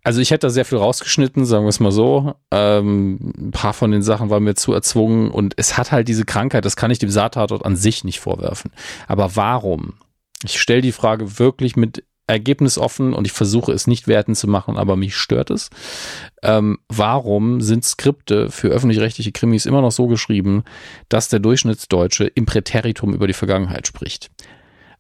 Also 0.07 0.21
ich 0.21 0.31
hätte 0.31 0.47
da 0.47 0.51
sehr 0.51 0.65
viel 0.65 0.79
rausgeschnitten, 0.79 1.45
sagen 1.45 1.65
wir 1.65 1.71
es 1.71 1.81
mal 1.81 1.91
so. 1.91 2.37
Ähm, 2.53 3.33
ein 3.37 3.51
paar 3.51 3.73
von 3.73 3.91
den 3.91 4.03
Sachen 4.03 4.31
waren 4.31 4.45
mir 4.45 4.55
zu 4.55 4.73
erzwungen 4.73 5.33
und 5.33 5.55
es 5.57 5.77
hat 5.77 5.91
halt 5.91 6.07
diese 6.07 6.25
Krankheit, 6.25 6.65
das 6.65 6.77
kann 6.77 6.93
ich 6.93 7.01
dem 7.01 7.11
Saattatort 7.11 7.65
an 7.65 7.75
sich 7.75 8.05
nicht 8.05 8.21
vorwerfen. 8.21 8.71
Aber 9.09 9.35
warum? 9.35 9.95
Ich 10.45 10.61
stelle 10.61 10.81
die 10.81 10.93
Frage 10.93 11.41
wirklich 11.41 11.75
mit 11.75 12.05
Ergebnis 12.29 12.79
offen 12.79 13.15
und 13.15 13.27
ich 13.27 13.33
versuche 13.33 13.73
es 13.73 13.89
nicht 13.89 14.07
werten 14.07 14.37
zu 14.37 14.47
machen, 14.47 14.77
aber 14.77 14.95
mich 14.95 15.17
stört 15.17 15.51
es. 15.51 15.71
Ähm, 16.41 16.79
warum 16.87 17.61
sind 17.61 17.85
Skripte 17.85 18.49
für 18.49 18.69
öffentlich-rechtliche 18.69 19.33
Krimis 19.33 19.67
immer 19.67 19.83
noch 19.83 19.91
so 19.91 20.07
geschrieben, 20.07 20.63
dass 21.09 21.31
der 21.31 21.41
Durchschnittsdeutsche 21.41 22.27
im 22.27 22.47
Präteritum 22.47 23.13
über 23.13 23.27
die 23.27 23.33
Vergangenheit 23.33 23.89
spricht? 23.89 24.31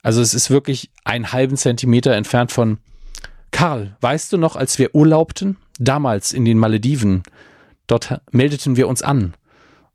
Also 0.02 0.20
es 0.20 0.34
ist 0.34 0.50
wirklich 0.50 0.90
einen 1.04 1.32
halben 1.32 1.56
Zentimeter 1.56 2.12
entfernt 2.12 2.50
von 2.50 2.78
Karl, 3.56 3.96
weißt 4.02 4.34
du 4.34 4.36
noch, 4.36 4.54
als 4.54 4.78
wir 4.78 4.94
urlaubten? 4.94 5.56
Damals 5.78 6.34
in 6.34 6.44
den 6.44 6.58
Malediven. 6.58 7.22
Dort 7.86 8.20
meldeten 8.30 8.76
wir 8.76 8.86
uns 8.86 9.00
an. 9.00 9.32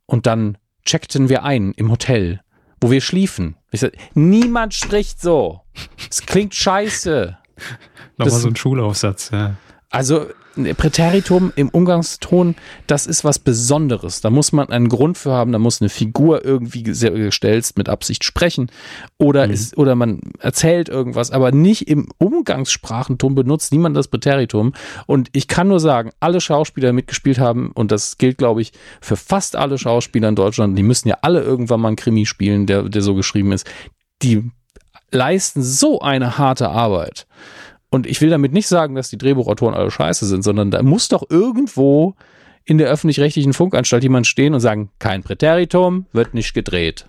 Und 0.08 0.26
dann 0.26 0.58
checkten 0.84 1.30
wir 1.30 1.44
ein 1.44 1.72
im 1.74 1.92
Hotel, 1.92 2.42
wo 2.82 2.90
wir 2.90 3.02
schliefen. 3.02 3.56
Ich 3.70 3.82
sag, 3.82 3.92
niemand 4.16 4.74
spricht 4.74 5.22
so. 5.22 5.62
Es 6.10 6.26
klingt 6.26 6.56
scheiße. 6.56 7.38
Nochmal 8.18 8.40
so 8.40 8.48
ein 8.48 8.56
Schulaufsatz, 8.56 9.30
ja. 9.32 9.56
Also 9.92 10.28
Präteritum 10.56 11.54
im 11.56 11.70
Umgangston, 11.70 12.56
das 12.88 13.08
ist 13.08 13.24
was 13.24 13.40
Besonderes. 13.40 14.22
Da 14.22 14.30
muss 14.30 14.52
man 14.52 14.70
einen 14.70 14.90
Grund 14.90 15.18
für 15.18 15.32
haben, 15.32 15.52
da 15.52 15.60
muss 15.60 15.82
eine 15.82 15.90
Figur 15.90 16.44
irgendwie 16.44 16.84
gestellt 16.84 17.72
mit 17.78 17.88
Absicht 17.88 18.24
sprechen 18.24 18.70
oder 19.18 19.48
mhm. 19.48 19.54
ist, 19.54 19.78
oder 19.78 19.96
man 19.96 20.20
erzählt 20.40 20.90
irgendwas, 20.90 21.32
aber 21.32 21.52
nicht 21.52 21.88
im 21.88 22.08
Umgangssprachentum 22.18 23.36
benutzt 23.36 23.72
niemand 23.72 23.96
das 23.96 24.08
Präteritum. 24.10 24.74
Und 25.08 25.30
ich 25.34 25.48
kann 25.48 25.68
nur 25.70 25.80
sagen, 25.80 26.12
alle 26.20 26.42
Schauspieler 26.42 26.90
die 26.90 26.94
mitgespielt 26.94 27.40
haben, 27.40 27.72
und 27.72 27.92
das 27.92 28.18
gilt, 28.18 28.38
glaube 28.38 28.62
ich, 28.62 28.74
für 29.00 29.16
fast 29.16 29.56
alle 29.56 29.78
Schauspieler 29.78 30.30
in 30.30 30.36
Deutschland, 30.36 30.78
die 30.78 30.84
müssen 30.84 31.08
ja 31.08 31.18
alle 31.22 31.42
irgendwann 31.42 31.82
mal 31.82 31.90
einen 31.90 31.98
Krimi 31.98 32.26
spielen, 32.26 32.66
der, 32.66 32.84
der 32.84 33.02
so 33.02 33.16
geschrieben 33.16 33.52
ist, 33.52 33.70
die 34.22 34.50
leisten 35.12 35.62
so 35.62 36.02
eine 36.02 36.38
harte 36.38 36.70
Arbeit. 36.70 37.26
Und 37.92 38.08
ich 38.08 38.22
will 38.22 38.30
damit 38.30 38.54
nicht 38.54 38.68
sagen, 38.68 38.96
dass 38.96 39.10
die 39.10 39.18
Drehbuchautoren 39.18 39.76
alle 39.76 39.92
scheiße 39.92 40.26
sind, 40.26 40.44
sondern 40.44 40.72
da 40.72 40.82
muss 40.82 41.10
doch 41.10 41.30
irgendwo 41.30 42.16
in 42.64 42.78
der 42.78 42.88
öffentlich-rechtlichen 42.88 43.54
Funkanstalt 43.54 44.02
jemand 44.02 44.26
stehen 44.26 44.54
und 44.54 44.62
sagen, 44.62 44.90
kein 44.98 45.24
Präteritum, 45.24 46.06
wird 46.14 46.34
nicht 46.34 46.54
gedreht. 46.54 47.08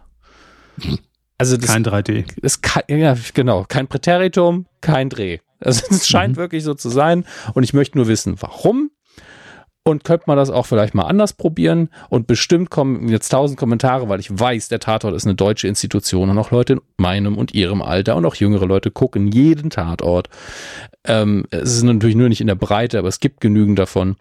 Also 1.39 1.57
das, 1.57 1.71
kein 1.71 1.85
3D. 1.85 2.25
Ist 2.41 2.63
kein, 2.63 2.85
ja, 2.89 3.17
genau. 3.35 3.65
Kein 3.67 3.89
Präteritum, 3.89 4.67
kein 4.81 5.09
Dreh. 5.09 5.39
Also 5.59 5.83
es 5.91 6.07
scheint 6.07 6.37
mhm. 6.37 6.41
wirklich 6.41 6.63
so 6.63 6.75
zu 6.75 6.89
sein. 6.89 7.25
Und 7.55 7.65
ich 7.65 7.73
möchte 7.73 7.99
nur 7.99 8.07
wissen, 8.07 8.37
warum. 8.41 8.91
Und 9.85 10.05
könnte 10.05 10.25
man 10.29 10.37
das 10.37 10.51
auch 10.51 10.67
vielleicht 10.67 10.95
mal 10.95 11.07
anders 11.07 11.33
probieren? 11.33 11.89
Und 12.09 12.29
bestimmt 12.29 12.71
kommen 12.71 13.09
jetzt 13.09 13.31
tausend 13.31 13.59
Kommentare, 13.59 14.09
weil 14.09 14.21
ich 14.21 14.31
weiß, 14.31 14.69
der 14.69 14.79
Tatort 14.79 15.15
ist 15.15 15.25
eine 15.25 15.35
deutsche 15.35 15.67
Institution 15.67 16.31
und 16.31 16.39
auch 16.39 16.53
Leute 16.53 16.75
in 16.75 16.81
meinem 16.99 17.37
und 17.37 17.53
ihrem 17.53 17.83
Alter 17.83 18.15
und 18.15 18.25
auch 18.25 18.37
jüngere 18.37 18.67
Leute 18.67 18.93
gucken 18.93 19.27
jeden 19.27 19.71
Tatort. 19.71 20.29
Ähm, 21.05 21.47
es 21.51 21.75
ist 21.75 21.83
natürlich 21.83 22.15
nur 22.15 22.29
nicht 22.29 22.41
in 22.41 22.47
der 22.47 22.55
Breite, 22.55 22.99
aber 22.99 23.09
es 23.09 23.19
gibt 23.19 23.41
genügend 23.41 23.79
davon. 23.79 24.15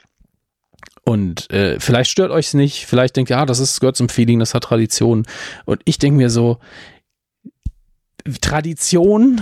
Und 1.04 1.52
äh, 1.52 1.80
vielleicht 1.80 2.10
stört 2.10 2.32
euch 2.32 2.48
es 2.48 2.54
nicht, 2.56 2.86
vielleicht 2.88 3.16
denkt 3.16 3.30
ihr, 3.30 3.38
ja, 3.38 3.46
das 3.46 3.60
ist, 3.60 3.80
gehört 3.80 3.98
zum 3.98 4.10
Feeling, 4.10 4.40
das 4.40 4.56
hat 4.56 4.64
Tradition. 4.64 5.26
Und 5.66 5.82
ich 5.86 6.00
denke 6.00 6.18
mir 6.18 6.30
so, 6.30 6.58
Tradition, 8.42 9.42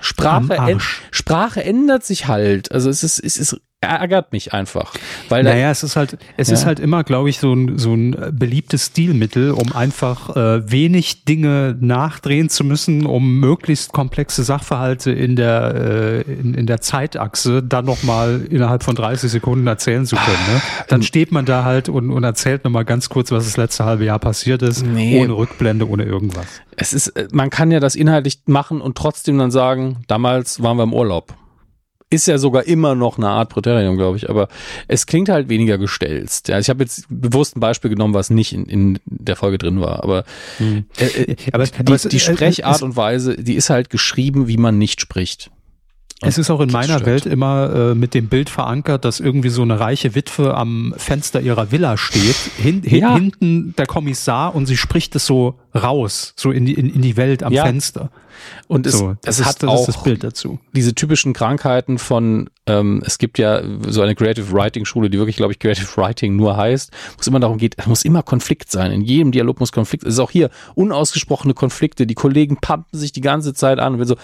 Sprache, 0.00 0.78
Sprache 1.10 1.62
ändert 1.62 2.04
sich 2.04 2.26
halt. 2.26 2.72
Also 2.72 2.90
es 2.90 3.04
ist, 3.04 3.18
es 3.20 3.36
ist 3.36 3.60
ärgert 3.80 4.32
mich 4.32 4.52
einfach. 4.52 4.92
Weil 5.28 5.44
naja, 5.44 5.70
es 5.70 5.84
ist 5.84 5.94
halt, 5.94 6.18
es 6.36 6.48
ja. 6.48 6.54
ist 6.54 6.66
halt 6.66 6.80
immer, 6.80 7.04
glaube 7.04 7.30
ich, 7.30 7.38
so 7.38 7.52
ein, 7.52 7.78
so 7.78 7.94
ein 7.94 8.16
beliebtes 8.32 8.86
Stilmittel, 8.86 9.52
um 9.52 9.72
einfach 9.72 10.34
äh, 10.34 10.70
wenig 10.70 11.24
Dinge 11.24 11.76
nachdrehen 11.78 12.48
zu 12.48 12.64
müssen, 12.64 13.06
um 13.06 13.38
möglichst 13.38 13.92
komplexe 13.92 14.42
Sachverhalte 14.42 15.12
in 15.12 15.36
der, 15.36 15.74
äh, 15.76 16.20
in, 16.22 16.54
in 16.54 16.66
der 16.66 16.80
Zeitachse 16.80 17.62
dann 17.62 17.84
nochmal 17.84 18.46
innerhalb 18.50 18.82
von 18.82 18.96
30 18.96 19.30
Sekunden 19.30 19.66
erzählen 19.68 20.06
zu 20.06 20.16
können. 20.16 20.54
Ne? 20.54 20.60
Dann 20.88 21.02
steht 21.02 21.30
man 21.30 21.44
da 21.44 21.62
halt 21.62 21.88
und, 21.88 22.10
und 22.10 22.24
erzählt 22.24 22.64
nochmal 22.64 22.84
ganz 22.84 23.08
kurz, 23.08 23.30
was 23.30 23.44
das 23.44 23.56
letzte 23.56 23.84
halbe 23.84 24.04
Jahr 24.04 24.18
passiert 24.18 24.62
ist, 24.62 24.84
nee. 24.84 25.20
ohne 25.20 25.36
Rückblende, 25.36 25.88
ohne 25.88 26.02
irgendwas. 26.02 26.46
Es 26.74 26.92
ist, 26.92 27.08
äh, 27.08 27.28
man 27.30 27.50
kann 27.50 27.70
ja 27.70 27.78
das 27.78 27.94
inhaltlich 27.94 28.40
machen 28.46 28.80
und 28.80 28.96
trotzdem 28.96 29.38
dann 29.38 29.52
sagen, 29.52 29.98
damals 30.08 30.64
waren 30.64 30.78
wir 30.78 30.82
im 30.82 30.92
Urlaub 30.92 31.36
ist 32.10 32.26
ja 32.26 32.38
sogar 32.38 32.64
immer 32.66 32.94
noch 32.94 33.18
eine 33.18 33.28
Art 33.28 33.50
Präterium, 33.50 33.96
glaube 33.96 34.16
ich, 34.16 34.30
aber 34.30 34.48
es 34.86 35.06
klingt 35.06 35.28
halt 35.28 35.48
weniger 35.48 35.76
gestelzt. 35.78 36.48
Ja, 36.48 36.58
ich 36.58 36.70
habe 36.70 36.82
jetzt 36.82 37.06
bewusst 37.10 37.56
ein 37.56 37.60
Beispiel 37.60 37.90
genommen, 37.90 38.14
was 38.14 38.30
nicht 38.30 38.52
in, 38.52 38.64
in 38.66 38.98
der 39.04 39.36
Folge 39.36 39.58
drin 39.58 39.80
war, 39.80 40.02
aber, 40.02 40.24
hm. 40.56 40.84
äh, 40.98 41.04
äh, 41.04 41.36
aber 41.52 41.64
die, 41.64 41.72
aber 41.78 41.94
es, 41.94 42.02
die 42.02 42.16
äh, 42.16 42.20
Sprechart 42.20 42.82
und 42.82 42.96
Weise, 42.96 43.36
die 43.36 43.54
ist 43.54 43.70
halt 43.70 43.90
geschrieben, 43.90 44.48
wie 44.48 44.56
man 44.56 44.78
nicht 44.78 45.00
spricht. 45.00 45.50
Es 46.20 46.36
ist 46.36 46.50
auch 46.50 46.60
in 46.60 46.70
meiner 46.72 46.98
stört. 46.98 47.06
Welt 47.06 47.26
immer 47.26 47.72
äh, 47.72 47.94
mit 47.94 48.12
dem 48.12 48.28
Bild 48.28 48.50
verankert, 48.50 49.04
dass 49.04 49.20
irgendwie 49.20 49.50
so 49.50 49.62
eine 49.62 49.78
reiche 49.78 50.16
Witwe 50.16 50.54
am 50.54 50.92
Fenster 50.96 51.40
ihrer 51.40 51.70
Villa 51.70 51.96
steht, 51.96 52.34
hin, 52.56 52.82
ja. 52.84 53.14
hinten 53.14 53.74
der 53.78 53.86
Kommissar 53.86 54.54
und 54.54 54.66
sie 54.66 54.76
spricht 54.76 55.14
es 55.14 55.26
so 55.26 55.60
raus, 55.74 56.32
so 56.36 56.50
in 56.50 56.64
die, 56.64 56.74
in, 56.74 56.90
in 56.90 57.02
die 57.02 57.16
Welt 57.16 57.42
am 57.42 57.52
ja. 57.52 57.64
Fenster. 57.64 58.10
Und 58.68 58.86
es, 58.86 58.98
so, 58.98 59.16
es 59.24 59.44
hat 59.44 59.62
ist, 59.62 59.68
auch 59.68 59.86
das 59.86 60.02
Bild 60.02 60.22
dazu. 60.22 60.58
diese 60.72 60.94
typischen 60.94 61.32
Krankheiten 61.32 61.98
von, 61.98 62.50
ähm, 62.66 63.02
es 63.04 63.18
gibt 63.18 63.38
ja 63.38 63.62
so 63.88 64.02
eine 64.02 64.14
Creative 64.14 64.52
Writing 64.52 64.84
Schule, 64.84 65.10
die 65.10 65.18
wirklich, 65.18 65.36
glaube 65.36 65.52
ich, 65.52 65.58
Creative 65.58 65.88
Writing 65.96 66.36
nur 66.36 66.56
heißt, 66.56 66.92
wo 66.92 67.20
es 67.20 67.26
immer 67.26 67.40
darum 67.40 67.58
geht, 67.58 67.74
es 67.78 67.86
muss 67.86 68.04
immer 68.04 68.22
Konflikt 68.22 68.70
sein. 68.70 68.92
In 68.92 69.02
jedem 69.02 69.32
Dialog 69.32 69.60
muss 69.60 69.72
Konflikt. 69.72 70.04
Es 70.04 70.14
ist 70.14 70.20
auch 70.20 70.30
hier 70.30 70.50
unausgesprochene 70.74 71.54
Konflikte. 71.54 72.06
Die 72.06 72.14
Kollegen 72.14 72.58
pumpen 72.58 72.98
sich 72.98 73.12
die 73.12 73.20
ganze 73.20 73.54
Zeit 73.54 73.78
an 73.78 73.94
und 73.94 74.06
so, 74.06 74.16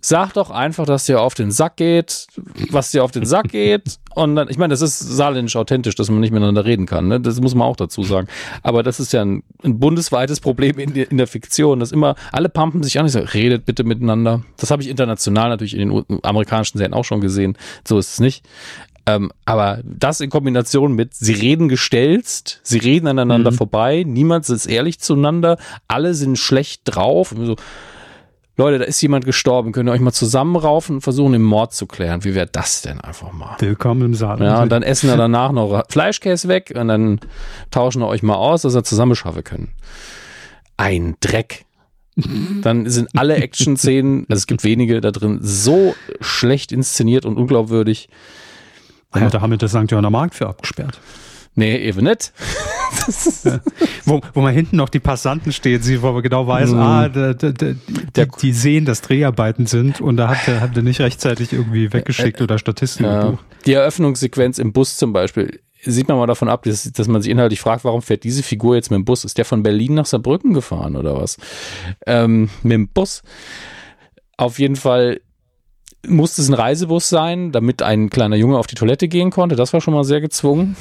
sag 0.00 0.32
doch 0.32 0.50
einfach, 0.50 0.86
dass 0.86 1.06
dir 1.06 1.20
auf 1.20 1.34
den 1.34 1.50
Sack 1.50 1.76
geht, 1.76 2.26
was 2.70 2.90
dir 2.90 3.04
auf 3.04 3.10
den 3.10 3.26
Sack 3.26 3.48
geht. 3.48 3.98
Und 4.18 4.34
dann, 4.34 4.48
ich 4.50 4.58
meine, 4.58 4.72
das 4.72 4.82
ist 4.82 4.98
saarländisch 4.98 5.54
authentisch, 5.54 5.94
dass 5.94 6.10
man 6.10 6.18
nicht 6.18 6.32
miteinander 6.32 6.64
reden 6.64 6.86
kann. 6.86 7.06
Ne? 7.06 7.20
Das 7.20 7.40
muss 7.40 7.54
man 7.54 7.68
auch 7.68 7.76
dazu 7.76 8.02
sagen. 8.02 8.26
Aber 8.64 8.82
das 8.82 8.98
ist 8.98 9.12
ja 9.12 9.22
ein, 9.22 9.44
ein 9.62 9.78
bundesweites 9.78 10.40
Problem 10.40 10.76
in, 10.80 10.92
in, 10.96 11.18
der 11.18 11.28
Fiktion, 11.28 11.78
dass 11.78 11.92
immer 11.92 12.16
alle 12.32 12.48
pumpen 12.48 12.82
sich 12.82 12.98
an. 12.98 13.06
Ich 13.06 13.12
sage, 13.12 13.32
redet 13.32 13.64
bitte 13.64 13.84
miteinander. 13.84 14.42
Das 14.56 14.72
habe 14.72 14.82
ich 14.82 14.88
international 14.88 15.50
natürlich 15.50 15.76
in 15.76 15.88
den 15.88 16.18
amerikanischen 16.24 16.78
Serien 16.78 16.94
auch 16.94 17.04
schon 17.04 17.20
gesehen. 17.20 17.56
So 17.86 17.96
ist 17.96 18.14
es 18.14 18.18
nicht. 18.18 18.44
Ähm, 19.06 19.30
aber 19.44 19.82
das 19.84 20.20
in 20.20 20.30
Kombination 20.30 20.94
mit, 20.94 21.14
sie 21.14 21.34
reden 21.34 21.68
gestelzt, 21.68 22.58
sie 22.64 22.78
reden 22.78 23.06
aneinander 23.06 23.52
mhm. 23.52 23.56
vorbei, 23.56 24.02
niemand 24.04 24.48
ist 24.48 24.66
ehrlich 24.66 24.98
zueinander, 24.98 25.58
alle 25.86 26.14
sind 26.14 26.40
schlecht 26.40 26.82
drauf. 26.86 27.32
So, 27.38 27.54
Leute, 28.58 28.80
da 28.80 28.84
ist 28.86 29.00
jemand 29.00 29.24
gestorben, 29.24 29.70
könnt 29.70 29.88
ihr 29.88 29.92
euch 29.92 30.00
mal 30.00 30.12
zusammenraufen 30.12 30.96
und 30.96 31.00
versuchen, 31.02 31.32
den 31.32 31.42
Mord 31.42 31.72
zu 31.72 31.86
klären. 31.86 32.24
Wie 32.24 32.34
wäre 32.34 32.48
das 32.50 32.82
denn 32.82 33.00
einfach 33.00 33.32
mal? 33.32 33.54
Willkommen 33.60 34.02
im 34.02 34.14
Saal. 34.14 34.42
Ja, 34.42 34.60
und 34.60 34.72
dann 34.72 34.82
essen 34.82 35.08
wir 35.08 35.16
danach 35.16 35.52
noch 35.52 35.84
Fleischkäse 35.88 36.48
weg 36.48 36.72
und 36.74 36.88
dann 36.88 37.20
tauschen 37.70 38.02
wir 38.02 38.08
euch 38.08 38.24
mal 38.24 38.34
aus, 38.34 38.62
dass 38.62 38.74
wir 38.74 38.82
zusammen 38.82 39.14
schaffen 39.14 39.44
können. 39.44 39.68
Ein 40.76 41.14
Dreck. 41.20 41.66
Dann 42.62 42.90
sind 42.90 43.10
alle 43.16 43.36
Action-Szenen, 43.36 44.26
also 44.28 44.40
es 44.40 44.48
gibt 44.48 44.64
wenige 44.64 45.00
da 45.00 45.12
drin, 45.12 45.38
so 45.40 45.94
schlecht 46.20 46.72
inszeniert 46.72 47.26
und 47.26 47.36
unglaubwürdig. 47.36 48.08
Ja, 49.14 49.30
da 49.30 49.40
haben 49.40 49.52
wir 49.52 49.58
das 49.58 49.70
St. 49.70 49.88
Johanner 49.88 50.10
Markt 50.10 50.34
für 50.34 50.48
abgesperrt. 50.48 50.98
Nee, 51.58 51.76
eben 51.76 52.04
nicht. 52.04 52.32
ja. 53.44 53.58
wo, 54.04 54.20
wo 54.32 54.40
man 54.42 54.54
hinten 54.54 54.76
noch 54.76 54.88
die 54.88 55.00
Passanten 55.00 55.52
steht, 55.52 55.82
sieht, 55.82 56.02
wo 56.02 56.12
man 56.12 56.22
genau 56.22 56.46
weiß, 56.46 56.70
mhm. 56.70 56.78
ah, 56.78 57.08
da, 57.08 57.34
da, 57.34 57.50
da, 57.50 57.72
die, 57.72 58.26
die, 58.40 58.52
sehen, 58.52 58.84
dass 58.84 59.02
Dreharbeiten 59.02 59.66
sind 59.66 60.00
und 60.00 60.18
da 60.18 60.28
hat 60.28 60.46
er, 60.46 60.60
hat 60.60 60.76
er 60.76 60.82
nicht 60.84 61.00
rechtzeitig 61.00 61.52
irgendwie 61.52 61.92
weggeschickt 61.92 62.40
oder 62.40 62.58
Statisten 62.58 63.06
ja. 63.06 63.38
Die 63.66 63.72
Eröffnungssequenz 63.72 64.60
im 64.60 64.72
Bus 64.72 64.96
zum 64.96 65.12
Beispiel, 65.12 65.58
sieht 65.82 66.06
man 66.06 66.16
mal 66.16 66.28
davon 66.28 66.48
ab, 66.48 66.62
dass, 66.62 66.84
dass, 66.92 67.08
man 67.08 67.22
sich 67.22 67.32
inhaltlich 67.32 67.60
fragt, 67.60 67.84
warum 67.84 68.02
fährt 68.02 68.22
diese 68.22 68.44
Figur 68.44 68.76
jetzt 68.76 68.92
mit 68.92 68.98
dem 68.98 69.04
Bus? 69.04 69.24
Ist 69.24 69.36
der 69.36 69.44
von 69.44 69.64
Berlin 69.64 69.94
nach 69.94 70.06
Saarbrücken 70.06 70.54
gefahren 70.54 70.94
oder 70.94 71.20
was? 71.20 71.38
Ähm, 72.06 72.50
mit 72.62 72.74
dem 72.74 72.88
Bus. 72.88 73.24
Auf 74.36 74.60
jeden 74.60 74.76
Fall 74.76 75.20
musste 76.06 76.40
es 76.40 76.48
ein 76.48 76.54
Reisebus 76.54 77.08
sein, 77.08 77.50
damit 77.50 77.82
ein 77.82 78.10
kleiner 78.10 78.36
Junge 78.36 78.58
auf 78.58 78.68
die 78.68 78.76
Toilette 78.76 79.08
gehen 79.08 79.30
konnte. 79.30 79.56
Das 79.56 79.72
war 79.72 79.80
schon 79.80 79.94
mal 79.94 80.04
sehr 80.04 80.20
gezwungen. 80.20 80.76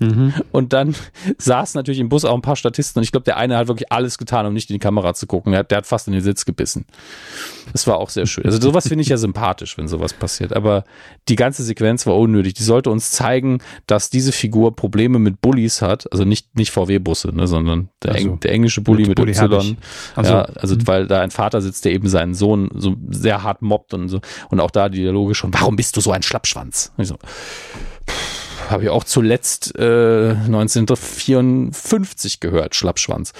Mhm. 0.00 0.34
Und 0.52 0.72
dann 0.72 0.94
saßen 1.38 1.78
natürlich 1.78 2.00
im 2.00 2.08
Bus 2.08 2.24
auch 2.24 2.34
ein 2.34 2.42
paar 2.42 2.56
Statisten 2.56 3.00
und 3.00 3.04
ich 3.04 3.12
glaube, 3.12 3.24
der 3.24 3.36
eine 3.36 3.56
hat 3.56 3.68
wirklich 3.68 3.90
alles 3.92 4.18
getan, 4.18 4.46
um 4.46 4.52
nicht 4.52 4.70
in 4.70 4.74
die 4.74 4.80
Kamera 4.80 5.14
zu 5.14 5.26
gucken. 5.26 5.52
Der, 5.52 5.64
der 5.64 5.78
hat 5.78 5.86
fast 5.86 6.06
in 6.06 6.12
den 6.12 6.22
Sitz 6.22 6.44
gebissen. 6.44 6.86
Das 7.72 7.86
war 7.86 7.98
auch 7.98 8.10
sehr 8.10 8.26
schön. 8.26 8.44
Also 8.44 8.60
sowas 8.60 8.88
finde 8.88 9.02
ich 9.02 9.08
ja 9.08 9.16
sympathisch, 9.16 9.76
wenn 9.78 9.88
sowas 9.88 10.12
passiert. 10.12 10.52
Aber 10.52 10.84
die 11.28 11.36
ganze 11.36 11.62
Sequenz 11.62 12.06
war 12.06 12.16
unnötig. 12.16 12.54
Die 12.54 12.62
sollte 12.62 12.90
uns 12.90 13.10
zeigen, 13.10 13.58
dass 13.86 14.10
diese 14.10 14.32
Figur 14.32 14.76
Probleme 14.76 15.18
mit 15.18 15.40
Bullies 15.40 15.82
hat. 15.82 16.10
Also 16.12 16.24
nicht, 16.24 16.56
nicht 16.56 16.70
VW-Busse, 16.70 17.34
ne, 17.34 17.46
sondern 17.46 17.88
der, 18.02 18.14
also, 18.14 18.28
Eng, 18.28 18.40
der 18.40 18.52
englische 18.52 18.80
Bully 18.80 19.02
mit, 19.02 19.08
mit 19.10 19.16
Bulli 19.16 19.32
Y. 19.32 19.76
Also, 20.14 20.32
ja, 20.32 20.42
also 20.42 20.74
mhm. 20.74 20.86
weil 20.86 21.06
da 21.06 21.20
ein 21.20 21.30
Vater 21.30 21.60
sitzt, 21.60 21.84
der 21.84 21.92
eben 21.92 22.08
seinen 22.08 22.34
Sohn 22.34 22.70
so 22.74 22.96
sehr 23.10 23.42
hart 23.42 23.62
mobbt 23.62 23.94
und 23.94 24.08
so. 24.08 24.20
Und 24.50 24.60
auch 24.60 24.70
da 24.70 24.88
die 24.88 24.98
Dialoge 24.98 25.34
schon, 25.34 25.52
warum 25.52 25.76
bist 25.76 25.96
du 25.96 26.00
so 26.00 26.12
ein 26.12 26.22
Schlappschwanz? 26.22 26.92
Und 26.96 27.02
ich 27.02 27.08
so, 27.08 27.16
pff 27.16 28.35
habe 28.70 28.84
ich 28.84 28.90
auch 28.90 29.04
zuletzt 29.04 29.78
äh, 29.78 30.30
1954 30.30 32.40
gehört, 32.40 32.74
Schlappschwanz. 32.74 33.32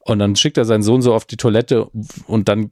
Und 0.00 0.18
dann 0.18 0.36
schickt 0.36 0.58
er 0.58 0.64
seinen 0.64 0.82
Sohn 0.82 1.02
so 1.02 1.14
auf 1.14 1.24
die 1.24 1.36
Toilette 1.36 1.88
und 2.26 2.48
dann 2.48 2.70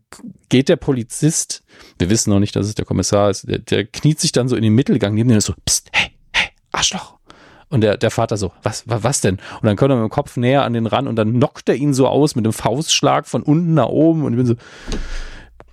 geht 0.48 0.68
der 0.68 0.76
Polizist, 0.76 1.62
wir 1.98 2.10
wissen 2.10 2.30
noch 2.30 2.40
nicht, 2.40 2.56
dass 2.56 2.66
es 2.66 2.74
der 2.74 2.84
Kommissar 2.84 3.30
ist, 3.30 3.48
der, 3.48 3.58
der 3.58 3.84
kniet 3.84 4.20
sich 4.20 4.32
dann 4.32 4.48
so 4.48 4.56
in 4.56 4.62
den 4.62 4.74
Mittelgang 4.74 5.14
neben 5.14 5.28
den 5.28 5.40
so, 5.40 5.54
pst, 5.66 5.88
hey, 5.92 6.10
hey, 6.32 6.48
Arschloch. 6.72 7.14
Und 7.70 7.80
der, 7.80 7.96
der 7.96 8.10
Vater 8.10 8.36
so, 8.36 8.52
was, 8.62 8.84
was, 8.86 9.02
was 9.02 9.20
denn? 9.20 9.36
Und 9.36 9.64
dann 9.64 9.76
kommt 9.76 9.90
er 9.90 9.96
mit 9.96 10.04
dem 10.04 10.10
Kopf 10.10 10.36
näher 10.36 10.64
an 10.64 10.74
den 10.74 10.86
ran 10.86 11.08
und 11.08 11.16
dann 11.16 11.34
knockt 11.34 11.68
er 11.68 11.74
ihn 11.74 11.94
so 11.94 12.06
aus 12.06 12.36
mit 12.36 12.44
einem 12.44 12.52
Faustschlag 12.52 13.26
von 13.26 13.42
unten 13.42 13.74
nach 13.74 13.88
oben 13.88 14.24
und 14.24 14.34
ich 14.34 14.36
bin 14.36 14.46
so, 14.46 14.54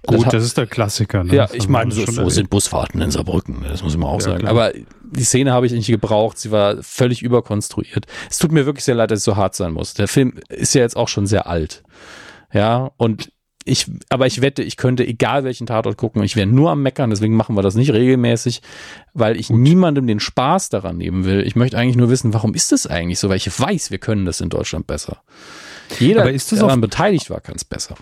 Gut, 0.07 0.25
das, 0.25 0.31
das 0.31 0.43
ist 0.45 0.57
der 0.57 0.65
Klassiker. 0.65 1.23
Ne? 1.23 1.35
Ja, 1.35 1.47
ich 1.53 1.67
meine, 1.67 1.91
so, 1.91 2.05
so 2.05 2.29
sind 2.29 2.49
Busfahrten 2.49 3.01
in 3.01 3.11
Saarbrücken, 3.11 3.63
das 3.67 3.83
muss 3.83 3.93
ich 3.93 3.99
mal 3.99 4.07
auch 4.07 4.19
ja, 4.19 4.21
sagen. 4.21 4.39
Klar. 4.39 4.51
Aber 4.51 4.71
die 4.73 5.23
Szene 5.23 5.53
habe 5.53 5.67
ich 5.67 5.71
nicht 5.73 5.87
gebraucht, 5.87 6.39
sie 6.39 6.51
war 6.51 6.81
völlig 6.81 7.21
überkonstruiert. 7.21 8.07
Es 8.29 8.39
tut 8.39 8.51
mir 8.51 8.65
wirklich 8.65 8.83
sehr 8.83 8.95
leid, 8.95 9.11
dass 9.11 9.19
es 9.19 9.25
so 9.25 9.35
hart 9.35 9.53
sein 9.53 9.73
muss. 9.73 9.93
Der 9.93 10.07
Film 10.07 10.33
ist 10.49 10.73
ja 10.73 10.81
jetzt 10.81 10.97
auch 10.97 11.07
schon 11.07 11.27
sehr 11.27 11.47
alt. 11.47 11.83
Ja, 12.51 12.91
und 12.97 13.31
ich, 13.63 13.85
aber 14.09 14.25
ich 14.25 14.41
wette, 14.41 14.63
ich 14.63 14.75
könnte 14.75 15.05
egal 15.05 15.43
welchen 15.43 15.67
Tatort 15.67 15.97
gucken, 15.97 16.23
ich 16.23 16.35
wäre 16.35 16.47
nur 16.47 16.71
am 16.71 16.81
Meckern, 16.81 17.11
deswegen 17.11 17.35
machen 17.35 17.55
wir 17.55 17.61
das 17.61 17.75
nicht 17.75 17.93
regelmäßig, 17.93 18.61
weil 19.13 19.39
ich 19.39 19.49
Gut. 19.49 19.59
niemandem 19.59 20.07
den 20.07 20.19
Spaß 20.19 20.69
daran 20.69 20.97
nehmen 20.97 21.25
will. 21.25 21.45
Ich 21.45 21.55
möchte 21.55 21.77
eigentlich 21.77 21.95
nur 21.95 22.09
wissen, 22.09 22.33
warum 22.33 22.55
ist 22.55 22.71
das 22.71 22.87
eigentlich 22.87 23.19
so, 23.19 23.29
weil 23.29 23.37
ich 23.37 23.59
weiß, 23.59 23.91
wir 23.91 23.99
können 23.99 24.25
das 24.25 24.41
in 24.41 24.49
Deutschland 24.49 24.87
besser. 24.87 25.21
Jeder, 25.99 26.23
der 26.23 26.39
daran 26.57 26.81
beteiligt 26.81 27.29
war, 27.29 27.41
kann 27.41 27.55
es 27.55 27.65
besser. 27.65 27.95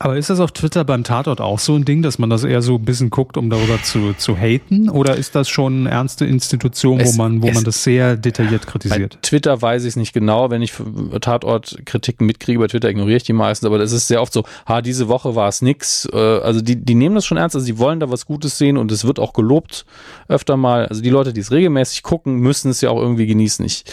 Aber 0.00 0.16
ist 0.16 0.30
das 0.30 0.38
auf 0.38 0.52
Twitter 0.52 0.84
beim 0.84 1.02
Tatort 1.02 1.40
auch 1.40 1.58
so 1.58 1.74
ein 1.74 1.84
Ding, 1.84 2.02
dass 2.02 2.20
man 2.20 2.30
das 2.30 2.44
eher 2.44 2.62
so 2.62 2.76
ein 2.76 2.84
bisschen 2.84 3.10
guckt, 3.10 3.36
um 3.36 3.50
darüber 3.50 3.82
zu, 3.82 4.12
zu 4.12 4.36
haten? 4.36 4.88
Oder 4.88 5.16
ist 5.16 5.34
das 5.34 5.48
schon 5.48 5.80
eine 5.80 5.90
ernste 5.90 6.24
Institution, 6.24 7.00
es, 7.00 7.14
wo 7.14 7.18
man, 7.18 7.42
wo 7.42 7.50
man 7.50 7.64
das 7.64 7.82
sehr 7.82 8.16
detailliert 8.16 8.68
kritisiert? 8.68 9.14
Bei 9.14 9.28
Twitter 9.28 9.60
weiß 9.60 9.82
ich 9.82 9.88
es 9.88 9.96
nicht 9.96 10.12
genau. 10.12 10.50
Wenn 10.50 10.62
ich 10.62 10.74
Tatortkritiken 11.20 12.24
mitkriege 12.24 12.60
bei 12.60 12.68
Twitter, 12.68 12.88
ignoriere 12.88 13.16
ich 13.16 13.24
die 13.24 13.32
meistens. 13.32 13.66
Aber 13.66 13.78
das 13.78 13.90
ist 13.90 14.06
sehr 14.06 14.22
oft 14.22 14.32
so, 14.32 14.44
ha, 14.68 14.82
diese 14.82 15.08
Woche 15.08 15.34
war 15.34 15.48
es 15.48 15.62
nix. 15.62 16.08
Äh, 16.12 16.16
also 16.16 16.60
die, 16.60 16.76
die 16.76 16.94
nehmen 16.94 17.16
das 17.16 17.26
schon 17.26 17.36
ernst. 17.36 17.56
Also 17.56 17.66
die 17.66 17.78
wollen 17.78 17.98
da 17.98 18.08
was 18.08 18.24
Gutes 18.24 18.56
sehen 18.56 18.76
und 18.76 18.92
es 18.92 19.04
wird 19.04 19.18
auch 19.18 19.32
gelobt 19.32 19.84
öfter 20.28 20.56
mal. 20.56 20.86
Also 20.86 21.02
die 21.02 21.10
Leute, 21.10 21.32
die 21.32 21.40
es 21.40 21.50
regelmäßig 21.50 22.04
gucken, 22.04 22.36
müssen 22.36 22.70
es 22.70 22.80
ja 22.82 22.90
auch 22.90 23.00
irgendwie 23.00 23.26
genießen. 23.26 23.64
Ich 23.64 23.84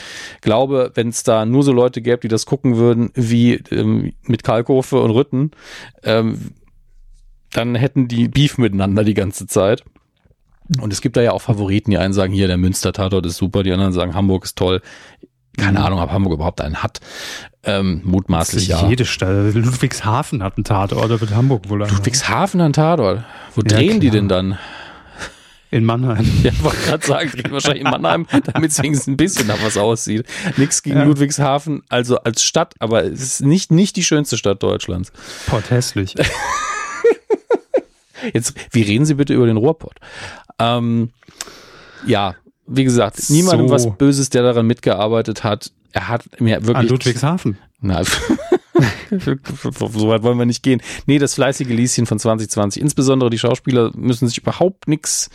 glaube, 0.41 0.91
wenn 0.93 1.09
es 1.09 1.23
da 1.23 1.45
nur 1.47 1.63
so 1.63 1.71
Leute 1.71 2.03
gäbe, 2.03 2.19
die 2.19 2.27
das 2.27 2.45
gucken 2.45 2.77
würden, 2.77 3.09
wie 3.15 3.55
ähm, 3.71 4.13
mit 4.23 4.43
Kalkofe 4.43 5.01
und 5.01 5.09
Rütten, 5.09 5.51
ähm, 6.05 6.51
dann 7.51 7.75
hätten 7.75 8.07
die 8.07 8.27
Beef 8.27 8.57
miteinander 8.57 9.03
die 9.03 9.13
ganze 9.13 9.47
Zeit. 9.47 9.83
Und 10.81 10.91
es 10.91 11.01
gibt 11.01 11.15
da 11.15 11.21
ja 11.21 11.31
auch 11.31 11.41
Favoriten. 11.41 11.91
Die 11.91 11.97
einen 11.97 12.13
sagen 12.13 12.33
hier, 12.33 12.47
der 12.47 12.57
Münster-Tatort 12.57 13.25
ist 13.25 13.37
super, 13.37 13.61
die 13.63 13.71
anderen 13.71 13.93
sagen, 13.93 14.15
Hamburg 14.15 14.45
ist 14.45 14.57
toll. 14.57 14.81
Keine 15.57 15.79
Mhm. 15.79 15.85
Ahnung, 15.85 15.99
ob 16.01 16.11
Hamburg 16.11 16.33
überhaupt 16.33 16.59
einen 16.59 16.83
hat. 16.83 16.99
Ähm, 17.63 18.01
mutmaßlich 18.03 18.67
ja. 18.67 18.87
Jede 18.89 19.05
Stadt. 19.05 19.53
Ludwigshafen 19.53 20.43
hat 20.43 20.57
einen 20.57 20.63
Tatort, 20.65 21.09
da 21.09 21.21
wird 21.21 21.33
Hamburg 21.33 21.69
wohl 21.69 21.83
einen. 21.83 21.93
Ludwigshafen 21.95 22.59
ein 22.61 22.73
Tatort. 22.73 23.23
Wo 23.53 23.61
Ja, 23.61 23.67
drehen 23.77 23.99
die 23.99 24.09
klar. 24.09 24.19
denn 24.21 24.27
dann? 24.27 24.57
In 25.75 25.83
Mannheim. 25.83 26.25
Ja, 26.41 26.51
ich 26.51 26.63
wollte 26.63 26.77
gerade 26.85 27.05
sagen, 27.05 27.31
drehen 27.31 27.51
wahrscheinlich 27.51 27.83
in 27.83 27.89
Mannheim, 27.89 28.27
damit 28.53 28.71
es 28.71 28.81
wenigstens 28.81 29.07
ein 29.07 29.17
bisschen 29.17 29.47
nach 29.47 29.61
was 29.61 29.75
aussieht. 29.75 30.25
Nichts 30.55 30.83
gegen 30.83 30.99
Ja. 30.99 31.03
Ludwigshafen, 31.03 31.83
also 31.89 32.17
als 32.19 32.43
Stadt, 32.43 32.75
aber 32.79 33.03
es 33.03 33.21
ist 33.21 33.41
nicht, 33.41 33.71
nicht 33.71 33.97
die 33.97 34.03
schönste 34.05 34.37
Stadt 34.37 34.63
Deutschlands. 34.63 35.11
Port 35.47 35.69
hässlich. 35.71 36.15
Jetzt, 38.33 38.53
wie 38.71 38.83
reden 38.83 39.03
Sie 39.05 39.15
bitte 39.15 39.33
über 39.33 39.47
den 39.47 39.57
Rohrpott? 39.57 39.97
Ähm, 40.59 41.09
ja, 42.07 42.35
wie 42.67 42.85
gesagt, 42.85 43.29
niemandem 43.29 43.67
So. 43.67 43.73
was 43.73 43.97
Böses, 43.97 44.29
der 44.29 44.43
daran 44.43 44.67
mitgearbeitet 44.67 45.43
hat. 45.43 45.71
Er 45.91 46.07
hat 46.07 46.39
mir 46.39 46.61
wirklich. 46.61 46.77
An 46.77 46.87
Ludwigshafen. 46.87 47.57
Nein, 47.81 48.05
so 49.11 50.09
weit 50.09 50.23
wollen 50.23 50.37
wir 50.37 50.45
nicht 50.45 50.63
gehen. 50.63 50.81
Nee, 51.05 51.19
das 51.19 51.35
fleißige 51.35 51.69
Lieschen 51.69 52.05
von 52.05 52.19
2020. 52.19 52.81
Insbesondere 52.81 53.29
die 53.29 53.37
Schauspieler 53.37 53.91
müssen 53.95 54.27
sich 54.27 54.37
überhaupt 54.37 54.87
nichts 54.87 55.29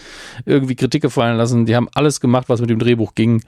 irgendwie 0.44 0.76
Kritik 0.76 1.02
gefallen 1.02 1.36
lassen. 1.36 1.66
Die 1.66 1.74
haben 1.74 1.88
alles 1.94 2.20
gemacht, 2.20 2.48
was 2.48 2.60
mit 2.60 2.70
dem 2.70 2.78
Drehbuch 2.78 3.14
ging. 3.14 3.42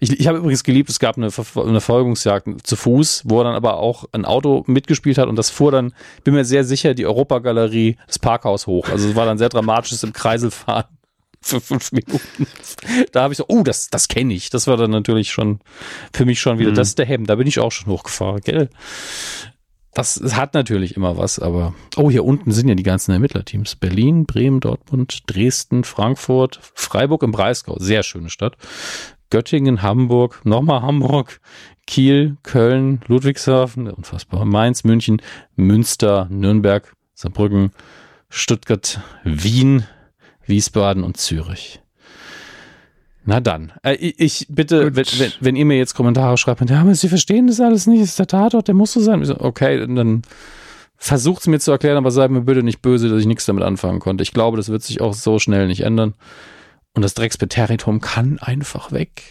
Ich, 0.00 0.18
ich 0.18 0.26
habe 0.26 0.38
übrigens 0.38 0.64
geliebt, 0.64 0.90
es 0.90 0.98
gab 0.98 1.16
eine, 1.16 1.30
Ver 1.30 1.44
eine 1.62 1.80
Verfolgungsjagd 1.80 2.66
zu 2.66 2.76
Fuß, 2.76 3.22
wo 3.24 3.40
er 3.40 3.44
dann 3.44 3.54
aber 3.54 3.78
auch 3.78 4.04
ein 4.12 4.24
Auto 4.24 4.64
mitgespielt 4.66 5.18
hat 5.18 5.28
und 5.28 5.36
das 5.36 5.50
fuhr 5.50 5.72
dann, 5.72 5.92
bin 6.24 6.34
mir 6.34 6.44
sehr 6.44 6.64
sicher, 6.64 6.94
die 6.94 7.06
Europagalerie, 7.06 7.96
das 8.06 8.18
Parkhaus 8.18 8.66
hoch. 8.66 8.88
Also 8.88 9.08
es 9.08 9.16
war 9.16 9.26
dann 9.26 9.38
sehr 9.38 9.48
dramatisches 9.48 10.02
im 10.02 10.12
Kreisel 10.12 10.50
fahren. 10.50 10.84
Für 11.48 11.60
fünf 11.60 11.92
Minuten. 11.92 12.46
Da 13.12 13.22
habe 13.22 13.32
ich 13.32 13.38
so, 13.38 13.44
oh, 13.48 13.62
das, 13.62 13.88
das 13.88 14.08
kenne 14.08 14.34
ich. 14.34 14.50
Das 14.50 14.66
war 14.66 14.76
dann 14.76 14.90
natürlich 14.90 15.30
schon 15.30 15.60
für 16.12 16.24
mich 16.24 16.40
schon 16.40 16.58
wieder, 16.58 16.72
das 16.72 16.88
ist 16.88 16.98
der 16.98 17.06
Hemm. 17.06 17.26
Da 17.26 17.36
bin 17.36 17.46
ich 17.46 17.58
auch 17.58 17.72
schon 17.72 17.92
hochgefahren, 17.92 18.40
gell? 18.42 18.68
Das 19.94 20.22
hat 20.36 20.54
natürlich 20.54 20.94
immer 20.96 21.16
was, 21.16 21.38
aber 21.38 21.74
oh, 21.96 22.10
hier 22.10 22.24
unten 22.24 22.52
sind 22.52 22.68
ja 22.68 22.74
die 22.74 22.82
ganzen 22.82 23.12
Ermittlerteams. 23.12 23.74
Berlin, 23.76 24.26
Bremen, 24.26 24.60
Dortmund, 24.60 25.22
Dresden, 25.26 25.82
Frankfurt, 25.82 26.60
Freiburg 26.74 27.22
im 27.22 27.32
Breisgau, 27.32 27.76
sehr 27.78 28.02
schöne 28.02 28.30
Stadt. 28.30 28.56
Göttingen, 29.30 29.82
Hamburg, 29.82 30.40
nochmal 30.44 30.82
Hamburg, 30.82 31.40
Kiel, 31.86 32.36
Köln, 32.42 33.00
Ludwigshafen, 33.06 33.90
unfassbar, 33.90 34.44
Mainz, 34.44 34.84
München, 34.84 35.20
Münster, 35.56 36.28
Nürnberg, 36.30 36.92
Saarbrücken, 37.14 37.72
Stuttgart, 38.28 39.00
Wien, 39.24 39.84
Wiesbaden 40.48 41.02
und 41.04 41.16
Zürich. 41.16 41.80
Na 43.24 43.40
dann. 43.40 43.72
Äh, 43.82 43.94
ich, 43.96 44.46
bitte, 44.48 44.96
wenn, 44.96 45.06
wenn, 45.18 45.32
wenn 45.40 45.56
ihr 45.56 45.64
mir 45.66 45.76
jetzt 45.76 45.94
Kommentare 45.94 46.38
schreibt, 46.38 46.68
ja, 46.70 46.80
aber 46.80 46.94
Sie 46.94 47.08
verstehen 47.08 47.46
das 47.46 47.60
alles 47.60 47.86
nicht, 47.86 48.00
das 48.02 48.10
ist 48.10 48.18
der 48.18 48.26
Tatort, 48.26 48.68
der 48.68 48.74
muss 48.74 48.92
so 48.92 49.00
sein. 49.00 49.22
So, 49.24 49.38
okay, 49.38 49.78
dann 49.86 50.22
versucht 50.96 51.42
es 51.42 51.46
mir 51.46 51.60
zu 51.60 51.70
erklären, 51.70 51.98
aber 51.98 52.10
seid 52.10 52.30
mir 52.30 52.40
bitte 52.40 52.62
nicht 52.62 52.80
böse, 52.80 53.08
dass 53.08 53.20
ich 53.20 53.26
nichts 53.26 53.46
damit 53.46 53.64
anfangen 53.64 54.00
konnte. 54.00 54.22
Ich 54.22 54.32
glaube, 54.32 54.56
das 54.56 54.70
wird 54.70 54.82
sich 54.82 55.00
auch 55.00 55.14
so 55.14 55.38
schnell 55.38 55.66
nicht 55.66 55.82
ändern. 55.82 56.14
Und 56.94 57.02
das 57.02 57.14
Dreckspräteritum 57.14 58.00
kann 58.00 58.38
einfach 58.38 58.92
weg. 58.92 59.22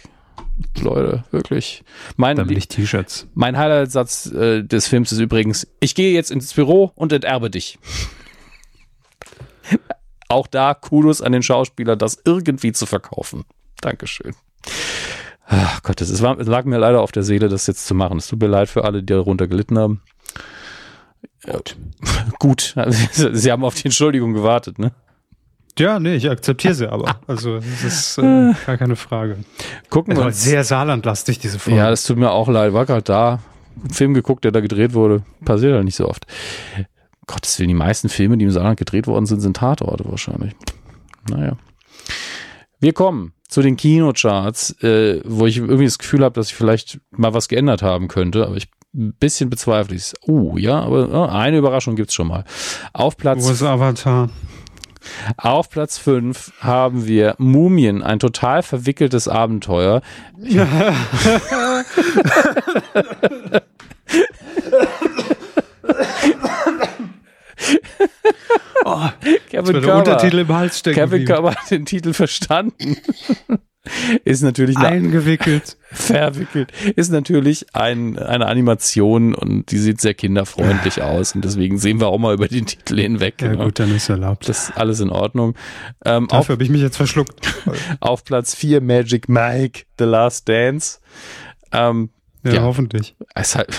Leute, 0.80 1.24
wirklich. 1.30 1.84
Mein, 2.16 2.36
Da 2.36 2.48
will 2.48 2.56
ich 2.56 2.68
T-Shirts. 2.68 3.26
mein 3.34 3.58
Highlight-Satz 3.58 4.26
äh, 4.32 4.62
des 4.62 4.86
Films 4.88 5.12
ist 5.12 5.18
übrigens, 5.18 5.66
ich 5.80 5.94
gehe 5.94 6.12
jetzt 6.14 6.30
ins 6.30 6.54
Büro 6.54 6.92
und 6.94 7.12
enterbe 7.12 7.50
dich. 7.50 7.78
Auch 10.28 10.46
da 10.46 10.74
Kudos 10.74 11.22
an 11.22 11.32
den 11.32 11.42
Schauspieler, 11.42 11.96
das 11.96 12.20
irgendwie 12.24 12.72
zu 12.72 12.86
verkaufen. 12.86 13.44
Dankeschön. 13.80 14.34
Ach 15.46 15.82
Gott, 15.82 16.00
es, 16.02 16.20
lag 16.20 16.64
mir 16.64 16.76
leider 16.78 17.00
auf 17.00 17.12
der 17.12 17.22
Seele, 17.22 17.48
das 17.48 17.66
jetzt 17.66 17.86
zu 17.86 17.94
machen. 17.94 18.18
Es 18.18 18.28
tut 18.28 18.40
mir 18.40 18.48
leid 18.48 18.68
für 18.68 18.84
alle, 18.84 19.00
die 19.02 19.06
darunter 19.14 19.46
gelitten 19.48 19.78
haben. 19.78 20.02
Gut. 21.50 21.76
Gut. 22.38 22.74
Sie 23.12 23.50
haben 23.50 23.64
auf 23.64 23.74
die 23.74 23.86
Entschuldigung 23.86 24.34
gewartet, 24.34 24.78
ne? 24.78 24.92
Ja, 25.78 26.00
nee, 26.00 26.16
ich 26.16 26.28
akzeptiere 26.28 26.74
sie 26.74 26.90
aber. 26.90 27.20
Also, 27.28 27.60
das 27.60 27.84
ist 27.84 28.18
äh, 28.18 28.52
gar 28.66 28.76
keine 28.76 28.96
Frage. 28.96 29.36
Gucken 29.90 30.12
Es 30.14 30.18
wir 30.18 30.26
uns. 30.26 30.42
sehr 30.42 30.64
saarlandlastig, 30.64 31.38
diese 31.38 31.60
Folge. 31.60 31.78
Ja, 31.78 31.88
das 31.88 32.02
tut 32.04 32.16
mir 32.18 32.32
auch 32.32 32.48
leid. 32.48 32.72
War 32.72 32.84
gerade 32.84 33.02
da. 33.02 33.38
Einen 33.80 33.90
Film 33.90 34.12
geguckt, 34.12 34.42
der 34.42 34.50
da 34.50 34.58
gedreht 34.58 34.92
wurde. 34.94 35.22
Passiert 35.44 35.74
halt 35.74 35.84
nicht 35.84 35.94
so 35.94 36.08
oft. 36.08 36.26
Gottes 37.28 37.58
Willen, 37.58 37.68
die 37.68 37.74
meisten 37.74 38.08
Filme, 38.08 38.36
die 38.36 38.44
im 38.44 38.50
Saarland 38.50 38.78
gedreht 38.78 39.06
worden 39.06 39.26
sind, 39.26 39.40
sind 39.40 39.56
Tatorte 39.56 40.04
wahrscheinlich. 40.06 40.54
Naja. 41.30 41.56
Wir 42.80 42.92
kommen 42.92 43.32
zu 43.48 43.62
den 43.62 43.76
Kinocharts, 43.76 44.82
äh, 44.82 45.20
wo 45.24 45.46
ich 45.46 45.58
irgendwie 45.58 45.84
das 45.84 45.98
Gefühl 45.98 46.24
habe, 46.24 46.34
dass 46.34 46.48
ich 46.48 46.54
vielleicht 46.54 47.00
mal 47.10 47.34
was 47.34 47.48
geändert 47.48 47.82
haben 47.82 48.08
könnte, 48.08 48.46
aber 48.46 48.56
ich 48.56 48.68
ein 48.94 49.14
bisschen 49.14 49.50
bezweifle 49.50 49.94
ich 49.94 50.02
es. 50.02 50.14
Oh, 50.22 50.56
ja, 50.56 50.80
aber 50.80 51.12
äh, 51.12 51.30
eine 51.30 51.58
Überraschung 51.58 51.94
gibt's 51.94 52.14
schon 52.14 52.28
mal. 52.28 52.44
Auf 52.92 53.16
Platz 53.16 53.44
Wo 53.44 53.50
ist 53.50 53.62
Avatar? 53.62 54.30
auf 55.36 55.70
Platz 55.70 55.96
5 55.98 56.52
haben 56.60 57.06
wir 57.06 57.34
Mumien, 57.38 58.02
ein 58.02 58.18
total 58.18 58.62
verwickeltes 58.62 59.28
Abenteuer. 59.28 60.02
Oh, 68.84 69.08
Kevin 69.50 69.80
Körber, 69.82 69.98
Untertitel 69.98 70.38
im 70.38 70.48
Hals 70.48 70.78
stecken. 70.78 70.94
Kevin. 70.98 71.24
Körber 71.24 71.54
hat 71.54 71.70
den 71.70 71.84
Titel 71.84 72.12
verstanden. 72.12 72.96
Ist 74.24 74.42
natürlich 74.42 74.76
eine, 74.76 74.88
Eingewickelt. 74.88 75.78
verwickelt. 75.92 76.70
Ist 76.96 77.10
natürlich 77.10 77.74
ein, 77.74 78.18
eine 78.18 78.46
Animation 78.46 79.34
und 79.34 79.70
die 79.70 79.78
sieht 79.78 80.00
sehr 80.00 80.12
kinderfreundlich 80.14 81.00
aus 81.00 81.34
und 81.34 81.42
deswegen 81.42 81.78
sehen 81.78 81.98
wir 82.00 82.08
auch 82.08 82.18
mal 82.18 82.34
über 82.34 82.48
den 82.48 82.66
Titel 82.66 83.00
hinweg. 83.00 83.40
Ja 83.40 83.48
genau. 83.48 83.64
gut, 83.64 83.78
dann 83.78 83.94
ist 83.94 84.08
erlaubt. 84.10 84.46
Das 84.48 84.68
ist 84.68 84.76
alles 84.76 85.00
in 85.00 85.08
Ordnung. 85.10 85.54
Ähm, 86.04 86.24
auf, 86.24 86.40
Dafür 86.40 86.54
habe 86.56 86.64
ich 86.64 86.70
mich 86.70 86.82
jetzt 86.82 86.96
verschluckt. 86.98 87.46
auf 88.00 88.24
Platz 88.24 88.54
4 88.54 88.82
Magic 88.82 89.28
Mike, 89.28 89.84
The 89.98 90.04
Last 90.04 90.48
Dance. 90.48 90.98
Ähm, 91.72 92.10
Ja, 92.44 92.54
Ja. 92.54 92.62
hoffentlich. 92.62 93.16
ist 93.40 93.56
halt, 93.56 93.70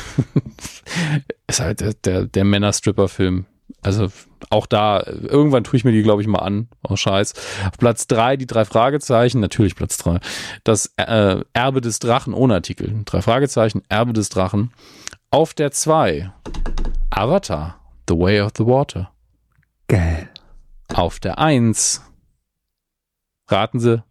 ist 1.47 1.59
halt 1.59 1.81
der, 1.81 1.93
der, 1.93 2.25
der 2.25 2.45
Männer-Stripper-Film. 2.45 3.45
Also 3.81 4.07
auch 4.49 4.65
da, 4.65 5.03
irgendwann 5.05 5.63
tue 5.63 5.77
ich 5.77 5.83
mir 5.83 5.91
die, 5.91 6.03
glaube 6.03 6.21
ich, 6.21 6.27
mal 6.27 6.39
an. 6.39 6.67
Oh, 6.87 6.95
scheiß. 6.95 7.33
Auf 7.65 7.77
Platz 7.77 8.07
drei 8.07 8.35
die 8.35 8.47
drei 8.47 8.65
Fragezeichen, 8.65 9.39
natürlich 9.39 9.75
Platz 9.75 9.97
drei 9.97 10.19
Das 10.63 10.93
äh, 10.97 11.43
Erbe 11.53 11.81
des 11.81 11.99
Drachen 11.99 12.33
ohne 12.33 12.55
Artikel. 12.55 13.01
Drei 13.05 13.21
Fragezeichen, 13.21 13.83
Erbe 13.89 14.13
des 14.13 14.29
Drachen. 14.29 14.73
Auf 15.31 15.53
der 15.53 15.71
zwei 15.71 16.31
Avatar, 17.09 17.79
The 18.07 18.17
Way 18.17 18.41
of 18.41 18.51
the 18.57 18.65
Water. 18.65 19.11
Geil. 19.87 20.29
Auf 20.93 21.19
der 21.19 21.39
eins 21.39 22.01
raten 23.47 23.79
Sie, 23.79 24.03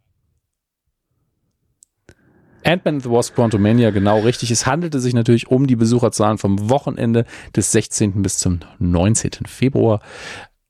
Ant-Man 2.63 2.95
and 2.95 3.03
the 3.03 3.09
Wasp 3.09 3.35
Quantumania, 3.35 3.91
genau 3.91 4.19
richtig. 4.19 4.51
Es 4.51 4.65
handelte 4.65 4.99
sich 4.99 5.13
natürlich 5.13 5.47
um 5.47 5.67
die 5.67 5.75
Besucherzahlen 5.75 6.37
vom 6.37 6.69
Wochenende 6.69 7.25
des 7.55 7.71
16. 7.71 8.21
bis 8.21 8.37
zum 8.37 8.59
19. 8.79 9.45
Februar. 9.45 10.01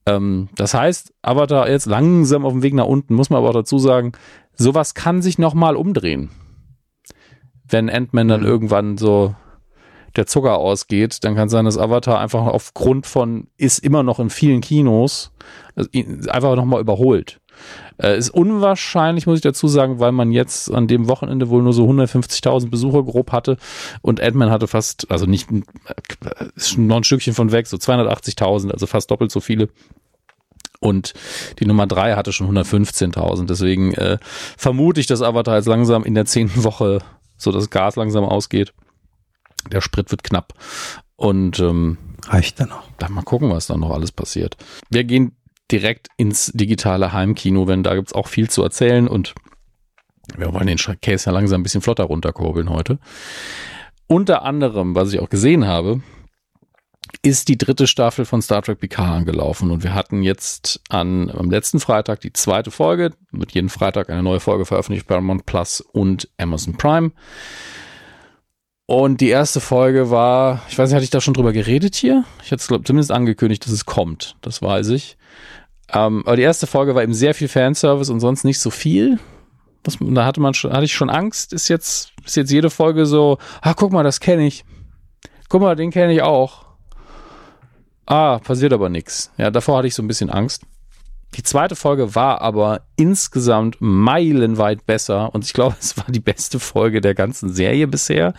Ähm, 0.05 0.49
das 0.55 0.73
heißt, 0.73 1.13
Avatar 1.21 1.69
jetzt 1.69 1.85
langsam 1.85 2.45
auf 2.45 2.53
dem 2.53 2.63
Weg 2.63 2.73
nach 2.73 2.85
unten, 2.85 3.13
muss 3.13 3.29
man 3.29 3.39
aber 3.39 3.49
auch 3.49 3.53
dazu 3.53 3.79
sagen, 3.79 4.13
sowas 4.53 4.93
kann 4.93 5.21
sich 5.21 5.37
nochmal 5.37 5.75
umdrehen. 5.75 6.29
Wenn 7.67 7.89
Ant-Man 7.89 8.27
dann 8.27 8.43
irgendwann 8.43 8.97
so 8.97 9.35
der 10.15 10.25
Zucker 10.25 10.57
ausgeht, 10.57 11.23
dann 11.23 11.35
kann 11.35 11.49
sein, 11.49 11.65
dass 11.65 11.77
Avatar 11.77 12.19
einfach 12.19 12.45
aufgrund 12.45 13.05
von, 13.05 13.47
ist 13.57 13.79
immer 13.79 14.03
noch 14.03 14.19
in 14.19 14.29
vielen 14.29 14.61
Kinos, 14.61 15.31
also 15.75 15.89
einfach 16.29 16.55
nochmal 16.55 16.81
überholt. 16.81 17.38
Äh, 17.97 18.17
ist 18.17 18.29
unwahrscheinlich, 18.29 19.27
muss 19.27 19.37
ich 19.37 19.43
dazu 19.43 19.67
sagen, 19.67 19.99
weil 19.99 20.11
man 20.11 20.31
jetzt 20.31 20.71
an 20.71 20.87
dem 20.87 21.07
Wochenende 21.07 21.49
wohl 21.49 21.61
nur 21.61 21.73
so 21.73 21.87
150.000 21.87 22.69
Besucher 22.69 23.03
grob 23.03 23.31
hatte 23.31 23.57
und 24.01 24.21
Ant-Man 24.21 24.49
hatte 24.49 24.67
fast, 24.67 25.09
also 25.11 25.25
nicht, 25.25 25.49
äh, 25.51 26.45
ist 26.55 26.77
noch 26.77 26.97
ein 26.97 27.03
Stückchen 27.03 27.33
von 27.33 27.51
weg, 27.51 27.67
so 27.67 27.77
280.000, 27.77 28.71
also 28.71 28.87
fast 28.87 29.11
doppelt 29.11 29.31
so 29.31 29.39
viele. 29.39 29.69
Und 30.79 31.13
die 31.59 31.65
Nummer 31.65 31.87
drei 31.87 32.15
hatte 32.15 32.31
schon 32.31 32.49
115.000. 32.57 33.47
Deswegen 33.47 33.93
äh, 33.95 34.17
vermute 34.57 35.01
ich, 35.01 35.07
dass 35.07 35.21
Avatar 35.21 35.57
jetzt 35.57 35.67
langsam 35.67 36.05
in 36.05 36.15
der 36.15 36.25
zehnten 36.25 36.63
Woche 36.63 36.99
so 37.37 37.51
das 37.51 37.69
Gas 37.69 37.97
langsam 37.97 38.23
ausgeht. 38.23 38.73
Der 39.71 39.81
Sprit 39.81 40.09
wird 40.11 40.23
knapp. 40.23 40.53
Und 41.17 41.59
ähm, 41.59 41.97
Reicht 42.27 42.59
dann 42.61 42.71
auch. 42.71 42.83
dann 42.97 43.11
mal 43.11 43.23
gucken, 43.23 43.49
was 43.49 43.67
dann 43.67 43.81
noch 43.81 43.91
alles 43.91 44.11
passiert. 44.11 44.55
Wir 44.89 45.03
gehen 45.03 45.35
direkt 45.71 46.07
ins 46.17 46.51
digitale 46.53 47.13
Heimkino, 47.13 47.67
wenn 47.67 47.83
da 47.83 47.95
gibt's 47.95 48.13
auch 48.13 48.27
viel 48.27 48.49
zu 48.49 48.63
erzählen 48.63 49.07
und 49.07 49.33
wir 50.37 50.53
wollen 50.53 50.67
den 50.67 50.77
Case 50.77 51.25
ja 51.25 51.31
langsam 51.31 51.61
ein 51.61 51.63
bisschen 51.63 51.81
flotter 51.81 52.03
runterkurbeln 52.03 52.69
heute. 52.69 52.99
Unter 54.07 54.43
anderem, 54.43 54.95
was 54.95 55.13
ich 55.13 55.19
auch 55.19 55.29
gesehen 55.29 55.67
habe, 55.67 56.01
ist 57.21 57.47
die 57.47 57.57
dritte 57.57 57.87
Staffel 57.87 58.25
von 58.25 58.41
Star 58.41 58.61
Trek 58.61 58.79
Picard 58.79 59.09
angelaufen 59.09 59.71
und 59.71 59.83
wir 59.83 59.93
hatten 59.93 60.21
jetzt 60.23 60.81
an, 60.89 61.29
am 61.29 61.49
letzten 61.49 61.79
Freitag 61.79 62.21
die 62.21 62.33
zweite 62.33 62.71
Folge, 62.71 63.11
mit 63.31 63.51
jeden 63.51 63.69
Freitag 63.69 64.09
eine 64.09 64.23
neue 64.23 64.39
Folge 64.39 64.65
veröffentlicht, 64.65 65.07
Paramount 65.07 65.45
Plus 65.45 65.81
und 65.81 66.29
Amazon 66.37 66.77
Prime. 66.77 67.11
Und 68.85 69.21
die 69.21 69.29
erste 69.29 69.59
Folge 69.59 70.09
war, 70.09 70.63
ich 70.69 70.77
weiß 70.77 70.89
nicht, 70.89 70.95
hatte 70.95 71.03
ich 71.03 71.11
da 71.11 71.21
schon 71.21 71.35
drüber 71.35 71.53
geredet 71.53 71.95
hier? 71.95 72.23
Ich 72.43 72.51
hatte 72.51 72.61
es 72.61 72.67
zumindest 72.67 73.11
angekündigt, 73.11 73.65
dass 73.65 73.73
es 73.73 73.85
kommt, 73.85 74.35
das 74.41 74.61
weiß 74.61 74.89
ich. 74.89 75.17
Ähm, 75.93 76.23
aber 76.25 76.35
die 76.35 76.43
erste 76.43 76.67
Folge 76.67 76.95
war 76.95 77.03
eben 77.03 77.13
sehr 77.13 77.33
viel 77.33 77.47
Fanservice 77.47 78.11
und 78.11 78.19
sonst 78.19 78.43
nicht 78.43 78.59
so 78.59 78.69
viel. 78.69 79.19
Das, 79.83 79.97
da 79.99 80.25
hatte 80.25 80.41
man 80.41 80.53
schon, 80.53 80.73
hatte 80.73 80.85
ich 80.85 80.93
schon 80.93 81.09
Angst, 81.09 81.53
ist 81.53 81.67
jetzt, 81.67 82.11
ist 82.25 82.35
jetzt 82.35 82.51
jede 82.51 82.69
Folge 82.69 83.05
so, 83.05 83.37
ah, 83.61 83.73
guck 83.73 83.91
mal, 83.91 84.03
das 84.03 84.19
kenne 84.19 84.45
ich. 84.45 84.65
Guck 85.47 85.61
mal, 85.61 85.75
den 85.75 85.91
kenne 85.91 86.13
ich 86.13 86.21
auch. 86.21 86.65
Ah, 88.05 88.39
passiert 88.39 88.73
aber 88.73 88.89
nichts. 88.89 89.31
Ja, 89.37 89.51
davor 89.51 89.77
hatte 89.77 89.87
ich 89.87 89.95
so 89.95 90.03
ein 90.03 90.07
bisschen 90.07 90.29
Angst. 90.29 90.63
Die 91.35 91.43
zweite 91.43 91.75
Folge 91.75 92.15
war 92.15 92.41
aber 92.41 92.81
insgesamt 92.95 93.77
meilenweit 93.79 94.85
besser 94.85 95.33
und 95.33 95.45
ich 95.45 95.53
glaube, 95.53 95.75
es 95.79 95.97
war 95.97 96.05
die 96.09 96.19
beste 96.19 96.59
Folge 96.59 97.01
der 97.01 97.15
ganzen 97.15 97.53
Serie 97.53 97.87
bisher. 97.87 98.33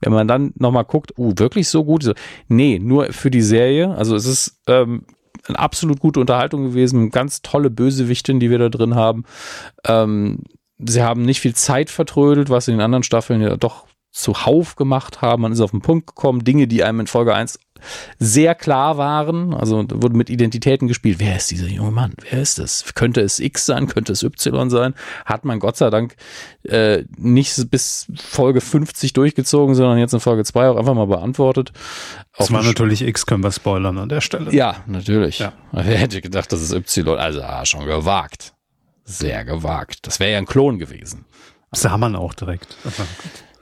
Wenn 0.00 0.12
man 0.12 0.28
dann 0.28 0.52
nochmal 0.56 0.84
guckt, 0.84 1.18
uh, 1.18 1.34
wirklich 1.36 1.68
so 1.68 1.84
gut? 1.84 2.14
Nee, 2.48 2.78
nur 2.78 3.12
für 3.12 3.30
die 3.30 3.42
Serie. 3.42 3.94
Also 3.94 4.16
es 4.16 4.24
ist 4.24 4.62
ähm, 4.66 5.04
eine 5.46 5.58
absolut 5.58 6.00
gute 6.00 6.20
Unterhaltung 6.20 6.64
gewesen. 6.64 7.10
Ganz 7.10 7.42
tolle 7.42 7.70
Bösewichtin, 7.70 8.40
die 8.40 8.50
wir 8.50 8.58
da 8.58 8.68
drin 8.68 8.94
haben. 8.94 9.24
Ähm, 9.86 10.40
sie 10.78 11.02
haben 11.02 11.22
nicht 11.22 11.40
viel 11.40 11.54
Zeit 11.54 11.90
vertrödelt, 11.90 12.50
was 12.50 12.68
in 12.68 12.74
den 12.74 12.80
anderen 12.80 13.02
Staffeln 13.02 13.40
ja 13.40 13.56
doch 13.56 13.86
zuhauf 14.10 14.76
gemacht 14.76 15.22
haben. 15.22 15.42
Man 15.42 15.52
ist 15.52 15.60
auf 15.60 15.70
den 15.70 15.82
Punkt 15.82 16.08
gekommen. 16.08 16.44
Dinge, 16.44 16.66
die 16.66 16.82
einem 16.84 17.00
in 17.00 17.06
Folge 17.06 17.34
1 17.34 17.58
sehr 18.18 18.54
klar 18.54 18.96
waren. 18.96 19.54
Also 19.54 19.84
wurde 19.90 20.16
mit 20.16 20.30
Identitäten 20.30 20.88
gespielt. 20.88 21.18
Wer 21.18 21.36
ist 21.36 21.50
dieser 21.50 21.66
junge 21.66 21.90
Mann? 21.90 22.14
Wer 22.28 22.40
ist 22.40 22.58
das? 22.58 22.94
Könnte 22.94 23.20
es 23.20 23.38
X 23.38 23.66
sein? 23.66 23.86
Könnte 23.86 24.12
es 24.12 24.22
Y 24.22 24.70
sein? 24.70 24.94
Hat 25.24 25.44
man 25.44 25.58
Gott 25.58 25.76
sei 25.76 25.90
Dank 25.90 26.16
äh, 26.64 27.04
nicht 27.16 27.70
bis 27.70 28.06
Folge 28.16 28.60
50 28.60 29.12
durchgezogen, 29.12 29.74
sondern 29.74 29.98
jetzt 29.98 30.14
in 30.14 30.20
Folge 30.20 30.44
2 30.44 30.68
auch 30.70 30.76
einfach 30.76 30.94
mal 30.94 31.06
beantwortet. 31.06 31.72
Das 32.36 32.52
war 32.52 32.62
natürlich 32.62 33.02
X, 33.02 33.26
können 33.26 33.42
wir 33.42 33.52
spoilern 33.52 33.98
an 33.98 34.08
der 34.08 34.20
Stelle. 34.20 34.52
Ja, 34.54 34.76
natürlich. 34.86 35.40
Ja. 35.40 35.52
Wer 35.72 35.98
hätte 35.98 36.20
gedacht, 36.20 36.52
das 36.52 36.62
ist 36.62 36.72
Y? 36.72 37.18
Also 37.18 37.42
ah, 37.42 37.64
schon 37.66 37.84
gewagt. 37.84 38.54
Sehr 39.04 39.44
gewagt. 39.44 40.06
Das 40.06 40.20
wäre 40.20 40.32
ja 40.32 40.38
ein 40.38 40.46
Klon 40.46 40.78
gewesen. 40.78 41.24
Sah 41.72 41.98
man 41.98 42.16
auch 42.16 42.34
direkt. 42.34 42.76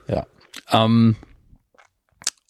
Ja. 0.07 0.25
Ähm, 0.71 1.15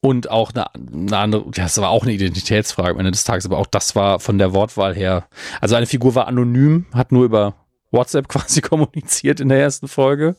und 0.02 0.30
auch 0.30 0.52
eine, 0.54 0.74
eine 0.76 1.18
andere, 1.18 1.46
das 1.52 1.80
war 1.80 1.90
auch 1.90 2.04
eine 2.04 2.14
Identitätsfrage 2.14 2.92
am 2.92 3.00
Ende 3.00 3.12
des 3.12 3.24
Tages, 3.24 3.46
aber 3.46 3.58
auch 3.58 3.68
das 3.68 3.96
war 3.96 4.20
von 4.20 4.38
der 4.38 4.54
Wortwahl 4.54 4.96
her, 4.96 5.28
also 5.62 5.76
eine 5.76 5.86
Figur 5.86 6.16
war 6.16 6.28
anonym, 6.28 6.86
hat 6.94 7.12
nur 7.12 7.26
über 7.26 7.56
WhatsApp 7.92 8.28
quasi 8.30 8.62
kommuniziert 8.62 9.40
in 9.40 9.50
der 9.50 9.60
ersten 9.60 9.88
Folge. 9.88 10.36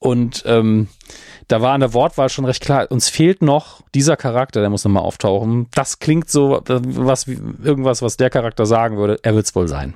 Und 0.00 0.44
ähm, 0.46 0.86
da 1.48 1.60
war 1.60 1.74
an 1.74 1.80
der 1.80 1.92
Wortwahl 1.92 2.28
schon 2.28 2.44
recht 2.44 2.62
klar, 2.62 2.86
uns 2.90 3.08
fehlt 3.08 3.42
noch 3.42 3.80
dieser 3.96 4.16
Charakter, 4.16 4.60
der 4.60 4.70
muss 4.70 4.84
nochmal 4.84 5.02
auftauchen. 5.02 5.66
Das 5.74 5.98
klingt 5.98 6.30
so, 6.30 6.62
was 6.64 7.26
irgendwas, 7.26 8.00
was 8.00 8.16
der 8.16 8.30
Charakter 8.30 8.64
sagen 8.64 8.96
würde, 8.96 9.18
er 9.22 9.34
wird 9.34 9.46
es 9.46 9.54
wohl 9.56 9.66
sein 9.66 9.94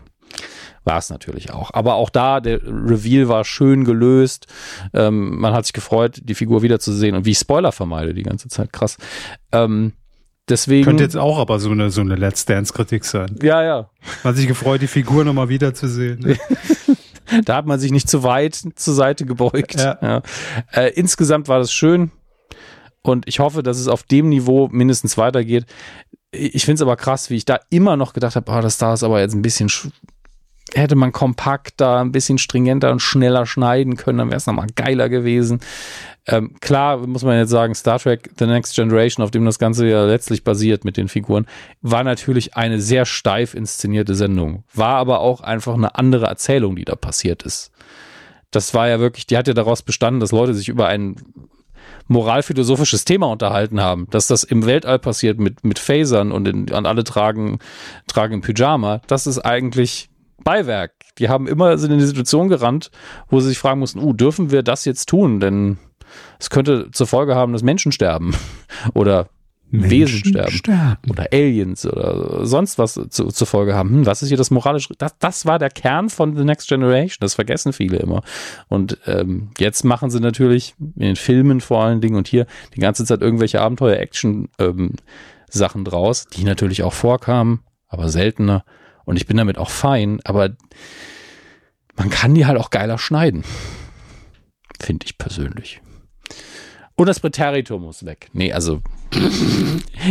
war 0.85 0.99
es 0.99 1.11
natürlich 1.11 1.53
auch. 1.53 1.71
Aber 1.73 1.95
auch 1.95 2.11
da, 2.11 2.41
der 2.41 2.61
Reveal 2.63 3.29
war 3.29 3.45
schön 3.45 3.85
gelöst. 3.85 4.47
Ähm, 4.93 5.39
man 5.39 5.53
hat 5.53 5.67
sich 5.67 5.73
gefreut, 5.73 6.21
die 6.23 6.35
Figur 6.35 6.63
wiederzusehen 6.63 7.15
und 7.15 7.25
wie 7.25 7.31
ich 7.31 7.39
Spoiler 7.39 7.73
vermeide 7.73 8.15
die 8.15 8.23
ganze 8.23 8.49
Zeit. 8.49 8.73
Krass. 8.73 8.99
Ähm, 9.53 9.93
deswegen. 10.49 10.85
Könnte 10.85 11.05
jetzt 11.05 11.17
auch 11.17 11.39
aber 11.39 11.59
so 11.59 11.71
eine, 11.71 11.91
so 11.91 12.01
eine 12.01 12.17
Let's 12.17 12.45
Dance-Kritik 12.45 13.05
sein. 13.05 13.37
Ja, 13.43 13.63
ja. 13.63 13.91
Man 14.23 14.33
hat 14.33 14.37
sich 14.37 14.49
gefreut, 14.49 14.83
die 14.83 14.89
Figur 14.89 15.25
nochmal 15.25 15.49
wiederzusehen. 15.49 16.21
Ne? 16.21 16.39
da 17.45 17.57
hat 17.57 17.67
man 17.67 17.79
sich 17.79 17.93
nicht 17.93 18.09
zu 18.09 18.23
weit 18.23 18.61
zur 18.75 18.95
Seite 18.95 19.25
gebeugt. 19.25 19.77
Ja. 19.77 19.99
ja. 20.03 20.23
Äh, 20.73 20.93
insgesamt 20.95 21.49
war 21.49 21.59
das 21.59 21.73
schön. 21.73 22.11
Und 23.03 23.27
ich 23.29 23.41
hoffe, 23.41 23.63
dass 23.63 23.79
es 23.79 23.89
auf 23.89 24.05
dem 24.05 24.29
Niveau 24.29 24.69
mindestens 24.71 25.19
weitergeht. 25.19 25.67
Ich 26.31 26.65
finde 26.65 26.77
es 26.77 26.83
aber 26.83 26.97
krass, 26.97 27.31
wie 27.31 27.37
ich 27.37 27.45
da 27.45 27.59
immer 27.69 27.97
noch 27.97 28.13
gedacht 28.13 28.37
habe, 28.37 28.51
oh, 28.51 28.61
das 28.61 28.79
da 28.79 28.95
ist 28.95 29.03
aber 29.03 29.21
jetzt 29.21 29.35
ein 29.35 29.43
bisschen 29.43 29.69
hätte 30.75 30.97
man 30.97 31.13
kompakter, 31.13 32.01
ein 32.01 32.13
bisschen 32.13 32.39
stringenter 32.39 32.91
und 32.91 33.01
schneller 33.01 33.47
schneiden 33.47 33.97
können, 33.97 34.19
dann 34.19 34.29
wäre 34.29 34.39
es 34.39 34.47
nochmal 34.47 34.69
geiler 34.75 35.09
gewesen. 35.09 35.61
Ähm, 36.27 36.55
klar, 36.61 36.99
muss 37.07 37.25
man 37.25 37.37
jetzt 37.37 37.51
sagen, 37.51 37.75
Star 37.75 37.99
Trek 37.99 38.31
The 38.39 38.47
Next 38.47 38.77
Generation, 38.77 39.25
auf 39.25 39.33
dem 39.33 39.45
das 39.45 39.59
Ganze 39.59 39.89
ja 39.89 40.05
letztlich 40.05 40.45
basiert 40.45 40.85
mit 40.85 40.97
den 40.97 41.09
Figuren, 41.09 41.47
war 41.81 42.05
natürlich 42.05 42.57
eine 42.57 42.81
sehr 42.81 43.07
steif 43.07 43.55
inszenierte 43.55 44.15
Sendung. 44.15 44.65
War 44.73 44.97
aber 44.97 45.21
auch 45.21 45.41
einfach 45.41 45.75
eine 45.75 45.97
andere 45.97 46.27
Erzählung, 46.27 46.77
die 46.77 46.85
da 46.85 46.95
passiert 46.95 47.43
ist. 47.43 47.73
Das 48.53 48.73
war 48.75 48.89
ja 48.89 49.01
wirklich, 49.01 49.27
die 49.27 49.37
hat 49.37 49.49
ja 49.49 49.55
daraus 49.55 49.83
bestanden, 49.83 50.21
dass 50.21 50.31
Leute 50.31 50.55
sich 50.55 50.69
über 50.69 50.87
ein 50.87 51.17
moralphilosophisches 52.09 53.05
Thema 53.05 53.27
unterhalten 53.27 53.81
haben, 53.81 54.07
dass 54.11 54.27
das 54.27 54.45
im 54.45 54.67
Weltall 54.67 54.99
passiert 54.99 55.39
mit, 55.39 55.65
mit 55.65 55.79
Phasern 55.79 56.31
und 56.31 56.47
in, 56.47 56.73
an 56.73 56.87
alle 56.87 57.05
tragen, 57.05 57.59
tragen 58.07 58.41
Pyjama, 58.43 59.01
das 59.07 59.27
ist 59.27 59.39
eigentlich 59.39 60.11
Beiwerk. 60.45 60.93
Die 61.19 61.29
haben 61.29 61.47
immer 61.47 61.79
sind 61.79 61.93
in 61.93 61.99
die 61.99 62.05
Situation 62.05 62.49
gerannt, 62.49 62.91
wo 63.29 63.41
sie 63.41 63.49
sich 63.49 63.59
fragen 63.59 63.81
mussten, 63.81 64.01
uh, 64.01 64.13
dürfen 64.13 64.51
wir 64.51 64.63
das 64.63 64.85
jetzt 64.85 65.09
tun? 65.09 65.41
Denn 65.41 65.79
es 66.39 66.51
könnte 66.51 66.91
zur 66.91 67.07
Folge 67.07 67.35
haben, 67.35 67.53
dass 67.53 67.63
Menschen 67.63 67.93
sterben 67.93 68.35
oder 68.95 69.29
Menschen 69.73 69.91
Wesen 69.91 70.25
sterben. 70.25 70.53
sterben. 70.53 71.11
oder 71.11 71.29
Aliens 71.33 71.87
oder 71.87 72.45
sonst 72.45 72.79
was 72.79 73.01
zu, 73.09 73.29
zur 73.29 73.47
Folge 73.47 73.75
haben. 73.75 73.91
Hm, 73.91 74.07
was 74.07 74.23
ist 74.23 74.29
hier 74.29 74.37
das 74.37 74.51
moralische? 74.51 74.93
Das, 74.99 75.17
das 75.19 75.47
war 75.47 75.59
der 75.59 75.71
Kern 75.71 76.11
von 76.11 76.37
The 76.37 76.45
Next 76.45 76.69
Generation. 76.69 77.17
Das 77.21 77.35
vergessen 77.35 77.73
viele 77.73 77.97
immer. 77.97 78.23
Und 78.69 78.99
ähm, 79.07 79.51
jetzt 79.59 79.83
machen 79.85 80.11
sie 80.11 80.21
natürlich 80.21 80.75
in 80.79 81.03
den 81.03 81.17
Filmen 81.17 81.63
vor 81.63 81.83
allen 81.83 82.03
Dingen 82.03 82.17
und 82.17 82.29
hier 82.29 82.47
die 82.77 82.81
ganze 82.81 83.07
Zeit 83.07 83.23
irgendwelche 83.23 83.63
Abenteuer-Action-Sachen 83.63 84.99
ähm, 85.81 85.85
draus, 85.85 86.27
die 86.27 86.45
natürlich 86.45 86.83
auch 86.83 86.93
vorkamen, 86.93 87.61
aber 87.89 88.11
seltener. 88.11 88.65
Und 89.05 89.17
ich 89.17 89.27
bin 89.27 89.37
damit 89.37 89.59
auch 89.59 89.71
fein, 89.71 90.21
aber 90.25 90.51
man 91.97 92.11
kann 92.11 92.35
die 92.35 92.47
halt 92.47 92.59
auch 92.59 92.71
geiler 92.71 92.99
schneiden. 92.99 93.45
Finde 94.81 95.07
ich 95.07 95.19
persönlich. 95.19 95.81
Und 96.95 97.07
das 97.07 97.21
Präteritum 97.21 97.83
muss 97.83 98.05
weg. 98.05 98.29
Nee, 98.33 98.53
also 98.53 98.81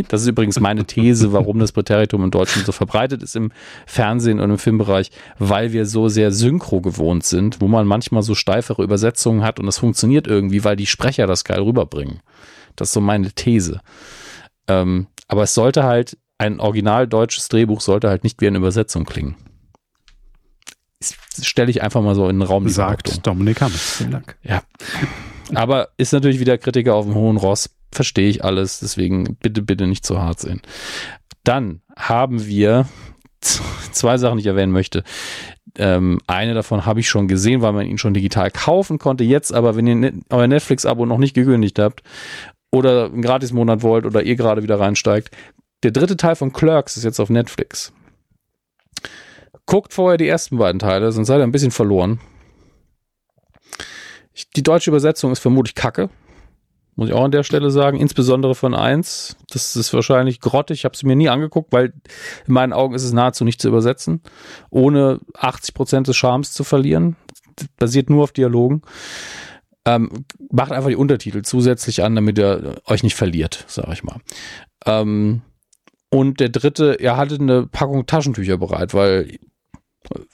das 0.10 0.22
ist 0.22 0.28
übrigens 0.28 0.60
meine 0.60 0.86
These, 0.86 1.32
warum 1.32 1.60
das 1.60 1.72
Präteritum 1.72 2.24
in 2.24 2.32
Deutschland 2.32 2.66
so 2.66 2.72
verbreitet 2.72 3.22
ist 3.24 3.36
im 3.36 3.52
Fernsehen 3.86 4.40
und 4.40 4.50
im 4.50 4.58
Filmbereich, 4.58 5.12
weil 5.38 5.74
wir 5.74 5.86
so 5.86 6.08
sehr 6.08 6.32
synchro 6.32 6.82
gewohnt 6.82 7.24
sind, 7.24 7.62
wo 7.62 7.68
man 7.68 7.86
manchmal 7.86 8.24
so 8.24 8.36
steifere 8.36 8.84
Übersetzungen 8.84 9.44
hat 9.44 9.60
und 9.60 9.68
das 9.68 9.78
funktioniert 9.78 10.28
irgendwie, 10.28 10.64
weil 10.64 10.76
die 10.76 10.88
Sprecher 10.88 11.28
das 11.28 11.44
geil 11.44 11.62
rüberbringen. 11.62 12.22
Das 12.76 12.90
ist 12.90 12.94
so 12.94 13.02
meine 13.02 13.32
These. 13.32 13.82
Ähm, 14.68 15.08
aber 15.28 15.44
es 15.44 15.54
sollte 15.54 15.84
halt 15.84 16.18
ein 16.42 16.60
original 16.60 17.08
deutsches 17.08 17.50
Drehbuch 17.50 17.82
sollte 17.82 18.10
halt 18.10 18.24
nicht 18.24 18.42
wie 18.42 18.48
eine 18.48 18.58
Übersetzung 18.58 19.06
klingen. 19.06 19.36
Stelle 21.40 21.70
ich 21.70 21.84
einfach 21.84 22.02
mal 22.02 22.16
so 22.16 22.28
in 22.28 22.40
den 22.40 22.48
Raum. 22.48 22.68
Sagt 22.68 23.26
Dominik 23.28 23.62
Hammes. 23.62 23.98
Vielen 23.98 24.12
Dank. 24.12 24.38
Ja. 24.42 24.64
Aber 25.54 25.90
ist 25.98 26.14
natürlich 26.14 26.40
wieder 26.40 26.58
Kritiker 26.58 26.96
auf 26.96 27.06
dem 27.06 27.14
hohen 27.14 27.38
Ross. 27.38 27.70
Verstehe 27.92 28.28
ich 28.28 28.44
alles. 28.44 28.80
Deswegen 28.80 29.36
bitte, 29.36 29.62
bitte 29.62 29.86
nicht 29.86 30.04
zu 30.04 30.20
hart 30.20 30.40
sehen. 30.40 30.62
Dann 31.44 31.82
haben 31.96 32.48
wir 32.48 32.88
zwei 33.40 34.18
Sachen, 34.18 34.38
die 34.38 34.42
ich 34.42 34.48
erwähnen 34.48 34.72
möchte. 34.72 35.04
Ähm, 35.78 36.20
eine 36.26 36.56
davon 36.56 36.88
habe 36.88 37.02
ich 37.02 37.10
schon 37.10 37.28
gesehen, 37.28 37.62
weil 37.62 37.74
man 37.74 37.86
ihn 37.86 38.00
schon 38.00 38.16
digital 38.16 38.50
kaufen 38.50 38.98
konnte. 38.98 39.24
Jetzt 39.24 39.54
aber, 39.54 39.76
wenn 39.76 39.86
ihr 39.86 39.96
ne-, 39.96 40.14
euer 40.32 40.48
Netflix-Abo 40.48 41.06
noch 41.06 41.20
nicht 41.20 41.36
gekündigt 41.36 41.78
habt 41.78 42.02
oder 42.72 43.06
einen 43.06 43.22
Gratis-Monat 43.22 43.84
wollt 43.84 44.06
oder 44.06 44.24
ihr 44.24 44.36
gerade 44.36 44.64
wieder 44.64 44.80
reinsteigt, 44.80 45.30
der 45.84 45.92
dritte 45.92 46.18
Teil 46.18 46.36
von 46.36 46.54
Clerks 46.54 46.98
ist 46.98 47.04
jetzt 47.04 47.20
auf 47.20 47.30
Netflix. 47.30 47.92
Guckt 49.66 49.94
vorher 49.94 50.18
die 50.18 50.28
ersten 50.28 50.58
beiden 50.58 50.80
Teile, 50.80 51.12
sonst 51.12 51.28
seid 51.28 51.40
ihr 51.40 51.44
ein 51.44 51.52
bisschen 51.52 51.72
verloren. 51.72 52.20
Die 54.56 54.64
deutsche 54.64 54.90
Übersetzung 54.90 55.32
ist 55.32 55.40
vermutlich 55.40 55.76
kacke. 55.76 56.10
Muss 56.96 57.10
ich 57.10 57.16
auch 57.16 57.24
an 57.24 57.32
der 57.32 57.44
Stelle 57.44 57.72
sagen. 57.72 58.00
Insbesondere 58.00 58.54
von 58.54 58.76
eins. 58.76 59.38
Das 59.50 59.76
ist 59.76 59.94
wahrscheinlich 59.94 60.40
grottig. 60.40 60.80
Ich 60.80 60.86
habe 60.86 60.96
sie 60.96 61.08
mir 61.08 61.16
nie 61.16 61.30
angeguckt, 61.30 61.72
weil 61.72 61.94
in 62.46 62.54
meinen 62.54 62.74
Augen 62.74 62.96
ist 62.96 63.04
es 63.04 63.14
nahezu 63.14 63.46
nicht 63.46 63.62
zu 63.62 63.70
übersetzen. 63.70 64.22
Ohne 64.70 65.20
80 65.36 65.74
Prozent 65.74 66.08
des 66.08 66.18
Charmes 66.18 66.52
zu 66.52 66.64
verlieren. 66.64 67.16
Das 67.56 67.68
basiert 67.78 68.10
nur 68.10 68.24
auf 68.24 68.32
Dialogen. 68.34 68.82
Ähm, 69.86 70.26
macht 70.52 70.72
einfach 70.72 70.90
die 70.90 70.96
Untertitel 70.96 71.42
zusätzlich 71.42 72.04
an, 72.04 72.16
damit 72.16 72.38
ihr 72.38 72.76
euch 72.86 73.04
nicht 73.04 73.16
verliert, 73.16 73.66
sag 73.68 73.92
ich 73.92 74.04
mal. 74.04 74.18
Ähm, 74.86 75.42
und 76.12 76.40
der 76.40 76.50
dritte, 76.50 77.00
er 77.00 77.18
hatte 77.18 77.36
eine 77.36 77.66
Packung 77.66 78.06
Taschentücher 78.06 78.58
bereit, 78.58 78.94
weil 78.94 79.40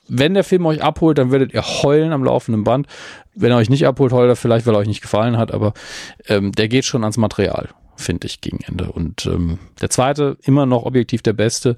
wenn 0.07 0.33
der 0.33 0.43
Film 0.43 0.65
euch 0.65 0.81
abholt, 0.81 1.17
dann 1.17 1.31
werdet 1.31 1.53
ihr 1.53 1.61
heulen 1.61 2.11
am 2.13 2.23
laufenden 2.23 2.63
Band. 2.63 2.87
Wenn 3.35 3.51
er 3.51 3.57
euch 3.57 3.69
nicht 3.69 3.85
abholt, 3.85 4.11
heult 4.11 4.29
er 4.29 4.35
vielleicht, 4.35 4.65
weil 4.65 4.73
er 4.73 4.79
euch 4.79 4.87
nicht 4.87 5.01
gefallen 5.01 5.37
hat, 5.37 5.51
aber 5.53 5.73
ähm, 6.27 6.51
der 6.51 6.67
geht 6.67 6.85
schon 6.85 7.03
ans 7.03 7.17
Material, 7.17 7.69
finde 7.95 8.25
ich, 8.25 8.41
gegen 8.41 8.59
Ende. 8.61 8.91
Und 8.91 9.27
ähm, 9.27 9.59
der 9.79 9.89
zweite, 9.89 10.37
immer 10.41 10.65
noch 10.65 10.83
objektiv 10.83 11.21
der 11.21 11.33
beste. 11.33 11.75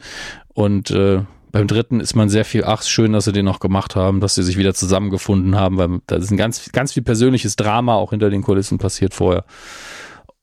Und 0.54 0.92
äh, 0.92 1.24
beim 1.52 1.68
dritten 1.68 2.00
ist 2.00 2.16
man 2.16 2.30
sehr 2.30 2.46
viel, 2.46 2.64
ach, 2.64 2.84
schön, 2.84 3.12
dass 3.12 3.26
sie 3.26 3.34
den 3.34 3.46
noch 3.46 3.60
gemacht 3.60 3.96
haben, 3.96 4.22
dass 4.22 4.36
sie 4.36 4.44
sich 4.44 4.58
wieder 4.58 4.76
zusammengefunden 4.76 5.58
haben, 5.58 5.78
weil 5.78 6.00
da 6.08 6.18
ist 6.18 6.32
ein 6.32 6.38
ganz, 6.38 6.72
ganz 6.72 6.94
viel 6.94 7.04
persönliches 7.04 7.56
Drama 7.56 7.96
auch 7.96 8.12
hinter 8.12 8.30
den 8.30 8.44
Kulissen 8.44 8.78
passiert 8.78 9.14
vorher. 9.14 9.44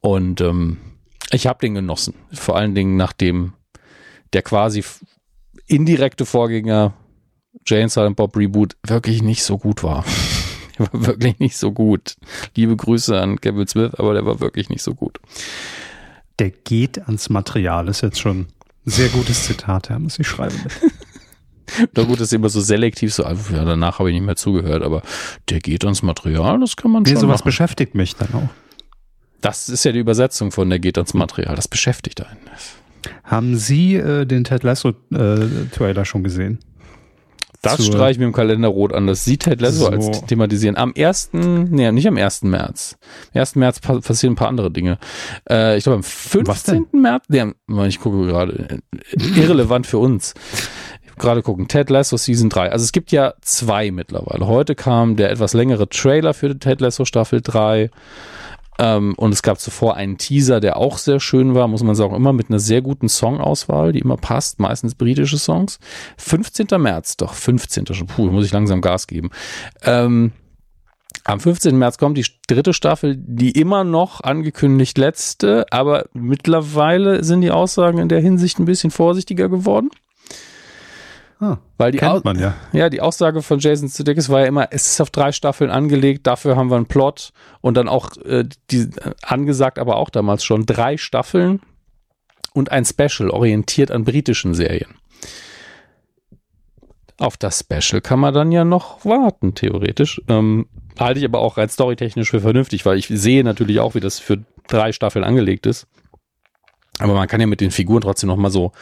Und 0.01 0.41
ähm, 0.41 0.79
ich 1.31 1.47
habe 1.47 1.59
den 1.61 1.75
genossen. 1.75 2.15
Vor 2.33 2.57
allen 2.57 2.75
Dingen 2.75 2.97
nachdem 2.97 3.55
der 4.33 4.43
quasi 4.43 4.85
indirekte 5.67 6.27
Vorgänger 6.27 6.95
Jane 7.67 7.89
Silent 7.89 8.17
Bob 8.17 8.37
Reboot 8.37 8.77
wirklich 8.87 9.23
nicht 9.23 9.43
so 9.43 9.59
gut 9.59 9.83
war. 9.83 10.05
der 10.79 10.93
war 10.93 11.07
wirklich 11.07 11.39
nicht 11.39 11.57
so 11.57 11.73
gut. 11.73 12.17
Liebe 12.55 12.77
Grüße 12.77 13.19
an 13.19 13.41
Kevin 13.41 13.67
Smith, 13.67 13.95
aber 13.97 14.15
der 14.15 14.27
war 14.27 14.41
wirklich 14.41 14.69
nicht 14.69 14.83
so 14.83 14.95
gut. 14.95 15.19
Der 16.39 16.51
geht 16.51 16.99
ans 17.07 17.31
Material, 17.31 17.89
ist 17.89 18.03
jetzt 18.03 18.21
schon 18.21 18.41
ein 18.41 18.49
sehr 18.85 19.09
gutes 19.09 19.45
Zitat, 19.45 19.89
ja, 19.89 19.99
muss 19.99 20.19
ich 20.19 20.29
schreiben. 20.29 20.61
Na 21.95 22.05
gut, 22.05 22.21
das 22.21 22.29
ist 22.29 22.33
immer 22.33 22.49
so 22.49 22.61
selektiv, 22.61 23.13
so, 23.13 23.25
ja, 23.25 23.65
danach 23.65 23.99
habe 23.99 24.11
ich 24.11 24.15
nicht 24.15 24.25
mehr 24.25 24.37
zugehört, 24.37 24.83
aber 24.83 25.03
der 25.49 25.59
geht 25.59 25.85
ans 25.85 26.03
Material, 26.03 26.61
das 26.61 26.77
kann 26.77 26.93
man 26.93 27.03
nee, 27.03 27.11
schon. 27.11 27.21
sowas 27.23 27.41
machen. 27.41 27.47
beschäftigt 27.47 27.95
mich 27.95 28.15
dann 28.15 28.33
auch. 28.35 28.49
Das 29.47 29.69
ist 29.69 29.85
ja 29.85 29.93
die 29.93 30.01
Übersetzung 30.01 30.51
von 30.51 30.69
der 30.69 30.81
geht 30.81 30.99
ans 30.99 31.15
Material, 31.15 31.55
das 31.55 31.69
beschäftigt 31.69 32.21
einen. 32.21 32.41
Haben 33.23 33.57
Sie 33.57 33.95
äh, 33.95 34.27
den 34.27 34.43
Ted 34.43 34.65
Lasso 34.65 34.89
äh, 34.89 35.69
Trailer 35.71 36.05
schon 36.05 36.25
gesehen? 36.25 36.59
Das 37.63 37.87
streiche 37.87 38.13
ich 38.13 38.19
mir 38.19 38.25
im 38.25 38.33
Kalender 38.33 38.67
rot 38.67 38.93
an. 38.93 39.07
Das 39.07 39.25
sieht 39.25 39.45
Ted 39.45 39.61
Lasso 39.61 39.85
so. 39.85 39.89
als 39.89 40.23
thematisieren. 40.23 40.77
Am 40.77 40.93
1., 40.99 41.31
nee, 41.33 41.93
nicht 41.93 42.09
am 42.09 42.17
1. 42.17 42.43
März. 42.43 42.99
Am 43.35 43.41
1. 43.41 43.55
März 43.55 43.79
passieren 43.79 44.33
ein 44.33 44.37
paar 44.37 44.49
andere 44.49 44.73
Dinge. 44.73 44.99
Äh, 45.49 45.77
ich 45.77 45.85
glaube 45.85 45.99
am 45.99 46.03
15. 46.03 46.87
März, 46.91 47.27
nee, 47.29 47.45
ich 47.87 48.01
gucke 48.01 48.27
gerade, 48.27 48.81
äh, 49.13 49.41
irrelevant 49.41 49.87
für 49.87 49.99
uns. 49.99 50.35
Gerade 51.19 51.43
gucken, 51.43 51.69
Ted 51.69 51.89
Lasso 51.89 52.17
Season 52.17 52.51
3. 52.51 52.73
Also 52.73 52.83
es 52.83 52.91
gibt 52.91 53.13
ja 53.13 53.35
zwei 53.43 53.93
mittlerweile. 53.93 54.49
Heute 54.49 54.75
kam 54.75 55.15
der 55.15 55.31
etwas 55.31 55.55
längere 55.55 55.89
Trailer 55.89 56.35
für 56.35 56.59
Ted 56.59 56.81
Lasso 56.81 57.05
Staffel 57.05 57.43
3. 57.43 57.91
Ähm, 58.79 59.15
und 59.17 59.33
es 59.33 59.43
gab 59.43 59.59
zuvor 59.61 59.97
einen 59.97 60.19
Teaser, 60.19 60.61
der 60.61 60.77
auch 60.77 60.99
sehr 60.99 61.21
schön 61.21 61.55
war, 61.55 61.69
muss 61.69 61.83
man 61.83 61.95
sagen, 61.95 62.15
immer 62.15 62.33
mit 62.33 62.51
einer 62.51 62.59
sehr 62.59 62.83
guten 62.83 63.09
Songauswahl, 63.09 63.93
die 63.93 64.01
immer 64.01 64.17
passt, 64.17 64.61
meistens 64.61 64.95
britische 64.95 65.39
Songs. 65.39 65.79
15. 66.19 66.67
März, 66.79 67.17
doch, 67.17 67.35
15. 67.35 67.87
schon, 67.93 68.07
puh, 68.07 68.31
muss 68.31 68.47
ich 68.47 68.53
langsam 68.53 68.81
Gas 68.81 69.07
geben. 69.07 69.31
Ähm, 69.83 70.33
am 71.25 71.41
15. 71.41 71.77
März 71.77 71.99
kommt 71.99 72.19
die 72.19 72.27
dritte 72.47 72.73
Staffel, 72.73 73.17
die 73.17 73.51
immer 73.51 73.83
noch 73.83 74.21
angekündigt 74.21 74.97
letzte, 74.97 75.67
aber 75.71 76.07
mittlerweile 76.13 77.25
sind 77.25 77.41
die 77.41 77.51
Aussagen 77.51 77.99
in 77.99 78.09
der 78.09 78.21
Hinsicht 78.21 78.59
ein 78.59 78.65
bisschen 78.65 78.91
vorsichtiger 78.91 79.49
geworden. 79.49 79.91
Ah, 81.39 81.59
Weil 81.77 81.93
die 81.93 81.99
kennt 81.99 82.25
man 82.25 82.39
ja. 82.39 82.55
Ja, 82.73 82.89
die 82.89 83.03
Aussage 83.03 83.43
von 83.43 83.59
Jason 83.59 83.89
Sudeikis 83.89 84.31
war 84.31 84.41
ja 84.41 84.47
immer, 84.47 84.69
es 84.71 84.93
ist 84.93 85.01
auf 85.03 85.11
drei 85.11 85.33
Staffeln 85.33 85.71
angelegt, 85.71 86.27
dafür 86.27 86.57
haben 86.57 86.71
wir 86.71 86.77
einen 86.77 86.87
Plot 86.87 87.33
und 87.61 87.77
dann 87.77 87.89
auch 87.89 88.17
äh, 88.25 88.45
die 88.71 88.83
äh, 88.83 89.13
angesagt, 89.23 89.79
aber 89.79 89.97
auch 89.97 90.09
damals 90.09 90.45
schon 90.45 90.65
drei 90.65 90.97
Staffeln 90.97 91.61
und 92.55 92.73
ein 92.73 92.87
Special 92.87 93.29
orientiert 93.29 93.91
an 93.91 94.05
britischen 94.05 94.55
Serien. 94.55 94.95
Auf 97.19 97.37
das 97.37 97.61
Special 97.61 98.01
kann 98.01 98.21
man 98.21 98.33
dann 98.33 98.51
ja 98.51 98.65
noch 98.65 99.05
warten, 99.05 99.55
theoretisch. 99.55 100.23
Ähm, 100.29 100.67
halte 100.99 101.21
ich 101.21 101.27
aber 101.27 101.41
auch 101.41 101.59
rein 101.59 101.69
storytechnisch 101.69 102.31
für 102.31 102.41
vernünftig, 102.41 102.87
weil 102.87 102.99
ich 102.99 103.09
sehe 103.09 103.45
natürlich 103.45 103.81
auch, 103.81 103.95
wie 103.95 104.01
das 104.01 104.19
für 104.19 104.39
drei 104.69 104.93
Staffeln 104.93 105.25
angelegt 105.25 105.67
ist. 105.67 105.87
Aber 106.99 107.13
man 107.13 107.29
kann 107.29 107.41
ja 107.41 107.47
mit 107.47 107.61
den 107.61 107.71
Figuren 107.71 108.01
trotzdem 108.01 108.29
noch 108.29 108.37
mal 108.37 108.51
so 108.51 108.73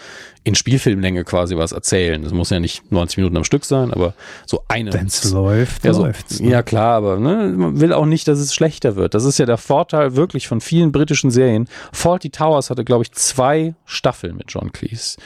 in 0.44 0.54
Spielfilmlänge 0.54 1.24
quasi 1.24 1.56
was 1.56 1.72
erzählen. 1.72 2.22
Das 2.22 2.32
muss 2.32 2.50
ja 2.50 2.60
nicht 2.60 2.92
90 2.92 3.16
Minuten 3.16 3.36
am 3.36 3.44
Stück 3.44 3.64
sein, 3.64 3.92
aber 3.92 4.14
so 4.46 4.62
eine. 4.68 4.92
Wenn 4.92 5.06
es 5.06 5.32
läuft, 5.32 5.84
ja, 5.84 5.94
so, 5.94 6.04
läuft's. 6.04 6.38
Ne? 6.38 6.50
Ja 6.50 6.62
klar, 6.62 6.96
aber 6.96 7.18
ne, 7.18 7.52
man 7.56 7.80
will 7.80 7.92
auch 7.92 8.06
nicht, 8.06 8.28
dass 8.28 8.38
es 8.38 8.54
schlechter 8.54 8.94
wird. 8.94 9.14
Das 9.14 9.24
ist 9.24 9.38
ja 9.38 9.46
der 9.46 9.56
Vorteil 9.56 10.14
wirklich 10.14 10.46
von 10.46 10.60
vielen 10.60 10.92
britischen 10.92 11.30
Serien. 11.30 11.66
Faulty 11.92 12.30
Towers 12.30 12.70
hatte, 12.70 12.84
glaube 12.84 13.02
ich, 13.02 13.12
zwei 13.12 13.74
Staffeln 13.84 14.36
mit 14.36 14.46
John 14.48 14.70
Cleese. 14.70 15.16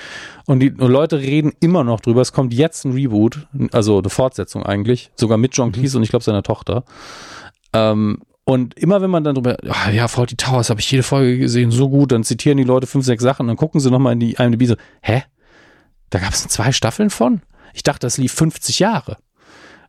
Und 0.47 0.61
die 0.61 0.71
und 0.71 0.91
Leute 0.91 1.19
reden 1.19 1.53
immer 1.61 1.85
noch 1.85 2.01
drüber. 2.01 2.23
Es 2.23 2.33
kommt 2.33 2.55
jetzt 2.55 2.87
ein 2.87 2.93
Reboot, 2.93 3.49
also 3.73 3.99
eine 3.99 4.09
Fortsetzung 4.09 4.63
eigentlich, 4.63 5.11
sogar 5.15 5.37
mit 5.37 5.55
John 5.55 5.69
mhm. 5.69 5.73
Cleese 5.73 5.97
mhm. 5.97 6.01
und 6.01 6.05
ich 6.05 6.11
glaube 6.11 6.25
seiner 6.25 6.43
Tochter. 6.43 6.85
Ähm, 7.75 8.23
und 8.49 8.79
immer 8.79 9.03
wenn 9.03 9.11
man 9.11 9.25
dann 9.25 9.35
drüber, 9.35 9.59
ach, 9.69 9.93
ja, 9.93 10.09
Faulty 10.09 10.35
Towers 10.35 10.71
habe 10.71 10.81
ich 10.81 10.91
jede 10.91 11.03
Folge 11.03 11.37
gesehen, 11.37 11.71
so 11.71 11.91
gut, 11.91 12.13
dann 12.13 12.25
zitieren 12.25 12.57
die 12.57 12.65
Leute 12.65 12.87
fünf, 12.87 13.05
sechs 13.05 13.23
Sachen 13.23 13.47
dann 13.47 13.59
gucken 13.59 13.79
sie 13.79 13.91
nochmal 13.91 14.15
in 14.15 14.21
die 14.21 14.37
IMDb 14.39 14.65
so, 14.65 14.75
hä? 15.03 15.25
Da 16.09 16.19
gab 16.19 16.33
es 16.33 16.49
zwei 16.49 16.73
Staffeln 16.73 17.11
von? 17.11 17.43
Ich 17.75 17.83
dachte, 17.83 18.07
das 18.07 18.17
lief 18.17 18.33
50 18.33 18.79
Jahre. 18.79 19.19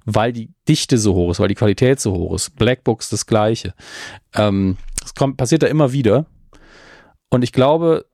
Weil 0.04 0.34
die 0.34 0.50
Dichte 0.68 0.98
so 0.98 1.14
hoch 1.14 1.32
ist, 1.32 1.40
weil 1.40 1.48
die 1.48 1.56
Qualität 1.56 2.02
so 2.02 2.12
hoch 2.12 2.36
ist. 2.36 2.54
Black 2.58 2.84
Books 2.84 3.08
das 3.08 3.26
gleiche. 3.26 3.74
Ähm, 4.36 4.76
das 5.00 5.16
kommt, 5.16 5.38
passiert 5.38 5.64
da 5.64 5.68
immer 5.68 5.94
wieder. 5.94 6.26
Und 7.30 7.44
ich 7.44 7.54
glaube, 7.54 8.08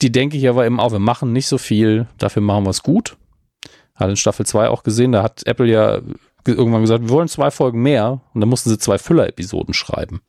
die 0.00 0.10
denke 0.10 0.38
ich 0.38 0.48
aber 0.48 0.64
eben 0.64 0.80
auch, 0.80 0.92
wir 0.92 1.00
machen 1.00 1.34
nicht 1.34 1.48
so 1.48 1.58
viel, 1.58 2.06
dafür 2.16 2.40
machen 2.40 2.64
wir 2.64 2.70
es 2.70 2.82
gut. 2.82 3.18
Hat 3.94 4.08
in 4.08 4.16
Staffel 4.16 4.46
2 4.46 4.70
auch 4.70 4.84
gesehen, 4.84 5.12
da 5.12 5.22
hat 5.22 5.46
Apple 5.46 5.66
ja 5.66 6.00
irgendwann 6.52 6.82
gesagt, 6.82 7.04
wir 7.04 7.10
wollen 7.10 7.28
zwei 7.28 7.50
Folgen 7.50 7.82
mehr 7.82 8.20
und 8.34 8.40
dann 8.40 8.48
mussten 8.48 8.70
sie 8.70 8.78
zwei 8.78 8.98
Füller-Episoden 8.98 9.74
schreiben. 9.74 10.20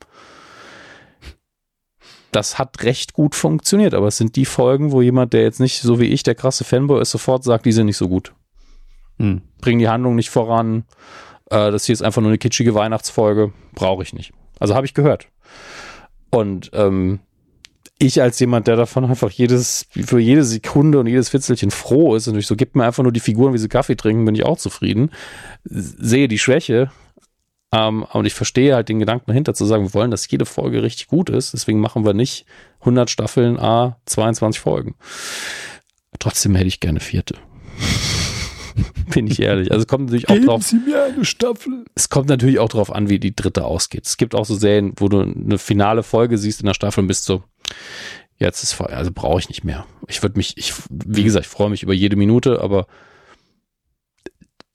Das 2.32 2.58
hat 2.58 2.82
recht 2.82 3.14
gut 3.14 3.34
funktioniert, 3.34 3.94
aber 3.94 4.08
es 4.08 4.18
sind 4.18 4.36
die 4.36 4.44
Folgen, 4.44 4.92
wo 4.92 5.00
jemand, 5.00 5.32
der 5.32 5.42
jetzt 5.42 5.60
nicht 5.60 5.80
so 5.80 5.98
wie 5.98 6.08
ich 6.08 6.22
der 6.22 6.34
krasse 6.34 6.64
Fanboy 6.64 7.00
ist, 7.00 7.10
sofort 7.10 7.42
sagt, 7.42 7.64
die 7.64 7.72
sind 7.72 7.86
nicht 7.86 7.96
so 7.96 8.08
gut. 8.08 8.34
Hm. 9.18 9.42
Bringen 9.60 9.78
die 9.78 9.88
Handlung 9.88 10.14
nicht 10.14 10.30
voran. 10.30 10.84
Äh, 11.50 11.70
das 11.70 11.86
hier 11.86 11.94
ist 11.94 12.02
einfach 12.02 12.20
nur 12.20 12.30
eine 12.30 12.38
kitschige 12.38 12.74
Weihnachtsfolge. 12.74 13.52
Brauche 13.74 14.02
ich 14.02 14.12
nicht. 14.12 14.32
Also 14.58 14.74
habe 14.74 14.86
ich 14.86 14.94
gehört. 14.94 15.28
Und 16.30 16.70
ähm, 16.74 17.20
ich 17.98 18.22
als 18.22 18.38
jemand, 18.38 18.68
der 18.68 18.76
davon 18.76 19.04
einfach 19.04 19.30
jedes, 19.30 19.86
für 19.90 20.20
jede 20.20 20.44
Sekunde 20.44 21.00
und 21.00 21.06
jedes 21.06 21.30
Fitzelchen 21.30 21.70
froh 21.70 22.14
ist, 22.14 22.26
natürlich 22.26 22.46
so, 22.46 22.54
gibt 22.54 22.76
mir 22.76 22.84
einfach 22.84 23.02
nur 23.02 23.12
die 23.12 23.20
Figuren, 23.20 23.52
wie 23.52 23.58
sie 23.58 23.68
Kaffee 23.68 23.96
trinken, 23.96 24.24
bin 24.24 24.34
ich 24.34 24.44
auch 24.44 24.58
zufrieden. 24.58 25.10
Sehe 25.64 26.28
die 26.28 26.38
Schwäche. 26.38 26.90
Ähm, 27.72 28.04
und 28.04 28.24
ich 28.24 28.34
verstehe 28.34 28.74
halt 28.74 28.88
den 28.88 29.00
Gedanken 29.00 29.26
dahinter 29.26 29.52
zu 29.52 29.64
sagen, 29.64 29.84
wir 29.84 29.94
wollen, 29.94 30.10
dass 30.10 30.30
jede 30.30 30.46
Folge 30.46 30.82
richtig 30.82 31.08
gut 31.08 31.28
ist. 31.28 31.52
Deswegen 31.52 31.80
machen 31.80 32.04
wir 32.04 32.14
nicht 32.14 32.46
100 32.80 33.10
Staffeln, 33.10 33.58
A, 33.58 33.98
22 34.06 34.60
Folgen. 34.60 34.94
Trotzdem 36.18 36.54
hätte 36.54 36.68
ich 36.68 36.80
gerne 36.80 37.00
vierte. 37.00 37.34
bin 39.14 39.26
ich 39.26 39.40
ehrlich. 39.40 39.70
Also 39.70 39.82
es 39.82 39.86
kommt 39.86 40.06
natürlich 40.06 40.28
auch 40.28 40.34
Geben 40.34 40.46
drauf. 40.46 40.62
Sie 40.62 40.76
mir 40.76 41.04
eine 41.04 41.24
Staffel. 41.24 41.84
Es 41.94 42.08
kommt 42.08 42.28
natürlich 42.28 42.58
auch 42.58 42.68
drauf 42.68 42.92
an, 42.92 43.08
wie 43.08 43.18
die 43.18 43.34
dritte 43.34 43.64
ausgeht. 43.64 44.06
Es 44.06 44.16
gibt 44.16 44.34
auch 44.34 44.44
so 44.44 44.54
Serien, 44.54 44.92
wo 44.96 45.08
du 45.08 45.20
eine 45.20 45.58
finale 45.58 46.02
Folge 46.02 46.38
siehst 46.38 46.60
in 46.60 46.66
der 46.66 46.74
Staffel 46.74 47.00
und 47.00 47.08
bist 47.08 47.24
so, 47.24 47.42
jetzt 48.38 48.62
ist 48.62 48.72
voll, 48.72 48.88
also 48.88 49.10
brauche 49.12 49.40
ich 49.40 49.48
nicht 49.48 49.64
mehr. 49.64 49.86
Ich 50.06 50.22
würde 50.22 50.36
mich, 50.36 50.56
ich, 50.56 50.72
wie 50.90 51.24
gesagt, 51.24 51.46
ich 51.46 51.50
freue 51.50 51.70
mich 51.70 51.82
über 51.82 51.94
jede 51.94 52.16
Minute, 52.16 52.60
aber 52.60 52.86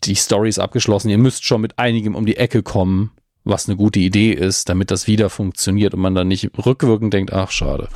die 0.03 0.15
Story 0.15 0.49
ist 0.49 0.59
abgeschlossen. 0.59 1.09
Ihr 1.09 1.17
müsst 1.17 1.45
schon 1.45 1.61
mit 1.61 1.79
einigem 1.79 2.15
um 2.15 2.25
die 2.25 2.37
Ecke 2.37 2.61
kommen, 2.61 3.11
was 3.43 3.67
eine 3.67 3.77
gute 3.77 3.99
Idee 3.99 4.31
ist, 4.31 4.69
damit 4.69 4.91
das 4.91 5.07
wieder 5.07 5.29
funktioniert 5.29 5.93
und 5.93 6.01
man 6.01 6.15
dann 6.15 6.27
nicht 6.27 6.49
rückwirkend 6.65 7.13
denkt, 7.13 7.33
ach 7.33 7.51
schade. 7.51 7.87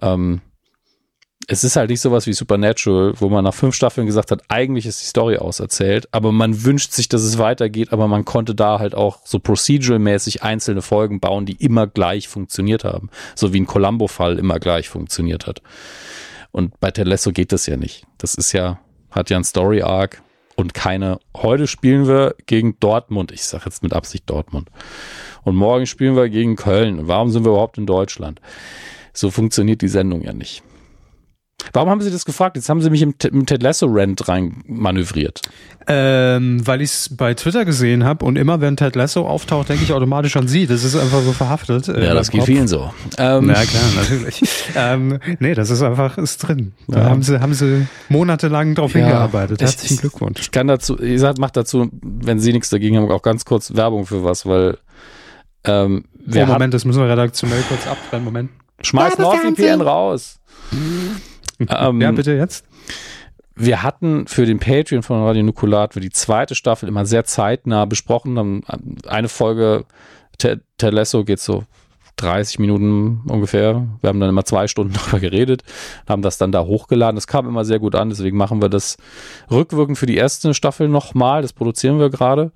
Ähm, 0.00 0.40
es 1.46 1.64
ist 1.64 1.76
halt 1.76 1.90
nicht 1.90 2.00
sowas 2.00 2.26
wie 2.26 2.32
Supernatural, 2.32 3.14
wo 3.16 3.28
man 3.28 3.44
nach 3.44 3.54
fünf 3.54 3.74
Staffeln 3.74 4.06
gesagt 4.06 4.30
hat, 4.30 4.42
eigentlich 4.48 4.86
ist 4.86 5.00
die 5.00 5.06
Story 5.06 5.38
auserzählt, 5.38 6.08
aber 6.12 6.32
man 6.32 6.64
wünscht 6.64 6.92
sich, 6.92 7.08
dass 7.08 7.22
es 7.22 7.38
weitergeht, 7.38 7.92
aber 7.92 8.08
man 8.08 8.24
konnte 8.24 8.54
da 8.54 8.78
halt 8.78 8.94
auch 8.94 9.20
so 9.24 9.38
procedural-mäßig 9.38 10.42
einzelne 10.42 10.82
Folgen 10.82 11.18
bauen, 11.18 11.46
die 11.46 11.54
immer 11.54 11.86
gleich 11.86 12.28
funktioniert 12.28 12.84
haben. 12.84 13.10
So 13.34 13.52
wie 13.52 13.60
ein 13.60 13.66
Columbo-Fall 13.66 14.38
immer 14.38 14.60
gleich 14.60 14.88
funktioniert 14.88 15.46
hat. 15.46 15.62
Und 16.52 16.78
bei 16.80 16.90
Telesso 16.90 17.32
geht 17.32 17.52
das 17.52 17.66
ja 17.66 17.76
nicht. 17.76 18.06
Das 18.18 18.34
ist 18.34 18.52
ja, 18.52 18.78
hat 19.10 19.30
ja 19.30 19.36
ein 19.36 19.44
Story-Arc 19.44 20.22
und 20.56 20.74
keine, 20.74 21.18
heute 21.34 21.66
spielen 21.66 22.06
wir 22.06 22.34
gegen 22.46 22.78
Dortmund. 22.80 23.32
Ich 23.32 23.44
sage 23.44 23.64
jetzt 23.66 23.82
mit 23.82 23.94
Absicht 23.94 24.28
Dortmund. 24.28 24.68
Und 25.42 25.56
morgen 25.56 25.86
spielen 25.86 26.16
wir 26.16 26.28
gegen 26.28 26.56
Köln. 26.56 27.08
Warum 27.08 27.30
sind 27.30 27.44
wir 27.44 27.52
überhaupt 27.52 27.78
in 27.78 27.86
Deutschland? 27.86 28.40
So 29.14 29.30
funktioniert 29.30 29.80
die 29.80 29.88
Sendung 29.88 30.22
ja 30.22 30.32
nicht. 30.32 30.62
Warum 31.72 31.90
haben 31.90 32.00
Sie 32.00 32.10
das 32.10 32.24
gefragt? 32.24 32.56
Jetzt 32.56 32.68
haben 32.68 32.80
Sie 32.80 32.90
mich 32.90 33.02
im, 33.02 33.14
im 33.30 33.46
Ted 33.46 33.62
Lasso-Rant 33.62 34.28
rein 34.28 34.62
manövriert. 34.66 35.40
Ähm, 35.86 36.64
weil 36.66 36.82
ich 36.82 36.90
es 36.90 37.16
bei 37.16 37.34
Twitter 37.34 37.64
gesehen 37.64 38.04
habe 38.04 38.24
und 38.24 38.36
immer 38.36 38.60
wenn 38.60 38.76
Ted 38.76 38.94
Lasso 38.96 39.26
auftaucht, 39.26 39.70
denke 39.70 39.82
ich 39.82 39.92
automatisch 39.92 40.36
an 40.36 40.46
Sie. 40.46 40.66
Das 40.66 40.84
ist 40.84 40.94
einfach 40.94 41.22
so 41.22 41.32
verhaftet. 41.32 41.88
Äh, 41.88 42.04
ja, 42.04 42.14
das 42.14 42.30
geht 42.30 42.44
vielen 42.44 42.68
so. 42.68 42.92
Ähm. 43.18 43.48
Ja, 43.48 43.54
klar, 43.64 43.82
natürlich. 43.96 44.42
ähm, 44.76 45.18
nee, 45.40 45.54
das 45.54 45.70
ist 45.70 45.82
einfach 45.82 46.18
ist 46.18 46.38
drin. 46.38 46.72
Da 46.86 47.00
ja. 47.00 47.04
haben 47.10 47.22
Sie 47.22 47.40
haben 47.40 47.54
Sie 47.54 47.86
monatelang 48.08 48.74
drauf 48.74 48.94
ja, 48.94 49.00
hingearbeitet. 49.00 49.62
Herzlichen 49.62 49.94
ich, 49.94 50.00
Glückwunsch. 50.00 50.40
Ich 50.40 50.50
kann 50.50 50.68
dazu, 50.68 50.98
ihr 50.98 51.18
sagt, 51.18 51.38
macht 51.38 51.56
dazu, 51.56 51.88
wenn 52.02 52.38
Sie 52.38 52.52
nichts 52.52 52.70
dagegen 52.70 52.96
haben, 52.96 53.10
auch 53.10 53.22
ganz 53.22 53.44
kurz 53.44 53.74
Werbung 53.74 54.06
für 54.06 54.22
was, 54.22 54.46
weil 54.46 54.78
ähm, 55.64 56.04
oh, 56.32 56.46
Moment, 56.46 56.74
das 56.74 56.84
müssen 56.84 57.00
wir 57.00 57.08
redaktionell 57.08 57.62
kurz 57.68 57.86
abtrennen. 57.86 58.24
Moment. 58.24 58.50
Schmeiß 58.82 59.18
NordVPN 59.18 59.80
raus. 59.80 60.40
Ähm, 61.68 62.00
ja, 62.00 62.12
bitte 62.12 62.32
jetzt. 62.32 62.64
Wir 63.54 63.82
hatten 63.82 64.26
für 64.26 64.46
den 64.46 64.58
Patreon 64.58 65.02
von 65.02 65.22
Radio 65.22 65.42
Nukulat 65.42 65.94
für 65.94 66.00
die 66.00 66.10
zweite 66.10 66.54
Staffel 66.54 66.88
immer 66.88 67.04
sehr 67.04 67.24
zeitnah 67.24 67.84
besprochen. 67.84 68.38
Haben 68.38 68.62
eine 69.06 69.28
Folge 69.28 69.84
Telesso 70.78 71.24
geht 71.24 71.40
so 71.40 71.64
30 72.16 72.58
Minuten 72.58 73.22
ungefähr. 73.28 73.86
Wir 74.00 74.08
haben 74.08 74.20
dann 74.20 74.28
immer 74.28 74.44
zwei 74.44 74.68
Stunden 74.68 74.92
darüber 74.94 75.20
geredet, 75.20 75.62
haben 76.08 76.22
das 76.22 76.38
dann 76.38 76.52
da 76.52 76.64
hochgeladen. 76.64 77.16
Das 77.16 77.26
kam 77.26 77.48
immer 77.48 77.64
sehr 77.64 77.78
gut 77.78 77.94
an, 77.94 78.10
deswegen 78.10 78.36
machen 78.36 78.62
wir 78.62 78.68
das 78.68 78.96
rückwirkend 79.50 79.98
für 79.98 80.06
die 80.06 80.16
erste 80.16 80.54
Staffel 80.54 80.88
nochmal. 80.88 81.42
Das 81.42 81.52
produzieren 81.52 81.98
wir 81.98 82.10
gerade 82.10 82.52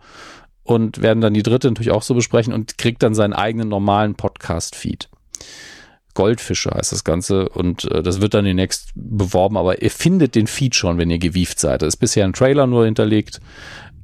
und 0.63 1.03
werden 1.03 1.21
dann 1.21 1.35
die 1.35 1.43
dritte 1.43 1.69
natürlich 1.69 1.93
auch 1.93 2.03
so 2.03 2.15
besprechen 2.15 2.53
und 2.53 2.79
kriegt 2.79 3.03
dann 3.03 3.15
seinen 3.15 3.33
eigenen 3.33 3.69
normalen 3.69 4.15
Podcast-Feed. 4.15 5.09
Goldfische 6.15 6.71
heißt 6.71 6.93
das 6.93 7.05
Ganze 7.05 7.49
und 7.49 7.91
äh, 7.91 8.03
das 8.03 8.21
wird 8.21 8.35
dann 8.35 8.45
demnächst 8.45 8.91
beworben, 8.95 9.57
aber 9.57 9.83
ihr 9.83 9.91
findet 9.91 10.35
den 10.35 10.47
Feed 10.47 10.75
schon, 10.75 10.99
wenn 10.99 11.11
ihr 11.11 11.19
gewieft 11.19 11.59
seid. 11.59 11.83
Da 11.83 11.87
ist 11.87 11.97
bisher 11.97 12.25
ein 12.25 12.33
Trailer 12.33 12.67
nur 12.67 12.85
hinterlegt. 12.85 13.41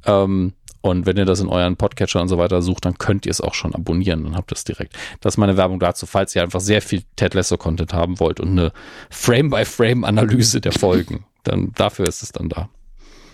Ähm, 0.05 0.53
und 0.81 1.05
wenn 1.05 1.15
ihr 1.15 1.25
das 1.25 1.39
in 1.39 1.47
euren 1.47 1.77
Podcatcher 1.77 2.21
und 2.21 2.27
so 2.27 2.39
weiter 2.39 2.61
sucht, 2.61 2.85
dann 2.85 2.97
könnt 2.97 3.27
ihr 3.27 3.29
es 3.29 3.39
auch 3.39 3.53
schon 3.53 3.75
abonnieren. 3.75 4.23
Dann 4.23 4.35
habt 4.35 4.51
ihr 4.51 4.55
es 4.55 4.63
direkt. 4.63 4.97
Das 5.19 5.35
ist 5.35 5.37
meine 5.37 5.55
Werbung 5.55 5.79
dazu, 5.79 6.07
falls 6.07 6.35
ihr 6.35 6.41
einfach 6.41 6.59
sehr 6.59 6.81
viel 6.81 7.03
Ted 7.15 7.35
Lasso 7.35 7.57
Content 7.57 7.93
haben 7.93 8.19
wollt 8.19 8.39
und 8.39 8.49
eine 8.49 8.71
Frame-by-Frame-Analyse 9.11 10.59
der 10.59 10.71
Folgen. 10.71 11.25
Dann 11.43 11.71
dafür 11.75 12.07
ist 12.07 12.23
es 12.23 12.31
dann 12.31 12.49
da. 12.49 12.69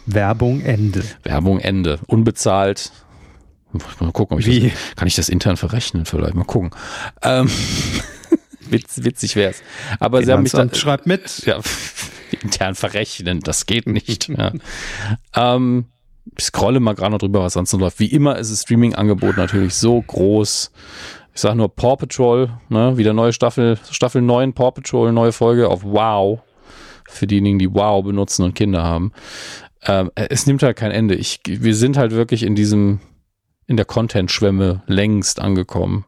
Werbung 0.05 0.61
Ende. 0.61 1.03
Werbung 1.23 1.59
Ende. 1.59 1.99
Unbezahlt. 2.07 2.91
Mal 3.99 4.11
gucken, 4.11 4.35
ob 4.35 4.39
ich 4.39 4.45
Wie? 4.47 4.69
Das, 4.69 4.95
kann 4.95 5.07
ich 5.07 5.15
das 5.15 5.29
intern 5.29 5.57
verrechnen 5.57 6.05
vielleicht. 6.05 6.35
Mal 6.35 6.45
gucken. 6.45 6.71
Ähm, 7.21 7.49
Witz, 8.71 9.03
witzig 9.03 9.35
wär's. 9.35 9.61
Aber 9.99 10.23
sie 10.23 10.31
haben 10.31 10.43
mich 10.43 10.51
dann. 10.51 10.73
Schreibt 10.73 11.05
mit. 11.05 11.45
Ja, 11.45 11.59
intern 12.43 12.75
verrechnen, 12.75 13.39
das 13.39 13.65
geht 13.65 13.87
nicht. 13.87 14.29
ja. 14.29 14.51
ähm, 15.35 15.85
ich 16.37 16.45
scrolle 16.45 16.79
mal 16.79 16.93
gerade 16.93 17.11
noch 17.11 17.19
drüber, 17.19 17.41
was 17.41 17.53
sonst 17.53 17.73
noch 17.73 17.79
läuft. 17.79 17.99
Wie 17.99 18.07
immer 18.07 18.37
ist 18.37 18.51
das 18.51 18.63
Streaming-Angebot 18.63 19.37
natürlich 19.37 19.75
so 19.75 20.01
groß. 20.01 20.71
Ich 21.33 21.41
sage 21.41 21.55
nur 21.55 21.73
Paw 21.73 21.95
Patrol, 21.95 22.49
ne, 22.69 22.97
wieder 22.97 23.13
neue 23.13 23.31
Staffel, 23.31 23.77
Staffel 23.89 24.21
9 24.21 24.53
Paw 24.53 24.71
Patrol, 24.71 25.11
neue 25.11 25.31
Folge 25.31 25.69
auf 25.69 25.83
Wow. 25.83 26.41
Für 27.09 27.27
diejenigen, 27.27 27.59
die 27.59 27.73
Wow 27.73 28.03
benutzen 28.03 28.43
und 28.43 28.55
Kinder 28.55 28.83
haben. 28.83 29.13
Ähm, 29.83 30.11
es 30.15 30.45
nimmt 30.45 30.63
halt 30.63 30.75
kein 30.75 30.91
Ende. 30.91 31.15
Ich, 31.15 31.39
wir 31.45 31.75
sind 31.75 31.95
halt 31.95 32.11
wirklich 32.11 32.43
in 32.43 32.55
diesem, 32.55 32.99
in 33.67 33.77
der 33.77 33.85
Content-Schwemme 33.85 34.83
längst 34.87 35.39
angekommen 35.39 36.05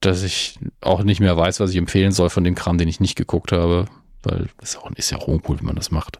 dass 0.00 0.22
ich 0.22 0.58
auch 0.80 1.02
nicht 1.02 1.20
mehr 1.20 1.36
weiß, 1.36 1.60
was 1.60 1.70
ich 1.70 1.76
empfehlen 1.76 2.12
soll 2.12 2.30
von 2.30 2.44
dem 2.44 2.54
Kram, 2.54 2.78
den 2.78 2.88
ich 2.88 3.00
nicht 3.00 3.16
geguckt 3.16 3.52
habe, 3.52 3.86
weil 4.22 4.48
das 4.58 4.78
ist 4.96 5.10
ja 5.10 5.18
auch 5.18 5.28
uncool, 5.28 5.58
wenn 5.58 5.66
man 5.66 5.76
das 5.76 5.90
macht. 5.90 6.18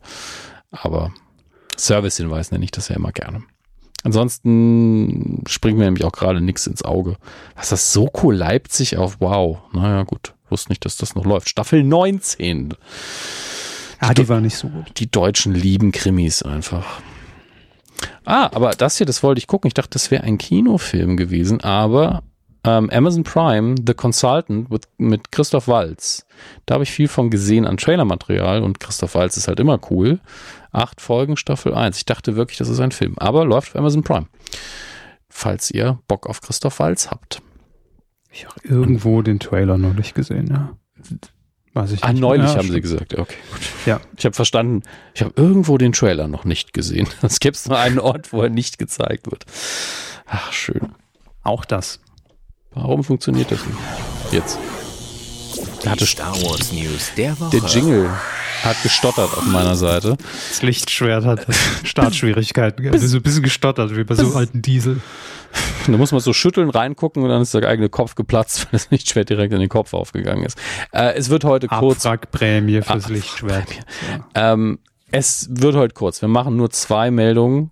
Aber 0.70 1.12
Service-Hinweis 1.76 2.50
nenne 2.50 2.64
ich 2.64 2.70
das 2.70 2.88
ja 2.88 2.96
immer 2.96 3.12
gerne. 3.12 3.42
Ansonsten 4.02 5.42
springt 5.48 5.78
mir 5.78 5.84
nämlich 5.84 6.04
auch 6.04 6.12
gerade 6.12 6.40
nichts 6.40 6.66
ins 6.66 6.84
Auge. 6.84 7.16
Was 7.56 7.70
das 7.70 7.92
Soko 7.92 8.30
Leipzig 8.30 8.96
auf 8.96 9.20
Wow. 9.20 9.58
Naja, 9.72 10.04
gut. 10.04 10.34
Wusste 10.48 10.70
nicht, 10.70 10.84
dass 10.84 10.96
das 10.96 11.16
noch 11.16 11.24
läuft. 11.24 11.48
Staffel 11.48 11.82
19. 11.82 12.74
Ah, 13.98 14.14
die, 14.14 14.22
die 14.22 14.28
war 14.28 14.40
nicht 14.40 14.56
so 14.56 14.68
gut. 14.68 14.92
Die 14.98 15.10
Deutschen 15.10 15.54
lieben 15.54 15.90
Krimis 15.90 16.42
einfach. 16.42 17.00
Ah, 18.24 18.50
aber 18.54 18.70
das 18.72 18.98
hier, 18.98 19.06
das 19.06 19.22
wollte 19.22 19.40
ich 19.40 19.48
gucken. 19.48 19.66
Ich 19.66 19.74
dachte, 19.74 19.90
das 19.90 20.10
wäre 20.10 20.22
ein 20.22 20.38
Kinofilm 20.38 21.16
gewesen, 21.16 21.62
aber 21.62 22.22
ähm, 22.66 22.90
Amazon 22.90 23.22
Prime, 23.22 23.76
The 23.86 23.94
Consultant 23.94 24.70
with, 24.70 24.82
mit 24.98 25.32
Christoph 25.32 25.68
Walz. 25.68 26.26
Da 26.66 26.74
habe 26.74 26.84
ich 26.84 26.90
viel 26.90 27.08
von 27.08 27.30
gesehen 27.30 27.66
an 27.66 27.76
Trailermaterial 27.76 28.62
und 28.62 28.80
Christoph 28.80 29.14
Walz 29.14 29.36
ist 29.36 29.48
halt 29.48 29.60
immer 29.60 29.78
cool. 29.90 30.20
Acht 30.72 31.00
Folgen, 31.00 31.36
Staffel 31.36 31.74
1. 31.74 31.96
Ich 31.96 32.04
dachte 32.04 32.36
wirklich, 32.36 32.58
das 32.58 32.68
ist 32.68 32.80
ein 32.80 32.92
Film, 32.92 33.14
aber 33.18 33.44
läuft 33.44 33.70
auf 33.70 33.76
Amazon 33.76 34.02
Prime. 34.02 34.26
Falls 35.28 35.70
ihr 35.70 35.98
Bock 36.08 36.26
auf 36.26 36.40
Christoph 36.40 36.78
Walz 36.80 37.10
habt. 37.10 37.40
Ich 38.30 38.46
habe 38.46 38.60
irgendwo 38.64 39.22
den 39.22 39.40
Trailer 39.40 39.78
noch 39.78 39.94
nicht 39.94 40.14
gesehen, 40.14 40.48
ja. 40.48 40.76
Weiß 41.76 41.92
ich 41.92 42.02
ah, 42.02 42.12
nicht. 42.12 42.22
Ah, 42.22 42.26
neulich 42.26 42.50
ja, 42.50 42.56
haben 42.56 42.70
sie 42.70 42.80
gesagt. 42.80 43.18
Okay, 43.18 43.36
gut. 43.52 43.60
Ja. 43.84 44.00
Ich 44.16 44.24
habe 44.24 44.34
verstanden, 44.34 44.82
ich 45.14 45.22
habe 45.22 45.32
irgendwo 45.36 45.76
den 45.76 45.92
Trailer 45.92 46.26
noch 46.26 46.44
nicht 46.44 46.72
gesehen. 46.72 47.06
Es 47.22 47.38
gibt 47.38 47.66
nur 47.68 47.78
einen 47.78 47.98
Ort, 47.98 48.32
wo 48.32 48.42
er 48.42 48.48
nicht 48.48 48.78
gezeigt 48.78 49.30
wird. 49.30 49.44
Ach, 50.26 50.52
schön. 50.52 50.94
Auch 51.42 51.64
das. 51.64 52.00
Warum 52.76 53.02
funktioniert 53.02 53.50
das 53.50 53.64
nicht? 53.64 53.78
Jetzt. 54.32 54.58
Die 55.82 55.88
hatte 55.88 56.04
Star 56.04 56.34
Wars 56.42 56.72
News 56.72 57.10
der 57.16 57.38
Woche. 57.40 57.58
Der 57.58 57.70
Jingle 57.70 58.10
hat 58.62 58.82
gestottert 58.82 59.34
auf 59.34 59.46
meiner 59.46 59.76
Seite. 59.76 60.18
Das 60.50 60.60
Lichtschwert 60.60 61.24
hat 61.24 61.46
Startschwierigkeiten. 61.84 62.90
Bis, 62.90 63.02
so 63.02 63.16
ein 63.16 63.22
bisschen 63.22 63.42
gestottert, 63.42 63.96
wie 63.96 64.04
bei 64.04 64.14
so 64.14 64.34
alten 64.36 64.60
Diesel. 64.60 65.00
Da 65.86 65.92
muss 65.92 66.12
man 66.12 66.20
so 66.20 66.34
schütteln, 66.34 66.68
reingucken 66.68 67.22
und 67.22 67.30
dann 67.30 67.40
ist 67.40 67.54
der 67.54 67.66
eigene 67.66 67.88
Kopf 67.88 68.14
geplatzt, 68.14 68.64
weil 68.64 68.72
das 68.72 68.90
Lichtschwert 68.90 69.30
direkt 69.30 69.54
in 69.54 69.60
den 69.60 69.70
Kopf 69.70 69.94
aufgegangen 69.94 70.44
ist. 70.44 70.58
Äh, 70.92 71.14
es 71.14 71.30
wird 71.30 71.44
heute 71.44 71.68
kurz. 71.68 72.04
Abwrackprämie 72.04 72.82
fürs 72.82 73.08
Lichtschwert. 73.08 73.68
Ja. 74.34 74.52
Ähm, 74.52 74.80
es 75.12 75.48
wird 75.50 75.76
heute 75.76 75.94
kurz. 75.94 76.20
Wir 76.20 76.28
machen 76.28 76.56
nur 76.56 76.68
zwei 76.70 77.10
Meldungen. 77.10 77.70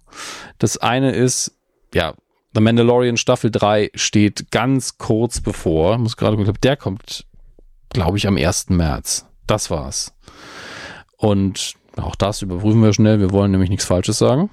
Das 0.58 0.78
eine 0.78 1.12
ist, 1.12 1.52
ja, 1.92 2.14
The 2.54 2.60
Mandalorian 2.60 3.16
Staffel 3.16 3.50
3 3.50 3.90
steht 3.94 4.50
ganz 4.50 4.96
kurz 4.98 5.40
bevor. 5.40 5.98
Muss 5.98 6.16
gerade 6.16 6.36
gucken, 6.36 6.54
der 6.62 6.76
kommt, 6.76 7.26
glaube 7.90 8.16
ich, 8.16 8.28
am 8.28 8.36
1. 8.36 8.70
März. 8.70 9.26
Das 9.46 9.70
war's. 9.70 10.14
Und 11.16 11.74
auch 11.96 12.14
das 12.14 12.42
überprüfen 12.42 12.82
wir 12.82 12.92
schnell. 12.92 13.18
Wir 13.18 13.32
wollen 13.32 13.50
nämlich 13.50 13.70
nichts 13.70 13.84
Falsches 13.84 14.18
sagen. 14.18 14.50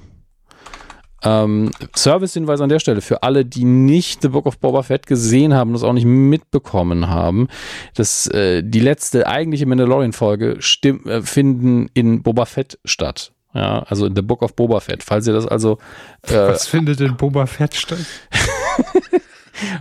Ähm, 1.23 1.69
Service-Hinweis 1.95 2.61
an 2.61 2.69
der 2.69 2.79
Stelle 2.79 3.01
für 3.01 3.21
alle, 3.21 3.45
die 3.45 3.63
nicht 3.63 4.23
The 4.23 4.29
Book 4.29 4.47
of 4.47 4.57
Boba 4.57 4.81
Fett 4.81 5.05
gesehen 5.05 5.53
haben 5.53 5.69
und 5.69 5.73
das 5.73 5.83
auch 5.83 5.93
nicht 5.93 6.05
mitbekommen 6.05 7.07
haben. 7.07 7.47
dass 7.93 8.27
äh, 8.27 8.63
die 8.63 8.79
letzte 8.79 9.27
eigentliche 9.27 9.67
Mandalorian-Folge 9.67 10.57
äh, 10.83 11.21
finden 11.21 11.89
in 11.93 12.23
Boba 12.23 12.45
Fett 12.45 12.79
statt. 12.83 13.33
Ja, 13.53 13.79
also 13.83 14.05
in 14.05 14.15
The 14.15 14.21
Book 14.21 14.41
of 14.41 14.55
Boba 14.55 14.79
Fett. 14.79 15.03
Falls 15.03 15.27
ihr 15.27 15.33
das 15.33 15.45
also. 15.45 15.77
Äh, 16.23 16.33
Was 16.33 16.67
findet 16.67 17.01
in 17.01 17.17
Boba 17.17 17.45
Fett 17.45 17.75
statt? 17.75 17.99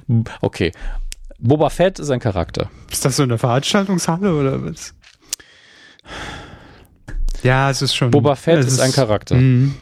okay. 0.40 0.72
Boba 1.38 1.70
Fett 1.70 1.98
ist 1.98 2.10
ein 2.10 2.20
Charakter. 2.20 2.70
Ist 2.90 3.05
das 3.05 3.16
so 3.16 3.22
eine 3.22 3.38
Veranstaltungshalle 3.38 4.34
oder 4.34 4.64
was? 4.64 4.94
Ja, 7.42 7.70
es 7.70 7.80
ist 7.80 7.94
schon. 7.94 8.10
Boba 8.10 8.34
Fett 8.34 8.59
ist, 8.59 8.66
ist, 8.66 8.80
ein 8.80 8.92
Charakter. 8.92 9.36
Mm. 9.36 9.74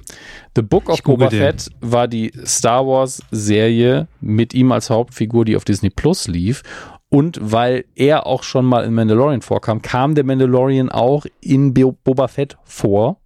The 0.54 0.62
Book 0.62 0.88
of 0.88 1.02
Boba 1.02 1.28
den. 1.28 1.40
Fett 1.40 1.70
war 1.80 2.08
die 2.08 2.32
Star 2.44 2.86
Wars 2.86 3.22
Serie 3.30 4.06
mit 4.20 4.54
ihm 4.54 4.70
als 4.70 4.90
Hauptfigur, 4.90 5.44
die 5.44 5.56
auf 5.56 5.64
Disney 5.64 5.90
Plus 5.90 6.28
lief. 6.28 6.62
Und 7.10 7.38
weil 7.40 7.86
er 7.94 8.26
auch 8.26 8.42
schon 8.42 8.66
mal 8.66 8.84
in 8.84 8.92
Mandalorian 8.92 9.40
vorkam, 9.40 9.80
kam 9.80 10.14
der 10.14 10.24
Mandalorian 10.24 10.90
auch 10.90 11.24
in 11.40 11.72
Boba 11.72 12.28
Fett 12.28 12.58
vor 12.64 13.18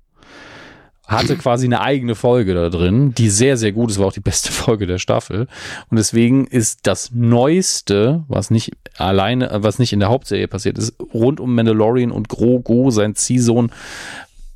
hatte 1.06 1.36
quasi 1.36 1.66
eine 1.66 1.80
eigene 1.80 2.14
Folge 2.14 2.54
da 2.54 2.68
drin, 2.68 3.14
die 3.14 3.28
sehr, 3.28 3.56
sehr 3.56 3.72
gut 3.72 3.90
ist, 3.90 3.98
war 3.98 4.06
auch 4.06 4.12
die 4.12 4.20
beste 4.20 4.52
Folge 4.52 4.86
der 4.86 4.98
Staffel. 4.98 5.48
Und 5.90 5.96
deswegen 5.96 6.46
ist 6.46 6.86
das 6.86 7.10
Neueste, 7.12 8.24
was 8.28 8.50
nicht 8.50 8.72
alleine, 8.96 9.50
was 9.52 9.78
nicht 9.78 9.92
in 9.92 10.00
der 10.00 10.08
Hauptserie 10.08 10.48
passiert 10.48 10.78
ist, 10.78 10.94
rund 11.12 11.40
um 11.40 11.54
Mandalorian 11.54 12.12
und 12.12 12.28
Grogu, 12.28 12.90
sein 12.90 13.14
Ziehsohn, 13.14 13.72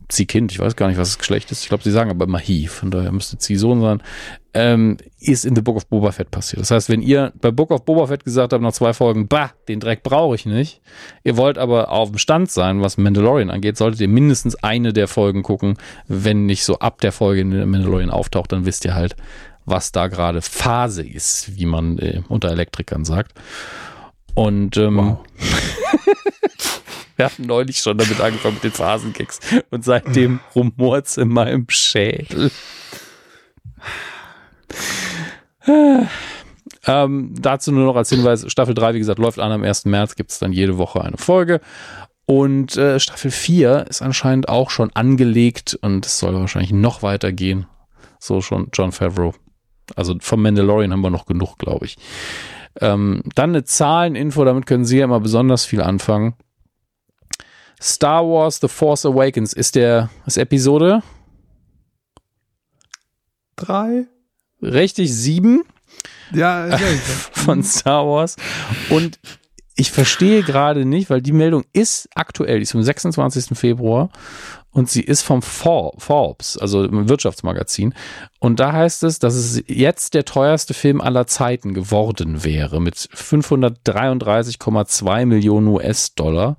Ziehkind, 0.08 0.52
ich 0.52 0.60
weiß 0.60 0.76
gar 0.76 0.86
nicht, 0.86 0.98
was 0.98 1.08
das 1.08 1.18
Geschlecht 1.18 1.50
ist. 1.50 1.62
Ich 1.62 1.68
glaube, 1.68 1.82
sie 1.82 1.90
sagen 1.90 2.10
aber 2.10 2.26
immer 2.26 2.38
He, 2.38 2.68
von 2.68 2.92
daher 2.92 3.10
müsste 3.10 3.38
Ziehsohn 3.38 3.80
sein 3.80 4.02
ähm, 4.56 4.96
ist 5.26 5.44
in 5.44 5.54
The 5.54 5.62
Book 5.62 5.76
of 5.76 5.86
Boba 5.86 6.12
Fett 6.12 6.30
passiert. 6.30 6.60
Das 6.60 6.70
heißt, 6.70 6.88
wenn 6.88 7.02
ihr 7.02 7.32
bei 7.40 7.50
Book 7.50 7.70
of 7.70 7.84
Boba 7.84 8.06
Fett 8.06 8.24
gesagt 8.24 8.52
habt, 8.52 8.62
nach 8.62 8.72
zwei 8.72 8.92
Folgen, 8.92 9.28
bah, 9.28 9.52
den 9.68 9.80
Dreck 9.80 10.02
brauche 10.02 10.34
ich 10.34 10.46
nicht, 10.46 10.80
ihr 11.24 11.36
wollt 11.36 11.58
aber 11.58 11.90
auf 11.90 12.10
dem 12.10 12.18
Stand 12.18 12.50
sein, 12.50 12.80
was 12.80 12.96
Mandalorian 12.96 13.50
angeht, 13.50 13.76
solltet 13.76 14.00
ihr 14.00 14.08
mindestens 14.08 14.56
eine 14.56 14.92
der 14.92 15.08
Folgen 15.08 15.42
gucken. 15.42 15.76
Wenn 16.06 16.46
nicht 16.46 16.64
so 16.64 16.78
ab 16.78 17.00
der 17.00 17.12
Folge 17.12 17.40
in 17.40 17.50
Mandalorian 17.50 18.10
auftaucht, 18.10 18.52
dann 18.52 18.66
wisst 18.66 18.84
ihr 18.84 18.94
halt, 18.94 19.16
was 19.64 19.92
da 19.92 20.06
gerade 20.06 20.42
Phase 20.42 21.04
ist, 21.04 21.56
wie 21.56 21.66
man 21.66 21.98
äh, 21.98 22.22
unter 22.28 22.50
Elektrikern 22.50 23.04
sagt. 23.04 23.32
Und 24.34 24.76
ähm, 24.76 24.96
wow. 24.96 25.18
Wir 27.16 27.24
hatten 27.24 27.46
neulich 27.46 27.78
schon 27.78 27.96
damit 27.96 28.20
angefangen 28.20 28.54
mit 28.54 28.64
den 28.64 28.72
Phasengags 28.72 29.40
und 29.70 29.84
seitdem 29.84 30.40
rumort's 30.54 31.16
in 31.16 31.28
meinem 31.28 31.64
Schädel. 31.70 32.50
Ähm, 36.88 37.34
dazu 37.38 37.72
nur 37.72 37.84
noch 37.84 37.96
als 37.96 38.10
Hinweis, 38.10 38.44
Staffel 38.50 38.74
3, 38.74 38.94
wie 38.94 38.98
gesagt, 38.98 39.18
läuft 39.18 39.38
an 39.38 39.52
am 39.52 39.64
1. 39.64 39.86
März, 39.86 40.14
gibt 40.14 40.30
es 40.30 40.38
dann 40.38 40.52
jede 40.52 40.78
Woche 40.78 41.00
eine 41.00 41.16
Folge. 41.16 41.60
Und 42.26 42.76
äh, 42.76 42.98
Staffel 42.98 43.30
4 43.30 43.86
ist 43.88 44.02
anscheinend 44.02 44.48
auch 44.48 44.70
schon 44.70 44.90
angelegt 44.94 45.78
und 45.80 46.06
es 46.06 46.18
soll 46.18 46.34
wahrscheinlich 46.34 46.72
noch 46.72 47.02
weiter 47.02 47.32
gehen. 47.32 47.66
So 48.18 48.40
schon 48.40 48.68
John 48.72 48.92
Favreau. 48.92 49.34
Also 49.94 50.16
vom 50.20 50.42
Mandalorian 50.42 50.92
haben 50.92 51.02
wir 51.02 51.10
noch 51.10 51.26
genug, 51.26 51.58
glaube 51.58 51.86
ich. 51.86 51.96
Ähm, 52.80 53.22
dann 53.34 53.50
eine 53.50 53.64
Zahleninfo, 53.64 54.44
damit 54.44 54.66
können 54.66 54.84
Sie 54.84 54.98
ja 54.98 55.04
immer 55.04 55.20
besonders 55.20 55.64
viel 55.64 55.80
anfangen. 55.80 56.34
Star 57.80 58.24
Wars 58.24 58.58
The 58.60 58.68
Force 58.68 59.06
Awakens 59.06 59.52
ist 59.52 59.76
der 59.76 60.10
ist 60.26 60.38
Episode 60.38 61.02
Drei? 63.54 64.06
Richtig 64.62 65.12
sieben 65.14 65.62
Ja, 66.32 66.66
ja, 66.68 66.76
von 67.32 67.62
Star 67.62 68.06
Wars. 68.06 68.36
Und 68.90 69.18
ich 69.76 69.90
verstehe 69.92 70.42
gerade 70.42 70.84
nicht, 70.86 71.10
weil 71.10 71.20
die 71.20 71.32
Meldung 71.32 71.64
ist 71.72 72.08
aktuell, 72.14 72.56
die 72.58 72.62
ist 72.62 72.72
vom 72.72 72.82
26. 72.82 73.58
Februar 73.58 74.08
und 74.70 74.88
sie 74.90 75.02
ist 75.02 75.20
vom 75.22 75.42
For- 75.42 75.92
Forbes, 75.98 76.56
also 76.56 76.84
im 76.84 77.08
Wirtschaftsmagazin. 77.10 77.92
Und 78.40 78.58
da 78.58 78.72
heißt 78.72 79.02
es, 79.04 79.18
dass 79.18 79.34
es 79.34 79.62
jetzt 79.66 80.14
der 80.14 80.24
teuerste 80.24 80.72
Film 80.74 81.00
aller 81.02 81.26
Zeiten 81.26 81.74
geworden 81.74 82.42
wäre 82.44 82.80
mit 82.80 82.96
533,2 82.96 85.26
Millionen 85.26 85.68
US-Dollar. 85.68 86.56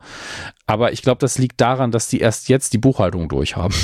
Aber 0.65 0.91
ich 0.93 1.01
glaube, 1.01 1.19
das 1.19 1.37
liegt 1.37 1.59
daran, 1.61 1.91
dass 1.91 2.07
die 2.07 2.19
erst 2.19 2.49
jetzt 2.49 2.73
die 2.73 2.77
Buchhaltung 2.77 3.29
durchhaben. 3.29 3.75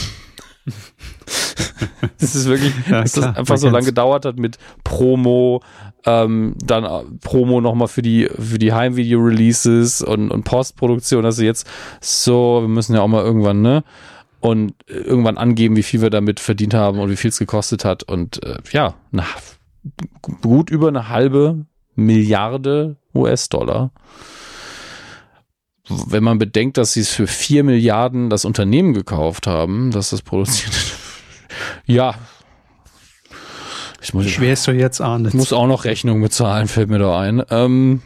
das 2.19 2.35
ist 2.35 2.47
wirklich, 2.47 2.73
Ja, 2.87 3.01
dass 3.01 3.13
klar, 3.13 3.29
das 3.29 3.37
einfach 3.37 3.57
so 3.57 3.69
lange 3.69 3.85
gedauert 3.85 4.25
hat 4.25 4.37
mit 4.37 4.57
Promo, 4.83 5.61
ähm, 6.05 6.55
dann 6.63 6.83
äh, 6.83 7.03
Promo 7.21 7.61
nochmal 7.61 7.87
für 7.87 8.01
die, 8.01 8.27
für 8.27 8.59
die 8.59 8.73
Heimvideo-Releases 8.73 10.01
und, 10.01 10.31
und 10.31 10.43
Postproduktion, 10.43 11.29
sie 11.31 11.45
jetzt 11.45 11.67
so, 12.01 12.61
wir 12.61 12.67
müssen 12.67 12.95
ja 12.95 13.01
auch 13.01 13.07
mal 13.07 13.23
irgendwann, 13.23 13.61
ne? 13.61 13.83
Und 14.39 14.73
irgendwann 14.87 15.37
angeben, 15.37 15.77
wie 15.77 15.83
viel 15.83 16.01
wir 16.01 16.09
damit 16.09 16.41
verdient 16.41 16.73
haben 16.73 16.99
und 16.99 17.09
wie 17.09 17.15
viel 17.15 17.29
es 17.29 17.39
gekostet 17.39 17.85
hat. 17.85 18.03
Und 18.03 18.43
äh, 18.43 18.57
ja, 18.71 18.95
na, 19.11 19.23
gut 20.41 20.69
über 20.69 20.89
eine 20.89 21.07
halbe 21.07 21.65
Milliarde 21.95 22.97
US-Dollar. 23.15 23.91
Wenn 25.89 26.23
man 26.23 26.37
bedenkt, 26.39 26.77
dass 26.77 26.93
sie 26.93 27.01
es 27.01 27.09
für 27.09 27.27
vier 27.27 27.63
Milliarden 27.63 28.29
das 28.29 28.45
Unternehmen 28.45 28.93
gekauft 28.93 29.47
haben, 29.47 29.91
dass 29.91 30.11
das 30.11 30.21
produziert. 30.21 30.73
ja. 31.85 32.15
Ich 34.01 34.13
muss, 34.13 34.29
Schwer 34.29 34.53
ist 34.53 34.67
doch 34.67 34.73
jetzt 34.73 35.01
ahnen. 35.01 35.27
ich 35.27 35.33
muss 35.33 35.53
auch 35.53 35.67
noch 35.67 35.85
Rechnung 35.85 36.21
bezahlen, 36.21 36.67
fällt 36.67 36.89
mir 36.89 36.99
da 36.99 37.19
ein. 37.19 37.43
Ähm, 37.49 38.01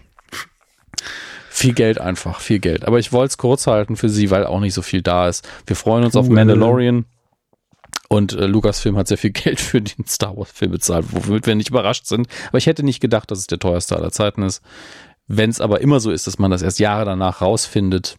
viel 1.50 1.74
Geld 1.74 2.00
einfach, 2.00 2.40
viel 2.40 2.60
Geld. 2.60 2.86
Aber 2.86 3.00
ich 3.00 3.12
wollte 3.12 3.32
es 3.32 3.38
kurz 3.38 3.68
halten 3.68 3.96
für 3.96 4.10
Sie, 4.10 4.30
weil 4.30 4.46
auch 4.46 4.60
nicht 4.60 4.76
so 4.76 4.82
viel 4.82 5.02
da 5.02 5.28
ist. 5.28 5.48
Wir 5.66 5.76
freuen 5.76 6.04
uns 6.04 6.16
auf 6.16 6.28
Cool. 6.28 6.36
Mandalorian. 6.36 7.06
Und 8.10 8.34
äh, 8.34 8.46
Lucasfilm 8.46 8.96
hat 8.98 9.08
sehr 9.08 9.18
viel 9.18 9.32
Geld 9.34 9.60
für 9.60 9.82
den 9.82 10.06
Star 10.06 10.38
Wars 10.38 10.52
Film 10.52 10.72
bezahlt, 10.72 11.06
womit 11.10 11.46
wir 11.46 11.56
nicht 11.56 11.70
überrascht 11.70 12.06
sind. 12.06 12.28
Aber 12.50 12.58
ich 12.58 12.68
hätte 12.68 12.84
nicht 12.84 13.00
gedacht, 13.00 13.30
dass 13.32 13.40
es 13.40 13.48
der 13.48 13.60
teuerste 13.60 13.96
aller 13.96 14.12
Zeiten 14.12 14.44
ist. 14.44 14.62
Wenn 15.28 15.50
es 15.50 15.60
aber 15.60 15.82
immer 15.82 16.00
so 16.00 16.12
ist, 16.12 16.26
dass 16.26 16.40
man 16.40 16.52
das 16.52 16.62
erst 16.62 16.80
Jahre 16.80 17.04
danach 17.04 17.42
rausfindet, 17.42 18.18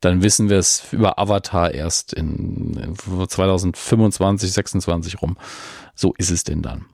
dann 0.00 0.22
wissen 0.22 0.50
wir 0.50 0.58
es 0.58 0.92
über 0.92 1.18
Avatar 1.18 1.72
erst 1.72 2.12
in, 2.12 2.74
in 2.74 2.96
2025, 2.96 4.52
26 4.52 5.22
rum. 5.22 5.38
So 5.94 6.12
ist 6.18 6.30
es 6.30 6.44
denn 6.44 6.60
dann. 6.60 6.86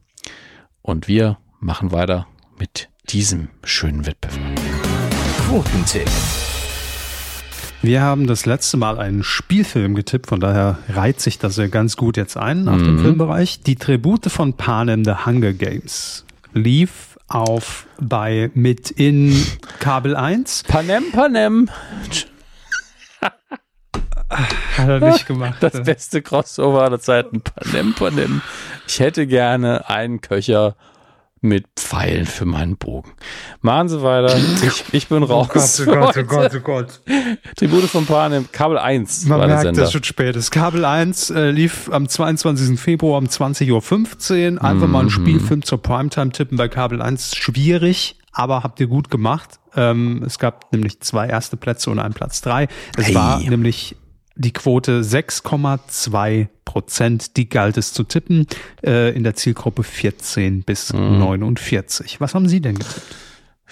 Und 0.83 1.09
wir 1.09 1.39
machen 1.59 1.91
weiter 1.91 2.27
mit 2.59 2.89
diesem 3.09 3.49
schönen 3.65 4.07
Wettbewerb. 4.07 4.61
Quotentipp. 5.49 6.09
Wir 7.81 8.03
haben 8.03 8.27
das 8.27 8.45
letzte 8.45 8.77
Mal 8.77 8.99
einen 8.99 9.23
Spielfilm 9.23 9.95
getippt, 9.95 10.27
von 10.27 10.41
daher 10.41 10.79
reiht 10.89 11.21
sich 11.21 11.39
das 11.39 11.57
ja 11.57 11.69
ganz 11.69 11.97
gut 11.97 12.17
jetzt 12.17 12.37
ein 12.37 12.69
auf 12.69 12.83
dem 12.83 12.99
Filmbereich. 12.99 13.63
Die 13.63 13.77
Tribute 13.77 14.27
von 14.27 14.55
Panem 14.55 15.05
The 15.05 15.25
Hunger 15.25 15.53
Games 15.53 16.25
lief 16.53 17.08
auf 17.29 17.87
bei 18.01 18.51
mit 18.55 18.91
in 18.91 19.47
Kabel 19.79 20.17
1. 20.17 20.65
Panem, 20.67 21.13
Panem. 21.13 21.71
Hat 23.21 24.89
er 24.89 25.01
nicht 25.01 25.27
gemacht. 25.27 25.57
Das 25.61 25.83
beste 25.83 26.23
Crossover 26.23 26.83
aller 26.83 27.01
Zeiten. 27.01 27.43
Panem, 27.43 27.95
Panem. 27.95 28.43
Ich 28.87 29.01
hätte 29.01 29.27
gerne 29.27 29.89
einen 29.89 30.21
Köcher 30.21 30.77
mit 31.40 31.66
Pfeilen 31.77 32.27
für 32.27 32.44
meinen 32.44 32.77
Bogen. 32.77 33.12
Machen 33.60 33.89
Sie 33.89 34.02
weiter. 34.02 34.36
Ich, 34.66 34.85
ich 34.93 35.09
bin 35.09 35.23
raus. 35.23 35.48
heute. 35.86 36.27
oh 36.56 36.60
Gott. 36.60 37.01
Tribute 37.56 37.85
von 37.85 38.06
Panem, 38.06 38.51
Kabel 38.52 38.78
1 38.78 39.27
Man 39.27 39.40
merkt, 39.40 39.62
Sender. 39.62 39.81
dass 39.81 39.89
es 39.89 39.93
schon 39.93 40.05
spät 40.05 40.36
ist. 40.36 40.51
Kabel 40.51 40.85
1 40.85 41.31
äh, 41.31 41.51
lief 41.51 41.90
am 41.93 42.09
22. 42.09 42.78
Februar 42.78 43.19
um 43.19 43.27
20.15 43.27 44.55
Uhr. 44.56 44.65
Einfach 44.65 44.89
mal 44.89 45.01
einen 45.01 45.10
Spielfilm 45.10 45.62
zur 45.62 45.82
Primetime 45.82 46.31
tippen 46.32 46.56
bei 46.59 46.69
Kabel 46.69 47.01
1. 47.02 47.36
Schwierig, 47.36 48.16
aber 48.32 48.62
habt 48.62 48.81
ihr 48.81 48.86
gut 48.86 49.10
gemacht. 49.10 49.59
Ähm, 49.77 50.23
es 50.27 50.39
gab 50.39 50.73
nämlich 50.73 51.01
zwei 51.01 51.28
erste 51.28 51.56
Plätze 51.56 51.90
und 51.90 51.98
einen 51.98 52.15
Platz 52.15 52.40
drei. 52.40 52.69
Es 52.97 53.06
Hey. 53.09 53.15
war 53.15 53.39
nämlich 53.40 53.97
die 54.39 54.52
Quote 54.52 55.02
6,2 55.02 56.48
Prozent, 56.65 57.36
die 57.36 57.48
galt 57.48 57.77
es 57.77 57.93
zu 57.93 58.05
tippen, 58.05 58.47
äh, 58.85 59.15
in 59.15 59.24
der 59.24 59.35
Zielgruppe 59.35 59.82
14 59.82 60.62
bis 60.62 60.93
49. 60.93 62.20
Was 62.20 62.35
haben 62.35 62.48
Sie 62.48 62.60
denn 62.60 62.78
getippt? 62.78 63.16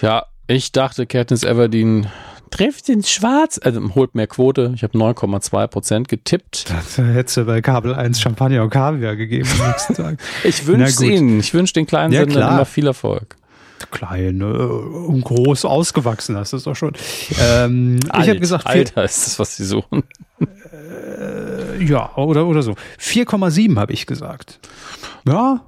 Ja, 0.01 0.26
ich 0.48 0.72
dachte, 0.72 1.06
Katniss 1.06 1.43
Everdeen 1.44 2.09
trifft 2.51 2.88
den 2.88 3.02
Schwarz, 3.02 3.60
also 3.62 3.94
holt 3.94 4.14
mehr 4.14 4.26
Quote. 4.26 4.72
Ich 4.74 4.82
habe 4.82 4.97
9,2 4.98 5.66
Prozent 5.68 6.09
getippt. 6.09 6.66
Da 6.97 7.02
hätte 7.05 7.44
bei 7.44 7.60
Kabel 7.60 7.94
1 7.94 8.20
Champagner 8.20 8.62
und 8.62 8.70
Kaviar 8.70 9.16
gegeben 9.16 9.48
am 9.60 9.68
nächsten 9.68 9.94
Tag. 9.94 10.18
Ich 10.44 10.66
wünsche. 10.66 11.06
Ihnen, 11.06 11.40
ich 11.40 11.55
wünsche 11.55 11.74
den 11.74 11.86
kleinen 11.86 12.12
Ja, 12.12 12.20
Sendern 12.20 12.55
immer 12.55 12.64
viel 12.64 12.86
Erfolg. 12.86 13.36
Klein 13.90 14.40
äh, 14.40 14.44
und 14.44 15.23
groß 15.23 15.65
ausgewachsen, 15.65 16.35
das 16.35 16.53
ist 16.53 16.66
doch 16.66 16.74
schon. 16.77 16.93
Ähm, 17.40 17.98
ich 18.20 18.28
habe 18.28 18.40
gesagt, 18.40 18.65
vier, 18.65 18.73
Alter 18.73 19.05
ist 19.05 19.27
das, 19.27 19.39
was 19.39 19.57
Sie 19.57 19.65
suchen. 19.65 20.03
ja, 21.81 22.15
oder, 22.16 22.47
oder 22.47 22.62
so. 22.62 22.73
4,7 23.01 23.78
habe 23.78 23.93
ich 23.93 24.07
gesagt. 24.07 24.61
Ja, 25.27 25.61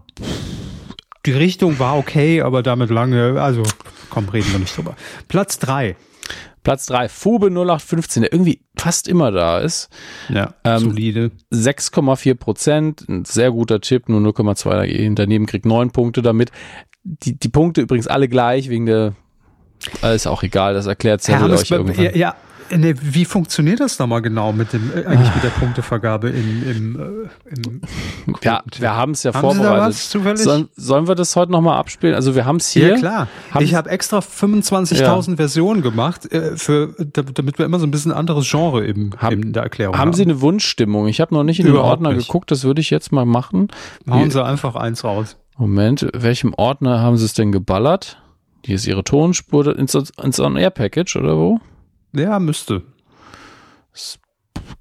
die 1.26 1.32
Richtung 1.32 1.78
war 1.78 1.98
okay, 1.98 2.42
aber 2.42 2.62
damit 2.62 2.90
lange, 2.90 3.40
also 3.40 3.62
komm, 4.10 4.28
reden 4.28 4.50
wir 4.52 4.58
nicht 4.58 4.76
drüber. 4.76 4.96
Platz 5.28 5.58
3. 5.58 5.96
Platz 6.62 6.86
3, 6.86 7.08
Fube 7.08 7.46
0815, 7.50 8.22
der 8.22 8.32
irgendwie 8.32 8.60
fast 8.76 9.08
immer 9.08 9.30
da 9.30 9.58
ist. 9.58 9.88
Ja, 10.28 10.54
Ähm, 10.64 10.80
solide. 10.80 11.30
6,4 11.52 12.34
Prozent, 12.34 13.08
ein 13.08 13.24
sehr 13.24 13.52
guter 13.52 13.80
Tipp, 13.80 14.08
nur 14.08 14.20
0,2 14.20 14.70
dagegen. 14.70 15.14
Daneben 15.14 15.46
kriegt 15.46 15.64
9 15.66 15.90
Punkte 15.90 16.20
damit. 16.20 16.50
Die, 17.24 17.38
die 17.38 17.48
Punkte 17.48 17.80
übrigens 17.80 18.06
alle 18.06 18.28
gleich, 18.28 18.68
wegen 18.68 18.86
der, 18.86 19.14
äh, 20.02 20.14
ist 20.14 20.26
auch 20.26 20.42
egal, 20.42 20.74
das 20.74 20.86
erklärt 20.86 21.26
Hammes, 21.28 21.62
euch 21.62 21.70
irgendwann. 21.70 22.04
ja, 22.04 22.14
ja 22.14 22.34
nee, 22.76 22.94
wie 23.00 23.24
funktioniert 23.24 23.80
das 23.80 23.98
nochmal 23.98 24.20
genau 24.20 24.52
mit 24.52 24.74
dem, 24.74 24.90
äh, 24.94 25.06
eigentlich 25.06 25.34
mit 25.34 25.42
der 25.42 25.48
Punktevergabe 25.48 26.28
im, 26.28 26.70
im, 26.70 27.00
äh, 27.00 27.54
im 27.56 27.80
Ja, 28.42 28.62
wir 28.78 28.94
haben 28.94 29.12
es 29.12 29.22
ja 29.22 29.32
Haben 29.32 29.40
vorbereitet. 29.40 29.94
Sollen, 30.36 30.68
sollen 30.76 31.08
wir 31.08 31.14
das 31.14 31.34
heute 31.34 31.50
nochmal 31.50 31.78
abspielen? 31.78 32.14
Also 32.14 32.34
wir 32.34 32.44
haben 32.44 32.56
es 32.56 32.68
hier. 32.68 32.88
Ja, 32.88 32.96
klar. 32.98 33.28
Haben- 33.52 33.64
ich 33.64 33.74
habe 33.74 33.88
extra 33.88 34.18
25.000 34.18 35.36
Versionen 35.36 35.80
gemacht, 35.80 36.30
äh, 36.30 36.56
für, 36.58 36.94
da- 36.98 37.22
damit 37.22 37.58
wir 37.58 37.64
immer 37.64 37.78
so 37.78 37.86
ein 37.86 37.90
bisschen 37.90 38.12
anderes 38.12 38.46
Genre 38.50 38.84
im, 38.84 39.12
Hab- 39.16 39.32
in 39.32 39.54
der 39.54 39.62
Erklärung 39.62 39.94
Haben 39.96 40.08
haben. 40.08 40.12
Sie 40.12 40.22
eine 40.24 40.42
Wunschstimmung? 40.42 41.08
Ich 41.08 41.22
habe 41.22 41.34
noch 41.34 41.44
nicht 41.44 41.60
in 41.60 41.66
den 41.66 41.76
Ordner 41.76 42.12
nicht. 42.12 42.26
geguckt, 42.26 42.50
das 42.50 42.64
würde 42.64 42.82
ich 42.82 42.90
jetzt 42.90 43.12
mal 43.12 43.24
machen. 43.24 43.68
Hauen 44.10 44.30
Sie 44.30 44.44
einfach 44.44 44.74
eins 44.76 45.04
raus. 45.04 45.36
Moment, 45.58 46.06
welchem 46.14 46.54
Ordner 46.54 47.00
haben 47.00 47.16
Sie 47.16 47.24
es 47.24 47.34
denn 47.34 47.50
geballert? 47.50 48.22
Hier 48.64 48.76
ist 48.76 48.86
Ihre 48.86 49.02
Tonspur 49.02 49.76
ins, 49.76 49.92
ins 49.94 50.38
On-Air-Package 50.38 51.16
oder 51.16 51.36
wo? 51.36 51.60
Ja, 52.14 52.38
müsste. 52.38 52.84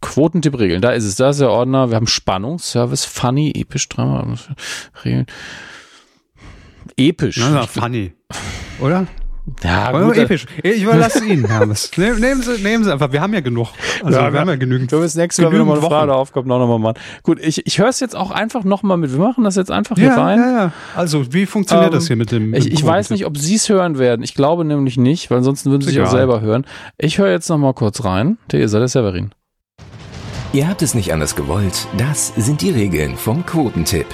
Quotentipp 0.01 0.59
regeln, 0.59 0.81
da 0.81 0.91
ist 0.91 1.05
es, 1.05 1.15
da 1.15 1.31
ist 1.31 1.39
der 1.39 1.49
Ordner. 1.49 1.89
Wir 1.89 1.95
haben 1.95 2.05
Spannung, 2.05 2.59
Service, 2.59 3.05
Funny, 3.05 3.51
episch, 3.55 3.89
Drama, 3.89 4.35
Regeln. 5.03 5.25
Episch. 6.95 7.37
Na, 7.37 7.49
na, 7.49 7.65
funny. 7.65 8.13
Oder? 8.79 9.07
Ja, 9.63 9.91
Oh, 9.93 10.07
gut, 10.07 10.17
episch. 10.17 10.45
Ich 10.61 10.83
überlasse 10.83 11.23
Ihnen, 11.25 11.45
Hermes. 11.47 11.89
Nehmen, 11.97 12.19
nehmen, 12.19 12.41
Sie, 12.41 12.61
nehmen 12.61 12.83
Sie 12.83 12.91
einfach. 12.91 13.11
Wir 13.11 13.21
haben 13.21 13.33
ja 13.33 13.39
genug. 13.39 13.69
Also 14.03 14.19
Ja, 14.19 14.31
wir 14.31 14.39
haben 14.39 14.49
ja 14.49 14.55
genügend. 14.55 14.91
Wenn 14.91 14.99
wir 14.99 15.03
das 15.03 15.15
nächste 15.15 15.41
Mal 15.41 15.51
wieder 15.51 15.63
mal 15.65 15.77
eine 15.77 15.81
Frage 15.87 16.13
aufkommt, 16.13 16.51
auch 16.51 16.59
nochmal 16.59 16.79
machen. 16.79 16.97
Gut, 17.23 17.39
ich, 17.41 17.65
ich 17.65 17.79
höre 17.79 17.87
es 17.87 17.99
jetzt 17.99 18.15
auch 18.15 18.31
einfach 18.31 18.63
nochmal 18.63 18.97
mit. 18.97 19.11
Wir 19.11 19.19
machen 19.19 19.43
das 19.43 19.55
jetzt 19.55 19.71
einfach 19.71 19.95
hier 19.95 20.07
Ja, 20.07 20.15
rein. 20.21 20.39
ja, 20.39 20.51
ja. 20.63 20.71
Also, 20.95 21.33
wie 21.33 21.45
funktioniert 21.45 21.91
Ähm, 21.91 21.93
das 21.93 22.07
hier 22.07 22.15
mit 22.17 22.31
dem? 22.31 22.53
Ich, 22.53 22.65
mit 22.65 22.73
ich 22.73 22.79
dem 22.81 22.87
weiß 22.87 23.09
nicht, 23.09 23.25
ob 23.25 23.37
Sie 23.37 23.55
es 23.55 23.69
hören 23.69 23.97
werden. 23.97 24.21
Ich 24.23 24.33
glaube 24.35 24.65
nämlich 24.65 24.97
nicht, 24.97 25.31
weil 25.31 25.37
ansonsten 25.39 25.71
würden 25.71 25.81
Sie 25.81 25.89
sich 25.91 26.01
auch 26.01 26.11
selber 26.11 26.41
hören. 26.41 26.65
Ich 26.97 27.17
höre 27.17 27.31
jetzt 27.31 27.49
nochmal 27.49 27.73
kurz 27.73 28.03
rein. 28.03 28.37
Der 28.51 28.59
ist 28.61 28.73
der 28.73 28.87
Severin. 28.87 29.31
Ihr 30.53 30.67
habt 30.67 30.81
es 30.81 30.93
nicht 30.93 31.13
anders 31.13 31.35
gewollt. 31.35 31.87
Das 31.97 32.33
sind 32.35 32.61
die 32.61 32.71
Regeln 32.71 33.15
vom 33.17 33.45
Quotentipp. 33.45 34.07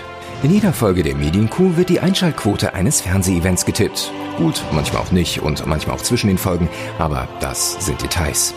In 0.43 0.51
jeder 0.51 0.73
Folge 0.73 1.03
der 1.03 1.15
Medienkuh 1.15 1.77
wird 1.77 1.87
die 1.87 2.01
Einschaltquote 2.01 2.73
eines 2.73 2.99
Fernsehevents 2.99 3.63
getippt. 3.63 4.11
Gut, 4.37 4.61
manchmal 4.73 5.01
auch 5.01 5.11
nicht 5.11 5.41
und 5.41 5.65
manchmal 5.65 5.95
auch 5.95 6.01
zwischen 6.01 6.27
den 6.27 6.37
Folgen, 6.37 6.67
aber 6.99 7.29
das 7.39 7.77
sind 7.85 8.01
Details. 8.01 8.53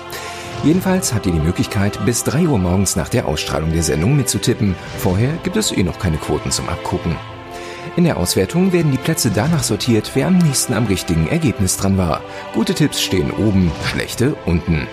Jedenfalls 0.65 1.15
habt 1.15 1.27
ihr 1.27 1.33
die 1.33 1.39
Möglichkeit, 1.39 2.05
bis 2.05 2.25
3 2.25 2.49
Uhr 2.49 2.59
morgens 2.59 2.97
nach 2.97 3.09
der 3.09 3.29
Ausstrahlung 3.29 3.73
der 3.73 3.85
Sendung 3.85 4.17
mitzutippen. 4.17 4.75
Vorher 4.99 5.35
gibt 5.45 5.57
es 5.57 5.71
eh 5.71 5.85
noch 5.85 6.01
keine 6.01 6.17
Quoten 6.17 6.51
zum 6.51 6.69
Abgucken. 6.69 7.15
In 7.95 8.03
der 8.03 8.17
Auswertung 8.17 8.73
werden 8.73 8.91
die 8.91 8.99
Plätze 8.99 9.31
danach 9.31 9.63
sortiert, 9.63 10.11
wer 10.15 10.27
am 10.27 10.39
nächsten 10.39 10.75
am 10.75 10.87
richtigen 10.87 11.29
Ergebnis 11.29 11.77
dran 11.77 11.97
war. 11.97 12.21
Gute 12.53 12.75
Tipps 12.75 13.01
stehen 13.01 13.31
oben, 13.31 13.71
schlechte 13.85 14.35
unten. 14.45 14.89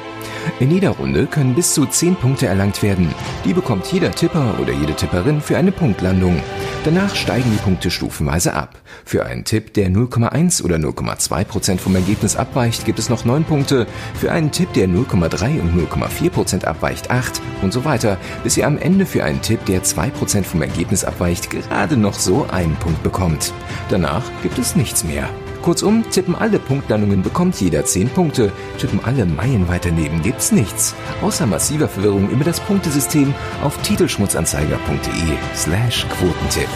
In 0.59 0.71
jeder 0.71 0.91
Runde 0.91 1.25
können 1.25 1.55
bis 1.55 1.73
zu 1.73 1.85
10 1.85 2.15
Punkte 2.15 2.47
erlangt 2.47 2.81
werden. 2.83 3.13
Die 3.45 3.53
bekommt 3.53 3.91
jeder 3.91 4.11
Tipper 4.11 4.55
oder 4.61 4.73
jede 4.73 4.93
Tipperin 4.93 5.41
für 5.41 5.57
eine 5.57 5.71
Punktlandung. 5.71 6.41
Danach 6.83 7.15
steigen 7.15 7.51
die 7.51 7.63
Punkte 7.63 7.89
stufenweise 7.89 8.53
ab. 8.53 8.79
Für 9.05 9.25
einen 9.25 9.45
Tipp, 9.45 9.73
der 9.73 9.89
0,1 9.89 10.63
oder 10.63 10.75
0,2 10.75 11.43
Prozent 11.45 11.81
vom 11.81 11.95
Ergebnis 11.95 12.35
abweicht, 12.35 12.85
gibt 12.85 12.99
es 12.99 13.09
noch 13.09 13.25
9 13.25 13.45
Punkte. 13.45 13.87
Für 14.19 14.31
einen 14.31 14.51
Tipp, 14.51 14.73
der 14.73 14.87
0,3 14.87 15.61
und 15.61 15.75
0,4 15.75 16.29
Prozent 16.29 16.65
abweicht, 16.65 17.09
8 17.09 17.41
und 17.61 17.71
so 17.73 17.85
weiter, 17.85 18.17
bis 18.43 18.57
ihr 18.57 18.67
am 18.67 18.77
Ende 18.77 19.05
für 19.05 19.23
einen 19.23 19.41
Tipp, 19.41 19.65
der 19.65 19.83
2% 19.83 20.43
vom 20.43 20.61
Ergebnis 20.61 21.03
abweicht, 21.03 21.49
gerade 21.49 21.97
noch 21.97 22.15
so 22.15 22.47
einen 22.51 22.75
Punkt 22.75 23.01
bekommt. 23.03 23.53
Danach 23.89 24.23
gibt 24.41 24.57
es 24.57 24.75
nichts 24.75 25.03
mehr. 25.03 25.29
Kurzum, 25.63 26.03
tippen 26.11 26.35
alle 26.35 26.59
Punktlandungen 26.59 27.23
bekommt 27.23 27.59
jeder 27.59 27.83
10 27.85 28.09
Punkte, 28.09 28.51
tippen 28.77 28.99
alle 29.03 29.25
meilenweit 29.25 29.85
daneben 29.85 30.21
gibt's 30.21 30.51
nichts. 30.51 30.93
Außer 31.23 31.47
massiver 31.47 31.87
Verwirrung 31.87 32.29
über 32.29 32.43
das 32.43 32.59
Punktesystem 32.59 33.33
auf 33.63 33.75
titelschmutzanzeiger.de 33.81 35.37
slash 35.55 36.05
Quotentipp. 36.09 36.69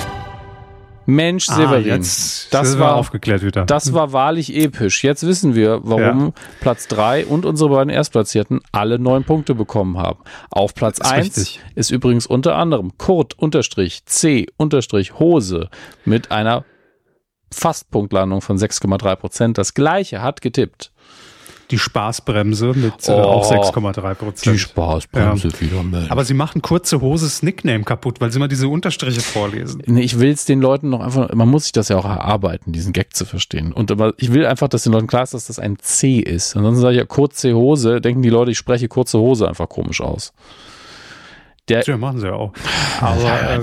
Mensch, 1.10 1.48
Ah, 1.50 1.56
Severin. 1.56 1.86
jetzt 1.86 2.54
das 2.54 2.72
sind 2.72 2.80
wir 2.80 2.86
war 2.86 2.96
aufgeklärt 2.96 3.42
wieder. 3.42 3.66
Das 3.66 3.94
war 3.94 4.12
wahrlich 4.12 4.54
episch. 4.54 5.04
Jetzt 5.06 5.26
wissen 5.26 5.56
wir, 5.56 5.80
warum 5.84 6.34
Platz 6.60 6.88
3 6.90 7.26
und 7.28 7.46
unsere 7.46 7.70
beiden 7.70 7.90
Erstplatzierten 7.90 8.60
alle 8.74 9.00
neun 9.00 9.24
Punkte 9.24 9.56
bekommen 9.56 9.98
haben. 9.98 10.20
Auf 10.50 10.76
Platz 10.76 10.98
Ist 11.00 11.06
1 11.12 11.26
richtig. 11.28 11.62
ist 11.76 11.92
übrigens 11.92 12.26
unter 12.28 12.58
anderem 12.58 12.98
Kurt 12.98 13.40
unterstrich 13.40 14.04
C 14.06 14.48
unterstrich 14.58 15.18
Hose 15.18 15.70
mit 16.04 16.32
einer 16.32 16.66
Fastpunktlandung 17.54 18.42
von 18.42 18.58
6,3 18.58 19.16
Prozent. 19.16 19.58
Das 19.58 19.74
gleiche 19.74 20.22
hat 20.22 20.42
getippt. 20.42 20.92
die 21.72 21.78
Spaßbremse 21.80 22.68
mit 22.76 23.10
äh, 23.10 23.12
Oh, 23.12 23.24
auch 23.24 23.52
6,3 23.52 24.14
Prozent. 24.16 24.60
Spaßbremse 24.60 25.50
wieder 25.60 25.84
mit. 25.84 26.10
Aber 26.10 26.24
sie 26.24 26.34
machen 26.34 26.62
kurze 26.62 27.02
Hoses 27.02 27.44
Nickname 27.44 27.84
kaputt, 27.84 28.22
weil 28.22 28.32
sie 28.32 28.38
immer 28.38 28.48
diese 28.48 28.70
Unterstriche 28.70 29.20
vorlesen. 29.20 29.82
Nee, 29.86 30.02
ich 30.02 30.18
will 30.20 30.32
es 30.32 30.46
den 30.46 30.62
Leuten 30.62 30.90
noch 30.90 31.02
einfach, 31.02 31.34
man 31.34 31.50
muss 31.50 31.64
sich 31.64 31.74
das 31.74 31.90
ja 31.90 31.98
auch 31.98 32.06
erarbeiten, 32.06 32.72
diesen 32.72 32.94
Gag 32.94 33.14
zu 33.16 33.26
verstehen. 33.26 33.74
Und 33.74 33.92
aber 33.92 34.14
ich 34.18 34.32
will 34.32 34.46
einfach, 34.46 34.70
dass 34.70 34.84
den 34.84 34.94
Leuten 34.94 35.08
klar 35.08 35.24
ist, 35.24 35.34
dass 35.34 35.48
das 35.48 35.60
ein 35.60 35.78
C 35.80 36.20
ist. 36.20 36.56
Ansonsten 36.56 36.82
sage 36.82 36.94
ich 36.94 37.00
ja 37.00 37.06
kurze 37.06 37.54
Hose, 37.54 38.00
denken 38.00 38.22
die 38.22 38.30
Leute, 38.30 38.52
ich 38.52 38.58
spreche 38.58 38.88
kurze 38.88 39.20
Hose 39.20 39.48
einfach 39.48 39.68
komisch 39.68 40.00
aus. 40.00 40.32
Der, 41.70 41.84
Ja, 41.84 41.98
machen 41.98 42.20
sie 42.20 42.28
ja 42.28 42.34
auch. 42.34 42.54
Aber 43.02 43.22
Ja, 43.22 43.56
ähm, 43.56 43.62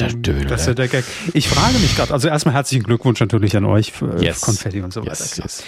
das 0.49 0.61
ist 0.63 0.67
ja 0.67 0.75
der 0.75 0.89
Gag. 0.89 1.05
Ich 1.33 1.49
frage 1.49 1.79
mich 1.79 1.97
gerade, 1.97 2.13
also 2.13 2.29
erstmal 2.29 2.55
herzlichen 2.55 2.85
Glückwunsch 2.85 3.19
natürlich 3.21 3.57
an 3.57 3.65
euch 3.65 3.93
für 3.93 4.23
Yes. 4.23 4.43
Konfetti 4.43 4.83
und 4.83 4.93
so 4.93 5.01
weiter. 5.03 5.11
yes. 5.11 5.63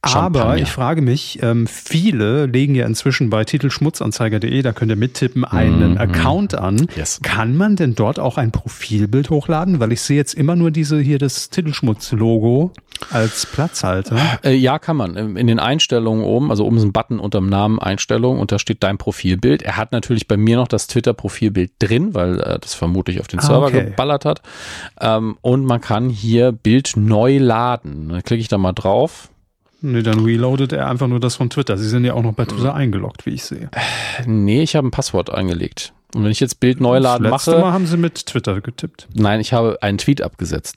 Aber 0.00 0.56
ich 0.56 0.70
frage 0.70 1.02
mich, 1.02 1.38
ähm, 1.42 1.66
viele 1.66 2.46
legen 2.46 2.74
ja 2.74 2.86
inzwischen 2.86 3.30
bei 3.30 3.44
titelschmutzanzeiger.de, 3.44 4.62
da 4.62 4.72
könnt 4.72 4.90
ihr 4.90 4.96
mittippen, 4.96 5.44
einen 5.44 5.98
Account 5.98 6.54
an. 6.54 6.86
Yes. 6.96 7.20
Kann 7.22 7.56
man 7.56 7.76
denn 7.76 7.94
dort 7.94 8.18
auch 8.18 8.38
ein 8.38 8.50
Profilbild 8.52 9.30
hochladen? 9.30 9.78
Weil 9.78 9.92
ich 9.92 10.00
sehe 10.00 10.16
jetzt 10.16 10.34
immer 10.34 10.56
nur 10.56 10.70
diese 10.70 10.98
hier 10.98 11.18
das 11.18 11.50
Titelschmutz-Logo 11.50 12.72
als 13.10 13.46
Platzhalter. 13.46 14.16
Äh, 14.44 14.52
ja, 14.54 14.78
kann 14.78 14.96
man. 14.96 15.16
Ähm, 15.16 15.36
In 15.36 15.46
den 15.46 15.58
Einstellungen 15.58 16.24
oben, 16.24 16.50
also 16.50 16.64
oben 16.64 16.76
ist 16.78 16.84
ein 16.84 16.92
Button 16.92 17.18
unter 17.18 17.38
dem 17.38 17.48
Namen 17.48 17.78
Einstellungen 17.78 18.40
und 18.40 18.52
da 18.52 18.58
steht 18.58 18.82
dein 18.82 18.98
Profilbild. 18.98 19.62
Er 19.62 19.76
hat 19.76 19.92
natürlich 19.92 20.28
bei 20.28 20.36
mir 20.36 20.56
noch 20.56 20.68
das 20.68 20.86
Twitter-Profilbild 20.86 21.70
drin, 21.82 22.14
weil 22.14 22.40
äh, 22.40 22.58
das 22.60 22.74
vermutlich 22.74 23.20
auf 23.20 23.28
den 23.28 23.40
Ah, 23.40 23.42
Server 23.42 23.66
okay. 23.66 23.84
geballert 23.86 24.24
hat. 24.24 24.42
Ähm, 25.00 25.36
und 25.40 25.64
man 25.64 25.80
kann 25.80 26.08
hier 26.08 26.52
Bild 26.52 26.92
neu 26.96 27.38
laden. 27.38 28.08
Dann 28.08 28.22
klicke 28.22 28.40
ich 28.40 28.48
da 28.48 28.58
mal 28.58 28.72
drauf. 28.72 29.28
Nee, 29.84 30.02
dann 30.02 30.20
reloadet 30.24 30.72
er 30.72 30.88
einfach 30.88 31.08
nur 31.08 31.18
das 31.18 31.34
von 31.34 31.50
Twitter. 31.50 31.76
Sie 31.76 31.88
sind 31.88 32.04
ja 32.04 32.14
auch 32.14 32.22
noch 32.22 32.34
bei. 32.34 32.44
Twitter 32.44 32.72
eingeloggt, 32.74 33.26
wie 33.26 33.30
ich 33.30 33.42
sehe. 33.44 33.68
Nee, 34.26 34.62
ich 34.62 34.76
habe 34.76 34.86
ein 34.86 34.92
Passwort 34.92 35.30
eingelegt. 35.30 35.92
Und 36.14 36.22
wenn 36.24 36.30
ich 36.30 36.40
jetzt 36.40 36.60
Bild 36.60 36.80
neu 36.80 36.98
laden 36.98 37.24
das 37.24 37.32
letzte 37.32 37.50
mache, 37.52 37.60
Mal 37.62 37.72
haben 37.72 37.86
sie 37.86 37.96
mit 37.96 38.26
Twitter 38.26 38.60
getippt. 38.60 39.08
nein, 39.14 39.40
ich 39.40 39.52
habe 39.52 39.78
einen 39.82 39.98
Tweet 39.98 40.22
abgesetzt. 40.22 40.76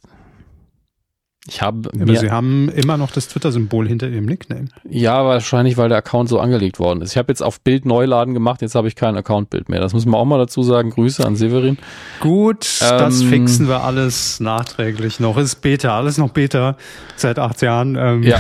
Ich 1.47 1.61
habe 1.61 1.91
Aber 2.01 2.15
sie 2.15 2.31
haben 2.31 2.69
immer 2.69 2.97
noch 2.97 3.11
das 3.11 3.27
Twitter-Symbol 3.27 3.87
hinter 3.87 4.07
ihrem 4.07 4.25
Nickname. 4.25 4.65
ja, 4.89 5.23
wahrscheinlich, 5.23 5.77
weil 5.77 5.89
der 5.89 5.99
Account 5.99 6.27
so 6.27 6.39
angelegt 6.39 6.79
worden 6.79 7.01
ist. 7.03 7.11
Ich 7.11 7.17
habe 7.17 7.31
jetzt 7.31 7.43
auf 7.43 7.61
Bild 7.61 7.85
Neuladen 7.85 8.33
gemacht, 8.33 8.63
jetzt 8.63 8.73
habe 8.73 8.87
ich 8.87 8.95
kein 8.95 9.15
Accountbild 9.15 9.69
mehr. 9.69 9.79
Das 9.79 9.93
müssen 9.93 10.09
wir 10.11 10.17
auch 10.17 10.25
mal 10.25 10.39
dazu 10.39 10.63
sagen. 10.63 10.89
Grüße 10.89 11.23
an 11.23 11.35
Severin. 11.35 11.77
Gut, 12.19 12.65
das 12.81 13.21
Ähm, 13.21 13.29
fixen 13.29 13.67
wir 13.67 13.83
alles 13.83 14.39
nachträglich 14.39 15.19
noch. 15.19 15.37
Ist 15.37 15.61
Beta, 15.61 15.95
alles 15.95 16.17
noch 16.17 16.29
Beta 16.31 16.77
seit 17.15 17.37
acht 17.37 17.61
Jahren. 17.61 17.95
Ähm, 17.95 18.23
Ja, 18.23 18.39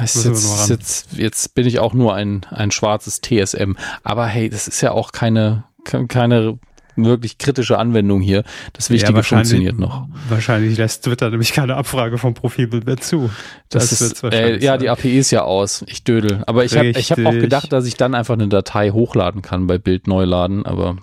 jetzt, 0.00 0.70
jetzt, 0.70 1.12
jetzt 1.18 1.54
bin 1.54 1.66
ich 1.66 1.80
auch 1.80 1.92
nur 1.92 2.14
ein, 2.14 2.46
ein 2.50 2.70
schwarzes 2.70 3.20
TSM. 3.20 3.72
Aber 4.04 4.26
hey, 4.26 4.48
das 4.48 4.68
ist 4.68 4.80
ja 4.80 4.92
auch 4.92 5.12
keine, 5.12 5.64
ke- 5.84 6.06
keine 6.06 6.58
wirklich 6.96 7.38
kritische 7.38 7.78
Anwendung 7.78 8.20
hier. 8.20 8.44
Das 8.72 8.90
Wichtige 8.90 9.14
wahrscheinlich- 9.14 9.48
funktioniert 9.50 9.78
noch. 9.78 10.08
Wahrscheinlich 10.28 10.76
lässt 10.78 11.04
Twitter 11.04 11.30
nämlich 11.30 11.52
keine 11.52 11.76
Abfrage 11.76 12.18
vom 12.18 12.34
Profilbild 12.34 12.86
mehr 12.86 12.96
zu. 12.98 13.30
Das, 13.68 13.90
wird's 13.90 14.00
ist, 14.00 14.20
äh, 14.20 14.22
wahrscheinlich 14.24 14.62
ja, 14.62 14.72
sein. 14.72 14.80
die 14.80 14.88
API 14.90 15.18
ist 15.18 15.30
ja 15.30 15.42
aus. 15.42 15.84
Ich 15.86 16.04
dödel. 16.04 16.42
Aber 16.46 16.64
ich 16.64 16.76
habe 16.76 16.92
hab 16.92 17.18
auch 17.26 17.32
gedacht, 17.32 17.72
dass 17.72 17.86
ich 17.86 17.94
dann 17.94 18.14
einfach 18.14 18.34
eine 18.34 18.48
Datei 18.48 18.90
hochladen 18.90 19.42
kann 19.42 19.66
bei 19.66 19.78
Bild 19.78 20.06
neu 20.06 20.24
laden, 20.24 20.66
aber 20.66 20.96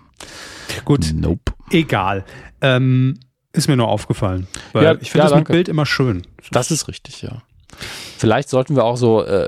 Gut, 0.85 1.11
nope. 1.15 1.53
egal. 1.71 2.25
Ähm, 2.61 3.19
ist 3.53 3.67
mir 3.67 3.77
nur 3.77 3.87
aufgefallen. 3.87 4.47
Weil 4.73 4.83
Ja, 4.83 4.91
ich 4.99 5.11
finde 5.11 5.19
ja, 5.19 5.23
das 5.23 5.31
mit 5.31 5.37
danke. 5.37 5.53
Bild 5.53 5.69
immer 5.69 5.85
schön. 5.85 6.23
Das 6.51 6.71
ist 6.71 6.87
richtig, 6.87 7.21
ja. 7.23 7.41
Vielleicht 8.17 8.49
sollten 8.49 8.75
wir 8.75 8.83
auch 8.83 8.97
so, 8.97 9.23
äh, 9.23 9.47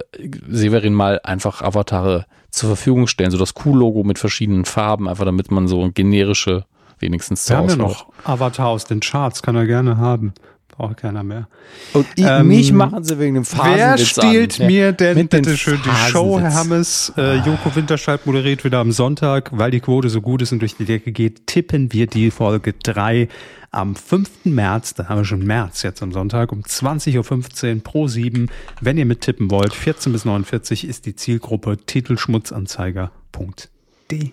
Severin, 0.50 0.94
mal 0.94 1.20
einfach 1.24 1.62
Avatare 1.62 2.26
zur 2.52 2.70
Verfügung 2.70 3.08
stellen, 3.08 3.32
so 3.32 3.38
das 3.38 3.54
Q-Logo 3.54 4.04
mit 4.04 4.20
verschiedenen 4.20 4.66
Farben, 4.66 5.08
einfach 5.08 5.26
damit 5.26 5.52
man 5.52 5.68
so 5.68 5.90
generische 5.94 6.66
wenigstens 7.00 7.50
Wir 7.50 7.58
zur 7.58 7.58
haben 7.58 7.70
ja 7.70 7.76
noch 7.76 8.08
Avatar 8.24 8.68
aus 8.68 8.86
den 8.86 9.00
Charts, 9.00 9.42
kann 9.42 9.56
er 9.56 9.66
gerne 9.66 9.98
haben. 9.98 10.34
Braucht 10.82 10.98
keiner 10.98 11.22
mehr. 11.22 11.48
Und 11.94 12.08
ich, 12.16 12.26
Ähm, 12.26 12.48
mich 12.48 12.74
machen 12.74 13.04
sie 13.04 13.20
wegen 13.20 13.36
dem 13.36 13.46
Wer 13.52 13.98
Phasenwitz 13.98 14.08
stiehlt 14.08 14.60
an. 14.62 14.66
mir 14.66 14.92
denn 14.94 15.16
Mit 15.16 15.32
den 15.32 15.44
bitte 15.44 15.56
schön 15.56 15.78
die 15.86 16.10
Show, 16.10 16.40
Herr 16.40 16.50
Phasenwitz. 16.50 17.14
Hammes? 17.16 17.18
Äh, 17.18 17.36
Joko 17.46 17.76
Winterscheid 17.76 18.26
moderiert 18.26 18.64
wieder 18.64 18.80
am 18.80 18.92
Sonntag, 18.92 19.52
weil 19.54 19.70
die 19.70 19.80
Quote 19.80 20.10
so 20.10 20.22
gut 20.22 20.42
ist 20.42 20.54
und 20.54 20.60
durch 20.60 20.76
die 20.78 20.86
Decke 20.86 21.12
geht, 21.12 21.46
tippen 21.46 21.94
wir 21.94 22.08
die 22.08 22.32
Folge 22.32 22.74
3 22.74 23.28
am 23.70 23.96
5. 23.96 24.46
März, 24.46 24.96
da 24.96 25.08
haben 25.08 25.20
wir 25.20 25.26
schon 25.26 25.46
März 25.46 25.84
jetzt 25.84 26.02
am 26.02 26.12
Sonntag, 26.12 26.52
um 26.52 26.62
20.15 26.62 27.76
Uhr 27.76 27.82
pro 27.84 28.08
7. 28.08 28.50
Wenn 28.82 28.98
ihr 28.98 29.06
mittippen 29.06 29.52
wollt, 29.52 29.76
14 29.76 30.12
bis 30.12 30.26
49 30.26 30.88
ist 30.88 31.06
die 31.06 31.16
Zielgruppe 31.16 31.78
titelschmutzanzeiger.de. 31.86 34.32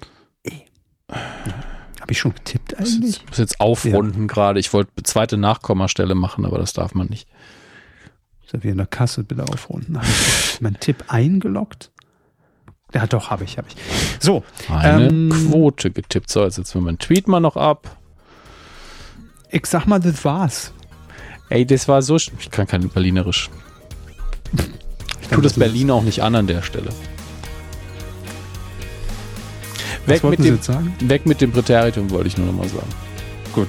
Habe 2.08 2.14
ich 2.14 2.20
schon 2.20 2.34
getippt 2.34 2.78
eigentlich? 2.78 3.18
Ich 3.18 3.28
muss 3.28 3.36
jetzt 3.36 3.60
aufrunden 3.60 4.28
gerade. 4.28 4.58
Ich 4.58 4.72
wollte 4.72 4.90
zweite 5.02 5.36
Nachkommastelle 5.36 6.14
machen, 6.14 6.46
aber 6.46 6.56
das 6.56 6.72
darf 6.72 6.94
man 6.94 7.08
nicht. 7.08 7.28
Ja 8.50 8.62
wie 8.62 8.68
in 8.68 8.78
der 8.78 8.86
Kasse, 8.86 9.24
bitte 9.24 9.42
aufrunden. 9.46 9.98
Habe 9.98 10.06
ich 10.06 10.58
meinen 10.62 10.80
Tipp 10.80 11.04
eingeloggt? 11.08 11.90
Ja, 12.94 13.06
doch, 13.06 13.28
habe 13.28 13.44
ich, 13.44 13.58
habe 13.58 13.68
ich. 13.68 13.76
So, 14.20 14.42
Eine 14.70 15.08
ähm, 15.08 15.28
Quote 15.50 15.90
getippt. 15.90 16.30
So, 16.30 16.44
jetzt 16.44 16.54
setzen 16.54 16.76
wir 16.76 16.86
meinen 16.86 16.98
Tweet 16.98 17.28
mal 17.28 17.40
noch 17.40 17.58
ab. 17.58 17.98
ich 19.50 19.66
sag 19.66 19.84
mal, 19.84 20.00
das 20.00 20.24
war's. 20.24 20.72
Ey, 21.50 21.66
das 21.66 21.88
war 21.88 22.00
so. 22.00 22.16
Ich 22.16 22.50
kann 22.50 22.66
kein 22.66 22.88
Berlinerisch. 22.88 23.50
Ich 25.20 25.28
tue 25.28 25.42
das 25.42 25.58
Berlin 25.58 25.90
auch 25.90 26.04
nicht 26.04 26.22
an 26.22 26.34
an 26.36 26.46
der 26.46 26.62
Stelle. 26.62 26.88
Weg 30.08 30.24
mit, 30.24 30.38
dem, 30.38 30.58
weg 31.00 31.26
mit 31.26 31.40
dem 31.40 31.52
Präteritum, 31.52 32.10
wollte 32.10 32.28
ich 32.28 32.36
nur 32.36 32.46
nochmal 32.46 32.68
sagen. 32.68 32.88
Gut. 33.52 33.68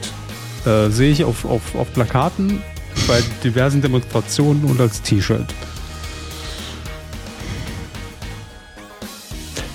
Äh, 0.66 0.90
Sehe 0.90 1.11
ich 1.11 1.24
auf, 1.24 1.45
auf, 1.45 1.76
auf 1.76 1.94
Plakaten, 1.94 2.61
bei 3.07 3.22
diversen 3.44 3.82
Demonstrationen 3.82 4.66
und 4.66 4.80
als 4.80 5.02
T-Shirt. 5.02 5.53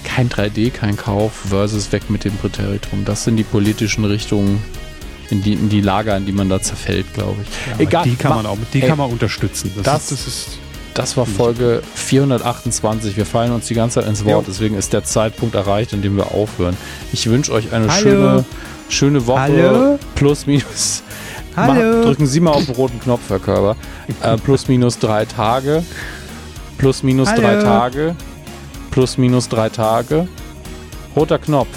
Kein 0.04 0.28
3D, 0.28 0.70
kein 0.70 0.96
Kauf 0.96 1.32
versus 1.48 1.90
weg 1.90 2.08
mit 2.08 2.24
dem 2.24 2.36
Präteritum. 2.36 3.04
Das 3.04 3.24
sind 3.24 3.36
die 3.36 3.42
politischen 3.42 4.04
Richtungen, 4.04 4.62
in 5.30 5.42
die, 5.42 5.54
in 5.54 5.68
die 5.68 5.80
Lager, 5.80 6.16
in 6.16 6.26
die 6.26 6.32
man 6.32 6.48
da 6.48 6.60
zerfällt, 6.60 7.12
glaube 7.14 7.42
ich. 7.42 7.72
Ja, 7.72 7.80
Egal. 7.80 8.04
Die 8.04 8.14
kann 8.14 8.36
man 8.36 8.46
auch, 8.46 8.58
die 8.72 8.82
ey, 8.82 8.88
kann 8.88 8.98
man 8.98 9.10
unterstützen. 9.10 9.72
Das, 9.76 9.84
das 9.84 10.12
ist, 10.12 10.26
das 10.26 10.26
ist 10.26 10.58
das 10.94 11.16
war 11.16 11.26
Folge 11.26 11.82
428. 11.94 13.16
Wir 13.16 13.26
fallen 13.26 13.52
uns 13.52 13.66
die 13.66 13.74
ganze 13.74 14.00
Zeit 14.00 14.08
ins 14.08 14.24
Wort, 14.24 14.46
deswegen 14.48 14.76
ist 14.76 14.92
der 14.92 15.04
Zeitpunkt 15.04 15.54
erreicht, 15.56 15.92
in 15.92 16.02
dem 16.02 16.16
wir 16.16 16.32
aufhören. 16.32 16.76
Ich 17.12 17.28
wünsche 17.28 17.52
euch 17.52 17.72
eine 17.72 17.90
schöne, 17.90 18.44
schöne 18.88 19.26
Woche. 19.26 19.40
Hallo? 19.40 19.98
Plus, 20.14 20.46
minus. 20.46 21.02
Hallo. 21.56 21.74
Mach, 21.74 22.04
drücken 22.04 22.26
Sie 22.26 22.40
mal 22.40 22.52
auf 22.52 22.66
den 22.66 22.74
roten 22.76 23.00
Knopf, 23.00 23.28
Herr 23.28 23.40
Körber. 23.40 23.76
Äh, 24.22 24.36
plus, 24.36 24.68
minus 24.68 24.98
drei 24.98 25.24
Tage. 25.24 25.84
Plus, 26.78 27.02
minus 27.02 27.28
Hallo. 27.28 27.42
drei 27.42 27.62
Tage. 27.62 28.16
Plus, 28.90 29.18
minus 29.18 29.48
drei 29.48 29.68
Tage. 29.68 30.28
Roter 31.16 31.38
Knopf. 31.38 31.68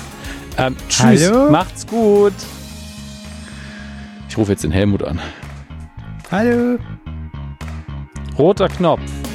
Ähm, 0.57 0.75
tschüss. 0.89 1.27
Hallo? 1.27 1.51
Macht's 1.51 1.85
gut. 1.85 2.33
Ich 4.29 4.37
rufe 4.37 4.51
jetzt 4.51 4.63
den 4.63 4.71
Helmut 4.71 5.03
an. 5.03 5.19
Hallo. 6.31 6.77
Roter 8.37 8.69
Knopf. 8.69 9.26